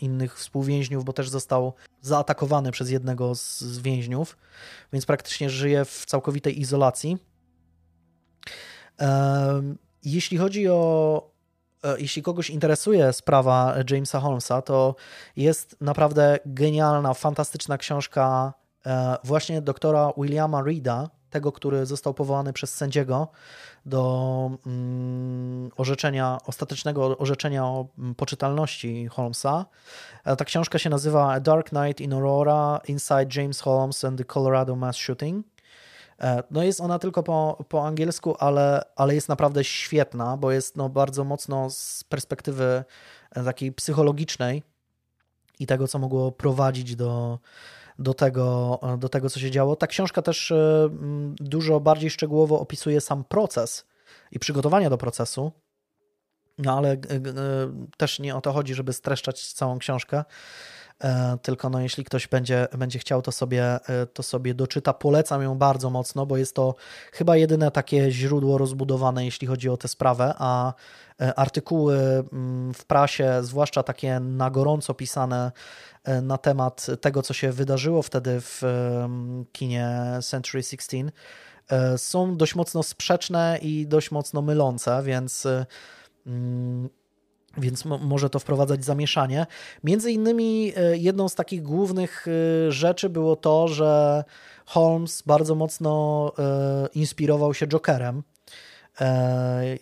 innych 0.00 0.38
współwięźniów, 0.38 1.04
bo 1.04 1.12
też 1.12 1.28
został 1.28 1.72
zaatakowany 2.00 2.72
przez 2.72 2.90
jednego 2.90 3.34
z 3.34 3.78
więźniów, 3.78 4.36
więc 4.92 5.06
praktycznie 5.06 5.50
żyje 5.50 5.84
w 5.84 6.06
całkowitej 6.06 6.60
izolacji. 6.60 7.18
Jeśli 10.04 10.38
chodzi 10.38 10.68
o 10.68 11.22
e, 11.26 11.31
jeśli 11.98 12.22
kogoś 12.22 12.50
interesuje 12.50 13.12
sprawa 13.12 13.74
Jamesa 13.90 14.20
Holmesa, 14.20 14.62
to 14.62 14.94
jest 15.36 15.76
naprawdę 15.80 16.38
genialna, 16.46 17.14
fantastyczna 17.14 17.78
książka 17.78 18.54
e, 18.86 19.16
właśnie 19.24 19.62
doktora 19.62 20.12
Williama 20.16 20.62
Reeda, 20.62 21.10
tego, 21.30 21.52
który 21.52 21.86
został 21.86 22.14
powołany 22.14 22.52
przez 22.52 22.74
sędziego 22.74 23.28
do 23.86 24.50
mm, 24.66 25.70
orzeczenia, 25.76 26.38
ostatecznego 26.46 27.18
orzeczenia 27.18 27.64
o 27.64 27.86
mm, 27.98 28.14
poczytalności 28.14 29.06
Holmesa. 29.06 29.66
E, 30.24 30.36
ta 30.36 30.44
książka 30.44 30.78
się 30.78 30.90
nazywa 30.90 31.32
A 31.32 31.40
Dark 31.40 31.72
Night 31.72 32.00
in 32.00 32.12
Aurora, 32.12 32.80
Inside 32.88 33.26
James 33.36 33.60
Holmes 33.60 34.04
and 34.04 34.18
the 34.18 34.24
Colorado 34.24 34.76
Mass 34.76 34.96
Shooting. 34.96 35.51
E, 36.22 36.42
no 36.50 36.62
jest 36.62 36.80
ona 36.80 36.98
tylko 36.98 37.22
po, 37.22 37.64
po 37.68 37.86
angielsku, 37.86 38.36
ale, 38.38 38.82
ale 38.96 39.14
jest 39.14 39.28
naprawdę 39.28 39.64
świetna, 39.64 40.36
bo 40.36 40.52
jest 40.52 40.76
no 40.76 40.88
bardzo 40.88 41.24
mocno 41.24 41.70
z 41.70 42.04
perspektywy 42.04 42.84
e, 43.30 43.44
takiej 43.44 43.72
psychologicznej 43.72 44.62
i 45.58 45.66
tego, 45.66 45.88
co 45.88 45.98
mogło 45.98 46.32
prowadzić 46.32 46.96
do, 46.96 47.38
do, 47.98 48.14
tego, 48.14 48.78
do 48.98 49.08
tego, 49.08 49.30
co 49.30 49.40
się 49.40 49.50
działo. 49.50 49.76
Ta 49.76 49.86
książka 49.86 50.22
też 50.22 50.52
dużo 51.36 51.80
bardziej 51.80 52.10
szczegółowo 52.10 52.60
opisuje 52.60 53.00
sam 53.00 53.24
proces 53.24 53.86
i 54.32 54.38
przygotowania 54.38 54.90
do 54.90 54.98
procesu, 54.98 55.52
no 56.58 56.78
ale 56.78 56.96
też 57.96 58.18
nie 58.18 58.36
o 58.36 58.40
to 58.40 58.52
chodzi, 58.52 58.74
żeby 58.74 58.92
streszczać 58.92 59.52
całą 59.52 59.78
książkę. 59.78 60.24
E, 61.02 61.38
tylko 61.42 61.70
no, 61.70 61.80
jeśli 61.80 62.04
ktoś 62.04 62.28
będzie, 62.28 62.68
będzie 62.78 62.98
chciał, 62.98 63.22
to 63.22 63.32
sobie, 63.32 63.64
e, 63.64 64.06
to 64.06 64.22
sobie 64.22 64.54
doczyta. 64.54 64.92
Polecam 64.92 65.42
ją 65.42 65.58
bardzo 65.58 65.90
mocno, 65.90 66.26
bo 66.26 66.36
jest 66.36 66.54
to 66.54 66.74
chyba 67.12 67.36
jedyne 67.36 67.70
takie 67.70 68.10
źródło 68.10 68.58
rozbudowane, 68.58 69.24
jeśli 69.24 69.46
chodzi 69.46 69.68
o 69.68 69.76
tę 69.76 69.88
sprawę, 69.88 70.34
a 70.38 70.74
e, 71.20 71.34
artykuły 71.38 71.98
mm, 72.32 72.74
w 72.74 72.84
prasie, 72.84 73.38
zwłaszcza 73.42 73.82
takie 73.82 74.20
na 74.20 74.50
gorąco 74.50 74.94
pisane 74.94 75.52
na 76.22 76.38
temat 76.38 76.86
tego, 77.00 77.22
co 77.22 77.34
się 77.34 77.52
wydarzyło 77.52 78.02
wtedy 78.02 78.40
w 78.40 78.62
kinie 79.52 79.88
Century 80.22 80.62
16, 80.62 81.12
są 81.96 82.36
dość 82.36 82.54
mocno 82.54 82.82
sprzeczne 82.82 83.58
i 83.62 83.86
dość 83.86 84.10
mocno 84.10 84.42
mylące, 84.42 85.02
więc 85.02 85.46
mm, 86.26 86.88
więc 87.58 87.84
może 87.84 88.30
to 88.30 88.38
wprowadzać 88.38 88.84
zamieszanie. 88.84 89.46
Między 89.84 90.12
innymi 90.12 90.72
e, 90.76 90.96
jedną 90.96 91.28
z 91.28 91.34
takich 91.34 91.62
głównych 91.62 92.26
e, 92.28 92.72
rzeczy 92.72 93.08
było 93.08 93.36
to, 93.36 93.68
że 93.68 94.24
Holmes 94.66 95.22
bardzo 95.26 95.54
mocno 95.54 96.32
e, 96.38 96.88
inspirował 96.94 97.54
się 97.54 97.66
Jokerem 97.66 98.22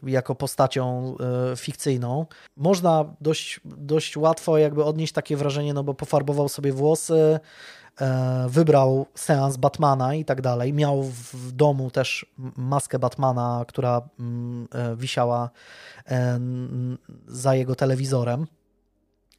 jako 0.02 0.34
postacią 0.34 1.16
fikcyjną. 1.56 2.26
Można 2.56 3.14
dość, 3.20 3.60
dość 3.64 4.16
łatwo 4.16 4.58
jakby 4.58 4.84
odnieść 4.84 5.12
takie 5.12 5.36
wrażenie, 5.36 5.74
no 5.74 5.84
bo 5.84 5.94
pofarbował 5.94 6.48
sobie 6.48 6.72
włosy, 6.72 7.40
wybrał 8.48 9.06
seans 9.14 9.56
Batmana 9.56 10.14
i 10.14 10.24
tak 10.24 10.40
dalej. 10.40 10.72
Miał 10.72 11.02
w 11.02 11.52
domu 11.52 11.90
też 11.90 12.26
maskę 12.56 12.98
Batmana, 12.98 13.64
która 13.68 14.08
mm, 14.20 14.68
e, 14.74 14.96
wisiała 14.96 15.50
e, 16.08 16.40
za 17.26 17.54
jego 17.54 17.74
telewizorem. 17.74 18.46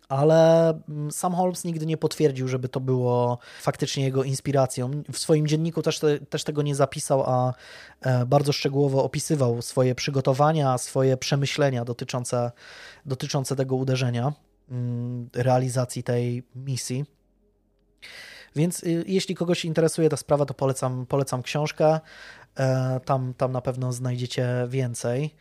Ale 0.10 0.70
mm, 0.90 1.12
sam 1.12 1.34
Holmes 1.34 1.64
nigdy 1.64 1.86
nie 1.86 1.98
potwierdził, 1.98 2.48
żeby 2.48 2.70
to 2.70 2.80
było 2.80 3.38
faktycznie 3.62 4.04
jego 4.04 4.24
inspiracją. 4.24 5.04
W 5.14 5.18
swoim 5.18 5.48
dzienniku 5.48 5.82
też, 5.82 6.00
te, 6.00 6.20
też 6.20 6.44
tego 6.44 6.62
nie 6.62 6.76
zapisał, 6.76 7.24
a 7.24 7.54
bardzo 8.26 8.52
szczegółowo 8.52 9.04
opisywał 9.04 9.62
swoje 9.62 9.96
przygotowania, 9.96 10.78
swoje 10.78 11.18
przemyślenia 11.18 11.86
dotyczące, 11.86 12.52
dotyczące 13.06 13.56
tego 13.56 13.76
uderzenia, 13.76 14.34
mm, 14.70 15.30
realizacji 15.34 16.04
tej 16.04 16.44
misji. 16.56 17.06
Więc 18.56 18.84
y, 18.84 19.04
jeśli 19.08 19.36
kogoś 19.36 19.66
interesuje 19.66 20.10
ta 20.10 20.18
sprawa, 20.18 20.46
to 20.46 20.54
polecam, 20.54 21.06
polecam 21.06 21.44
książkę. 21.44 22.00
E, 22.60 23.00
tam, 23.06 23.34
tam 23.34 23.52
na 23.52 23.62
pewno 23.62 23.94
znajdziecie 23.94 24.48
więcej. 24.70 25.36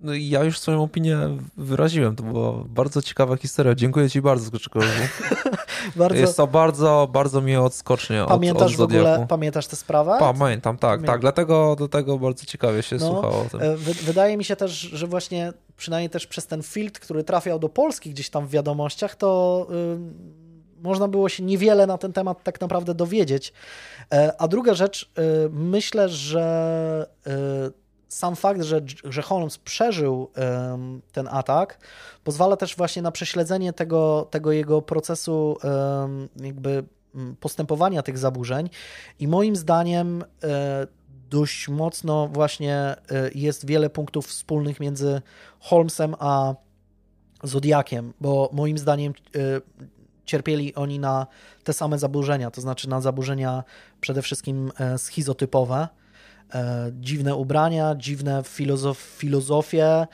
No 0.00 0.14
i 0.14 0.28
ja 0.28 0.44
już 0.44 0.58
swoją 0.58 0.82
opinię 0.82 1.18
wyraziłem. 1.56 2.16
To 2.16 2.22
była 2.22 2.52
bardzo 2.68 3.02
ciekawa 3.02 3.36
historia. 3.36 3.74
Dziękuję 3.74 4.10
Ci 4.10 4.22
bardzo, 4.22 4.50
Grzegorzu. 4.50 4.88
bardzo... 5.96 6.20
Jest 6.20 6.36
to 6.36 6.46
bardzo, 6.46 7.08
bardzo 7.12 7.40
miłe 7.42 7.62
odskocznie 7.62 8.24
Pamiętasz 8.28 8.72
od, 8.72 8.78
w 8.78 8.80
ogóle, 8.80 9.26
pamiętasz 9.28 9.66
tę 9.66 9.76
sprawę? 9.76 10.16
Pamiętam, 10.18 10.78
tak, 10.78 11.02
tak. 11.02 11.20
Dlatego 11.20 11.76
do 11.76 11.88
tego 11.88 12.18
bardzo 12.18 12.46
ciekawie 12.46 12.82
się 12.82 12.96
no, 12.96 13.06
słuchało. 13.06 13.40
O 13.40 13.44
tym. 13.44 13.62
E, 13.62 13.76
wydaje 13.76 14.36
mi 14.36 14.44
się 14.44 14.56
też, 14.56 14.72
że 14.72 15.06
właśnie 15.06 15.52
przynajmniej 15.76 16.10
też 16.10 16.26
przez 16.26 16.46
ten 16.46 16.62
filtr, 16.62 17.00
który 17.00 17.24
trafiał 17.24 17.58
do 17.58 17.68
Polski 17.68 18.10
gdzieś 18.10 18.30
tam 18.30 18.46
w 18.46 18.50
wiadomościach, 18.50 19.16
to 19.16 19.66
y, 19.70 20.82
można 20.82 21.08
było 21.08 21.28
się 21.28 21.42
niewiele 21.42 21.86
na 21.86 21.98
ten 21.98 22.12
temat 22.12 22.42
tak 22.42 22.60
naprawdę 22.60 22.94
dowiedzieć. 22.94 23.52
E, 24.12 24.32
a 24.38 24.48
druga 24.48 24.74
rzecz, 24.74 25.10
y, 25.18 25.50
myślę, 25.50 26.08
że 26.08 27.06
y, 27.26 27.85
sam 28.08 28.36
fakt, 28.36 28.62
że, 28.62 28.80
że 29.04 29.22
Holmes 29.22 29.58
przeżył 29.58 30.30
um, 30.36 31.02
ten 31.12 31.28
atak, 31.30 31.78
pozwala 32.24 32.56
też 32.56 32.76
właśnie 32.76 33.02
na 33.02 33.12
prześledzenie 33.12 33.72
tego, 33.72 34.28
tego 34.30 34.52
jego 34.52 34.82
procesu 34.82 35.58
um, 35.64 36.28
jakby 36.36 36.84
postępowania 37.40 38.02
tych 38.02 38.18
zaburzeń. 38.18 38.70
I 39.18 39.28
moim 39.28 39.56
zdaniem 39.56 40.24
e, 40.42 40.86
dość 41.30 41.68
mocno 41.68 42.28
właśnie 42.28 42.74
e, 42.76 42.96
jest 43.34 43.66
wiele 43.66 43.90
punktów 43.90 44.26
wspólnych 44.26 44.80
między 44.80 45.22
Holmesem 45.60 46.14
a 46.18 46.54
Zodiakiem, 47.42 48.12
bo 48.20 48.50
moim 48.52 48.78
zdaniem 48.78 49.12
e, 49.12 49.38
cierpieli 50.24 50.74
oni 50.74 50.98
na 50.98 51.26
te 51.64 51.72
same 51.72 51.98
zaburzenia, 51.98 52.50
to 52.50 52.60
znaczy 52.60 52.88
na 52.88 53.00
zaburzenia 53.00 53.64
przede 54.00 54.22
wszystkim 54.22 54.72
schizotypowe, 54.96 55.88
E, 55.88 56.05
dziwne 56.92 57.34
ubrania, 57.34 57.94
dziwne 57.94 58.42
filozof, 58.44 58.98
filozofie, 58.98 59.86
e, 59.86 60.06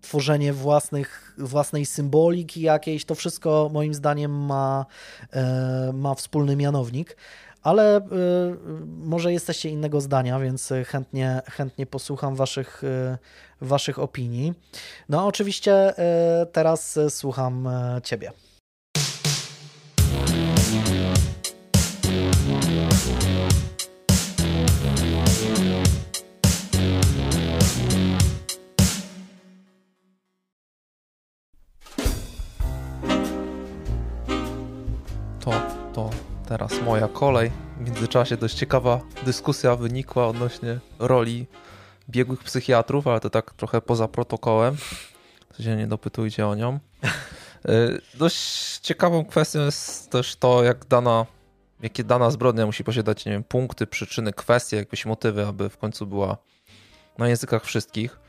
tworzenie 0.00 0.52
własnych, 0.52 1.34
własnej 1.38 1.86
symboliki 1.86 2.60
jakiejś, 2.60 3.04
to 3.04 3.14
wszystko 3.14 3.70
moim 3.72 3.94
zdaniem 3.94 4.32
ma, 4.32 4.86
e, 5.32 5.90
ma 5.94 6.14
wspólny 6.14 6.56
mianownik. 6.56 7.16
Ale 7.62 8.00
może 8.86 9.32
jesteście 9.32 9.68
innego 9.68 10.00
zdania, 10.00 10.40
więc 10.40 10.72
chętnie, 10.86 11.42
chętnie 11.46 11.86
posłucham 11.86 12.36
waszych, 12.36 12.82
waszych 13.60 13.98
opinii. 13.98 14.54
No, 15.08 15.26
oczywiście 15.26 15.94
teraz 16.52 16.98
słucham 17.08 17.68
Ciebie. 18.02 18.32
Teraz 36.48 36.82
moja 36.82 37.08
kolej. 37.08 37.50
W 37.80 37.84
międzyczasie 37.84 38.36
dość 38.36 38.54
ciekawa 38.54 39.00
dyskusja 39.24 39.76
wynikła 39.76 40.26
odnośnie 40.26 40.78
roli 40.98 41.46
biegłych 42.08 42.44
psychiatrów, 42.44 43.06
ale 43.06 43.20
to 43.20 43.30
tak 43.30 43.54
trochę 43.54 43.80
poza 43.80 44.08
protokołem. 44.08 44.76
W 45.58 45.66
nie 45.66 45.86
dopytujcie 45.86 46.46
o 46.46 46.54
nią. 46.54 46.78
Y, 47.68 48.00
dość 48.14 48.78
ciekawą 48.78 49.24
kwestią 49.24 49.60
jest 49.60 50.10
też 50.10 50.36
to, 50.36 50.64
jak 50.64 50.84
dana, 50.84 51.26
jakie 51.82 52.04
dana 52.04 52.30
zbrodnia 52.30 52.66
musi 52.66 52.84
posiadać 52.84 53.26
nie 53.26 53.32
wiem, 53.32 53.44
punkty, 53.44 53.86
przyczyny, 53.86 54.32
kwestie, 54.32 54.76
jakieś 54.76 55.06
motywy, 55.06 55.46
aby 55.46 55.68
w 55.68 55.78
końcu 55.78 56.06
była 56.06 56.36
na 57.18 57.28
językach 57.28 57.64
wszystkich. 57.64 58.20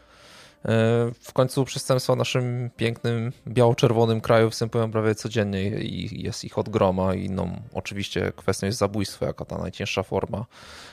W 1.22 1.34
końcu 1.34 1.66
przestępstwa 1.66 2.14
w 2.14 2.18
naszym 2.18 2.70
pięknym, 2.78 3.32
biało-czerwonym 3.48 4.22
kraju 4.22 4.50
występują 4.50 4.92
prawie 4.92 5.16
codziennie 5.16 5.70
i 5.70 6.24
jest 6.24 6.44
ich 6.44 6.58
od 6.58 6.70
groma. 6.70 7.16
I 7.16 7.30
no, 7.30 7.48
oczywiście 7.74 8.32
kwestią 8.36 8.66
jest 8.68 8.80
zabójstwo, 8.80 9.26
jako 9.26 9.46
ta 9.46 9.58
najcięższa 9.58 10.04
forma. 10.04 10.46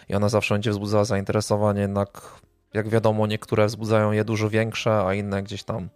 I 0.09 0.15
ona 0.15 0.29
zawsze 0.29 0.55
będzie 0.55 0.71
wzbudzała 0.71 1.05
zainteresowanie, 1.05 1.81
jednak 1.81 2.41
jak 2.75 2.89
wiadomo, 2.89 3.27
niektóre 3.27 3.67
wzbudzają 3.67 4.13
je 4.13 4.25
dużo 4.25 4.51
większe, 4.51 5.07
a 5.07 5.15
inne 5.15 5.43
gdzieś 5.43 5.63
tam 5.63 5.89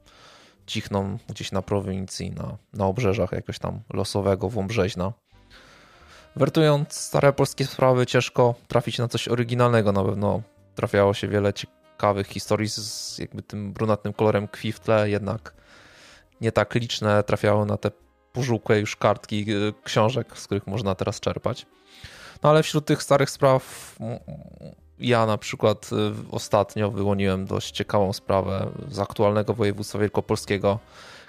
cichną 0.66 1.18
gdzieś 1.28 1.52
na 1.52 1.62
prowincji, 1.62 2.30
na, 2.30 2.56
na 2.72 2.86
obrzeżach 2.86 3.32
jakoś 3.32 3.58
tam 3.58 3.80
losowego 3.92 4.48
Wąbrzeźna. 4.48 5.12
Wertując 6.36 6.92
stare 6.92 7.32
polskie 7.32 7.64
sprawy, 7.64 8.06
ciężko 8.06 8.54
trafić 8.68 8.98
na 8.98 9.08
coś 9.08 9.28
oryginalnego. 9.28 9.92
Na 9.92 10.04
pewno 10.04 10.42
trafiało 10.74 11.14
się 11.14 11.28
wiele 11.28 11.52
ciekawych 12.02 12.26
historii 12.26 12.68
z 12.68 13.18
jakby 13.18 13.42
tym 13.42 13.72
brunatnym 13.72 14.12
kolorem 14.12 14.48
krwi 14.48 14.72
w 14.72 14.80
tle, 14.80 15.10
jednak 15.10 15.54
nie 16.40 16.52
tak 16.52 16.74
liczne 16.74 17.22
trafiały 17.22 17.66
na 17.66 17.76
te 17.76 17.90
pożółkłe 18.32 18.80
już 18.80 18.96
kartki 18.96 19.44
y, 19.50 19.72
książek, 19.84 20.38
z 20.38 20.46
których 20.46 20.66
można 20.66 20.94
teraz 20.94 21.20
czerpać. 21.20 21.66
No 22.42 22.50
ale 22.50 22.62
wśród 22.62 22.86
tych 22.86 23.02
starych 23.02 23.30
spraw 23.30 23.94
ja 24.98 25.26
na 25.26 25.38
przykład 25.38 25.90
y, 25.92 26.30
ostatnio 26.30 26.90
wyłoniłem 26.90 27.46
dość 27.46 27.70
ciekawą 27.70 28.12
sprawę 28.12 28.70
z 28.88 28.98
aktualnego 28.98 29.54
województwa 29.54 29.98
wielkopolskiego, 29.98 30.78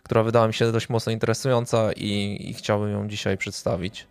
która 0.03 0.23
wydała 0.23 0.47
mi 0.47 0.53
się 0.53 0.71
dość 0.71 0.89
mocno 0.89 1.11
interesująca 1.11 1.91
i, 1.91 2.37
i 2.49 2.53
chciałbym 2.53 2.91
ją 2.91 3.07
dzisiaj 3.07 3.37
przedstawić. 3.37 4.07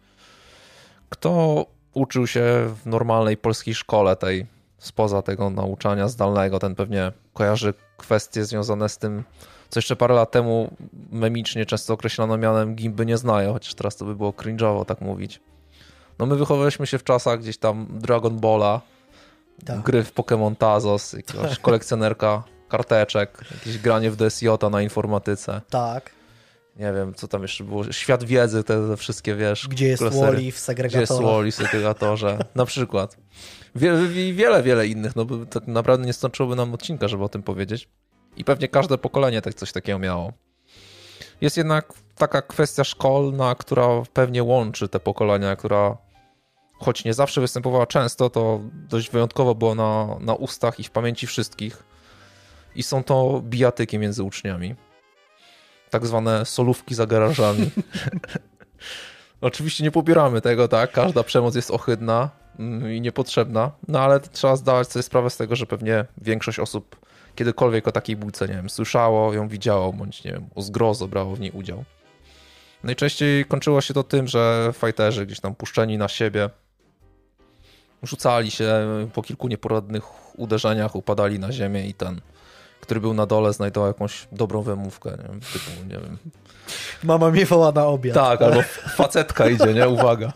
Kto 1.09 1.67
uczył 1.95 2.27
się 2.27 2.43
w 2.83 2.87
normalnej 2.87 3.37
polskiej 3.37 3.75
szkole, 3.75 4.17
tej 4.17 4.47
spoza 4.83 5.23
tego 5.23 5.51
nauczania 5.51 6.09
zdalnego, 6.09 6.59
ten 6.59 6.75
pewnie 6.75 7.13
kojarzy 7.35 7.75
kwestie 7.97 8.45
związane 8.45 8.89
z 8.89 8.99
tym, 8.99 9.25
co 9.71 9.79
jeszcze 9.79 9.97
parę 9.97 10.15
lat 10.15 10.31
temu 10.31 10.77
memicznie 11.13 11.67
często 11.67 11.95
określano 11.95 12.37
mianem 12.37 12.75
gimby 12.75 13.07
nie 13.07 13.17
znają, 13.17 13.53
chociaż 13.53 13.75
teraz 13.75 13.97
to 13.97 14.05
by 14.05 14.17
było 14.17 14.31
cringe'owo 14.31 14.85
tak 14.85 15.01
mówić. 15.01 15.41
No 16.19 16.27
my 16.27 16.37
wychowywaliśmy 16.37 16.87
się 16.87 16.99
w 16.99 17.05
czasach 17.05 17.41
gdzieś 17.41 17.59
tam 17.59 17.87
Dragon 17.91 18.41
Balla, 18.41 18.81
tak. 19.67 19.81
gry 19.81 20.05
w 20.05 20.15
Pokémon 20.15 20.57
Tazos, 20.57 21.13
jakaś 21.13 21.59
kolekcjonerka 21.69 22.43
karteczek, 22.69 23.45
jakieś 23.55 23.79
granie 23.79 24.11
w 24.11 24.17
DSJ 24.17 24.49
na 24.71 24.83
informatyce. 24.83 25.61
Tak. 25.71 26.11
Nie 26.77 26.93
wiem, 26.93 27.15
co 27.15 27.29
tam 27.29 27.43
jeszcze 27.43 27.65
było. 27.65 27.93
Świat 27.93 28.25
wiedzy, 28.25 28.65
te, 28.65 28.97
wszystkie, 28.97 29.35
wiesz. 29.35 29.69
Gdzie 29.69 29.89
jest 29.89 30.03
Wally 30.03 30.53
w 30.53 30.59
segregatorze. 30.59 31.05
Gdzie 31.05 31.13
jest 31.15 31.23
Wally 31.23 31.53
w 31.53 31.55
segregatorze, 31.55 32.39
na 32.55 32.67
przykład. 32.67 33.17
Wiele, 33.75 34.09
wiele, 34.33 34.63
wiele 34.63 34.87
innych. 34.87 35.17
No, 35.17 35.27
tak 35.51 35.67
naprawdę 35.67 36.07
nie 36.07 36.13
starczyłoby 36.13 36.57
nam 36.57 36.75
odcinka, 36.75 37.09
żeby 37.09 37.25
o 37.25 37.29
tym 37.29 37.43
powiedzieć. 37.43 37.89
I 38.37 38.45
pewnie 38.45 38.69
każde 38.69 38.99
pokolenie 38.99 39.43
tak 39.43 39.55
coś 39.55 39.73
takiego 39.73 39.99
miało. 39.99 40.33
Jest 41.41 41.57
jednak 41.57 41.93
taka 42.17 42.43
kwestia 42.43 42.85
szkolna, 42.85 43.55
która 43.55 43.87
pewnie 44.13 44.43
łączy 44.43 44.89
te 44.89 45.01
pokolenia, 45.01 45.57
która 45.57 45.97
choć 46.79 47.05
nie 47.05 47.15
zawsze 47.15 47.41
występowała 47.41 47.87
często, 47.87 48.31
to 48.31 48.61
dość 48.89 49.11
wyjątkowo 49.11 49.55
było 49.55 49.75
na, 49.75 50.17
na 50.21 50.35
ustach 50.35 50.81
i 50.81 50.85
w 50.85 50.91
pamięci 50.91 51.27
wszystkich. 51.27 51.83
I 52.75 52.83
są 52.83 53.05
to 53.05 53.43
bijatyki 53.45 53.99
między 53.99 54.23
uczniami. 54.23 54.75
Tak 55.93 56.07
zwane 56.07 56.45
solówki 56.45 56.95
za 56.95 57.07
garażami. 57.07 57.71
Oczywiście 59.41 59.85
nie 59.85 59.91
popieramy 59.91 60.41
tego, 60.41 60.69
tak? 60.69 60.93
Każda 60.93 61.23
przemoc 61.23 61.55
jest 61.55 61.71
ohydna 61.71 62.31
mm, 62.59 62.93
i 62.93 63.01
niepotrzebna, 63.01 63.71
no 63.89 64.01
ale 64.01 64.21
trzeba 64.21 64.57
zdawać 64.57 64.89
sobie 64.89 65.03
sprawę 65.03 65.31
z 65.31 65.37
tego, 65.37 65.57
że 65.57 65.67
pewnie 65.67 66.05
większość 66.19 66.59
osób 66.59 66.97
kiedykolwiek 67.35 67.89
o 67.89 67.93
takiej 67.93 68.17
bójce, 68.17 68.49
nie 68.49 68.55
wiem, 68.55 68.71
słyszało, 68.71 69.35
ją 69.35 69.49
widziało, 69.49 69.93
bądź 69.93 70.25
nie 70.25 70.33
wiem, 70.33 70.47
o 70.55 70.63
zgrozo 70.63 71.09
brało 71.09 71.37
w 71.37 71.41
niej 71.41 71.51
udział. 71.51 71.85
Najczęściej 72.85 73.45
kończyło 73.45 73.81
się 73.81 73.95
to 73.95 74.03
tym, 74.03 74.29
że 74.29 74.73
fajterzy 74.73 75.27
gdzieś 75.27 75.41
tam 75.41 75.55
puszczeni 75.55 75.99
na 75.99 76.09
siebie 76.09 76.51
rzucali 78.03 78.51
się 78.51 78.87
po 79.13 79.23
kilku 79.23 79.49
nieporadnych 79.49 80.05
uderzeniach, 80.39 80.97
upadali 80.97 81.39
na 81.39 81.53
ziemię 81.53 81.87
i 81.87 81.95
ten, 81.95 82.21
który 82.83 83.01
był 83.01 83.15
na 83.15 83.27
dole, 83.27 83.53
znajdował 83.53 83.89
jakąś 83.89 84.29
dobrą 84.33 84.63
wymówkę, 84.63 85.11
nie 85.11 85.29
wiem, 85.29 85.41
typu, 85.41 85.71
nie 85.89 85.99
wiem. 85.99 86.19
Mama 87.05 87.31
mnie 87.31 87.47
woła 87.47 87.73
na 87.73 87.87
obiad. 87.87 88.15
Tak, 88.15 88.43
albo 88.43 88.63
facetka 88.97 89.49
idzie, 89.49 89.75
nie? 89.75 89.89
Uwaga. 89.89 90.33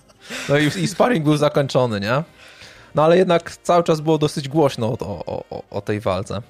No 0.48 0.59
i, 0.59 0.66
i 0.66 0.89
sparring 0.89 1.24
był 1.24 1.36
zakończony, 1.36 2.01
nie? 2.01 2.23
No 2.94 3.05
ale 3.05 3.18
jednak 3.18 3.56
cały 3.56 3.82
czas 3.85 4.01
było 4.01 4.18
dosyć 4.18 4.48
głośno 4.48 4.86
o, 5.01 5.44
o, 5.51 5.62
o 5.70 5.81
tej 5.81 6.01
walce. 6.01 6.36
Y, 6.39 6.43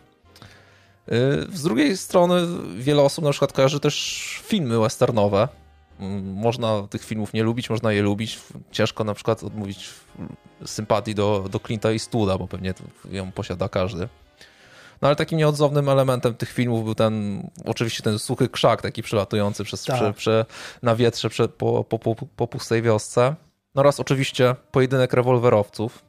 z 1.53 1.63
drugiej 1.63 1.97
strony 1.97 2.47
wiele 2.79 3.03
osób 3.03 3.25
na 3.25 3.31
przykład 3.31 3.53
kojarzy 3.53 3.81
też 3.81 4.25
filmy 4.45 4.79
westernowe. 4.79 5.49
Mm, 6.01 6.35
można 6.35 6.83
tych 6.91 7.05
filmów 7.05 7.33
nie 7.33 7.43
lubić, 7.43 7.71
można 7.71 7.93
je 7.93 8.03
lubić. 8.03 8.39
Ciężko 8.73 9.05
na 9.05 9.15
przykład 9.15 9.45
odmówić 9.45 9.89
sympatii 10.65 11.15
do, 11.15 11.45
do 11.51 11.59
Clint'a 11.59 11.95
i 11.95 11.99
Studa, 11.99 12.39
bo 12.39 12.49
pewnie 12.49 12.75
ją 13.11 13.33
posiada 13.33 13.69
każdy. 13.69 14.09
No 15.03 15.09
ale 15.09 15.17
takim 15.17 15.39
nieodzownym 15.39 15.89
elementem 15.89 16.35
tych 16.35 16.53
filmów 16.53 16.85
był 16.85 16.95
ten, 16.95 17.47
oczywiście 17.65 18.03
ten 18.03 18.19
suchy 18.19 18.49
krzak 18.49 18.83
taki 18.83 19.03
przelatujący 19.03 19.65
przez, 19.65 19.85
tak. 19.85 20.15
na 20.83 20.97
wietrze 20.97 21.29
prze, 21.29 21.49
po, 21.49 21.85
po, 21.85 21.99
po, 21.99 22.15
po 22.15 22.47
pustej 22.47 22.83
wiosce. 22.83 23.35
No 23.75 23.81
oraz 23.81 24.01
oczywiście 24.01 24.55
pojedynek 24.73 25.13
rewolwerowców. 25.13 26.05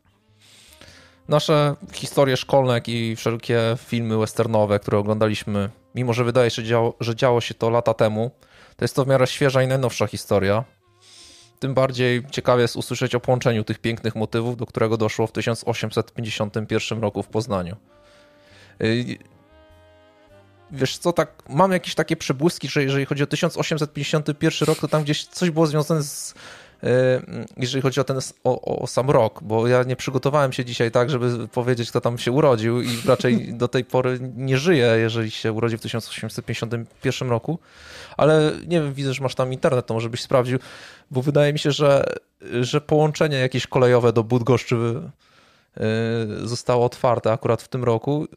Nasze 1.28 1.76
historie 1.94 2.38
szkolne, 2.38 2.74
jak 2.74 2.90
i 2.90 3.16
wszelkie 3.16 3.62
filmy 3.78 4.18
westernowe, 4.18 4.80
które 4.80 4.98
oglądaliśmy, 4.98 5.70
mimo 5.96 6.14
że 6.14 6.24
wydaje 6.24 6.50
się, 6.50 6.64
działo, 6.64 6.94
że 7.00 7.16
działo 7.16 7.42
się 7.42 7.54
to 7.54 7.70
lata 7.70 7.94
temu, 7.94 8.32
to 8.76 8.86
jest 8.86 8.96
to 8.96 9.06
w 9.06 9.08
miarę 9.08 9.28
świeża 9.28 9.64
i 9.64 9.68
najnowsza 9.68 10.08
historia. 10.08 10.64
Tym 11.60 11.74
bardziej 11.74 12.24
ciekawie 12.32 12.62
jest 12.62 12.76
usłyszeć 12.76 13.16
o 13.16 13.20
połączeniu 13.20 13.64
tych 13.64 13.80
pięknych 13.80 14.16
motywów, 14.16 14.58
do 14.58 14.66
którego 14.66 14.98
doszło 14.98 15.28
w 15.28 15.32
1851 15.32 17.02
roku 17.02 17.24
w 17.24 17.28
Poznaniu. 17.28 17.76
Y, 18.82 19.18
wiesz 20.72 20.98
co, 20.98 21.14
tak, 21.14 21.44
mam 21.50 21.72
jakieś 21.72 21.96
takie 21.96 22.16
przebłyski, 22.16 22.68
że 22.68 22.84
jeżeli 22.84 23.06
chodzi 23.06 23.24
o 23.24 23.28
1851 23.28 24.68
rok, 24.68 24.80
to 24.80 24.88
tam 24.88 25.04
gdzieś 25.04 25.26
coś 25.26 25.50
było 25.50 25.68
związane 25.68 26.04
z 26.04 26.34
E, 26.84 27.22
jeżeli 27.58 27.82
chodzi 27.82 28.00
o 28.00 28.04
ten 28.04 28.20
o, 28.44 28.82
o, 28.82 28.88
sam 28.88 29.10
rok, 29.10 29.44
bo 29.44 29.68
ja 29.68 29.84
nie 29.84 29.96
przygotowałem 29.96 30.54
się 30.54 30.66
dzisiaj 30.66 30.92
tak, 30.92 31.10
żeby 31.10 31.48
powiedzieć, 31.48 31.90
kto 31.90 32.02
tam 32.02 32.18
się 32.18 32.32
urodził 32.32 32.82
i 32.82 32.90
raczej 33.06 33.54
do 33.54 33.68
tej 33.68 33.86
pory 33.86 34.20
nie 34.36 34.58
żyje, 34.58 34.86
jeżeli 34.98 35.32
się 35.32 35.54
urodził 35.54 35.78
w 35.78 35.82
1851 35.82 37.30
roku, 37.30 37.60
ale 38.18 38.52
nie 38.68 38.82
wiem, 38.82 38.94
widzę, 38.94 39.14
że 39.14 39.24
masz 39.24 39.36
tam 39.36 39.54
internet, 39.54 39.86
to 39.86 39.94
może 39.94 40.10
byś 40.10 40.22
sprawdził, 40.22 40.60
bo 41.12 41.22
wydaje 41.22 41.54
mi 41.54 41.60
się, 41.60 41.72
że, 41.72 42.04
że 42.62 42.82
połączenie 42.82 43.38
jakieś 43.38 43.68
kolejowe 43.68 44.14
do 44.14 44.24
Bydgoszczy 44.24 44.76
e, 45.78 45.82
zostało 46.44 46.86
otwarte 46.86 47.32
akurat 47.32 47.62
w 47.62 47.68
tym 47.68 47.84
roku 47.84 48.28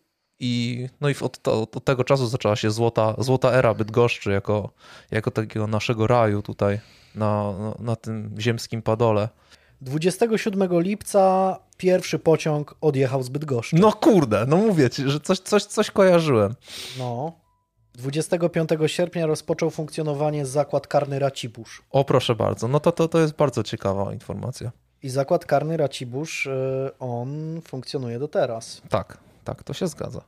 i, 0.40 0.86
no 1.00 1.08
i 1.08 1.14
od, 1.20 1.48
od, 1.48 1.76
od, 1.76 1.84
tego 1.84 2.04
czasu 2.04 2.26
zaczęła 2.26 2.56
się 2.56 2.70
złota, 2.70 3.14
złota 3.18 3.52
era 3.52 3.74
Bydgoszczy 3.74 4.30
jako, 4.30 4.70
jako 5.10 5.30
takiego 5.30 5.66
naszego 5.66 6.06
raju 6.06 6.42
tutaj 6.42 6.80
na, 7.14 7.52
na 7.78 7.96
tym 7.96 8.34
ziemskim 8.38 8.82
padole. 8.82 9.28
27 9.80 10.80
lipca 10.80 11.58
pierwszy 11.76 12.18
pociąg 12.18 12.74
odjechał 12.80 13.22
z 13.22 13.28
Bydgoszczy. 13.28 13.76
No 13.76 13.92
kurde, 13.92 14.46
no 14.48 14.56
mówię 14.56 14.90
ci, 14.90 15.10
że 15.10 15.20
coś, 15.20 15.38
coś, 15.38 15.64
coś 15.64 15.90
kojarzyłem. 15.90 16.54
No. 16.98 17.32
25 17.94 18.70
sierpnia 18.86 19.26
rozpoczął 19.26 19.70
funkcjonowanie 19.70 20.46
zakład 20.46 20.86
karny 20.86 21.18
Racibusz. 21.18 21.82
O 21.90 22.04
proszę 22.04 22.34
bardzo, 22.34 22.68
no 22.68 22.80
to, 22.80 22.92
to, 22.92 23.08
to 23.08 23.20
jest 23.20 23.34
bardzo 23.34 23.62
ciekawa 23.62 24.12
informacja. 24.12 24.72
I 25.02 25.08
zakład 25.08 25.44
karny 25.44 25.76
Racibusz, 25.76 26.46
y, 26.46 26.50
on 26.98 27.60
funkcjonuje 27.64 28.18
do 28.18 28.28
teraz. 28.28 28.82
Tak, 28.88 29.18
tak, 29.44 29.62
to 29.62 29.72
się 29.72 29.88
zgadza. 29.88 30.24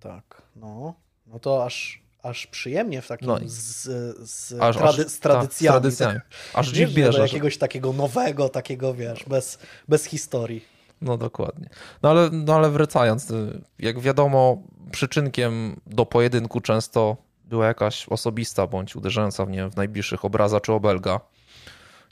Tak, 0.00 0.42
no. 0.56 0.94
No 1.26 1.38
to 1.38 1.64
aż 1.64 2.02
aż 2.22 2.46
przyjemnie 2.46 3.02
w 3.02 3.08
takim 3.08 3.28
no 3.28 3.38
z, 3.44 3.82
z, 4.30 4.60
aż, 4.60 4.76
trady, 4.76 5.08
z 5.08 5.20
tradycjami. 5.20 5.74
Tak, 5.74 5.82
tradycjami. 5.82 6.20
Aż 6.54 6.68
dziw 6.68 6.90
bierze. 6.90 7.22
jakiegoś 7.22 7.58
takiego 7.58 7.92
nowego, 7.92 8.48
takiego 8.48 8.94
wiesz, 8.94 9.24
bez, 9.24 9.58
bez 9.88 10.04
historii. 10.04 10.64
No 11.00 11.16
dokładnie. 11.16 11.68
No 12.02 12.10
ale, 12.10 12.30
no 12.32 12.54
ale 12.54 12.70
wracając, 12.70 13.30
y, 13.30 13.60
jak 13.78 14.00
wiadomo, 14.00 14.62
przyczynkiem 14.90 15.80
do 15.86 16.06
pojedynku 16.06 16.60
często 16.60 17.16
była 17.44 17.66
jakaś 17.66 18.08
osobista 18.08 18.66
bądź 18.66 18.96
uderzająca 18.96 19.44
w, 19.46 19.50
nie, 19.50 19.70
w 19.70 19.76
najbliższych 19.76 20.24
obraza 20.24 20.60
czy 20.60 20.72
obelga. 20.72 21.20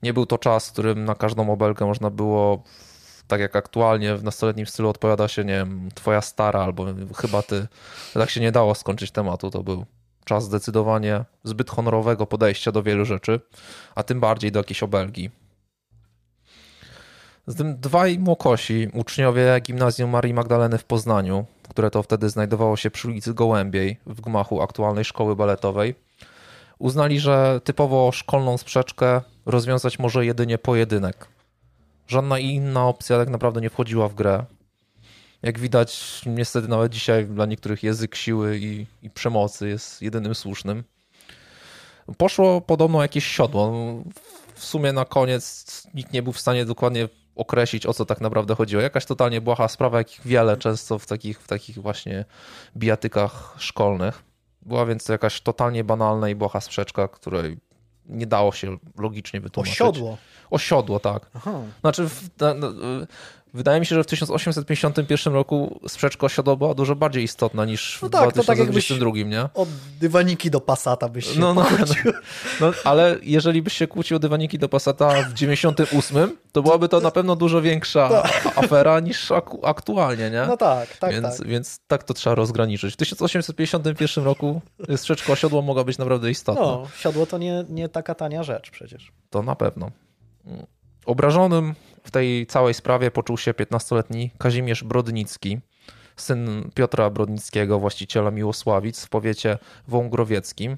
Nie 0.03 0.13
był 0.13 0.27
to 0.27 0.39
czas, 0.39 0.69
w 0.69 0.73
którym 0.73 1.05
na 1.05 1.15
każdą 1.15 1.53
obelgę 1.53 1.87
można 1.87 2.11
było 2.11 2.63
tak 3.29 3.41
jak 3.41 3.57
aktualnie 3.57 4.17
w 4.17 4.25
nastoletnim 4.25 4.67
stylu 4.67 4.89
odpowiada 4.89 5.29
się, 5.29 5.45
nie 5.45 5.53
wiem, 5.53 5.89
twoja 5.95 6.21
stara 6.21 6.61
albo 6.61 6.87
chyba 7.17 7.43
ty. 7.43 7.67
Tak 8.15 8.31
się 8.31 8.41
nie 8.41 8.53
dało 8.53 8.75
skończyć 8.75 9.11
tematu, 9.11 9.51
to 9.51 9.63
był 9.63 9.85
czas 10.25 10.45
zdecydowanie 10.45 11.25
zbyt 11.45 11.71
honorowego 11.71 12.27
podejścia 12.27 12.73
do 12.73 12.83
wielu 12.83 13.05
rzeczy, 13.05 13.41
a 13.95 14.03
tym 14.03 14.21
bardziej 14.21 14.53
do 14.53 14.61
jakiejś 14.61 14.83
obelgi. 14.83 15.31
Z 17.47 17.57
tym 17.57 17.81
dwaj 17.81 18.19
młokosi, 18.19 18.89
uczniowie 18.93 19.61
gimnazjum 19.61 20.11
Marii 20.11 20.35
Magdaleny 20.35 20.79
w 20.79 20.85
Poznaniu, 20.85 21.47
które 21.69 21.91
to 21.91 22.03
wtedy 22.03 22.29
znajdowało 22.31 22.77
się 22.77 22.91
przy 22.91 23.09
ulicy 23.09 23.35
Gołębiej 23.35 23.97
w 24.07 24.21
gmachu 24.21 24.63
aktualnej 24.63 25.05
szkoły 25.05 25.37
baletowej, 25.37 25.95
uznali, 26.79 27.21
że 27.21 27.61
typowo 27.65 28.13
szkolną 28.13 28.59
sprzeczkę 28.59 29.21
rozwiązać 29.47 29.99
może 29.99 30.27
jedynie 30.27 30.59
pojedynek. 30.59 31.38
Żadna 32.09 32.39
inna 32.39 32.89
opcja 32.89 33.19
tak 33.19 33.29
naprawdę 33.29 33.61
nie 33.61 33.71
wchodziła 33.71 34.09
w 34.09 34.15
grę. 34.15 34.45
Jak 35.43 35.59
widać, 35.59 36.23
niestety 36.27 36.69
nawet 36.69 36.93
dzisiaj 36.93 37.27
dla 37.27 37.47
niektórych 37.47 37.83
język 37.83 38.15
siły 38.15 38.59
i, 38.59 38.87
i 39.03 39.11
przemocy 39.11 39.69
jest 39.69 40.03
jedynym 40.03 40.35
słusznym. 40.35 40.85
Poszło 42.17 42.61
podobno 42.61 43.03
jakieś 43.03 43.27
siodło. 43.27 43.73
W 44.55 44.65
sumie 44.65 44.93
na 44.93 45.05
koniec 45.05 45.87
nikt 45.95 46.13
nie 46.13 46.23
był 46.23 46.33
w 46.33 46.41
stanie 46.41 46.65
dokładnie 46.65 47.09
określić, 47.37 47.87
o 47.87 47.95
co 47.95 48.05
tak 48.05 48.21
naprawdę 48.21 48.55
chodziło. 48.55 48.83
Jakaś 48.83 49.07
totalnie 49.07 49.41
błaha 49.41 49.69
sprawa, 49.69 49.99
jakich 49.99 50.27
wiele 50.27 50.57
często 50.57 50.99
w 50.99 51.07
takich, 51.07 51.41
w 51.41 51.47
takich 51.47 51.79
właśnie 51.79 52.25
bijatykach 52.77 53.55
szkolnych. 53.59 54.23
Była 54.63 54.87
więc 54.87 55.05
to 55.05 55.13
jakaś 55.13 55.41
totalnie 55.41 55.85
banalna 55.85 56.29
i 56.29 56.35
błaha 56.35 56.61
sprzeczka, 56.61 57.09
której 57.09 57.59
nie 58.09 58.27
dało 58.27 58.53
się 58.53 58.79
logicznie 58.99 59.41
wytłumaczyć. 59.41 59.81
Osiodło. 59.81 60.19
Osiodło, 60.51 61.01
tak. 61.01 61.31
Aha. 61.35 61.61
Znaczy, 61.81 62.09
w, 62.09 62.29
Wydaje 63.55 63.81
mi 63.81 63.87
się, 63.87 63.95
że 63.95 64.05
w 64.05 64.07
1851 64.07 65.35
roku 65.35 65.81
sprzeczka 65.89 66.27
osiodła 66.27 66.57
była 66.57 66.75
dużo 66.75 66.97
bardziej 66.97 67.25
istotna 67.25 67.65
niż 67.65 67.99
no 68.03 68.09
tak, 68.09 68.31
w 68.31 68.33
2022, 68.33 69.11
tak 69.11 69.27
nie? 69.27 69.49
Od 69.55 69.69
dywaniki 70.01 70.51
do 70.51 70.61
Passata 70.61 71.09
byś 71.09 71.27
się 71.27 71.41
no, 71.41 71.55
no, 71.55 71.67
no, 71.71 72.13
no, 72.61 72.73
ale 72.85 73.17
jeżeli 73.23 73.63
byś 73.63 73.73
się 73.73 73.87
kłócił 73.87 74.17
o 74.17 74.21
dywaniki 74.21 74.59
do 74.59 74.69
Passata 74.69 75.23
w 75.23 75.35
98, 75.35 76.37
to 76.53 76.63
byłaby 76.63 76.89
to 76.89 77.01
na 77.01 77.11
pewno 77.11 77.37
dużo 77.37 77.63
większa 77.63 78.09
tak. 78.09 78.59
afera 78.59 79.01
niż 79.01 79.33
aktualnie, 79.63 80.31
nie? 80.31 80.45
No 80.49 80.57
tak, 80.57 80.97
tak, 80.97 81.13
więc, 81.13 81.39
tak. 81.39 81.47
Więc 81.47 81.81
tak 81.87 82.05
to 82.05 82.15
trzeba 82.15 82.35
rozgraniczyć. 82.35 82.95
W 82.95 82.97
1851 82.97 84.25
roku 84.25 84.61
sprzeczka 84.97 85.33
osiodła 85.33 85.63
mogła 85.63 85.85
być 85.85 85.99
naprawdę 85.99 86.31
istotna. 86.31 86.63
No, 86.63 86.87
siodło 86.99 87.27
to 87.27 87.39
nie, 87.39 87.65
nie 87.69 87.89
taka 87.89 88.15
tania 88.15 88.43
rzecz 88.43 88.71
przecież. 88.71 89.13
To 89.31 89.43
na 89.43 89.55
pewno. 89.55 89.91
Obrażonym 91.07 91.75
w 92.09 92.11
tej 92.11 92.47
całej 92.47 92.75
sprawie 92.75 93.11
poczuł 93.11 93.39
się 93.39 93.53
15-letni 93.53 94.31
Kazimierz 94.39 94.85
Brodnicki, 94.85 95.61
syn 96.17 96.71
Piotra 96.75 97.11
Brodnickiego, 97.11 97.79
właściciela 97.79 98.31
Miłosławic 98.31 99.05
w 99.05 99.09
powiecie 99.09 99.59
wągrowieckim. 99.89 100.77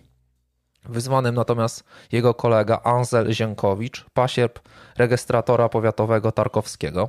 Wyzwanym 0.85 1.35
natomiast 1.35 1.85
jego 2.13 2.35
kolega 2.35 2.81
Anzel 2.85 3.33
Ziękowicz, 3.33 4.07
pasierb 4.15 4.59
rejestratora 4.99 5.69
powiatowego 5.69 6.33
Tarkowskiego. 6.33 7.09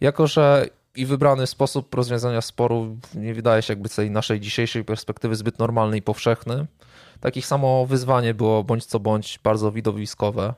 Jako, 0.00 0.26
że 0.26 0.66
i 0.96 1.06
wybrany 1.06 1.46
sposób 1.46 1.94
rozwiązania 1.94 2.40
sporu 2.40 2.96
nie 3.14 3.34
wydaje 3.34 3.62
się 3.62 3.72
jakby 3.72 3.88
z 3.88 3.94
tej 3.94 4.10
naszej 4.10 4.40
dzisiejszej 4.40 4.84
perspektywy 4.84 5.36
zbyt 5.36 5.58
normalny 5.58 5.96
i 5.96 6.02
powszechny, 6.02 6.66
takich 7.20 7.46
samo 7.46 7.86
wyzwanie 7.86 8.34
było 8.34 8.64
bądź 8.64 8.84
co 8.84 9.00
bądź 9.00 9.38
bardzo 9.44 9.72
widowiskowe. 9.72 10.54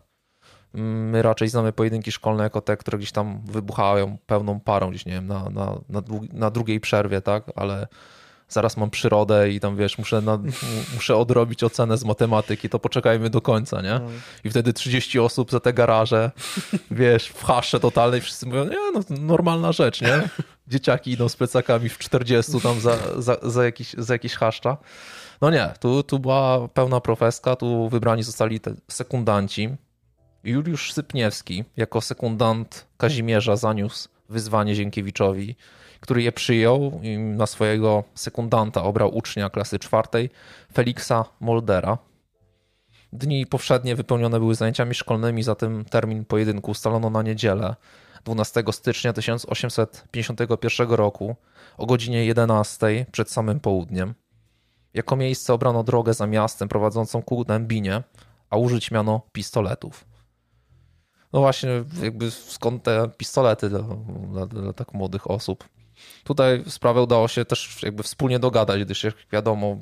My 0.74 1.22
raczej 1.22 1.48
znamy 1.48 1.72
pojedynki 1.72 2.12
szkolne 2.12 2.44
jako 2.44 2.60
te, 2.60 2.76
które 2.76 2.98
gdzieś 2.98 3.12
tam 3.12 3.40
wybuchają 3.44 4.18
pełną 4.26 4.60
parą, 4.60 4.90
gdzieś 4.90 5.06
nie 5.06 5.12
wiem, 5.12 5.26
na, 5.26 5.50
na, 5.50 5.78
na, 5.88 6.02
na 6.32 6.50
drugiej 6.50 6.80
przerwie, 6.80 7.20
tak, 7.20 7.44
ale 7.56 7.86
zaraz 8.50 8.76
mam 8.76 8.90
przyrodę 8.90 9.50
i 9.50 9.60
tam 9.60 9.76
wiesz, 9.76 9.98
muszę, 9.98 10.20
na, 10.20 10.38
muszę 10.94 11.16
odrobić 11.16 11.64
ocenę 11.64 11.98
z 11.98 12.04
matematyki, 12.04 12.68
to 12.68 12.78
poczekajmy 12.78 13.30
do 13.30 13.40
końca, 13.40 13.82
nie? 13.82 14.00
I 14.44 14.50
wtedy 14.50 14.72
30 14.72 15.18
osób 15.18 15.50
za 15.50 15.60
te 15.60 15.72
garaże, 15.72 16.30
wiesz, 16.90 17.28
w 17.28 17.44
hasze 17.44 17.80
totalnej, 17.80 18.20
wszyscy 18.20 18.46
mówią, 18.46 18.64
nie, 18.64 18.76
no 18.94 19.00
normalna 19.20 19.72
rzecz, 19.72 20.00
nie? 20.00 20.28
Dzieciaki 20.68 21.10
idą 21.10 21.28
z 21.28 21.36
plecakami 21.36 21.88
w 21.88 21.98
40 21.98 22.60
tam 22.60 22.80
za, 22.80 22.96
za, 23.18 23.36
za, 23.42 23.64
jakiś, 23.64 23.94
za 23.98 24.14
jakiś 24.14 24.34
haszcza. 24.34 24.76
No 25.40 25.50
nie, 25.50 25.70
tu, 25.80 26.02
tu 26.02 26.18
była 26.18 26.68
pełna 26.68 27.00
profeska, 27.00 27.56
tu 27.56 27.88
wybrani 27.88 28.22
zostali 28.22 28.60
te 28.60 28.74
sekundanci, 28.88 29.76
Juliusz 30.44 30.92
Sypniewski 30.92 31.64
jako 31.76 32.00
sekundant 32.00 32.86
Kazimierza 32.96 33.56
zaniósł 33.56 34.08
wyzwanie 34.28 34.74
Zienkiewiczowi, 34.74 35.56
który 36.00 36.22
je 36.22 36.32
przyjął 36.32 37.00
i 37.02 37.18
na 37.18 37.46
swojego 37.46 38.04
sekundanta 38.14 38.82
obrał 38.82 39.16
ucznia 39.16 39.50
klasy 39.50 39.78
czwartej 39.78 40.30
Feliksa 40.72 41.24
Moldera. 41.40 41.98
Dni 43.12 43.46
powszednie 43.46 43.96
wypełnione 43.96 44.38
były 44.38 44.54
zajęciami 44.54 44.94
szkolnymi, 44.94 45.42
zatem 45.42 45.84
termin 45.84 46.24
pojedynku 46.24 46.70
ustalono 46.70 47.10
na 47.10 47.22
niedzielę 47.22 47.76
12 48.24 48.64
stycznia 48.70 49.12
1851 49.12 50.90
roku 50.90 51.36
o 51.78 51.86
godzinie 51.86 52.24
11 52.24 53.06
przed 53.12 53.30
samym 53.30 53.60
południem. 53.60 54.14
Jako 54.94 55.16
miejsce 55.16 55.54
obrano 55.54 55.84
drogę 55.84 56.14
za 56.14 56.26
miastem 56.26 56.68
prowadzącą 56.68 57.22
ku 57.22 57.44
Dębinie, 57.44 58.02
a 58.50 58.56
użyć 58.56 58.90
miano 58.90 59.20
pistoletów. 59.32 60.09
No 61.32 61.40
właśnie, 61.40 61.84
jakby 62.02 62.30
skąd 62.30 62.82
te 62.82 63.10
pistolety 63.16 63.68
dla, 63.68 63.82
dla, 64.32 64.46
dla 64.46 64.72
tak 64.72 64.94
młodych 64.94 65.30
osób. 65.30 65.68
Tutaj 66.24 66.64
sprawę 66.66 67.02
udało 67.02 67.28
się 67.28 67.44
też 67.44 67.82
jakby 67.82 68.02
wspólnie 68.02 68.38
dogadać, 68.38 68.84
gdyż 68.84 69.04
jak 69.04 69.14
wiadomo, 69.32 69.76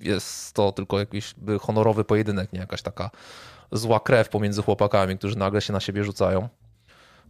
jest 0.00 0.54
to 0.54 0.72
tylko 0.72 0.98
jakiś 0.98 1.34
honorowy 1.60 2.04
pojedynek, 2.04 2.52
nie 2.52 2.60
jakaś 2.60 2.82
taka 2.82 3.10
zła 3.72 4.00
krew 4.00 4.28
pomiędzy 4.28 4.62
chłopakami, 4.62 5.18
którzy 5.18 5.38
nagle 5.38 5.60
się 5.60 5.72
na 5.72 5.80
siebie 5.80 6.04
rzucają. 6.04 6.48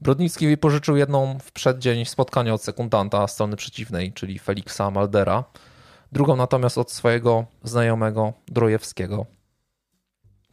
Brodnicki 0.00 0.46
wypożyczył 0.46 0.96
jedną 0.96 1.38
w 1.38 1.52
przeddzień 1.52 2.04
spotkania 2.04 2.54
od 2.54 2.62
sekundanta 2.62 3.28
strony 3.28 3.56
przeciwnej, 3.56 4.12
czyli 4.12 4.38
Feliksa 4.38 4.90
Maldera, 4.90 5.44
drugą 6.12 6.36
natomiast 6.36 6.78
od 6.78 6.92
swojego 6.92 7.44
znajomego 7.64 8.32
Drojewskiego. 8.48 9.26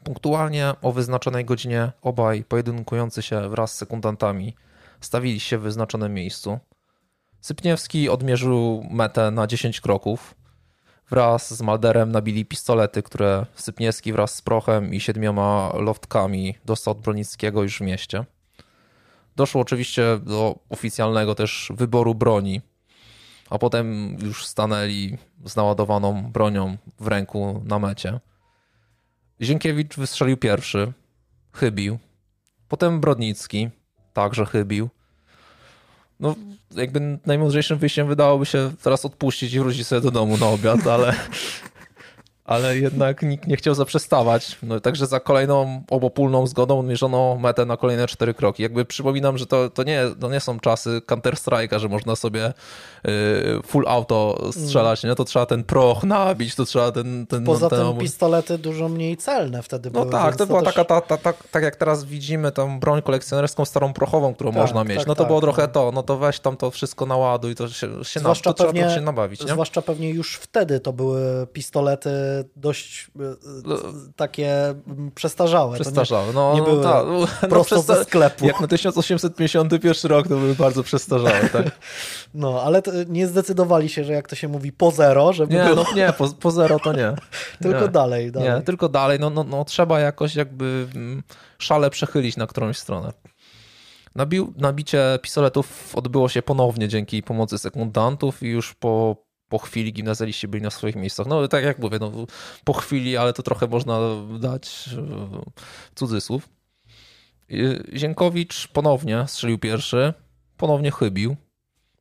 Punktualnie 0.04 0.74
o 0.82 0.92
wyznaczonej 0.92 1.46
godzinie 1.46 1.92
obaj 2.02 2.44
pojedynkujący 2.44 3.22
się 3.22 3.50
wraz 3.50 3.74
z 3.74 3.78
sekundantami 3.78 4.56
stawili 5.02 5.40
się 5.40 5.58
w 5.58 5.62
wyznaczonym 5.62 6.14
miejscu. 6.14 6.60
Sypniewski 7.42 8.10
odmierzył 8.10 8.86
metę 8.92 9.32
na 9.32 9.48
10 9.48 9.82
kroków. 9.82 10.36
Wraz 11.10 11.54
z 11.54 11.62
Malderem 11.62 12.12
nabili 12.12 12.46
pistolety, 12.46 13.04
które 13.04 13.46
Sypniewski 13.56 14.14
wraz 14.14 14.36
z 14.36 14.42
prochem 14.42 14.94
i 14.94 15.00
siedmioma 15.00 15.72
loftkami 15.74 16.56
dostał 16.66 16.92
od 16.92 17.02
Bronickiego 17.02 17.64
już 17.64 17.78
w 17.78 17.82
mieście. 17.82 18.26
Doszło 19.36 19.62
oczywiście 19.62 20.20
do 20.24 20.60
oficjalnego 20.70 21.36
też 21.36 21.72
wyboru 21.76 22.16
broni, 22.16 22.62
a 23.50 23.60
potem 23.60 24.18
już 24.22 24.46
stanęli 24.46 25.18
z 25.46 25.56
naładowaną 25.56 26.32
bronią 26.32 26.78
w 27.00 27.08
ręku 27.08 27.62
na 27.66 27.80
mecie. 27.80 28.20
Zienkiewicz 29.42 29.96
wystrzelił 29.96 30.38
pierwszy, 30.38 30.94
chybił. 31.54 32.00
Potem 32.68 33.00
Brodnicki 33.00 33.70
także 34.14 34.46
chybił. 34.46 34.90
No, 36.20 36.36
jakby 36.72 37.20
najmądrzejszym 37.26 37.78
wyjściem 37.78 38.08
wydałoby 38.08 38.46
się 38.46 38.72
teraz 38.84 39.06
odpuścić 39.06 39.54
i 39.54 39.60
wrócić 39.60 39.88
sobie 39.88 40.02
do 40.02 40.12
domu 40.12 40.38
na 40.38 40.48
obiad, 40.48 40.88
ale 40.88 41.16
ale 42.50 42.78
jednak 42.78 43.22
nikt 43.22 43.48
nie 43.48 43.56
chciał 43.56 43.76
zaprzestawać. 43.76 44.58
No, 44.64 44.80
także 44.80 45.08
za 45.08 45.20
kolejną 45.20 45.84
obopólną 45.90 46.48
zgodą 46.48 46.84
mierzono 46.84 47.38
metę 47.42 47.66
na 47.66 47.78
kolejne 47.78 48.08
cztery 48.08 48.34
kroki. 48.34 48.64
Jakby 48.64 48.86
przypominam, 48.86 49.38
że 49.38 49.46
to, 49.46 49.70
to, 49.70 49.84
nie, 49.84 50.04
to 50.20 50.30
nie 50.30 50.40
są 50.40 50.60
czasy 50.60 51.02
Counter-Strike'a, 51.08 51.80
że 51.80 51.90
można 51.90 52.16
sobie 52.16 52.54
y, 53.08 53.12
full 53.66 53.86
auto 53.88 54.50
strzelać, 54.52 55.04
nie? 55.04 55.16
To 55.16 55.24
trzeba 55.24 55.46
ten 55.46 55.64
proch 55.64 56.04
nabić, 56.04 56.56
to 56.56 56.66
trzeba 56.66 56.92
ten... 56.92 57.28
ten 57.28 57.44
Poza 57.44 57.70
ten, 57.70 57.88
tym 57.88 57.98
pistolety 57.98 58.58
dużo 58.58 58.90
mniej 58.90 59.18
celne 59.18 59.64
wtedy 59.64 59.90
no 59.90 60.00
były. 60.00 60.06
No 60.06 60.12
tak, 60.12 60.36
to 60.36 60.48
była 60.48 60.62
też... 60.62 60.74
taka, 60.74 60.86
ta, 60.86 61.02
ta, 61.02 61.18
ta, 61.18 61.34
tak 61.52 61.64
jak 61.64 61.76
teraz 61.76 62.06
widzimy 62.06 62.52
tą 62.52 62.80
broń 62.80 63.02
kolekcjonerską 63.02 63.66
starą 63.66 63.94
prochową, 63.94 64.34
którą 64.34 64.52
tak, 64.52 64.62
można 64.62 64.84
mieć. 64.84 64.98
Tak, 64.98 65.08
no 65.08 65.16
to 65.16 65.24
tak, 65.24 65.28
było 65.28 65.42
trochę 65.42 65.62
no. 65.62 65.68
to, 65.68 65.92
no 65.92 66.04
to 66.04 66.18
weź 66.18 66.40
tam 66.40 66.58
to 66.58 66.72
wszystko 66.72 67.06
naładuj, 67.06 67.56
to 67.56 67.68
się, 67.68 68.04
się, 68.04 68.20
na, 68.20 68.36
to 68.36 68.54
pewnie, 68.54 68.82
trzeba 68.82 68.90
to 68.90 68.96
się 68.96 69.02
nabawić, 69.02 69.42
nie? 69.42 69.48
Zwłaszcza 69.48 69.82
pewnie 69.82 70.10
już 70.10 70.36
wtedy 70.36 70.80
to 70.80 70.94
były 70.94 71.48
pistolety 71.48 72.10
dość 72.56 73.12
e, 73.20 73.36
no. 73.64 73.76
takie 74.16 74.76
przestarzałe. 75.16 75.80
Przestarzałe, 75.80 76.34
no, 76.34 76.56
nie 76.56 76.62
były 76.62 76.84
ta, 76.84 77.04
no, 77.04 77.48
prosto 77.50 77.76
przesta- 77.76 77.96
ze 77.96 78.04
sklepu. 78.04 78.46
Jak 78.46 78.62
na 78.62 78.68
1851 78.68 80.12
rok 80.12 80.28
to 80.28 80.36
były 80.36 80.56
bardzo 80.56 80.84
przestarzałe, 80.84 81.50
tak? 81.50 81.66
No, 82.34 82.62
ale 82.62 82.82
nie 83.08 83.28
zdecydowali 83.28 83.90
się, 83.90 84.04
że 84.04 84.14
jak 84.14 84.28
to 84.28 84.36
się 84.36 84.48
mówi 84.48 84.72
po 84.72 84.92
zero, 84.92 85.34
żeby 85.34 85.54
Nie, 85.54 85.64
było... 85.64 85.76
no 85.76 85.86
nie, 85.96 86.14
po, 86.14 86.28
po 86.28 86.52
zero 86.52 86.80
to 86.80 86.94
nie. 86.94 87.14
tylko 87.62 87.82
nie. 87.82 87.88
dalej, 87.88 88.32
dalej. 88.32 88.50
Nie, 88.50 88.62
tylko 88.62 88.90
dalej, 88.90 89.20
no, 89.20 89.30
no, 89.30 89.44
no 89.44 89.66
trzeba 89.66 90.00
jakoś 90.00 90.36
jakby 90.36 90.88
mm, 90.96 91.24
szale 91.58 91.90
przechylić 91.90 92.38
na 92.38 92.48
którąś 92.48 92.78
stronę. 92.78 93.14
Nabił, 94.16 94.54
nabicie 94.58 95.20
pistoletów 95.22 95.96
odbyło 95.96 96.30
się 96.30 96.42
ponownie 96.42 96.88
dzięki 96.88 97.24
pomocy 97.24 97.58
sekundantów 97.58 98.44
i 98.44 98.48
już 98.48 98.74
po 98.74 99.16
po 99.50 99.58
chwili 99.58 99.94
gimnazjaliści 99.94 100.48
byli 100.48 100.64
na 100.64 100.70
swoich 100.70 100.96
miejscach. 100.96 101.28
No 101.28 101.48
tak 101.48 101.64
jak 101.64 101.80
mówię, 101.80 101.98
no, 102.02 102.12
po 102.64 102.74
chwili, 102.74 103.18
ale 103.18 103.34
to 103.34 103.44
trochę 103.44 103.68
można 103.68 104.00
dać 104.40 104.90
e, 104.98 105.42
cudzysłów. 105.96 106.50
Ziękowicz 107.96 108.68
ponownie 108.68 109.26
strzelił 109.28 109.58
pierwszy, 109.58 110.14
ponownie 110.58 110.92
chybił, 110.92 111.36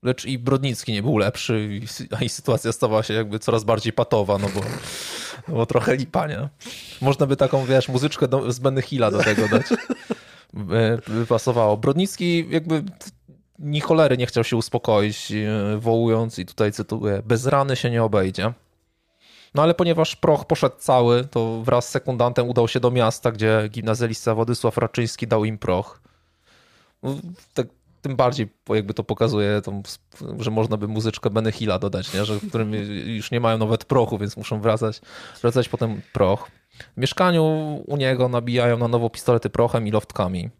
lecz 0.02 0.24
i 0.24 0.38
Brodnicki 0.38 0.92
nie 0.92 1.02
był 1.02 1.18
lepszy, 1.18 1.80
a 2.18 2.24
i 2.24 2.28
sytuacja 2.28 2.72
stawała 2.72 3.02
się 3.02 3.14
jakby 3.14 3.38
coraz 3.38 3.64
bardziej 3.64 3.92
patowa, 3.92 4.38
no 4.38 4.48
bo, 4.54 4.60
no 5.48 5.54
bo 5.54 5.66
trochę 5.66 5.96
lipa, 5.96 6.26
nie? 6.26 6.48
Można 7.00 7.26
by 7.26 7.36
taką, 7.36 7.64
wiesz, 7.64 7.88
muzyczkę 7.88 8.26
z 8.48 8.58
Benny 8.58 8.82
Hilla 8.82 9.10
do 9.10 9.18
tego 9.18 9.48
dać. 9.48 9.66
By 10.52 11.26
pasowało. 11.28 11.76
Brodnicki 11.76 12.46
jakby 12.50 12.82
ni 13.58 13.80
cholery 13.80 14.16
nie 14.16 14.26
chciał 14.26 14.44
się 14.44 14.56
uspokoić, 14.56 15.32
e, 15.32 15.78
wołując, 15.78 16.38
i 16.38 16.46
tutaj 16.46 16.72
cytuję, 16.72 17.22
bez 17.24 17.46
rany 17.46 17.76
się 17.76 17.90
nie 17.90 18.02
obejdzie. 18.02 18.52
No 19.54 19.62
ale 19.62 19.74
ponieważ 19.74 20.16
proch 20.16 20.44
poszedł 20.44 20.76
cały, 20.78 21.24
to 21.24 21.62
wraz 21.62 21.88
z 21.88 21.90
sekundantem 21.90 22.48
udał 22.48 22.68
się 22.68 22.80
do 22.80 22.90
miasta, 22.90 23.32
gdzie 23.32 23.68
gimnazjalista 23.70 24.34
Władysław 24.34 24.78
Raczyński 24.78 25.26
dał 25.26 25.44
im 25.44 25.58
proch. 25.58 26.00
No, 27.02 27.16
tak 27.54 27.66
tym 28.02 28.16
bardziej 28.16 28.48
jakby 28.68 28.94
to 28.94 29.04
pokazuje, 29.04 29.62
tą, 29.62 29.82
że 30.38 30.50
można 30.50 30.76
by 30.76 30.88
muzyczkę 30.88 31.30
Benny 31.30 31.52
Hilla 31.52 31.78
dodać, 31.78 32.14
nie? 32.14 32.24
Że, 32.24 32.40
w 32.40 32.48
którym 32.48 32.74
już 33.06 33.30
nie 33.30 33.40
mają 33.40 33.58
nawet 33.58 33.84
prochu, 33.84 34.18
więc 34.18 34.36
muszą 34.36 34.60
wracać, 34.60 35.00
wracać 35.42 35.68
potem 35.68 36.02
proch. 36.12 36.50
W 36.96 37.00
mieszkaniu 37.00 37.44
u 37.86 37.96
niego 37.96 38.28
nabijają 38.28 38.78
na 38.78 38.88
nowo 38.88 39.10
pistolety 39.10 39.50
prochem 39.50 39.86
i 39.86 39.90
loftkami. 39.90 40.50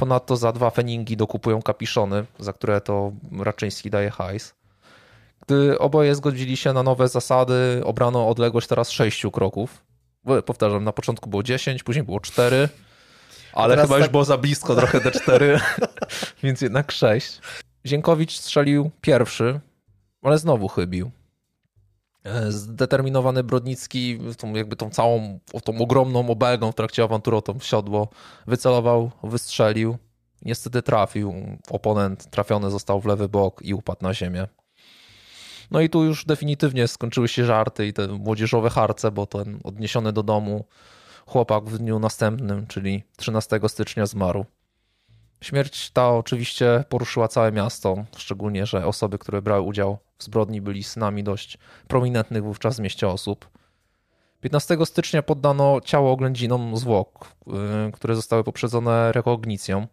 Ponadto 0.00 0.36
za 0.36 0.52
dwa 0.52 0.70
feningi 0.70 1.16
dokupują 1.16 1.62
kapiszony, 1.62 2.24
za 2.38 2.52
które 2.52 2.80
to 2.80 3.12
Raczyński 3.40 3.90
daje 3.90 4.10
hajs. 4.10 4.54
Gdy 5.46 5.78
oboje 5.78 6.14
zgodzili 6.14 6.56
się 6.56 6.72
na 6.72 6.82
nowe 6.82 7.08
zasady, 7.08 7.82
obrano 7.84 8.28
odległość 8.28 8.68
teraz 8.68 8.90
sześciu 8.90 9.30
kroków. 9.30 9.82
Powtarzam, 10.46 10.84
na 10.84 10.92
początku 10.92 11.30
było 11.30 11.42
10, 11.42 11.82
później 11.82 12.04
było 12.04 12.20
4, 12.20 12.68
ale 13.52 13.76
chyba 13.76 13.88
tak... 13.88 13.98
już 13.98 14.08
było 14.08 14.24
za 14.24 14.38
blisko 14.38 14.76
trochę 14.76 15.00
D4, 15.00 15.60
więc 16.42 16.60
jednak 16.60 16.92
6. 16.92 17.40
Ziękowicz 17.86 18.38
strzelił 18.38 18.90
pierwszy, 19.00 19.60
ale 20.22 20.38
znowu 20.38 20.68
chybił. 20.68 21.10
E, 22.24 22.52
zdeterminowany 22.52 23.44
Brodnicki, 23.44 24.18
tą, 24.38 24.54
jakby 24.54 24.76
tą 24.76 24.90
całą, 24.90 25.38
tą 25.64 25.78
ogromną 25.78 26.30
obelgą 26.30 26.72
w 26.72 26.74
trakcie 26.74 27.02
awantury 27.02 27.36
o 27.36 27.42
to 27.42 27.54
wycelował, 28.46 29.10
wystrzelił. 29.22 29.96
Niestety 30.42 30.82
trafił. 30.82 31.34
Oponent 31.70 32.30
trafiony 32.30 32.70
został 32.70 33.00
w 33.00 33.06
lewy 33.06 33.28
bok 33.28 33.62
i 33.62 33.74
upadł 33.74 34.02
na 34.02 34.14
ziemię. 34.14 34.46
No 35.70 35.80
i 35.80 35.90
tu 35.90 36.04
już 36.04 36.24
definitywnie 36.24 36.88
skończyły 36.88 37.28
się 37.28 37.44
żarty 37.44 37.86
i 37.86 37.92
te 37.92 38.08
młodzieżowe 38.08 38.70
harce, 38.70 39.10
bo 39.10 39.26
ten 39.26 39.60
odniesiony 39.64 40.12
do 40.12 40.22
domu 40.22 40.64
chłopak 41.26 41.64
w 41.64 41.78
dniu 41.78 41.98
następnym, 41.98 42.66
czyli 42.66 43.02
13 43.16 43.60
stycznia 43.66 44.06
zmarł. 44.06 44.44
Śmierć 45.40 45.90
ta 45.90 46.10
oczywiście 46.10 46.84
poruszyła 46.88 47.28
całe 47.28 47.52
miasto, 47.52 48.04
szczególnie, 48.16 48.66
że 48.66 48.86
osoby, 48.86 49.18
które 49.18 49.42
brały 49.42 49.60
udział 49.60 49.98
w 50.18 50.24
zbrodni 50.24 50.60
byli 50.60 50.82
synami 50.82 51.24
dość 51.24 51.58
prominentnych 51.88 52.44
wówczas 52.44 52.76
w 52.76 52.80
mieście 52.80 53.08
osób. 53.08 53.48
15 54.40 54.86
stycznia 54.86 55.22
poddano 55.22 55.80
ciało 55.84 56.12
oględzinom 56.12 56.76
zwłok, 56.76 57.26
y, 57.88 57.92
które 57.92 58.16
zostały 58.16 58.44
poprzedzone 58.44 59.12
rekognicją. 59.12 59.86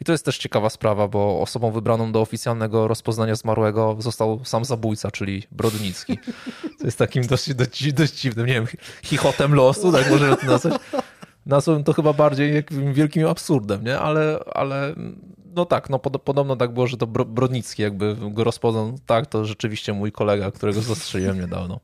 I 0.00 0.04
to 0.04 0.12
jest 0.12 0.24
też 0.24 0.38
ciekawa 0.38 0.70
sprawa, 0.70 1.08
bo 1.08 1.40
osobą 1.40 1.70
wybraną 1.70 2.12
do 2.12 2.20
oficjalnego 2.20 2.88
rozpoznania 2.88 3.34
zmarłego 3.34 3.96
został 3.98 4.44
sam 4.44 4.64
zabójca, 4.64 5.10
czyli 5.10 5.42
Brodnicki. 5.52 6.18
To 6.78 6.86
jest 6.86 6.98
takim 6.98 7.26
dość, 7.26 7.54
dość, 7.54 7.92
dość 7.92 8.20
dziwnym, 8.20 8.46
nie 8.46 8.52
wiem, 8.52 8.66
chichotem 9.02 9.54
losu, 9.54 9.92
tak 9.92 10.10
można 10.10 10.36
to 10.36 10.46
nazwać. 10.46 10.80
Nazwałem 11.46 11.84
to 11.84 11.92
chyba 11.92 12.12
bardziej 12.12 12.54
jakimś 12.54 12.96
wielkim 12.96 13.26
absurdem, 13.26 13.84
nie? 13.84 13.98
Ale, 13.98 14.40
ale 14.54 14.94
no 15.54 15.64
tak, 15.64 15.90
no 15.90 15.98
pod, 15.98 16.22
podobno 16.22 16.56
tak 16.56 16.72
było, 16.74 16.86
że 16.86 16.96
to 16.96 17.06
Brodnicki 17.06 17.82
jakby 17.82 18.16
go 18.30 18.44
rozpoznał. 18.44 18.98
Tak, 19.06 19.26
to 19.26 19.44
rzeczywiście 19.44 19.92
mój 19.92 20.12
kolega, 20.12 20.50
którego 20.50 20.80
zastrzeliłem 20.80 21.40
niedawno. 21.40 21.80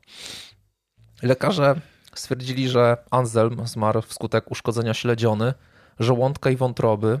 Lekarze 1.23 1.75
stwierdzili, 2.15 2.69
że 2.69 2.97
Anselm 3.11 3.67
zmarł 3.67 4.01
wskutek 4.01 4.51
uszkodzenia 4.51 4.93
śledziony, 4.93 5.53
żołądka 5.99 6.49
i 6.49 6.55
wątroby 6.55 7.19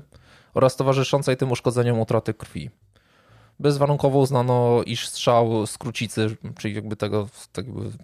oraz 0.53 0.75
towarzyszącej 0.75 1.37
tym 1.37 1.51
uszkodzeniom 1.51 1.99
utraty 1.99 2.33
krwi. 2.33 2.69
Bezwarunkowo 3.59 4.19
uznano, 4.19 4.83
iż 4.85 5.07
strzał 5.07 5.67
z 5.67 5.77
krucicy, 5.77 6.37
czyli 6.57 6.75
jakby 6.75 6.95
tego 6.95 7.27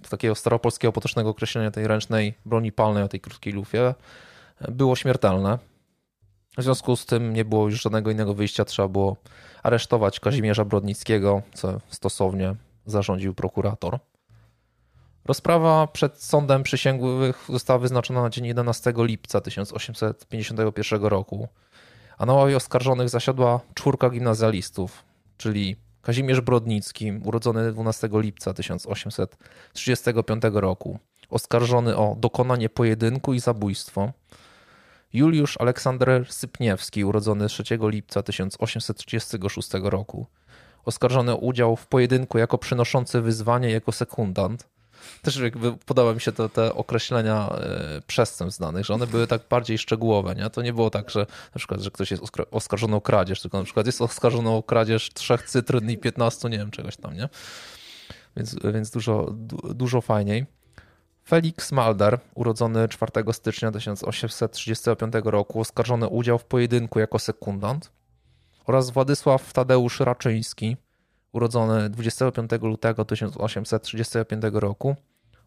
takiego 0.09 0.35
staropolskiego 0.35 0.91
potocznego 0.91 1.29
określenia 1.29 1.71
tej 1.71 1.87
ręcznej 1.87 2.33
broni 2.45 2.71
palnej 2.71 3.03
o 3.03 3.07
tej 3.07 3.19
krótkiej 3.19 3.53
lufie, 3.53 3.95
było 4.69 4.95
śmiertelne. 4.95 5.59
W 6.57 6.63
związku 6.63 6.95
z 6.95 7.05
tym 7.05 7.33
nie 7.33 7.45
było 7.45 7.69
już 7.69 7.81
żadnego 7.81 8.11
innego 8.11 8.33
wyjścia, 8.33 8.65
trzeba 8.65 8.87
było 8.87 9.15
aresztować 9.63 10.19
Kazimierza 10.19 10.65
Brodnickiego, 10.65 11.41
co 11.53 11.79
stosownie 11.89 12.55
zarządził 12.85 13.33
prokurator. 13.33 13.99
Rozprawa 15.25 15.87
przed 15.87 16.23
sądem 16.23 16.63
przysięgłych 16.63 17.45
została 17.49 17.79
wyznaczona 17.79 18.21
na 18.21 18.29
dzień 18.29 18.45
11 18.45 18.93
lipca 18.97 19.41
1851 19.41 21.03
roku, 21.03 21.47
a 22.17 22.25
na 22.25 22.33
ławie 22.33 22.57
oskarżonych 22.57 23.09
zasiadła 23.09 23.59
czwórka 23.73 24.09
gimnazjalistów, 24.09 25.03
czyli 25.37 25.75
Kazimierz 26.01 26.41
Brodnicki, 26.41 27.11
urodzony 27.23 27.71
12 27.71 28.09
lipca 28.13 28.53
1835 28.53 30.43
roku, 30.53 30.99
oskarżony 31.29 31.97
o 31.97 32.15
dokonanie 32.19 32.69
pojedynku 32.69 33.33
i 33.33 33.39
zabójstwo, 33.39 34.11
Juliusz 35.13 35.57
Aleksander 35.57 36.25
Sypniewski, 36.33 37.05
urodzony 37.05 37.47
3 37.47 37.63
lipca 37.81 38.23
1836 38.23 39.69
roku, 39.83 40.27
oskarżony 40.85 41.31
o 41.31 41.35
udział 41.35 41.75
w 41.75 41.87
pojedynku 41.87 42.37
jako 42.37 42.57
przynoszący 42.57 43.21
wyzwanie 43.21 43.71
jako 43.71 43.91
sekundant, 43.91 44.67
też 45.21 45.37
jakby 45.37 45.77
podoba 45.77 46.13
mi 46.13 46.21
się 46.21 46.31
to, 46.31 46.49
te 46.49 46.73
określenia 46.73 47.49
e, 47.49 48.01
przestępstw 48.07 48.57
znanych, 48.57 48.85
że 48.85 48.93
one 48.93 49.07
były 49.07 49.27
tak 49.27 49.41
bardziej 49.49 49.77
szczegółowe, 49.77 50.35
nie? 50.35 50.49
To 50.49 50.61
nie 50.61 50.73
było 50.73 50.89
tak, 50.89 51.09
że 51.09 51.19
na 51.55 51.59
przykład, 51.59 51.81
że 51.81 51.91
ktoś 51.91 52.11
jest 52.11 52.23
oskarżony 52.51 52.95
o 52.95 53.01
kradzież, 53.01 53.41
tylko 53.41 53.57
na 53.57 53.63
przykład 53.63 53.85
jest 53.85 54.01
oskarżony 54.01 54.49
o 54.49 54.63
kradzież 54.63 55.09
trzech 55.13 55.49
cytryn 55.49 55.89
i 55.89 55.97
15, 55.97 56.49
nie 56.49 56.57
wiem, 56.57 56.71
czegoś 56.71 56.97
tam, 56.97 57.15
nie? 57.15 57.29
Więc, 58.37 58.55
więc 58.73 58.91
dużo, 58.91 59.35
dużo 59.75 60.01
fajniej. 60.01 60.45
Felix 61.27 61.71
Malder, 61.71 62.19
urodzony 62.35 62.87
4 62.87 63.11
stycznia 63.33 63.71
1835 63.71 65.13
roku, 65.23 65.59
oskarżony 65.59 66.05
o 66.05 66.09
udział 66.09 66.39
w 66.39 66.45
pojedynku 66.45 66.99
jako 66.99 67.19
sekundant 67.19 67.91
oraz 68.65 68.89
Władysław 68.89 69.53
Tadeusz 69.53 69.99
Raczyński, 69.99 70.77
urodzony 71.33 71.89
25 71.89 72.51
lutego 72.61 73.05
1835 73.05 74.43
roku, 74.53 74.95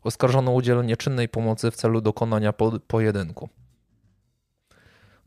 oskarżono 0.03 0.51
o 0.51 0.55
udzielenie 0.55 0.97
czynnej 0.97 1.29
pomocy 1.29 1.71
w 1.71 1.77
celu 1.77 2.01
dokonania 2.01 2.53
po 2.53 2.73
pojedynku. 2.87 3.49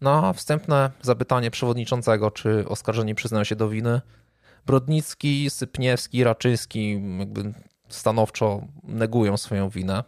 Na 0.02 0.34
wstępne 0.34 0.92
zapytanie 1.02 1.52
przewodniczącego, 1.52 2.32
czy 2.32 2.68
oskarżeni 2.68 3.16
przyznają 3.16 3.44
się 3.44 3.56
do 3.56 3.70
winy, 3.70 4.02
Brodnicki, 4.66 5.50
Sypniewski, 5.50 6.24
Raczyński 6.24 7.02
jakby 7.20 7.54
stanowczo 7.90 8.62
negują 8.84 9.38
swoją 9.38 9.70
winę. 9.70 10.04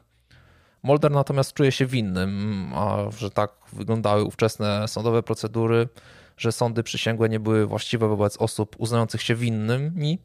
Molder 0.83 1.11
natomiast 1.11 1.53
czuje 1.53 1.71
się 1.71 1.85
winnym, 1.85 2.71
a 2.75 3.11
że 3.17 3.29
tak 3.29 3.51
wyglądały 3.73 4.23
ówczesne 4.23 4.87
sądowe 4.87 5.23
procedury, 5.23 5.89
że 6.37 6.51
sądy 6.51 6.83
przysięgłe 6.83 7.29
nie 7.29 7.39
były 7.39 7.65
właściwe 7.65 8.07
wobec 8.07 8.37
osób 8.37 8.75
uznających 8.79 9.21
się 9.21 9.35
winnymi, 9.35 10.19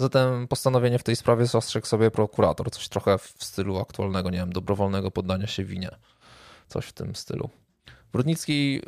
Zatem 0.00 0.48
postanowienie 0.48 0.98
w 0.98 1.02
tej 1.02 1.16
sprawie 1.16 1.46
zastrzegł 1.46 1.86
sobie 1.86 2.10
prokurator. 2.10 2.70
Coś 2.70 2.88
trochę 2.88 3.18
w 3.18 3.44
stylu 3.44 3.78
aktualnego, 3.78 4.30
nie 4.30 4.38
wiem, 4.38 4.52
dobrowolnego 4.52 5.10
poddania 5.10 5.46
się 5.46 5.64
winie. 5.64 5.90
Coś 6.68 6.86
w 6.86 6.92
tym 6.92 7.16
stylu. 7.16 7.50
Brudnicki 8.12 8.82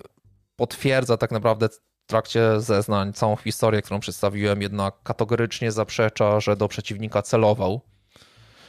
potwierdza 0.57 1.17
tak 1.17 1.31
naprawdę 1.31 1.69
w 1.69 1.81
trakcie 2.07 2.61
zeznań 2.61 3.13
całą 3.13 3.37
historię, 3.37 3.83
którą 3.83 4.01
przedstawiłem, 4.01 4.63
jednak 4.63 4.95
kategorycznie 5.03 5.73
zaprzecza, 5.73 6.41
że 6.41 6.57
do 6.57 6.69
przeciwnika 6.69 7.23
celował. 7.23 7.81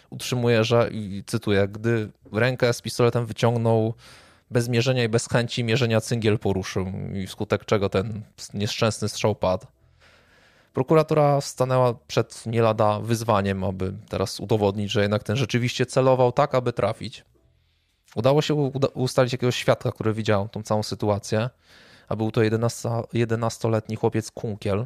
Utrzymuje, 0.09 0.63
że, 0.63 0.89
i 0.91 1.23
cytuję, 1.27 1.67
gdy 1.67 2.11
rękę 2.31 2.73
z 2.73 2.81
pistoletem 2.81 3.25
wyciągnął 3.25 3.93
bez 4.51 4.69
mierzenia 4.69 5.03
i 5.03 5.09
bez 5.09 5.29
chęci 5.29 5.63
mierzenia 5.63 6.01
cyngiel 6.01 6.39
poruszył 6.39 6.85
i 7.13 7.27
wskutek 7.27 7.65
czego 7.65 7.89
ten 7.89 8.21
nieszczęsny 8.53 9.09
strzał 9.09 9.35
padł. 9.35 9.67
Prokuratura 10.73 11.41
stanęła 11.41 11.93
przed 12.07 12.45
nie 12.45 12.61
lada 12.61 12.99
wyzwaniem, 12.99 13.63
aby 13.63 13.93
teraz 14.09 14.39
udowodnić, 14.39 14.91
że 14.91 15.01
jednak 15.01 15.23
ten 15.23 15.35
rzeczywiście 15.35 15.85
celował 15.85 16.31
tak, 16.31 16.55
aby 16.55 16.73
trafić. 16.73 17.25
Udało 18.15 18.41
się 18.41 18.53
ustalić 18.93 19.33
jakiegoś 19.33 19.55
świadka, 19.55 19.91
który 19.91 20.13
widział 20.13 20.49
tą 20.49 20.63
całą 20.63 20.83
sytuację, 20.83 21.49
a 22.07 22.15
był 22.15 22.31
to 22.31 22.41
11-letni 22.41 23.95
chłopiec 23.95 24.31
Kunkiel. 24.31 24.85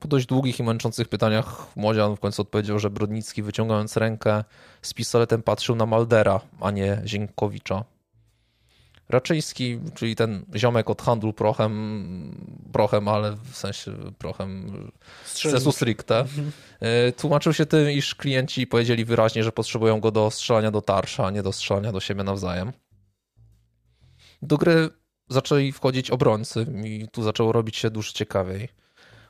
Po 0.00 0.08
dość 0.08 0.26
długich 0.26 0.60
i 0.60 0.62
męczących 0.62 1.08
pytaniach 1.08 1.76
młodzian 1.76 2.16
w 2.16 2.20
końcu 2.20 2.42
odpowiedział, 2.42 2.78
że 2.78 2.90
Brodnicki 2.90 3.42
wyciągając 3.42 3.96
rękę 3.96 4.44
z 4.82 4.94
pistoletem 4.94 5.42
patrzył 5.42 5.76
na 5.76 5.86
Maldera, 5.86 6.40
a 6.60 6.70
nie 6.70 7.02
Zienkowicza. 7.04 7.84
Raczyński, 9.08 9.78
czyli 9.94 10.16
ten 10.16 10.44
ziomek 10.56 10.90
od 10.90 11.02
handlu 11.02 11.32
prochem, 11.32 12.36
prochem, 12.72 13.08
ale 13.08 13.36
w 13.36 13.56
sensie 13.56 13.92
prochem 14.18 14.72
sensu 15.24 15.72
stricte, 15.72 16.20
mhm. 16.20 16.52
e, 16.80 17.12
tłumaczył 17.12 17.52
się 17.52 17.66
tym, 17.66 17.90
iż 17.90 18.14
klienci 18.14 18.66
powiedzieli 18.66 19.04
wyraźnie, 19.04 19.44
że 19.44 19.52
potrzebują 19.52 20.00
go 20.00 20.10
do 20.10 20.30
strzelania 20.30 20.70
do 20.70 20.82
tarsza, 20.82 21.26
a 21.26 21.30
nie 21.30 21.42
do 21.42 21.52
strzelania 21.52 21.92
do 21.92 22.00
siebie 22.00 22.24
nawzajem. 22.24 22.72
Do 24.42 24.58
gry 24.58 24.90
zaczęli 25.28 25.72
wchodzić 25.72 26.10
obrońcy 26.10 26.66
i 26.84 27.08
tu 27.12 27.22
zaczęło 27.22 27.52
robić 27.52 27.76
się 27.76 27.90
dużo 27.90 28.12
ciekawiej. 28.12 28.68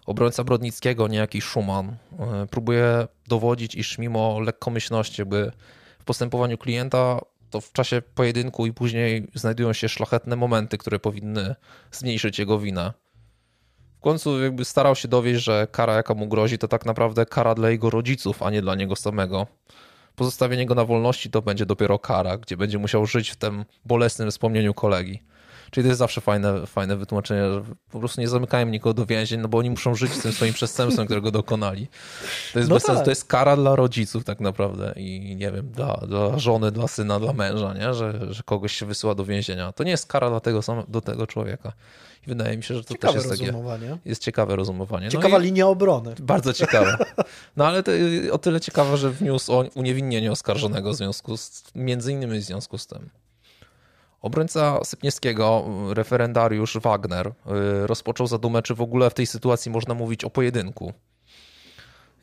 Obrońca 0.07 0.44
Brodnickiego, 0.44 1.09
niejaki 1.09 1.40
Schumann, 1.40 1.89
e, 1.89 2.47
próbuje 2.51 3.07
dowodzić, 3.28 3.74
iż 3.74 3.99
mimo 3.99 4.40
lekkomyślności, 4.40 5.24
by 5.24 5.53
w 5.99 6.05
postępowaniu 6.05 6.59
klienta 6.59 7.20
to 7.53 7.61
w 7.61 7.73
czasie 7.73 8.03
pojedynku 8.15 8.66
i 8.66 8.73
później 8.73 9.29
znajdują 9.35 9.73
się 9.73 9.89
szlachetne 9.89 10.37
momenty, 10.37 10.79
które 10.79 10.99
powinny 10.99 11.55
zmniejszyć 11.91 12.39
jego 12.39 12.59
winę. 12.59 12.93
końcu 14.01 14.43
jakby 14.43 14.65
starał 14.65 14.95
się 14.95 15.09
dowieść, 15.09 15.45
że 15.45 15.66
kara, 15.73 15.95
jaka 15.95 16.15
mu 16.15 16.29
grozi, 16.29 16.59
to 16.59 16.69
tak 16.69 16.87
naprawdę 16.87 17.27
kara 17.27 17.55
dla 17.55 17.70
jego 17.70 17.91
rodziców, 17.91 18.43
a 18.43 18.51
nie 18.51 18.62
dla 18.62 18.74
niego 18.74 18.97
samego. 18.97 19.47
Pozostawienie 20.16 20.66
go 20.66 20.74
na 20.74 20.85
wolności 20.85 21.31
to 21.31 21.43
będzie 21.43 21.66
dopiero 21.66 21.99
kara, 21.99 22.37
gdzie 22.39 22.57
będzie 22.57 22.79
musiał 22.79 23.07
żyć 23.07 23.31
w 23.31 23.37
tym 23.37 23.65
bolesnym 23.85 24.31
wspomnieniu 24.31 24.74
kolegi. 24.74 25.23
Czyli 25.73 25.85
to 25.85 25.89
jest 25.89 25.99
zawsze 25.99 26.20
fajne, 26.20 26.66
fajne 26.66 26.97
wytłumaczenie, 26.97 27.53
że 27.53 27.62
po 27.90 27.99
prostu 27.99 28.20
nie 28.20 28.28
zamykają 28.28 28.66
nikogo 28.66 28.94
do 28.94 29.07
więzień, 29.07 29.40
no 29.40 29.49
bo 29.49 29.59
oni 29.59 29.70
muszą 29.70 29.94
żyć 29.94 30.12
z 30.12 30.23
tym 30.23 30.32
swoim 30.32 30.55
przestępstwem, 30.55 31.07
którego 31.07 31.31
dokonali. 31.31 31.86
To 32.53 32.59
jest, 32.59 32.70
no 32.70 32.77
bez 32.77 32.82
tak. 32.82 32.86
sensu, 32.86 33.05
to 33.05 33.11
jest 33.11 33.24
kara 33.24 33.57
dla 33.57 33.77
rodziców 33.77 34.24
tak 34.24 34.40
naprawdę 34.40 34.93
i 34.97 35.36
nie 35.36 35.53
wiem, 35.53 35.70
dla, 35.70 35.97
dla 36.09 36.39
żony, 36.39 36.73
dla 36.73 36.89
syna, 36.89 37.20
dla 37.20 37.32
męża, 37.32 37.74
nie? 37.74 37.94
Że, 37.94 38.35
że 38.35 38.43
kogoś 38.43 38.73
się 38.73 38.86
wysyła 38.86 39.15
do 39.15 39.24
więzienia. 39.24 39.73
To 39.73 39.85
nie 39.85 39.90
jest 39.90 40.07
kara 40.07 40.31
dla 40.31 40.40
tego, 40.40 40.61
do 40.89 41.01
tego 41.01 41.27
człowieka. 41.27 41.73
I 42.27 42.28
wydaje 42.28 42.57
mi 42.57 42.62
się, 42.62 42.74
że 42.74 42.85
to 42.85 42.94
ciekawe 42.94 43.15
też 43.15 43.24
jest 43.24 43.40
takie. 43.40 43.53
Jest 44.05 44.23
ciekawe 44.23 44.57
rozumowanie. 44.57 45.07
No 45.07 45.12
Ciekawa 45.12 45.39
linia 45.39 45.69
obrony. 45.69 46.15
Bardzo 46.20 46.53
ciekawe. 46.62 46.99
No 47.57 47.66
ale 47.66 47.82
to 47.82 47.93
o 48.32 48.39
tyle 48.39 48.61
ciekawe, 48.61 48.97
że 48.97 49.11
wniósł 49.11 49.53
o 49.53 49.65
uniewinnienie 49.74 50.32
oskarżonego 50.32 50.93
w 50.93 50.97
związku 50.97 51.36
z, 51.36 51.62
między 51.74 52.12
innymi 52.12 52.39
w 52.39 52.43
związku 52.43 52.78
z 52.78 52.86
tym. 52.86 53.11
Obrońca 54.23 54.85
Sypniewskiego, 54.85 55.65
referendariusz 55.94 56.78
Wagner, 56.78 57.27
y, 57.27 57.86
rozpoczął 57.86 58.27
zadumę, 58.27 58.62
czy 58.62 58.74
w 58.74 58.81
ogóle 58.81 59.11
w 59.11 59.15
tej 59.15 59.27
sytuacji 59.27 59.70
można 59.70 59.94
mówić 59.94 60.24
o 60.24 60.31
pojedynku. 60.31 60.93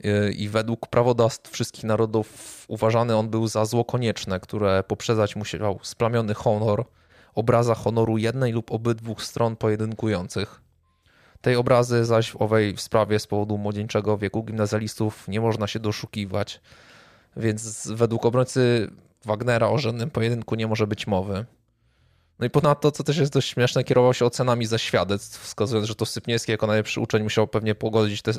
Y, 0.06 0.32
I 0.32 0.50
według 0.50 0.88
prawodawstw 0.88 1.52
wszystkich 1.52 1.84
narodów 1.84 2.66
uważany 2.68 3.16
on 3.16 3.30
był 3.30 3.48
za 3.48 3.66
zło 3.66 3.86
konieczne, 3.86 4.40
które 4.40 4.84
poprzedzać 4.84 5.36
musiał 5.36 5.80
splamiony 5.84 6.34
honor, 6.34 6.86
obraza 7.36 7.76
honoru 7.76 8.18
jednej 8.18 8.52
lub 8.52 8.72
obydwu 8.72 9.16
stron 9.20 9.56
pojedynkujących. 9.56 10.62
Tej 11.42 11.56
obrazy 11.56 12.06
zaś 12.06 12.32
w 12.32 12.42
owej 12.42 12.78
sprawie 12.78 13.20
z 13.20 13.28
powodu 13.28 13.58
młodzieńczego 13.58 14.18
wieku 14.18 14.44
gimnazjalistów 14.44 15.28
nie 15.28 15.42
można 15.42 15.68
się 15.68 15.80
doszukiwać, 15.80 16.62
więc 17.38 17.88
według 17.88 18.26
obrońcy 18.26 18.92
Wagnera 19.26 19.68
o 19.68 19.78
żadnym 19.78 20.10
pojedynku 20.10 20.56
nie 20.56 20.68
może 20.68 20.88
być 20.88 21.08
mowy. 21.08 21.46
No 22.40 22.46
i 22.46 22.50
ponadto, 22.50 22.92
co 22.92 23.04
też 23.04 23.18
jest 23.18 23.34
dość 23.34 23.50
śmieszne, 23.50 23.84
kierował 23.84 24.14
się 24.14 24.26
ocenami 24.26 24.66
za 24.66 24.78
świadectw, 24.78 25.44
wskazując, 25.44 25.88
że 25.88 25.96
to 25.96 26.06
Sypniewski 26.06 26.52
jako 26.52 26.68
najlepszy 26.68 27.02
uczeń 27.02 27.24
musiał 27.24 27.48
pewnie 27.48 27.76
pogodzić 27.76 28.22
te, 28.22 28.32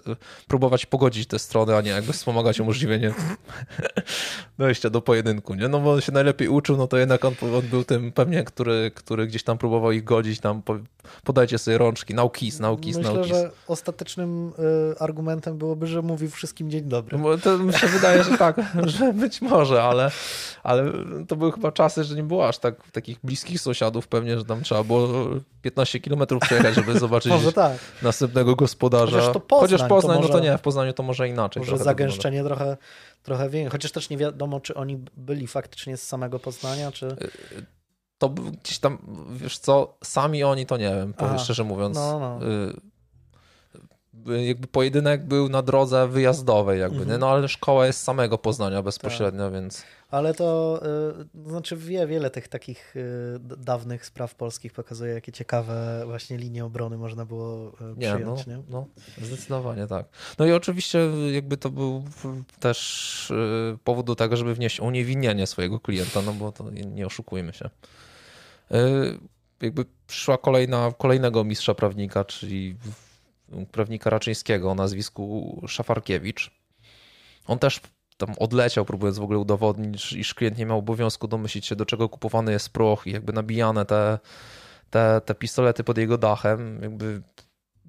próbować 0.48 0.86
pogodzić 0.86 1.26
te 1.28 1.38
strony, 1.38 1.76
a 1.76 1.80
nie 1.80 1.90
jakby 1.90 2.12
wspomagać 2.12 2.60
umożliwienie 2.60 3.14
dojścia 4.58 4.90
do 4.90 5.00
pojedynku, 5.00 5.54
nie? 5.54 5.68
No 5.68 5.80
bo 5.80 5.92
on 5.92 6.00
się 6.00 6.12
najlepiej 6.12 6.48
uczył, 6.48 6.76
no 6.76 6.86
to 6.86 6.96
jednak 6.96 7.24
on, 7.24 7.34
on 7.56 7.62
był 7.62 7.84
tym 7.84 8.12
pewnie, 8.12 8.44
który, 8.44 8.90
który 8.94 9.26
gdzieś 9.26 9.42
tam 9.42 9.58
próbował 9.58 9.92
ich 9.92 10.04
godzić, 10.04 10.40
tam 10.40 10.62
po, 10.62 10.78
podajcie 11.24 11.58
sobie 11.58 11.78
rączki, 11.78 12.14
nauki, 12.14 12.52
nauki, 12.60 12.88
Myślę, 12.88 13.02
nauki. 13.02 13.28
że 13.28 13.50
ostatecznym 13.66 14.52
y, 14.92 14.98
argumentem 14.98 15.58
byłoby, 15.58 15.86
że 15.86 16.02
mówił 16.02 16.30
wszystkim 16.30 16.70
dzień 16.70 16.84
dobry. 16.84 17.18
Bo 17.18 17.38
to 17.38 17.58
mi 17.58 17.72
się 17.72 17.86
wydaje, 17.86 18.24
że 18.24 18.38
tak, 18.38 18.60
że 18.98 19.12
być 19.12 19.42
może, 19.42 19.82
ale, 19.82 20.10
ale 20.62 20.92
to 21.28 21.36
były 21.36 21.52
chyba 21.52 21.72
czasy, 21.72 22.04
że 22.04 22.14
nie 22.14 22.22
było 22.22 22.48
aż 22.48 22.58
tak 22.58 22.90
takich 22.92 23.18
bliskich 23.24 23.60
sąsiadów, 23.60 23.89
sąsiadów 23.90 24.08
pewnie, 24.08 24.38
że 24.38 24.44
tam 24.44 24.62
trzeba 24.62 24.84
było 24.84 25.08
15 25.62 26.00
kilometrów 26.00 26.42
przejechać, 26.42 26.74
żeby 26.74 26.98
zobaczyć 27.00 27.32
tak. 27.54 27.78
następnego 28.02 28.56
gospodarza. 28.56 29.20
Chociaż, 29.20 29.32
to 29.32 29.40
Poznań, 29.40 29.70
Chociaż 29.70 29.88
Poznań, 29.88 30.16
to 30.16 30.22
może, 30.22 30.32
no 30.32 30.38
to 30.38 30.44
nie, 30.44 30.58
w 30.58 30.60
Poznaniu 30.60 30.92
to 30.92 31.02
może 31.02 31.28
inaczej. 31.28 31.60
Może 31.60 31.78
zagęszczenie 31.78 32.44
trochę, 32.44 32.76
trochę 33.22 33.50
większe. 33.50 33.72
Chociaż 33.72 33.92
też 33.92 34.10
nie 34.10 34.16
wiadomo, 34.16 34.60
czy 34.60 34.74
oni 34.74 35.04
byli 35.16 35.46
faktycznie 35.46 35.96
z 35.96 36.02
samego 36.02 36.38
Poznania, 36.38 36.92
czy... 36.92 37.06
Y, 37.06 37.66
to 38.18 38.28
gdzieś 38.28 38.78
tam, 38.78 38.98
wiesz 39.30 39.58
co, 39.58 39.98
sami 40.04 40.44
oni 40.44 40.66
to 40.66 40.76
nie 40.76 40.90
wiem, 40.90 41.12
powiem 41.14 41.38
szczerze 41.38 41.64
mówiąc. 41.64 41.96
No, 41.96 42.18
no. 42.20 42.46
Y, 42.46 42.89
jakby 44.46 44.66
pojedynek 44.66 45.26
był 45.26 45.48
na 45.48 45.62
drodze 45.62 46.08
wyjazdowej, 46.08 46.80
jakby, 46.80 47.02
mhm. 47.02 47.20
no 47.20 47.30
ale 47.30 47.48
szkoła 47.48 47.86
jest 47.86 48.02
samego 48.02 48.38
Poznania 48.38 48.82
bezpośrednio, 48.82 49.44
tak. 49.44 49.52
więc 49.52 49.84
ale 50.10 50.34
to 50.34 50.80
y, 51.44 51.48
znaczy 51.50 51.76
wie, 51.76 52.06
wiele 52.06 52.30
tych 52.30 52.48
takich 52.48 52.96
y, 52.96 53.38
dawnych 53.38 54.06
spraw 54.06 54.34
polskich 54.34 54.72
pokazuje, 54.72 55.14
jakie 55.14 55.32
ciekawe 55.32 56.02
właśnie 56.06 56.36
linie 56.36 56.64
obrony 56.64 56.98
można 56.98 57.24
było 57.24 57.68
y, 57.68 57.96
przyjąć. 57.96 58.46
Nie, 58.46 58.56
no, 58.56 58.58
nie? 58.58 58.62
no 58.68 58.86
zdecydowanie 59.22 59.86
tak. 59.86 60.06
No 60.38 60.46
i 60.46 60.52
oczywiście 60.52 60.98
jakby 61.32 61.56
to 61.56 61.70
był 61.70 62.04
też 62.60 63.32
powód 63.84 64.06
do 64.06 64.14
tego, 64.14 64.36
żeby 64.36 64.54
wnieść 64.54 64.80
uniewinnienie 64.80 65.46
swojego 65.46 65.80
klienta, 65.80 66.22
no 66.22 66.32
bo 66.32 66.52
to 66.52 66.70
nie 66.70 67.06
oszukujmy 67.06 67.52
się. 67.52 67.70
Jakby 69.62 69.84
przyszła 70.06 70.38
kolejna, 70.38 70.92
kolejnego 70.98 71.44
mistrza 71.44 71.74
prawnika, 71.74 72.24
czyli 72.24 72.76
prawnika 73.72 74.10
Raczyńskiego 74.10 74.70
o 74.70 74.74
nazwisku 74.74 75.60
Szafarkiewicz. 75.68 76.50
On 77.46 77.58
też 77.58 77.80
tam 78.16 78.34
odleciał, 78.38 78.84
próbując 78.84 79.18
w 79.18 79.22
ogóle 79.22 79.38
udowodnić, 79.38 80.12
iż 80.12 80.34
klient 80.34 80.58
nie 80.58 80.66
miał 80.66 80.78
obowiązku 80.78 81.28
domyślić 81.28 81.66
się, 81.66 81.76
do 81.76 81.86
czego 81.86 82.08
kupowany 82.08 82.52
jest 82.52 82.70
proch 82.70 83.06
i 83.06 83.10
jakby 83.10 83.32
nabijane 83.32 83.84
te, 83.84 84.18
te, 84.90 85.20
te 85.24 85.34
pistolety 85.34 85.84
pod 85.84 85.98
jego 85.98 86.18
dachem, 86.18 86.82
jakby 86.82 87.22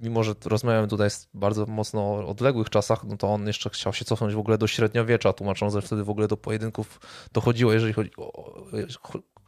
mimo, 0.01 0.23
że 0.23 0.33
rozmawiamy 0.45 0.88
tutaj 0.88 1.09
z 1.09 1.27
bardzo 1.33 1.65
mocno 1.65 2.27
odległych 2.27 2.69
czasach, 2.69 3.03
no 3.03 3.17
to 3.17 3.27
on 3.27 3.47
jeszcze 3.47 3.69
chciał 3.69 3.93
się 3.93 4.05
cofnąć 4.05 4.33
w 4.33 4.39
ogóle 4.39 4.57
do 4.57 4.67
średniowiecza, 4.67 5.33
tłumacząc, 5.33 5.73
że 5.73 5.81
wtedy 5.81 6.03
w 6.03 6.09
ogóle 6.09 6.27
do 6.27 6.38
pojedynków 6.38 6.99
dochodziło, 7.33 7.73
jeżeli 7.73 7.93
chodzi 7.93 8.11
o, 8.17 8.53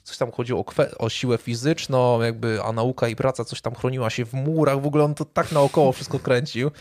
coś 0.04 0.18
tam 0.18 0.32
chodziło 0.32 0.60
o, 0.60 0.64
kwe, 0.64 0.98
o 0.98 1.10
siłę 1.10 1.38
fizyczną, 1.38 2.22
jakby, 2.22 2.64
a 2.64 2.72
nauka 2.72 3.08
i 3.08 3.16
praca 3.16 3.46
coś 3.46 3.62
tam 3.62 3.76
chroniła 3.76 4.10
się 4.10 4.26
w 4.26 4.34
murach, 4.34 4.82
w 4.82 4.86
ogóle 4.86 5.04
on 5.04 5.16
to 5.16 5.26
tak 5.26 5.52
naokoło 5.52 5.92
wszystko 5.92 6.20
kręcił 6.20 6.72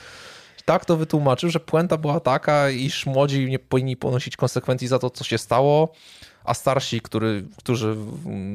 tak 0.65 0.85
to 0.85 0.97
wytłumaczył, 0.97 1.51
że 1.51 1.61
puenta 1.61 1.97
była 1.97 2.21
taka, 2.21 2.71
iż 2.71 3.07
młodzi 3.07 3.47
nie 3.47 3.59
powinni 3.59 3.97
ponosić 3.97 4.37
konsekwencji 4.37 4.89
za 4.89 4.99
to, 4.99 5.11
co 5.11 5.25
się 5.25 5.39
stało, 5.39 5.93
a 6.45 6.55
starsi, 6.55 7.01
który, 7.01 7.45
którzy, 7.59 7.97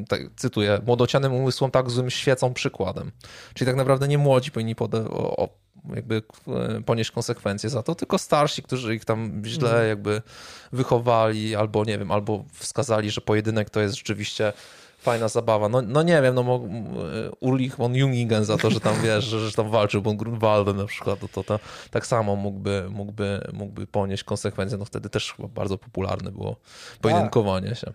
tak, 0.08 0.20
cytuję, 0.36 0.80
młodocianym 0.86 1.34
umysłom 1.34 1.70
tak 1.70 1.90
złym 1.90 2.10
świecą 2.10 2.54
przykładem. 2.54 3.12
Czyli 3.54 3.66
tak 3.66 3.76
naprawdę 3.76 4.08
nie 4.08 4.18
młodzi 4.18 4.50
powinni 4.50 4.74
pode, 4.74 5.04
o, 5.10 5.48
jakby 5.94 6.22
e, 6.48 6.82
ponieść 6.82 7.10
konsekwencje 7.10 7.70
za 7.70 7.82
to, 7.82 7.94
tylko 7.94 8.18
starsi, 8.18 8.62
którzy 8.62 8.94
ich 8.94 9.04
tam 9.04 9.42
źle 9.44 9.68
mhm. 9.68 9.88
jakby 9.88 10.22
wychowali, 10.72 11.56
albo 11.56 11.84
nie 11.84 11.98
wiem, 11.98 12.12
albo 12.12 12.44
wskazali, 12.52 13.10
że 13.10 13.20
pojedynek 13.20 13.70
to 13.70 13.80
jest 13.80 13.96
rzeczywiście 13.96 14.52
fajna 14.98 15.28
zabawa. 15.28 15.68
No, 15.68 15.82
no 15.82 16.02
nie 16.02 16.22
wiem, 16.22 16.34
no 16.34 16.42
e, 16.42 17.30
Ulrich 17.40 17.76
von 17.76 17.94
Jungingen 17.94 18.44
za 18.44 18.56
to, 18.58 18.70
że 18.70 18.80
tam 18.80 19.02
wiesz, 19.02 19.24
że, 19.24 19.40
że 19.40 19.52
tam 19.52 19.70
walczył 19.70 20.02
von 20.02 20.16
Grunwaldem 20.16 20.76
na 20.76 20.84
przykład, 20.84 21.20
to, 21.20 21.28
to, 21.28 21.44
to 21.44 21.60
tak 21.90 22.06
samo 22.06 22.36
mógłby, 22.36 22.86
mógłby, 22.90 23.40
mógłby 23.52 23.86
ponieść 23.86 24.24
konsekwencje. 24.24 24.78
No 24.78 24.84
wtedy 24.84 25.08
też 25.08 25.32
chyba 25.32 25.48
bardzo 25.48 25.78
popularne 25.78 26.30
było 26.30 26.56
pojedynkowanie 27.00 27.74
się. 27.74 27.92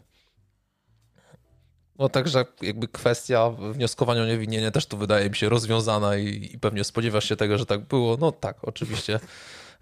No 2.03 2.09
także 2.09 2.45
jakby 2.61 2.87
kwestia 2.87 3.49
wnioskowania 3.49 4.21
o 4.21 4.25
niewinienie 4.25 4.71
też 4.71 4.85
tu 4.85 4.97
wydaje 4.97 5.29
mi 5.29 5.35
się 5.35 5.49
rozwiązana 5.49 6.17
i, 6.17 6.49
i 6.53 6.59
pewnie 6.59 6.83
spodziewasz 6.83 7.29
się 7.29 7.35
tego, 7.35 7.57
że 7.57 7.65
tak 7.65 7.81
było. 7.81 8.17
No 8.19 8.31
tak, 8.31 8.57
oczywiście 8.61 9.19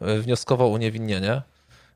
e, 0.02 0.20
wnioskował 0.20 0.68
o 0.68 0.72
uniewinnienie. 0.72 1.42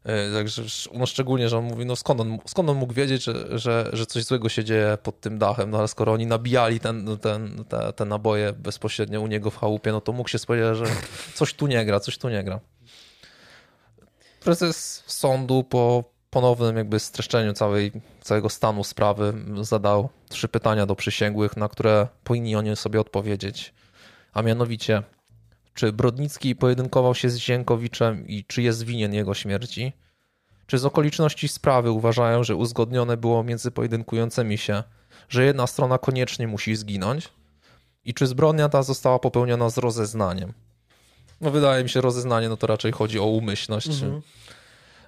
E, 0.03 0.33
także 0.33 0.61
no 0.93 1.05
szczególnie, 1.05 1.49
że 1.49 1.57
on 1.57 1.63
mówi, 1.63 1.85
no 1.85 1.95
skąd 1.95 2.21
on, 2.21 2.37
skąd 2.45 2.69
on 2.69 2.77
mógł 2.77 2.93
wiedzieć, 2.93 3.23
że, 3.23 3.59
że, 3.59 3.89
że 3.93 4.05
coś 4.05 4.23
złego 4.23 4.49
się 4.49 4.63
dzieje 4.63 4.97
pod 5.03 5.21
tym 5.21 5.37
dachem, 5.37 5.69
no 5.69 5.77
ale 5.77 5.87
skoro 5.87 6.13
oni 6.13 6.25
nabijali 6.25 6.79
ten, 6.79 7.17
ten, 7.17 7.65
te, 7.69 7.93
te 7.93 8.05
naboje 8.05 8.53
bezpośrednio 8.53 9.21
u 9.21 9.27
niego 9.27 9.51
w 9.51 9.57
chałupie, 9.57 9.91
no 9.91 10.01
to 10.01 10.11
mógł 10.11 10.29
się 10.29 10.39
spodziewać, 10.39 10.77
że 10.77 10.85
coś 11.33 11.53
tu 11.53 11.67
nie 11.67 11.85
gra, 11.85 11.99
coś 11.99 12.17
tu 12.17 12.29
nie 12.29 12.43
gra. 12.43 12.59
Prezes 14.39 15.03
sądu 15.07 15.63
po 15.63 16.14
ponownym 16.35 16.77
jakby 16.77 16.99
streszczeniu 16.99 17.53
całej, 17.53 17.91
całego 18.21 18.49
stanu 18.49 18.83
sprawy 18.83 19.33
zadał 19.61 20.09
trzy 20.29 20.47
pytania 20.47 20.85
do 20.85 20.95
przysięgłych, 20.95 21.57
na 21.57 21.69
które 21.69 22.07
powinni 22.23 22.55
oni 22.55 22.75
sobie 22.75 22.99
odpowiedzieć. 23.01 23.73
A 24.33 24.41
mianowicie, 24.41 25.03
czy 25.73 25.93
Brodnicki 25.93 26.55
pojedynkował 26.55 27.15
się 27.15 27.29
z 27.29 27.37
Zienkowiczem 27.37 28.27
i 28.27 28.43
czy 28.43 28.61
jest 28.61 28.83
winien 28.83 29.13
jego 29.13 29.33
śmierci? 29.33 29.93
Czy 30.67 30.77
z 30.77 30.85
okoliczności 30.85 31.47
sprawy 31.47 31.91
uważają, 31.91 32.43
że 32.43 32.55
uzgodnione 32.55 33.17
było 33.17 33.43
między 33.43 33.71
pojedynkującymi 33.71 34.57
się, 34.57 34.83
że 35.29 35.45
jedna 35.45 35.67
strona 35.67 35.97
koniecznie 35.97 36.47
musi 36.47 36.75
zginąć? 36.75 37.29
I 38.05 38.13
czy 38.13 38.27
zbrodnia 38.27 38.69
ta 38.69 38.83
została 38.83 39.19
popełniona 39.19 39.69
z 39.69 39.77
rozeznaniem? 39.77 40.53
No 41.41 41.51
wydaje 41.51 41.83
mi 41.83 41.89
się, 41.89 42.01
rozeznanie 42.01 42.49
no 42.49 42.57
to 42.57 42.67
raczej 42.67 42.91
chodzi 42.91 43.19
o 43.19 43.25
umyślność. 43.25 43.87
Mhm. 43.87 44.21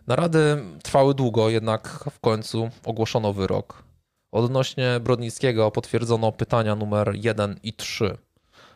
Narady 0.07 0.63
trwały 0.83 1.13
długo, 1.13 1.49
jednak 1.49 1.87
w 2.11 2.19
końcu 2.19 2.69
ogłoszono 2.85 3.33
wyrok. 3.33 3.83
Odnośnie 4.31 4.99
Brodnickiego 4.99 5.71
potwierdzono 5.71 6.31
pytania 6.31 6.75
numer 6.75 7.13
1 7.15 7.59
i 7.63 7.73
3. 7.73 8.17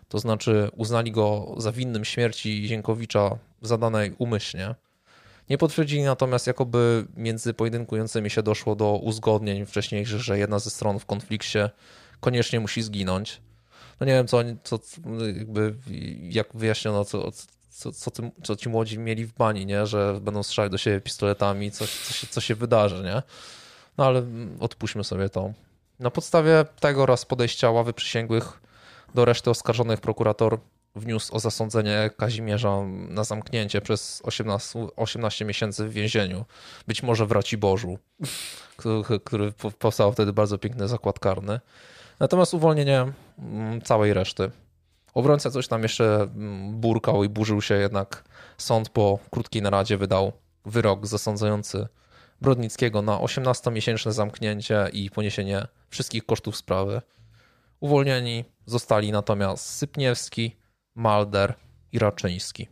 To 0.07 0.19
znaczy 0.19 0.71
uznali 0.75 1.11
go 1.11 1.55
za 1.57 1.71
winnym 1.71 2.05
śmierci 2.05 2.67
Zienkowicza 2.67 3.37
zadanej 3.61 4.15
umyślnie. 4.17 4.75
Nie 5.49 5.57
potwierdzili 5.57 6.03
natomiast, 6.03 6.47
jakoby 6.47 7.07
między 7.17 7.53
pojedynkującymi 7.53 8.29
się 8.29 8.43
doszło 8.43 8.75
do 8.75 8.95
uzgodnień 8.97 9.65
wcześniejszych, 9.65 10.21
że 10.21 10.37
jedna 10.37 10.59
ze 10.59 10.69
stron 10.69 10.99
w 10.99 11.05
konflikcie 11.05 11.69
koniecznie 12.19 12.59
musi 12.59 12.81
zginąć. 12.81 13.41
no 13.99 14.05
nie 14.05 14.13
wiem, 14.13 14.27
co, 14.27 14.43
co 14.63 14.79
jakby, 15.37 15.75
jak 16.21 16.47
wyjaśniono, 16.53 17.05
co, 17.05 17.31
co, 17.81 17.91
co, 17.91 18.11
ty, 18.11 18.31
co 18.43 18.55
ci 18.55 18.69
młodzi 18.69 18.99
mieli 18.99 19.25
w 19.25 19.33
bani, 19.33 19.65
nie? 19.65 19.85
Że 19.85 20.19
będą 20.21 20.43
strzelać 20.43 20.71
do 20.71 20.77
siebie 20.77 21.01
pistoletami, 21.01 21.71
coś, 21.71 21.89
co, 21.89 22.13
się, 22.13 22.27
co 22.27 22.41
się 22.41 22.55
wydarzy, 22.55 23.03
nie? 23.03 23.21
No 23.97 24.05
ale 24.05 24.23
odpuśćmy 24.59 25.03
sobie 25.03 25.29
to. 25.29 25.53
Na 25.99 26.11
podstawie 26.11 26.65
tego 26.79 27.03
oraz 27.03 27.25
podejścia 27.25 27.71
ławy 27.71 27.93
przysięgłych 27.93 28.61
do 29.15 29.25
reszty 29.25 29.49
oskarżonych 29.49 30.01
prokurator 30.01 30.59
wniósł 30.95 31.35
o 31.35 31.39
zasądzenie 31.39 32.09
Kazimierza 32.17 32.81
na 33.09 33.23
zamknięcie 33.23 33.81
przez 33.81 34.21
18, 34.23 34.87
18 34.95 35.45
miesięcy 35.45 35.85
w 35.85 35.93
więzieniu. 35.93 36.45
Być 36.87 37.03
może 37.03 37.25
w 37.25 37.31
Raciborzu, 37.31 37.97
który, 38.77 39.19
który 39.19 39.51
powstał 39.79 40.13
wtedy 40.13 40.33
bardzo 40.33 40.57
piękny 40.57 40.87
zakład 40.87 41.19
karny. 41.19 41.59
Natomiast 42.19 42.53
uwolnienie 42.53 43.05
mm, 43.39 43.81
całej 43.81 44.13
reszty. 44.13 44.51
Obrońca 45.13 45.51
coś 45.51 45.67
tam 45.67 45.83
jeszcze 45.83 46.21
mm, 46.21 46.79
burkał 46.79 47.23
i 47.23 47.29
burzył 47.29 47.61
się, 47.61 47.75
jednak 47.75 48.23
sąd 48.57 48.89
po 48.89 49.19
krótkiej 49.31 49.61
naradzie 49.61 49.97
wydał 49.97 50.31
wyrok 50.65 51.07
zasądzający 51.07 51.87
Brodnickiego 52.41 53.01
na 53.01 53.17
18-miesięczne 53.17 54.11
zamknięcie 54.11 54.89
i 54.93 55.09
poniesienie 55.09 55.67
wszystkich 55.89 56.25
kosztów 56.25 56.57
sprawy. 56.57 57.01
Uwolnieni 57.79 58.45
zostali 58.65 59.11
natomiast 59.11 59.65
Sypniewski, 59.65 60.55
Malder 60.95 61.53
i 61.91 61.99
Raczyński. 61.99 62.67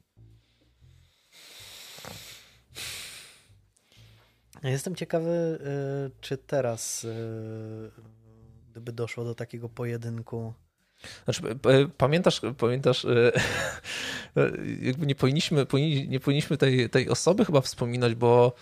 Jestem 4.63 4.95
ciekawy, 4.95 5.59
y, 6.07 6.21
czy 6.21 6.37
teraz, 6.37 7.03
y, 7.03 7.91
gdyby 8.71 8.91
doszło 8.91 9.23
do 9.23 9.35
takiego 9.35 9.69
pojedynku. 9.69 10.53
Znaczy, 11.23 11.41
pamiętasz, 11.97 12.41
pamiętasz, 12.57 13.05
y, 13.05 13.31
jakby 14.81 15.05
nie 15.05 15.15
powinniśmy, 15.15 15.65
nie 16.07 16.19
powinniśmy 16.19 16.57
tej, 16.57 16.89
tej 16.89 17.09
osoby 17.09 17.45
chyba 17.45 17.61
wspominać, 17.61 18.15
bo 18.15 18.53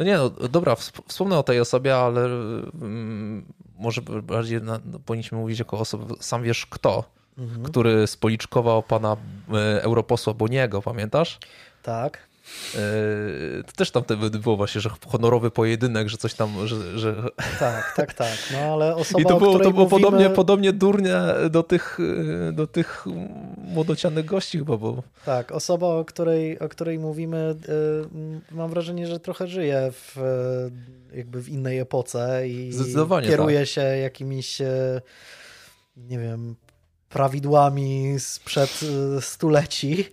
no 0.00 0.04
nie, 0.04 0.16
no 0.16 0.30
dobra, 0.30 0.76
wspomnę 1.08 1.38
o 1.38 1.42
tej 1.42 1.60
osobie, 1.60 1.96
ale 1.96 2.24
mm, 2.24 3.44
może 3.78 4.02
bardziej 4.02 4.62
na, 4.62 4.80
no, 4.84 4.98
powinniśmy 4.98 5.38
mówić 5.38 5.58
jako 5.58 5.78
osobę, 5.78 6.14
sam 6.20 6.42
wiesz 6.42 6.66
kto, 6.66 7.04
mhm. 7.38 7.62
który 7.62 8.06
spoliczkował 8.06 8.82
pana 8.82 9.16
e, 9.52 9.82
europosła 9.82 10.34
Boniego, 10.34 10.82
pamiętasz? 10.82 11.38
Tak. 11.82 12.29
Yy, 12.74 13.64
to 13.64 13.72
też 13.72 13.90
tam 13.90 14.02
było 14.42 14.56
właśnie, 14.56 14.80
że 14.80 14.90
honorowy 15.08 15.50
pojedynek, 15.50 16.08
że 16.08 16.16
coś 16.16 16.34
tam, 16.34 16.68
że... 16.68 16.98
że... 16.98 17.14
Tak, 17.58 17.92
tak, 17.96 18.14
tak. 18.14 18.36
No 18.52 18.58
ale 18.58 18.96
osoba, 18.96 19.20
I 19.22 19.24
to 19.24 19.38
było, 19.38 19.58
to 19.58 19.70
było 19.70 19.84
mówimy... 19.84 20.02
podobnie, 20.02 20.30
podobnie 20.30 20.72
durnie 20.72 21.16
do 21.50 21.62
tych, 21.62 21.98
yy, 21.98 22.52
do 22.52 22.66
tych 22.66 23.06
młodocianych 23.56 24.24
gości 24.24 24.58
chyba, 24.58 24.76
bo... 24.76 25.02
Tak, 25.24 25.52
osoba, 25.52 25.86
o 25.86 26.04
której, 26.04 26.58
o 26.58 26.68
której 26.68 26.98
mówimy, 26.98 27.54
yy, 27.68 28.40
mam 28.50 28.70
wrażenie, 28.70 29.06
że 29.06 29.20
trochę 29.20 29.46
żyje 29.46 29.92
w, 29.92 30.16
jakby 31.14 31.42
w 31.42 31.48
innej 31.48 31.78
epoce 31.78 32.48
i 32.48 32.72
kieruje 33.22 33.58
tak. 33.58 33.68
się 33.68 33.80
jakimiś 33.80 34.62
nie 35.96 36.18
wiem, 36.18 36.56
prawidłami 37.08 38.14
sprzed 38.18 38.80
stuleci. 39.20 40.04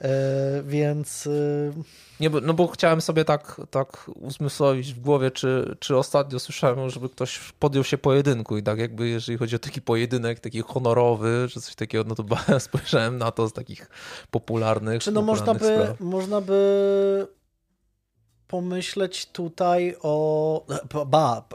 E, 0.00 0.62
więc... 0.62 1.26
E, 1.26 1.72
Nie, 2.20 2.30
no 2.30 2.54
bo 2.54 2.66
chciałem 2.66 3.00
sobie 3.00 3.24
tak, 3.24 3.60
tak 3.70 4.10
uzmysłowić 4.14 4.94
w 4.94 5.00
głowie, 5.00 5.30
czy, 5.30 5.76
czy 5.80 5.96
ostatnio 5.96 6.38
słyszałem, 6.38 6.90
żeby 6.90 7.08
ktoś 7.08 7.38
podjął 7.58 7.84
się 7.84 7.98
pojedynku 7.98 8.56
i 8.56 8.62
tak 8.62 8.78
jakby 8.78 9.08
jeżeli 9.08 9.38
chodzi 9.38 9.56
o 9.56 9.58
taki 9.58 9.82
pojedynek, 9.82 10.40
taki 10.40 10.60
honorowy, 10.60 11.46
czy 11.50 11.60
coś 11.60 11.74
takiego, 11.74 12.04
no 12.08 12.14
to 12.14 12.24
spojrzałem 12.60 13.18
na 13.18 13.30
to 13.30 13.48
z 13.48 13.52
takich 13.52 13.90
popularnych 14.30 15.02
Czy 15.02 15.12
no 15.12 15.22
można 15.22 15.54
by, 15.54 15.94
można 16.00 16.40
by 16.40 17.37
pomyśleć 18.48 19.26
tutaj 19.26 19.96
o. 20.02 20.66
Ba, 21.06 21.48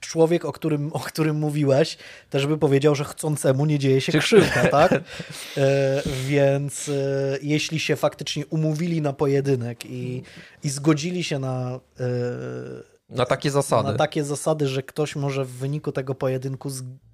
człowiek, 0.00 0.44
o 0.44 0.52
którym, 0.52 0.92
o 0.92 1.00
którym 1.00 1.36
mówiłeś, 1.36 1.98
też 2.30 2.46
by 2.46 2.58
powiedział, 2.58 2.94
że 2.94 3.04
chcącemu 3.04 3.66
nie 3.66 3.78
dzieje 3.78 4.00
się 4.00 4.18
krzywda, 4.18 4.68
tak? 4.78 4.92
E, 4.92 6.02
więc 6.26 6.88
e, 6.88 6.92
jeśli 7.42 7.80
się 7.80 7.96
faktycznie 7.96 8.46
umówili 8.46 9.02
na 9.02 9.12
pojedynek 9.12 9.86
i, 9.86 10.22
i 10.64 10.70
zgodzili 10.70 11.24
się 11.24 11.38
na. 11.38 11.80
E, 12.00 12.06
na 13.08 13.26
takie 13.26 13.50
zasady. 13.50 13.88
Na 13.88 13.98
takie 13.98 14.24
zasady, 14.24 14.68
że 14.68 14.82
ktoś 14.82 15.16
może 15.16 15.44
w 15.44 15.50
wyniku 15.50 15.92
tego 15.92 16.14
pojedynku 16.14 16.70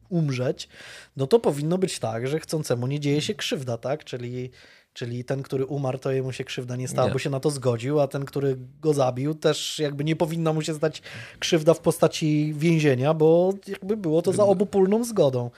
umrzeć, 0.09 0.69
no 1.17 1.27
to 1.27 1.39
powinno 1.39 1.79
być 1.79 1.99
tak, 1.99 2.29
że 2.29 2.41
chcącemu 2.41 2.87
nie 2.87 3.01
dzieje 3.01 3.21
się 3.21 3.35
krzywda, 3.35 3.79
tak? 3.79 4.05
Czyli 4.05 4.51
Czyli 4.97 5.25
ten, 5.25 5.43
który 5.43 5.67
umarł, 5.67 5.99
to 5.99 6.11
jemu 6.11 6.33
się 6.33 6.45
krzywda 6.45 6.77
nie 6.77 6.89
stała, 6.89 7.07
nie. 7.09 7.13
bo 7.13 7.19
się 7.19 7.31
na 7.31 7.41
to 7.41 7.51
zgodził, 7.51 8.01
a 8.01 8.09
ten, 8.09 8.25
który 8.25 8.57
go 8.81 8.95
zabił, 8.95 9.35
też 9.35 9.79
jakby 9.79 10.05
nie 10.05 10.17
powinna 10.17 10.53
mu 10.53 10.63
się 10.63 10.75
stać 10.75 11.03
krzywda 11.39 11.75
w 11.75 11.81
postaci 11.81 12.55
więzienia, 12.57 13.15
bo 13.15 13.53
jakby 13.69 13.97
było 13.97 14.23
to 14.23 14.33
za 14.33 14.45
obopólną 14.45 15.05
zgodą. 15.05 15.51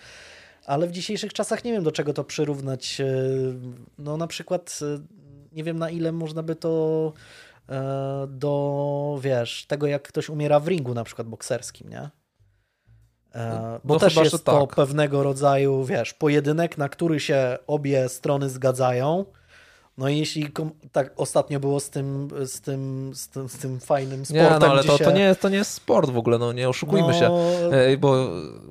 Ale 0.67 0.87
w 0.87 0.93
dzisiejszych 0.93 1.33
czasach 1.33 1.65
nie 1.65 1.73
wiem, 1.73 1.83
do 1.83 1.93
czego 1.93 2.13
to 2.13 2.25
przyrównać. 2.25 3.01
E, 3.01 3.07
no 3.99 4.17
na 4.17 4.27
przykład 4.27 4.79
e, 4.83 4.99
nie 5.53 5.65
wiem, 5.65 5.79
na 5.79 5.91
ile 5.91 6.13
można 6.13 6.43
by 6.43 6.57
to 6.57 7.13
e, 7.69 8.27
do, 8.31 9.19
wiesz, 9.23 9.67
tego 9.67 9.87
jak 9.87 10.09
ktoś 10.09 10.29
umiera 10.29 10.61
w 10.61 10.69
ringu 10.69 10.95
na 10.95 11.05
przykład 11.05 11.29
bokserskim, 11.29 11.89
nie? 11.89 12.11
Bo 13.85 13.95
no 13.95 14.01
też 14.01 14.17
jest 14.17 14.45
to 14.45 14.67
tak. 14.67 14.77
pewnego 14.77 15.23
rodzaju, 15.23 15.85
wiesz, 15.85 16.15
pojedynek, 16.15 16.79
na 16.79 16.89
który 16.89 17.21
się 17.21 17.59
obie 17.67 18.09
strony 18.09 18.49
zgadzają. 18.51 19.25
No 19.99 20.09
i 20.09 20.19
jeśli 20.19 20.53
tak 20.93 21.13
ostatnio 21.17 21.61
było 21.61 21.81
z 21.81 21.91
tym, 21.91 22.29
z 22.45 22.61
tym, 22.61 23.11
z 23.15 23.29
tym, 23.29 23.49
z 23.49 23.59
tym 23.59 23.81
fajnym 23.81 24.25
sportem. 24.25 24.53
Nie, 24.53 24.59
no 24.59 24.71
ale 24.73 24.85
to, 24.85 24.99
się... 24.99 25.05
to, 25.05 25.11
nie, 25.11 25.35
to 25.35 25.49
nie 25.49 25.57
jest 25.57 25.73
sport 25.73 26.11
w 26.11 26.19
ogóle, 26.19 26.39
no 26.39 26.53
nie 26.53 26.69
oszukujmy 26.69 27.09
no... 27.09 27.19
się. 27.19 27.31
Bo 27.99 28.29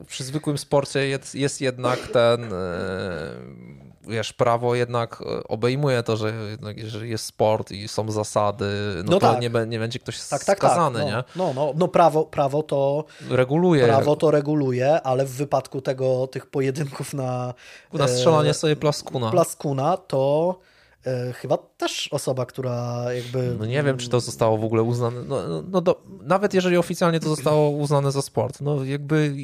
przy 0.07 0.23
zwykłym 0.23 0.57
sporcie 0.57 1.07
jest, 1.07 1.35
jest 1.35 1.61
jednak 1.61 1.99
ten 2.07 2.53
wiesz, 4.07 4.33
prawo 4.33 4.75
jednak 4.75 5.21
e, 5.21 5.43
obejmuje 5.47 6.03
to, 6.03 6.17
że 6.17 6.33
jeżeli 6.75 7.09
jest 7.09 7.25
sport 7.25 7.71
i 7.71 7.87
są 7.87 8.11
zasady, 8.11 8.65
no, 8.95 9.03
no 9.11 9.19
to 9.19 9.33
tak. 9.33 9.41
nie, 9.41 9.49
nie, 9.67 9.79
będzie 9.79 9.99
ktoś 9.99 10.19
tak, 10.19 10.29
tak, 10.29 10.45
tak. 10.45 10.57
skazany, 10.57 10.99
tak. 10.99 11.07
No, 11.07 11.17
nie? 11.17 11.23
No, 11.35 11.53
no, 11.53 11.73
no 11.75 11.87
prawo, 11.87 12.25
prawo 12.25 12.63
to 12.63 13.05
reguluje. 13.29 13.85
Prawo 13.85 14.15
to 14.15 14.31
reguluje, 14.31 15.01
ale 15.01 15.25
w 15.25 15.31
wypadku 15.31 15.81
tego, 15.81 16.27
tych 16.27 16.45
pojedynków 16.45 17.13
na 17.13 17.53
na 17.93 18.07
strzelanie 18.07 18.49
e, 18.49 18.53
sobie 18.53 18.75
plaskuna. 18.75 19.31
Plaskuna 19.31 19.97
to 19.97 20.59
chyba 21.33 21.57
też 21.57 22.07
osoba, 22.11 22.45
która 22.45 23.05
jakby. 23.13 23.55
No 23.59 23.65
nie 23.65 23.83
wiem, 23.83 23.97
czy 23.97 24.09
to 24.09 24.19
zostało 24.19 24.57
w 24.57 24.63
ogóle 24.63 24.83
uznane. 24.83 25.23
No, 25.23 25.47
no, 25.47 25.63
no 25.71 25.81
do, 25.81 26.03
nawet 26.21 26.53
jeżeli 26.53 26.77
oficjalnie 26.77 27.19
to 27.19 27.29
zostało 27.29 27.69
uznane 27.69 28.11
za 28.11 28.21
sport, 28.21 28.61
no 28.61 28.83
jakby 28.83 29.35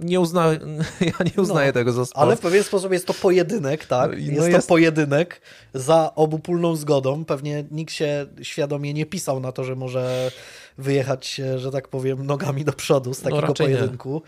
nie 0.00 0.20
uzna, 0.20 0.52
ja 1.00 1.24
nie 1.36 1.42
uznaję 1.42 1.66
no, 1.66 1.72
tego 1.72 1.92
za 1.92 2.06
sport. 2.06 2.22
Ale 2.22 2.36
w 2.36 2.40
pewien 2.40 2.64
sposób 2.64 2.92
jest 2.92 3.06
to 3.06 3.14
pojedynek, 3.14 3.86
tak? 3.86 4.10
No, 4.10 4.16
jest, 4.16 4.48
jest 4.48 4.68
to 4.68 4.74
pojedynek 4.74 5.40
za 5.74 6.14
obopólną 6.14 6.76
zgodą. 6.76 7.24
Pewnie 7.24 7.64
nikt 7.70 7.92
się 7.92 8.26
świadomie 8.42 8.94
nie 8.94 9.06
pisał 9.06 9.40
na 9.40 9.52
to, 9.52 9.64
że 9.64 9.76
może 9.76 10.30
wyjechać, 10.78 11.40
że 11.56 11.70
tak 11.70 11.88
powiem, 11.88 12.26
nogami 12.26 12.64
do 12.64 12.72
przodu 12.72 13.14
z 13.14 13.22
no, 13.22 13.30
takiego 13.30 13.46
no, 13.46 13.54
pojedynku. 13.54 14.12
Nie. 14.14 14.20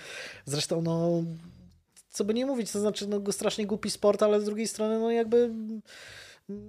Zresztą, 0.53 0.83
no 0.83 1.23
co 2.11 2.25
by 2.25 2.35
nie 2.35 2.47
mówić, 2.47 2.73
to 2.73 2.81
znaczy 2.81 3.07
no, 3.07 3.33
strasznie 3.33 3.67
głupi 3.67 3.91
sport, 3.91 4.23
ale 4.23 4.41
z 4.41 4.45
drugiej 4.45 4.69
strony, 4.69 4.99
no 4.99 5.11
jakby 5.11 5.51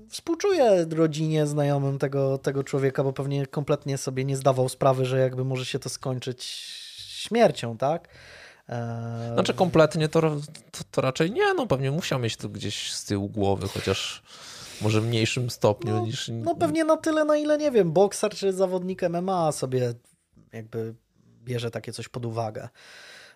współczuję 0.10 0.86
rodzinie, 0.96 1.48
znajomym 1.48 2.00
tego, 2.00 2.38
tego 2.38 2.64
człowieka, 2.64 3.04
bo 3.04 3.14
pewnie 3.14 3.46
kompletnie 3.46 3.98
sobie 3.98 4.26
nie 4.26 4.38
zdawał 4.38 4.70
sprawy, 4.70 5.06
że 5.06 5.20
jakby 5.20 5.46
może 5.46 5.66
się 5.66 5.80
to 5.80 5.90
skończyć 5.90 6.44
śmiercią, 6.98 7.78
tak? 7.78 8.08
Eee... 8.70 9.34
Znaczy 9.34 9.54
kompletnie 9.54 10.10
to, 10.10 10.22
to, 10.22 10.84
to, 10.92 11.02
raczej 11.02 11.32
nie, 11.32 11.54
no 11.54 11.68
pewnie 11.68 11.92
musiał 11.92 12.20
mieć 12.20 12.38
to 12.38 12.50
gdzieś 12.50 12.94
z 12.94 13.06
tyłu 13.06 13.30
głowy, 13.30 13.68
chociaż 13.68 14.24
może 14.82 15.02
w 15.02 15.08
mniejszym 15.08 15.50
stopniu 15.50 15.96
no, 15.96 16.06
niż... 16.06 16.32
No 16.34 16.56
pewnie 16.56 16.84
na 16.84 16.98
tyle, 16.98 17.26
na 17.26 17.38
ile, 17.38 17.58
nie 17.58 17.72
wiem, 17.72 17.92
bokser 17.92 18.32
czy 18.32 18.54
zawodnik 18.54 19.02
MMA 19.10 19.52
sobie 19.52 19.94
jakby 20.54 20.94
bierze 21.44 21.72
takie 21.72 21.92
coś 21.92 22.08
pod 22.10 22.26
uwagę. 22.26 22.70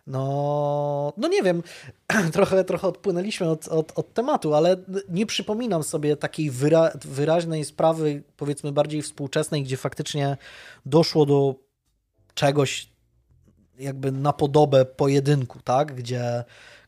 No, 0.07 1.13
no 1.17 1.27
nie 1.27 1.43
wiem, 1.43 1.63
trochę, 2.33 2.63
trochę 2.63 2.87
odpłynęliśmy 2.87 3.49
od, 3.49 3.67
od, 3.67 3.99
od 3.99 4.13
tematu, 4.13 4.53
ale 4.53 4.77
nie 5.09 5.25
przypominam 5.25 5.83
sobie 5.83 6.17
takiej 6.17 6.51
wyra 6.51 6.91
wyraźnej 7.05 7.65
sprawy, 7.65 8.23
powiedzmy 8.37 8.71
bardziej 8.71 9.01
współczesnej, 9.01 9.63
gdzie 9.63 9.77
faktycznie 9.77 10.37
doszło 10.85 11.25
do 11.25 11.55
czegoś 12.33 12.89
jakby 13.79 14.11
na 14.11 14.33
podobę 14.33 14.85
pojedynku, 14.85 15.59
tak? 15.63 15.95
Gdzie, 15.95 16.43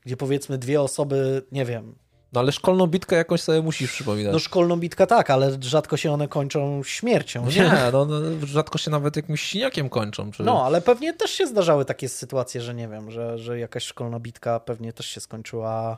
gdzie 0.06 0.18
powiedzmy 0.18 0.58
dwie 0.58 0.82
osoby, 0.82 1.42
nie 1.52 1.66
wiem, 1.66 1.96
No 2.36 2.41
ale 2.41 2.52
szkolną 2.52 2.88
bitkę 2.88 3.16
jakoś 3.16 3.41
sobie 3.41 3.62
musisz 3.62 3.91
przypominać. 3.91 4.34
No 4.34 4.40
szkolną 4.40 4.78
bitkę 4.78 5.07
tak, 5.07 5.30
ale 5.30 5.57
rzadko 5.62 5.98
się 5.98 6.12
one 6.12 6.28
kończą 6.28 6.84
śmiercią. 6.84 7.45
No 7.45 7.52
nie, 7.52 7.91
no, 7.91 8.06
no, 8.06 8.48
rzadko 8.48 8.78
się 8.78 8.91
nawet 8.91 9.16
jakimś 9.16 9.41
siniakiem 9.41 9.90
kończą. 9.90 10.32
Czy... 10.32 10.44
No, 10.44 10.66
ale 10.66 10.82
pewnie 10.82 11.14
też 11.14 11.32
się 11.32 11.48
zdarzały 11.48 11.86
takie 11.86 12.10
sytuacje, 12.10 12.62
że 12.62 12.74
nie 12.74 12.88
wiem, 12.88 13.12
że, 13.12 13.38
że 13.38 13.60
jakaś 13.60 13.84
szkolna 13.84 14.20
bitka 14.20 14.60
pewnie 14.60 14.94
też 14.94 15.06
się 15.06 15.22
skończyła 15.22 15.98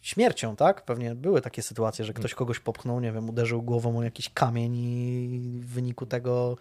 śmiercią, 0.00 0.56
tak? 0.56 0.84
Pewnie 0.84 1.14
były 1.14 1.40
takie 1.40 1.62
sytuacje, 1.62 2.04
że 2.04 2.12
ktoś 2.12 2.34
kogoś 2.34 2.60
popchnął, 2.60 3.00
nie 3.00 3.12
wiem, 3.12 3.28
uderzył 3.28 3.62
głową 3.62 3.98
o 3.98 4.02
jakiś 4.02 4.28
kamień 4.28 4.76
i 4.76 5.60
w 5.60 5.66
wyniku 5.66 6.06
tego 6.06 6.56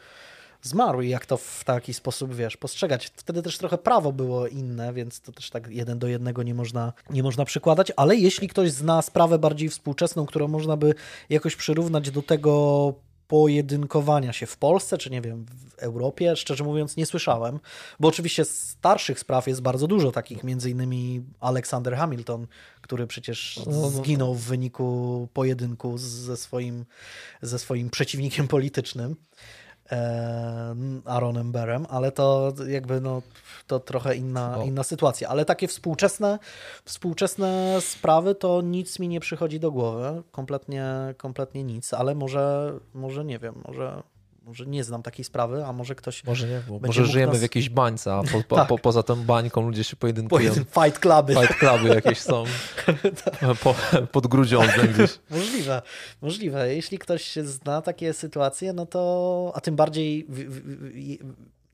zmarł 0.62 1.02
i 1.02 1.10
jak 1.10 1.26
to 1.26 1.38
w 1.38 1.64
taki 1.64 1.94
sposób, 1.94 2.36
wiesz, 2.36 2.58
postrzegać. 2.58 3.12
Wtedy 3.16 3.42
też 3.42 3.58
trochę 3.58 3.78
prawo 3.78 4.12
było 4.12 4.48
inne, 4.48 4.94
więc 4.94 5.22
to 5.22 5.32
też 5.32 5.50
tak 5.50 5.68
jeden 5.68 6.00
do 6.00 6.08
jednego 6.08 6.44
nie 6.44 6.54
można, 6.54 6.94
nie 7.10 7.24
można 7.24 7.46
przykładać, 7.46 7.92
ale 7.96 8.16
jeśli 8.16 8.48
ktoś 8.48 8.72
zna 8.72 9.02
sprawę 9.02 9.40
bardziej 9.40 9.70
współczesną, 9.70 10.26
którą 10.26 10.48
można 10.48 10.78
by 10.78 10.94
jakoś 11.30 11.56
przyrównać 11.56 12.12
do 12.12 12.22
tego 12.22 12.94
pojedynkowania 13.32 14.34
się 14.34 14.46
w 14.46 14.58
Polsce, 14.58 14.98
czy 14.98 15.10
nie 15.10 15.22
wiem, 15.22 15.46
w 15.46 15.80
Europie, 15.80 16.36
szczerze 16.36 16.64
mówiąc 16.64 16.98
nie 16.98 17.06
słyszałem, 17.06 17.60
bo 18.00 18.08
oczywiście 18.08 18.46
starszych 18.46 19.20
spraw 19.20 19.48
jest 19.48 19.62
bardzo 19.62 19.88
dużo 19.88 20.12
takich, 20.12 20.44
między 20.44 20.70
innymi 20.70 21.24
Alexander 21.40 21.96
Hamilton, 21.96 22.48
który 22.82 23.08
przecież 23.08 23.60
no, 23.66 23.72
no, 23.72 23.90
zginął 23.90 24.36
w 24.36 24.42
wyniku 24.42 25.28
pojedynku 25.34 25.98
ze 25.98 26.38
swoim, 26.38 26.86
ze 27.42 27.60
swoim 27.60 27.90
przeciwnikiem 27.90 28.48
politycznym. 28.48 29.16
Aaronem 31.06 31.52
Berem, 31.52 31.86
ale 31.90 32.12
to 32.12 32.54
jakby 32.68 33.02
no, 33.02 33.22
to 33.68 33.80
trochę 33.80 34.16
inna, 34.16 34.58
inna 34.66 34.84
sytuacja. 34.84 35.30
Ale 35.30 35.46
takie 35.46 35.68
współczesne, 35.68 36.40
współczesne 36.86 37.78
sprawy 37.82 38.36
to 38.36 38.62
nic 38.62 39.00
mi 39.00 39.08
nie 39.08 39.20
przychodzi 39.20 39.60
do 39.60 39.72
głowy. 39.72 40.24
Kompletnie, 40.32 40.86
kompletnie 41.18 41.64
nic, 41.64 41.94
ale 41.94 42.16
może, 42.16 42.74
może 42.94 43.26
nie 43.26 43.40
wiem, 43.40 43.56
może 43.68 44.04
może 44.52 44.66
nie 44.66 44.84
znam 44.84 45.04
takiej 45.04 45.26
sprawy, 45.26 45.66
a 45.66 45.74
może 45.74 45.96
ktoś. 45.96 46.24
Może 46.24 46.48
nie, 46.48 46.62
bo 46.68 46.80
może 46.88 47.06
żyjemy 47.06 47.32
nas... 47.32 47.40
w 47.40 47.42
jakiejś 47.42 47.70
bańce, 47.70 48.14
a 48.14 48.24
po, 48.24 48.44
po, 48.44 48.56
tak. 48.56 48.68
po, 48.68 48.78
poza 48.78 49.04
tą 49.04 49.24
bańką 49.24 49.62
ludzie 49.62 49.84
się 49.84 49.96
pojedynkują. 49.96 50.40
Pojedyn 50.40 50.66
fight 50.66 51.00
cluby. 51.00 51.34
Fight 51.34 51.56
cluby 51.56 51.88
jakieś 51.88 52.20
są 52.20 52.44
po, 53.64 53.76
pod 54.12 54.28
grudziądzem 54.28 54.88
gdzieś. 54.94 55.20
Możliwe, 55.30 55.82
możliwe. 56.22 56.76
Jeśli 56.76 57.00
ktoś 57.00 57.36
zna 57.36 57.82
takie 57.82 58.14
sytuacje, 58.14 58.74
no 58.74 58.86
to, 58.86 59.52
a 59.56 59.62
tym 59.62 59.76
bardziej 59.76 60.26
w, 60.30 60.36
w, 60.36 60.62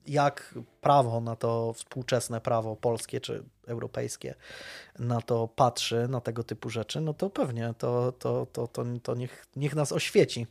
jak 0.06 0.54
prawo 0.80 1.20
na 1.20 1.36
to 1.36 1.72
współczesne 1.72 2.40
prawo 2.40 2.76
polskie 2.76 3.20
czy 3.20 3.42
europejskie 3.66 4.34
na 4.98 5.20
to 5.20 5.48
patrzy, 5.48 6.08
na 6.08 6.20
tego 6.20 6.44
typu 6.44 6.70
rzeczy, 6.70 7.00
no 7.00 7.14
to 7.14 7.30
pewnie 7.30 7.74
to, 7.78 8.12
to, 8.12 8.46
to, 8.52 8.66
to, 8.66 8.84
to 9.02 9.14
niech, 9.14 9.46
niech 9.56 9.74
nas 9.74 9.92
oświeci 9.92 10.46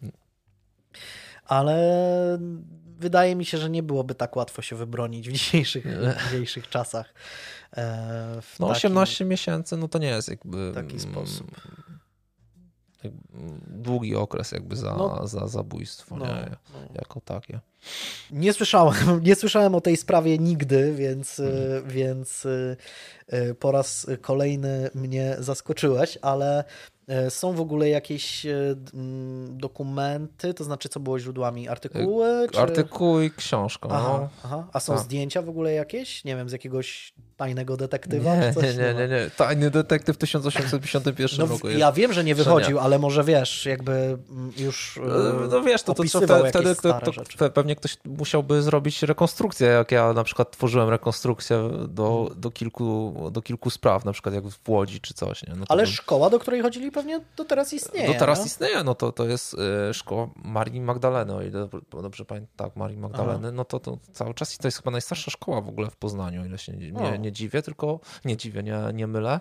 ale 1.47 1.77
wydaje 2.99 3.35
mi 3.35 3.45
się, 3.45 3.57
że 3.57 3.69
nie 3.69 3.83
byłoby 3.83 4.15
tak 4.15 4.35
łatwo 4.35 4.61
się 4.61 4.75
wybronić 4.75 5.29
w 5.29 5.31
dzisiejszych, 5.31 5.85
w 5.87 6.23
dzisiejszych 6.23 6.69
czasach. 6.69 7.13
E, 7.77 8.41
no 8.59 8.67
18 8.67 9.25
miesięcy, 9.25 9.77
no 9.77 9.87
to 9.87 9.99
nie 9.99 10.07
jest 10.07 10.29
jakby... 10.29 10.71
taki 10.75 10.95
mm, 10.95 10.99
sposób. 10.99 11.51
Długi 13.67 14.15
okres 14.15 14.51
jakby 14.51 14.75
za, 14.75 14.95
no, 14.95 15.27
za 15.27 15.47
zabójstwo, 15.47 16.17
no, 16.17 16.25
nie? 16.25 16.49
No. 16.73 16.79
Jako 16.95 17.21
takie. 17.21 17.59
Nie 18.31 18.53
słyszałem, 18.53 18.95
nie 19.23 19.35
słyszałem 19.35 19.75
o 19.75 19.81
tej 19.81 19.97
sprawie 19.97 20.37
nigdy, 20.37 20.93
więc, 20.93 21.35
hmm. 21.35 21.87
więc 21.87 22.47
e, 23.27 23.55
po 23.55 23.71
raz 23.71 24.07
kolejny 24.21 24.89
mnie 24.95 25.35
zaskoczyłeś, 25.39 26.17
ale 26.21 26.63
E, 26.63 26.96
są 27.29 27.53
w 27.53 27.61
ogóle 27.61 27.89
jakieś 27.89 28.45
e, 28.45 28.75
dokumenty, 29.49 30.53
to 30.53 30.63
znaczy 30.63 30.89
co 30.89 30.99
było 30.99 31.19
źródłami? 31.19 31.67
Artykuły? 31.67 32.27
E, 32.27 32.47
czy... 32.49 32.59
Artykuły 32.59 33.25
i 33.25 33.31
książka. 33.31 33.89
Aha, 33.91 34.19
no. 34.21 34.29
aha. 34.43 34.67
A 34.73 34.79
są 34.79 34.93
A. 34.93 34.97
zdjęcia 34.97 35.41
w 35.41 35.49
ogóle 35.49 35.73
jakieś? 35.73 36.23
Nie 36.23 36.35
wiem, 36.35 36.49
z 36.49 36.51
jakiegoś 36.51 37.13
tajnego 37.38 37.77
detektywa? 37.77 38.35
Nie, 38.35 38.53
nie, 38.61 38.73
nie, 38.73 38.93
nie, 38.93 39.07
nie. 39.07 39.30
Tajny 39.38 39.72
detektyw 39.72 40.15
w 40.15 40.19
1851 40.19 41.39
no, 41.39 41.45
roku. 41.45 41.68
Jest. 41.68 41.80
Ja 41.80 41.91
wiem, 41.91 42.14
że 42.14 42.23
nie 42.23 42.35
wychodził, 42.35 42.80
ale 42.80 42.99
może 42.99 43.23
wiesz, 43.23 43.65
jakby 43.65 44.18
już 44.57 44.99
No, 45.03 45.47
no 45.47 45.61
wiesz, 45.61 45.84
to, 45.84 45.93
to, 45.93 46.03
te, 46.03 46.49
wtedy 46.49 46.76
to, 46.76 46.99
to, 47.38 47.49
pewnie 47.49 47.76
ktoś 47.76 47.97
musiałby 48.05 48.61
zrobić 48.61 49.03
rekonstrukcję, 49.03 49.68
jak 49.68 49.91
ja 49.91 50.14
na 50.14 50.23
przykład 50.23 50.51
tworzyłem 50.51 50.89
rekonstrukcję 50.89 51.69
do, 51.88 52.31
do, 52.35 52.51
kilku, 52.51 53.14
do 53.31 53.41
kilku 53.41 53.69
spraw, 53.69 54.05
na 54.05 54.11
przykład 54.11 54.35
jak 54.35 54.47
w 54.47 54.69
Łodzi 54.69 55.01
czy 55.01 55.14
coś. 55.14 55.43
Nie? 55.47 55.53
No 55.55 55.65
ale 55.69 55.84
bym... 55.84 55.91
szkoła, 55.91 56.30
do 56.30 56.39
której 56.39 56.61
chodzili 56.61 56.91
pewnie 56.91 57.22
do 57.38 57.45
teraz 57.45 57.73
istnieje. 57.73 58.07
Do 58.07 58.19
teraz 58.19 58.39
no? 58.39 58.45
istnieje, 58.45 58.84
no 58.84 58.95
to, 58.95 59.11
to 59.11 59.26
jest 59.26 59.53
y, 59.89 59.93
szkoła 59.93 60.30
Marii 60.35 60.81
Magdaleny, 60.81 61.35
o 61.35 61.41
ile 61.41 61.68
dobrze 62.01 62.26
pamiętam, 62.26 62.53
tak, 62.55 62.76
Marii 62.76 62.97
Magdaleny, 62.97 63.47
Aha. 63.47 63.51
no 63.55 63.65
to, 63.65 63.80
to 63.80 63.97
cały 64.14 64.34
czas 64.34 64.57
to 64.57 64.68
jest 64.68 64.77
chyba 64.77 64.91
najstarsza 64.91 65.31
szkoła 65.31 65.61
w 65.61 65.69
ogóle 65.69 65.89
w 65.89 65.95
Poznaniu, 65.95 66.45
ile 66.45 66.57
się 66.57 66.73
nie, 66.73 67.19
nie, 67.19 67.26
nie 67.27 67.31
dziwię, 67.31 67.61
tylko, 67.61 67.99
nie 68.25 68.37
dziwię, 68.37 68.63
nie, 68.63 68.79
nie 68.93 69.07
mylę, 69.07 69.39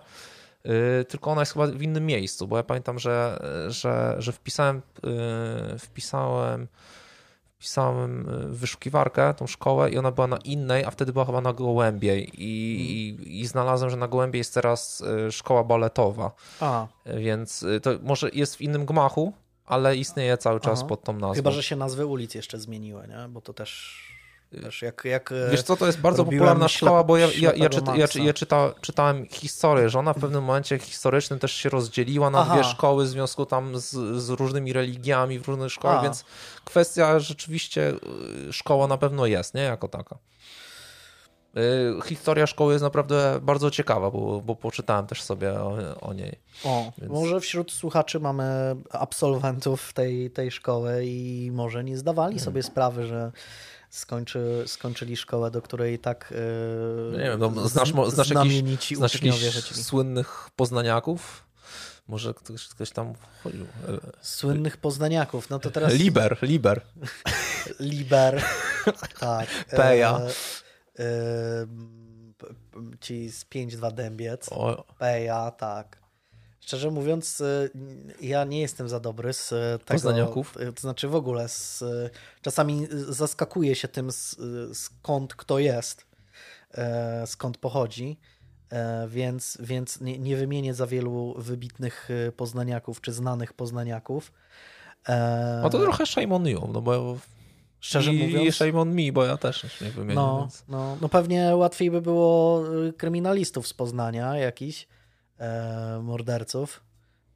y, 0.66 1.04
tylko 1.04 1.30
ona 1.30 1.42
jest 1.42 1.52
chyba 1.52 1.66
w 1.66 1.82
innym 1.82 2.06
miejscu, 2.06 2.48
bo 2.48 2.56
ja 2.56 2.62
pamiętam, 2.62 2.98
że, 2.98 3.38
że, 3.68 4.16
że 4.18 4.32
wpisałem, 4.32 4.82
y, 5.74 5.78
wpisałem 5.78 6.68
wpisałem 7.58 8.24
w 8.24 8.58
wyszukiwarkę 8.58 9.34
tą 9.34 9.46
szkołę 9.46 9.90
i 9.90 9.98
ona 9.98 10.10
była 10.12 10.26
na 10.26 10.36
innej, 10.36 10.84
a 10.84 10.90
wtedy 10.90 11.12
była 11.12 11.24
chyba 11.24 11.40
na 11.40 11.52
Gołębiej 11.52 12.30
i, 12.42 12.50
i, 12.90 13.40
i 13.40 13.46
znalazłem, 13.46 13.90
że 13.90 13.96
na 13.96 14.08
Gołębiej 14.08 14.40
jest 14.40 14.54
teraz 14.54 15.00
y, 15.28 15.32
szkoła 15.32 15.64
baletowa. 15.64 16.32
A. 16.60 16.86
Więc 17.06 17.62
y, 17.62 17.80
to 17.80 17.90
może 18.02 18.30
jest 18.32 18.56
w 18.56 18.60
innym 18.60 18.86
gmachu, 18.86 19.32
ale 19.66 19.96
istnieje 19.96 20.38
cały 20.38 20.60
czas 20.60 20.78
Aha. 20.78 20.88
pod 20.88 21.02
tą 21.02 21.12
nazwą. 21.12 21.34
Chyba, 21.34 21.50
że 21.50 21.62
się 21.62 21.76
nazwy 21.76 22.06
ulic 22.06 22.34
jeszcze 22.34 22.58
zmieniły, 22.58 23.08
nie? 23.08 23.28
bo 23.28 23.40
to 23.40 23.52
też 23.52 24.00
Wiesz, 24.64 24.82
jak, 24.82 25.02
jak 25.04 25.34
Wiesz 25.50 25.62
co, 25.62 25.76
to 25.76 25.86
jest 25.86 26.00
bardzo 26.00 26.24
popularna 26.24 26.68
szkoła, 26.68 27.04
bo 27.04 27.16
ja, 27.16 27.28
ja, 27.38 27.52
ja, 27.52 27.68
czyta, 27.68 27.96
ja, 27.96 28.06
ja 28.14 28.32
czyta, 28.32 28.72
czytałem 28.80 29.26
historię, 29.26 29.90
że 29.90 29.98
ona 29.98 30.12
w 30.12 30.18
pewnym 30.18 30.44
momencie 30.44 30.78
historycznym 30.78 31.38
też 31.38 31.52
się 31.52 31.68
rozdzieliła 31.68 32.30
na 32.30 32.38
Aha. 32.38 32.54
dwie 32.54 32.64
szkoły 32.64 33.04
w 33.04 33.08
związku 33.08 33.46
tam 33.46 33.78
z, 33.78 33.90
z 34.22 34.30
różnymi 34.30 34.72
religiami 34.72 35.38
w 35.38 35.48
różnych 35.48 35.72
szkołach, 35.72 35.98
A. 35.98 36.02
więc 36.02 36.24
kwestia 36.64 37.20
rzeczywiście 37.20 37.92
y, 38.48 38.52
szkoła 38.52 38.86
na 38.86 38.98
pewno 38.98 39.26
jest, 39.26 39.54
nie? 39.54 39.62
Jako 39.62 39.88
taka. 39.88 40.18
Y, 41.56 42.08
historia 42.08 42.46
szkoły 42.46 42.72
jest 42.72 42.82
naprawdę 42.82 43.38
bardzo 43.42 43.70
ciekawa, 43.70 44.10
bo, 44.10 44.40
bo 44.40 44.56
poczytałem 44.56 45.06
też 45.06 45.22
sobie 45.22 45.52
o, 45.52 45.78
o 46.00 46.12
niej. 46.12 46.38
O, 46.64 46.92
więc... 46.98 47.12
może 47.12 47.40
wśród 47.40 47.72
słuchaczy 47.72 48.20
mamy 48.20 48.76
absolwentów 48.90 49.92
tej, 49.92 50.30
tej 50.30 50.50
szkoły 50.50 51.04
i 51.04 51.50
może 51.52 51.84
nie 51.84 51.96
zdawali 51.96 52.34
hmm. 52.34 52.44
sobie 52.44 52.62
sprawy, 52.62 53.06
że 53.06 53.32
skończy, 53.96 54.64
skończyli 54.66 55.16
szkołę, 55.16 55.50
do 55.50 55.62
której 55.62 55.98
tak 55.98 56.34
yy, 57.12 57.18
nie 57.18 57.24
wiem, 57.24 57.40
no, 57.40 57.68
znasz, 57.68 57.92
znasz 58.08 58.30
jakiś, 58.30 58.96
znasz 58.96 59.20
słynnych 59.62 60.48
poznaniaków? 60.56 61.46
Może 62.08 62.34
ktoś, 62.34 62.68
ktoś 62.68 62.90
tam 62.90 63.14
chodził. 63.42 63.66
Słynnych 64.20 64.76
poznaniaków, 64.76 65.50
no 65.50 65.58
to 65.58 65.70
teraz... 65.70 65.92
Liber, 65.92 66.38
Liber. 66.42 66.80
Liber, 67.80 68.42
tak. 69.20 69.48
Peja. 69.70 70.20
E, 70.98 71.02
e, 71.02 71.66
ci 73.00 73.30
z 73.30 73.44
5-2 73.44 73.92
Dębiec. 73.92 74.48
O. 74.50 74.84
Peja, 74.98 75.50
tak. 75.50 76.05
Szczerze 76.66 76.90
mówiąc, 76.90 77.40
y, 77.40 77.70
ja 78.20 78.44
nie 78.44 78.60
jestem 78.60 78.88
za 78.88 79.00
dobry 79.00 79.32
z 79.32 79.52
y, 79.52 79.54
tego. 79.78 79.84
Poznaniaków? 79.86 80.56
Y, 80.60 80.72
to 80.72 80.80
znaczy 80.80 81.08
w 81.08 81.14
ogóle 81.14 81.48
z, 81.48 81.84
czasami 82.42 82.86
zaskakuje 82.90 83.74
się 83.74 83.88
tym, 83.88 84.10
skąd 84.72 85.34
kto 85.34 85.58
jest, 85.58 86.06
skąd 87.26 87.58
pochodzi. 87.58 88.18
Więc, 89.08 89.58
więc 89.60 90.00
nie, 90.00 90.18
nie 90.18 90.36
wymienię 90.36 90.74
za 90.74 90.86
wielu 90.86 91.34
wybitnych 91.38 92.08
poznaniaków 92.36 93.00
czy 93.00 93.12
znanych 93.12 93.52
poznaniaków. 93.52 94.32
A 95.64 95.68
to 95.70 95.78
trochę 95.78 96.04
you, 96.44 96.70
no 96.72 96.82
bo 96.82 97.16
Szczerze 97.80 98.14
I 98.14 98.18
mówiąc. 98.18 98.48
I 98.48 98.52
shame 98.52 98.80
on 98.80 98.94
me, 98.94 99.12
bo 99.12 99.24
ja 99.24 99.36
też 99.36 99.80
nie 99.80 99.90
wymienię. 99.90 100.14
No, 100.14 100.40
więc... 100.40 100.64
no, 100.68 100.96
no 101.00 101.08
pewnie 101.08 101.56
łatwiej 101.56 101.90
by 101.90 102.02
było 102.02 102.62
kryminalistów 102.96 103.68
z 103.68 103.74
Poznania 103.74 104.36
jakiś 104.36 104.88
e, 105.38 106.00
morderców, 106.02 106.80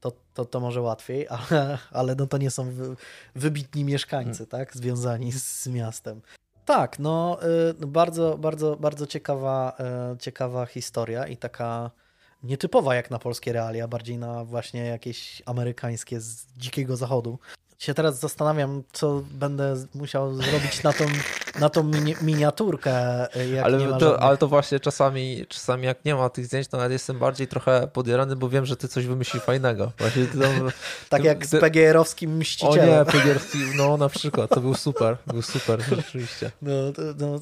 to, 0.00 0.12
to, 0.34 0.44
to 0.44 0.60
może 0.60 0.80
łatwiej, 0.80 1.26
ale, 1.50 1.78
ale 1.90 2.14
no 2.14 2.26
to 2.26 2.38
nie 2.38 2.50
są 2.50 2.70
wy, 2.70 2.96
wybitni 3.34 3.84
mieszkańcy, 3.84 4.46
hmm. 4.46 4.50
tak, 4.50 4.76
związani 4.76 5.32
z, 5.32 5.66
miastem. 5.66 6.22
Tak, 6.64 6.98
no 6.98 7.38
y, 7.82 7.86
bardzo, 7.86 8.38
bardzo, 8.38 8.76
bardzo 8.76 9.06
ciekawa, 9.06 9.76
y, 10.14 10.18
ciekawa 10.18 10.66
historia 10.66 11.26
i 11.26 11.36
taka 11.36 11.90
nietypowa 12.42 12.94
jak 12.94 13.10
na 13.10 13.18
polskie 13.18 13.52
realia, 13.52 13.88
bardziej 13.88 14.18
na 14.18 14.44
właśnie 14.44 14.84
jakieś 14.84 15.42
amerykańskie 15.46 16.20
z 16.20 16.46
dzikiego 16.56 16.96
zachodu. 16.96 17.38
Się 17.80 17.94
teraz 17.94 18.18
zastanawiam, 18.18 18.82
co 18.92 19.22
będę 19.30 19.74
musiał 19.94 20.34
zrobić 20.34 20.82
na 20.82 20.92
tą, 20.92 21.04
na 21.60 21.68
tą 21.68 21.82
mini 21.82 22.14
miniaturkę. 22.22 22.92
ale, 23.62 23.78
to, 23.78 23.88
żadnych... 23.88 24.22
ale 24.22 24.36
to 24.36 24.48
właśnie 24.48 24.80
czasami, 24.80 25.46
czasami 25.48 25.86
jak 25.86 26.04
nie 26.04 26.14
ma 26.14 26.28
tych 26.28 26.46
zdjęć, 26.46 26.68
to 26.68 26.76
nawet 26.76 26.92
jestem 26.92 27.18
bardziej 27.18 27.48
trochę 27.48 27.88
podjarany, 27.92 28.36
bo 28.36 28.48
wiem, 28.48 28.66
że 28.66 28.76
ty 28.76 28.88
coś 28.88 29.06
wymyślisz 29.06 29.42
fajnego. 29.42 29.92
Właśnie 29.98 30.26
ty 30.26 30.38
tam, 30.38 30.70
tak 31.08 31.20
ty, 31.20 31.26
jak 31.26 31.46
z 31.46 31.50
PGR-owskim 31.50 32.36
mścicielem. 32.36 32.90
O 32.90 32.98
nie, 32.98 33.04
PGR-owski, 33.04 33.58
no 33.76 33.96
na 33.96 34.08
przykład, 34.08 34.50
to 34.50 34.60
był 34.60 34.74
super, 34.74 35.16
był 35.26 35.42
super, 35.42 35.82
rzeczywiście. 35.96 36.50
No, 36.62 36.72
no, 37.18 37.40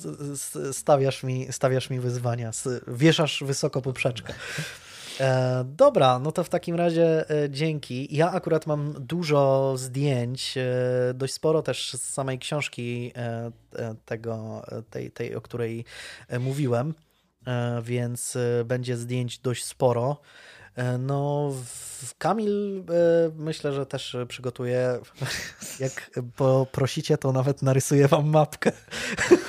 stawiasz, 0.73 1.23
mi, 1.23 1.47
stawiasz 1.51 1.91
mi 1.91 2.01
wyzwania, 2.01 2.51
wieszasz 2.87 3.43
wysoko 3.47 3.83
poprzeczkę. 3.83 4.35
E, 5.21 5.65
dobra, 5.65 6.19
no 6.19 6.33
to 6.33 6.45
w 6.45 6.49
takim 6.49 6.77
razie 6.77 7.31
e, 7.31 7.51
dzięki. 7.51 8.17
Ja 8.17 8.33
akurat 8.33 8.67
mam 8.67 8.95
dużo 8.99 9.75
zdjęć, 9.77 10.59
e, 10.59 11.15
dość 11.15 11.35
sporo 11.35 11.63
też 11.63 11.93
z 11.93 12.03
samej 12.03 12.39
książki 12.39 13.13
tego, 14.05 14.63
tej, 14.91 15.11
tej 15.11 15.35
o 15.35 15.41
której 15.41 15.85
mówiłem, 16.41 16.95
więc 17.83 18.39
będzie 18.65 18.97
zdjęć 18.97 19.39
dość 19.39 19.65
sporo. 19.65 20.21
No, 20.99 21.53
Kamil 22.19 22.85
myślę, 23.35 23.73
że 23.73 23.87
też 23.87 24.17
przygotuje. 24.29 24.99
Jak 25.81 26.11
poprosicie, 26.37 27.19
to 27.19 27.33
nawet 27.33 27.63
narysuję 27.63 28.09
wam 28.09 28.29
mapkę. 28.29 28.73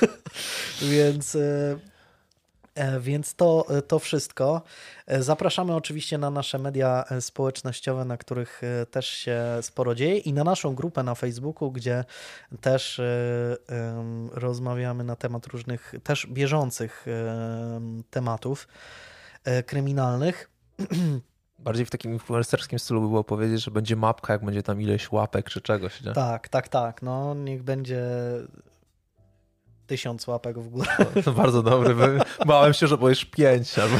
Więc 0.82 1.36
E, 1.36 1.89
więc 3.00 3.34
to, 3.34 3.66
e, 3.68 3.82
to 3.82 3.98
wszystko. 3.98 4.62
E, 5.06 5.22
zapraszamy 5.22 5.74
oczywiście 5.74 6.18
na 6.18 6.30
nasze 6.30 6.58
media 6.58 7.04
społecznościowe, 7.20 8.04
na 8.04 8.16
których 8.16 8.62
też 8.90 9.06
się 9.06 9.42
sporo 9.60 9.94
dzieje 9.94 10.18
i 10.18 10.32
na 10.32 10.44
naszą 10.44 10.74
grupę 10.74 11.02
na 11.02 11.14
Facebooku, 11.14 11.70
gdzie 11.70 12.04
też 12.60 13.00
rozmawiamy 14.32 15.04
na 15.04 15.16
temat 15.16 15.46
różnych, 15.46 15.94
też 16.02 16.26
bieżących 16.26 17.06
tematów 18.10 18.68
kryminalnych. 19.66 20.50
Bardziej 21.58 21.86
w 21.86 21.90
takim 21.90 22.12
influencerskim 22.12 22.78
stylu 22.78 23.00
by 23.00 23.08
było 23.08 23.24
powiedzieć, 23.24 23.64
że 23.64 23.70
będzie 23.70 23.96
mapka, 23.96 24.32
jak 24.32 24.44
będzie 24.44 24.62
tam 24.62 24.80
ileś 24.80 25.12
łapek 25.12 25.50
czy 25.50 25.60
czegoś, 25.60 26.02
nie? 26.04 26.12
Tak, 26.12 26.48
tak, 26.48 26.68
tak. 26.68 27.02
No, 27.02 27.34
niech 27.34 27.62
będzie 27.62 28.02
tysiąc 29.90 30.26
łapek 30.26 30.58
w 30.58 30.68
górę. 30.68 30.88
To 31.24 31.32
bardzo 31.32 31.62
dobry. 31.62 31.94
Bałem 32.46 32.72
się, 32.72 32.86
że 32.86 32.98
powiesz 32.98 33.24
pięć 33.24 33.78
albo... 33.78 33.96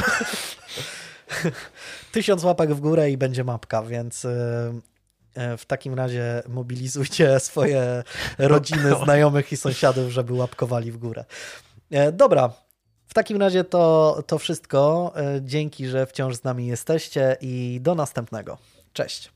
tysiąc 2.11 2.43
łapek 2.43 2.73
w 2.73 2.79
górę 2.79 3.11
i 3.11 3.17
będzie 3.17 3.43
mapka, 3.43 3.83
więc 3.83 4.25
e, 4.25 4.73
e, 5.33 5.57
w 5.57 5.65
takim 5.65 5.93
razie 5.93 6.43
mobilizujcie 6.47 7.39
swoje 7.39 8.03
rodziny, 8.37 8.95
znajomych 9.03 9.51
i 9.51 9.57
sąsiadów, 9.57 10.11
żeby 10.11 10.33
łapkowali 10.33 10.91
w 10.91 10.97
górę. 10.97 11.25
E, 11.91 12.11
dobra, 12.11 12.53
w 13.07 13.13
takim 13.13 13.37
razie 13.37 13.63
to, 13.63 14.23
to 14.27 14.37
wszystko. 14.37 15.13
Dzięki, 15.41 15.87
że 15.87 16.05
wciąż 16.05 16.35
z 16.35 16.43
nami 16.43 16.67
jesteście 16.67 17.37
i 17.41 17.79
do 17.81 17.95
następnego. 17.95 18.57
Cześć. 18.93 19.31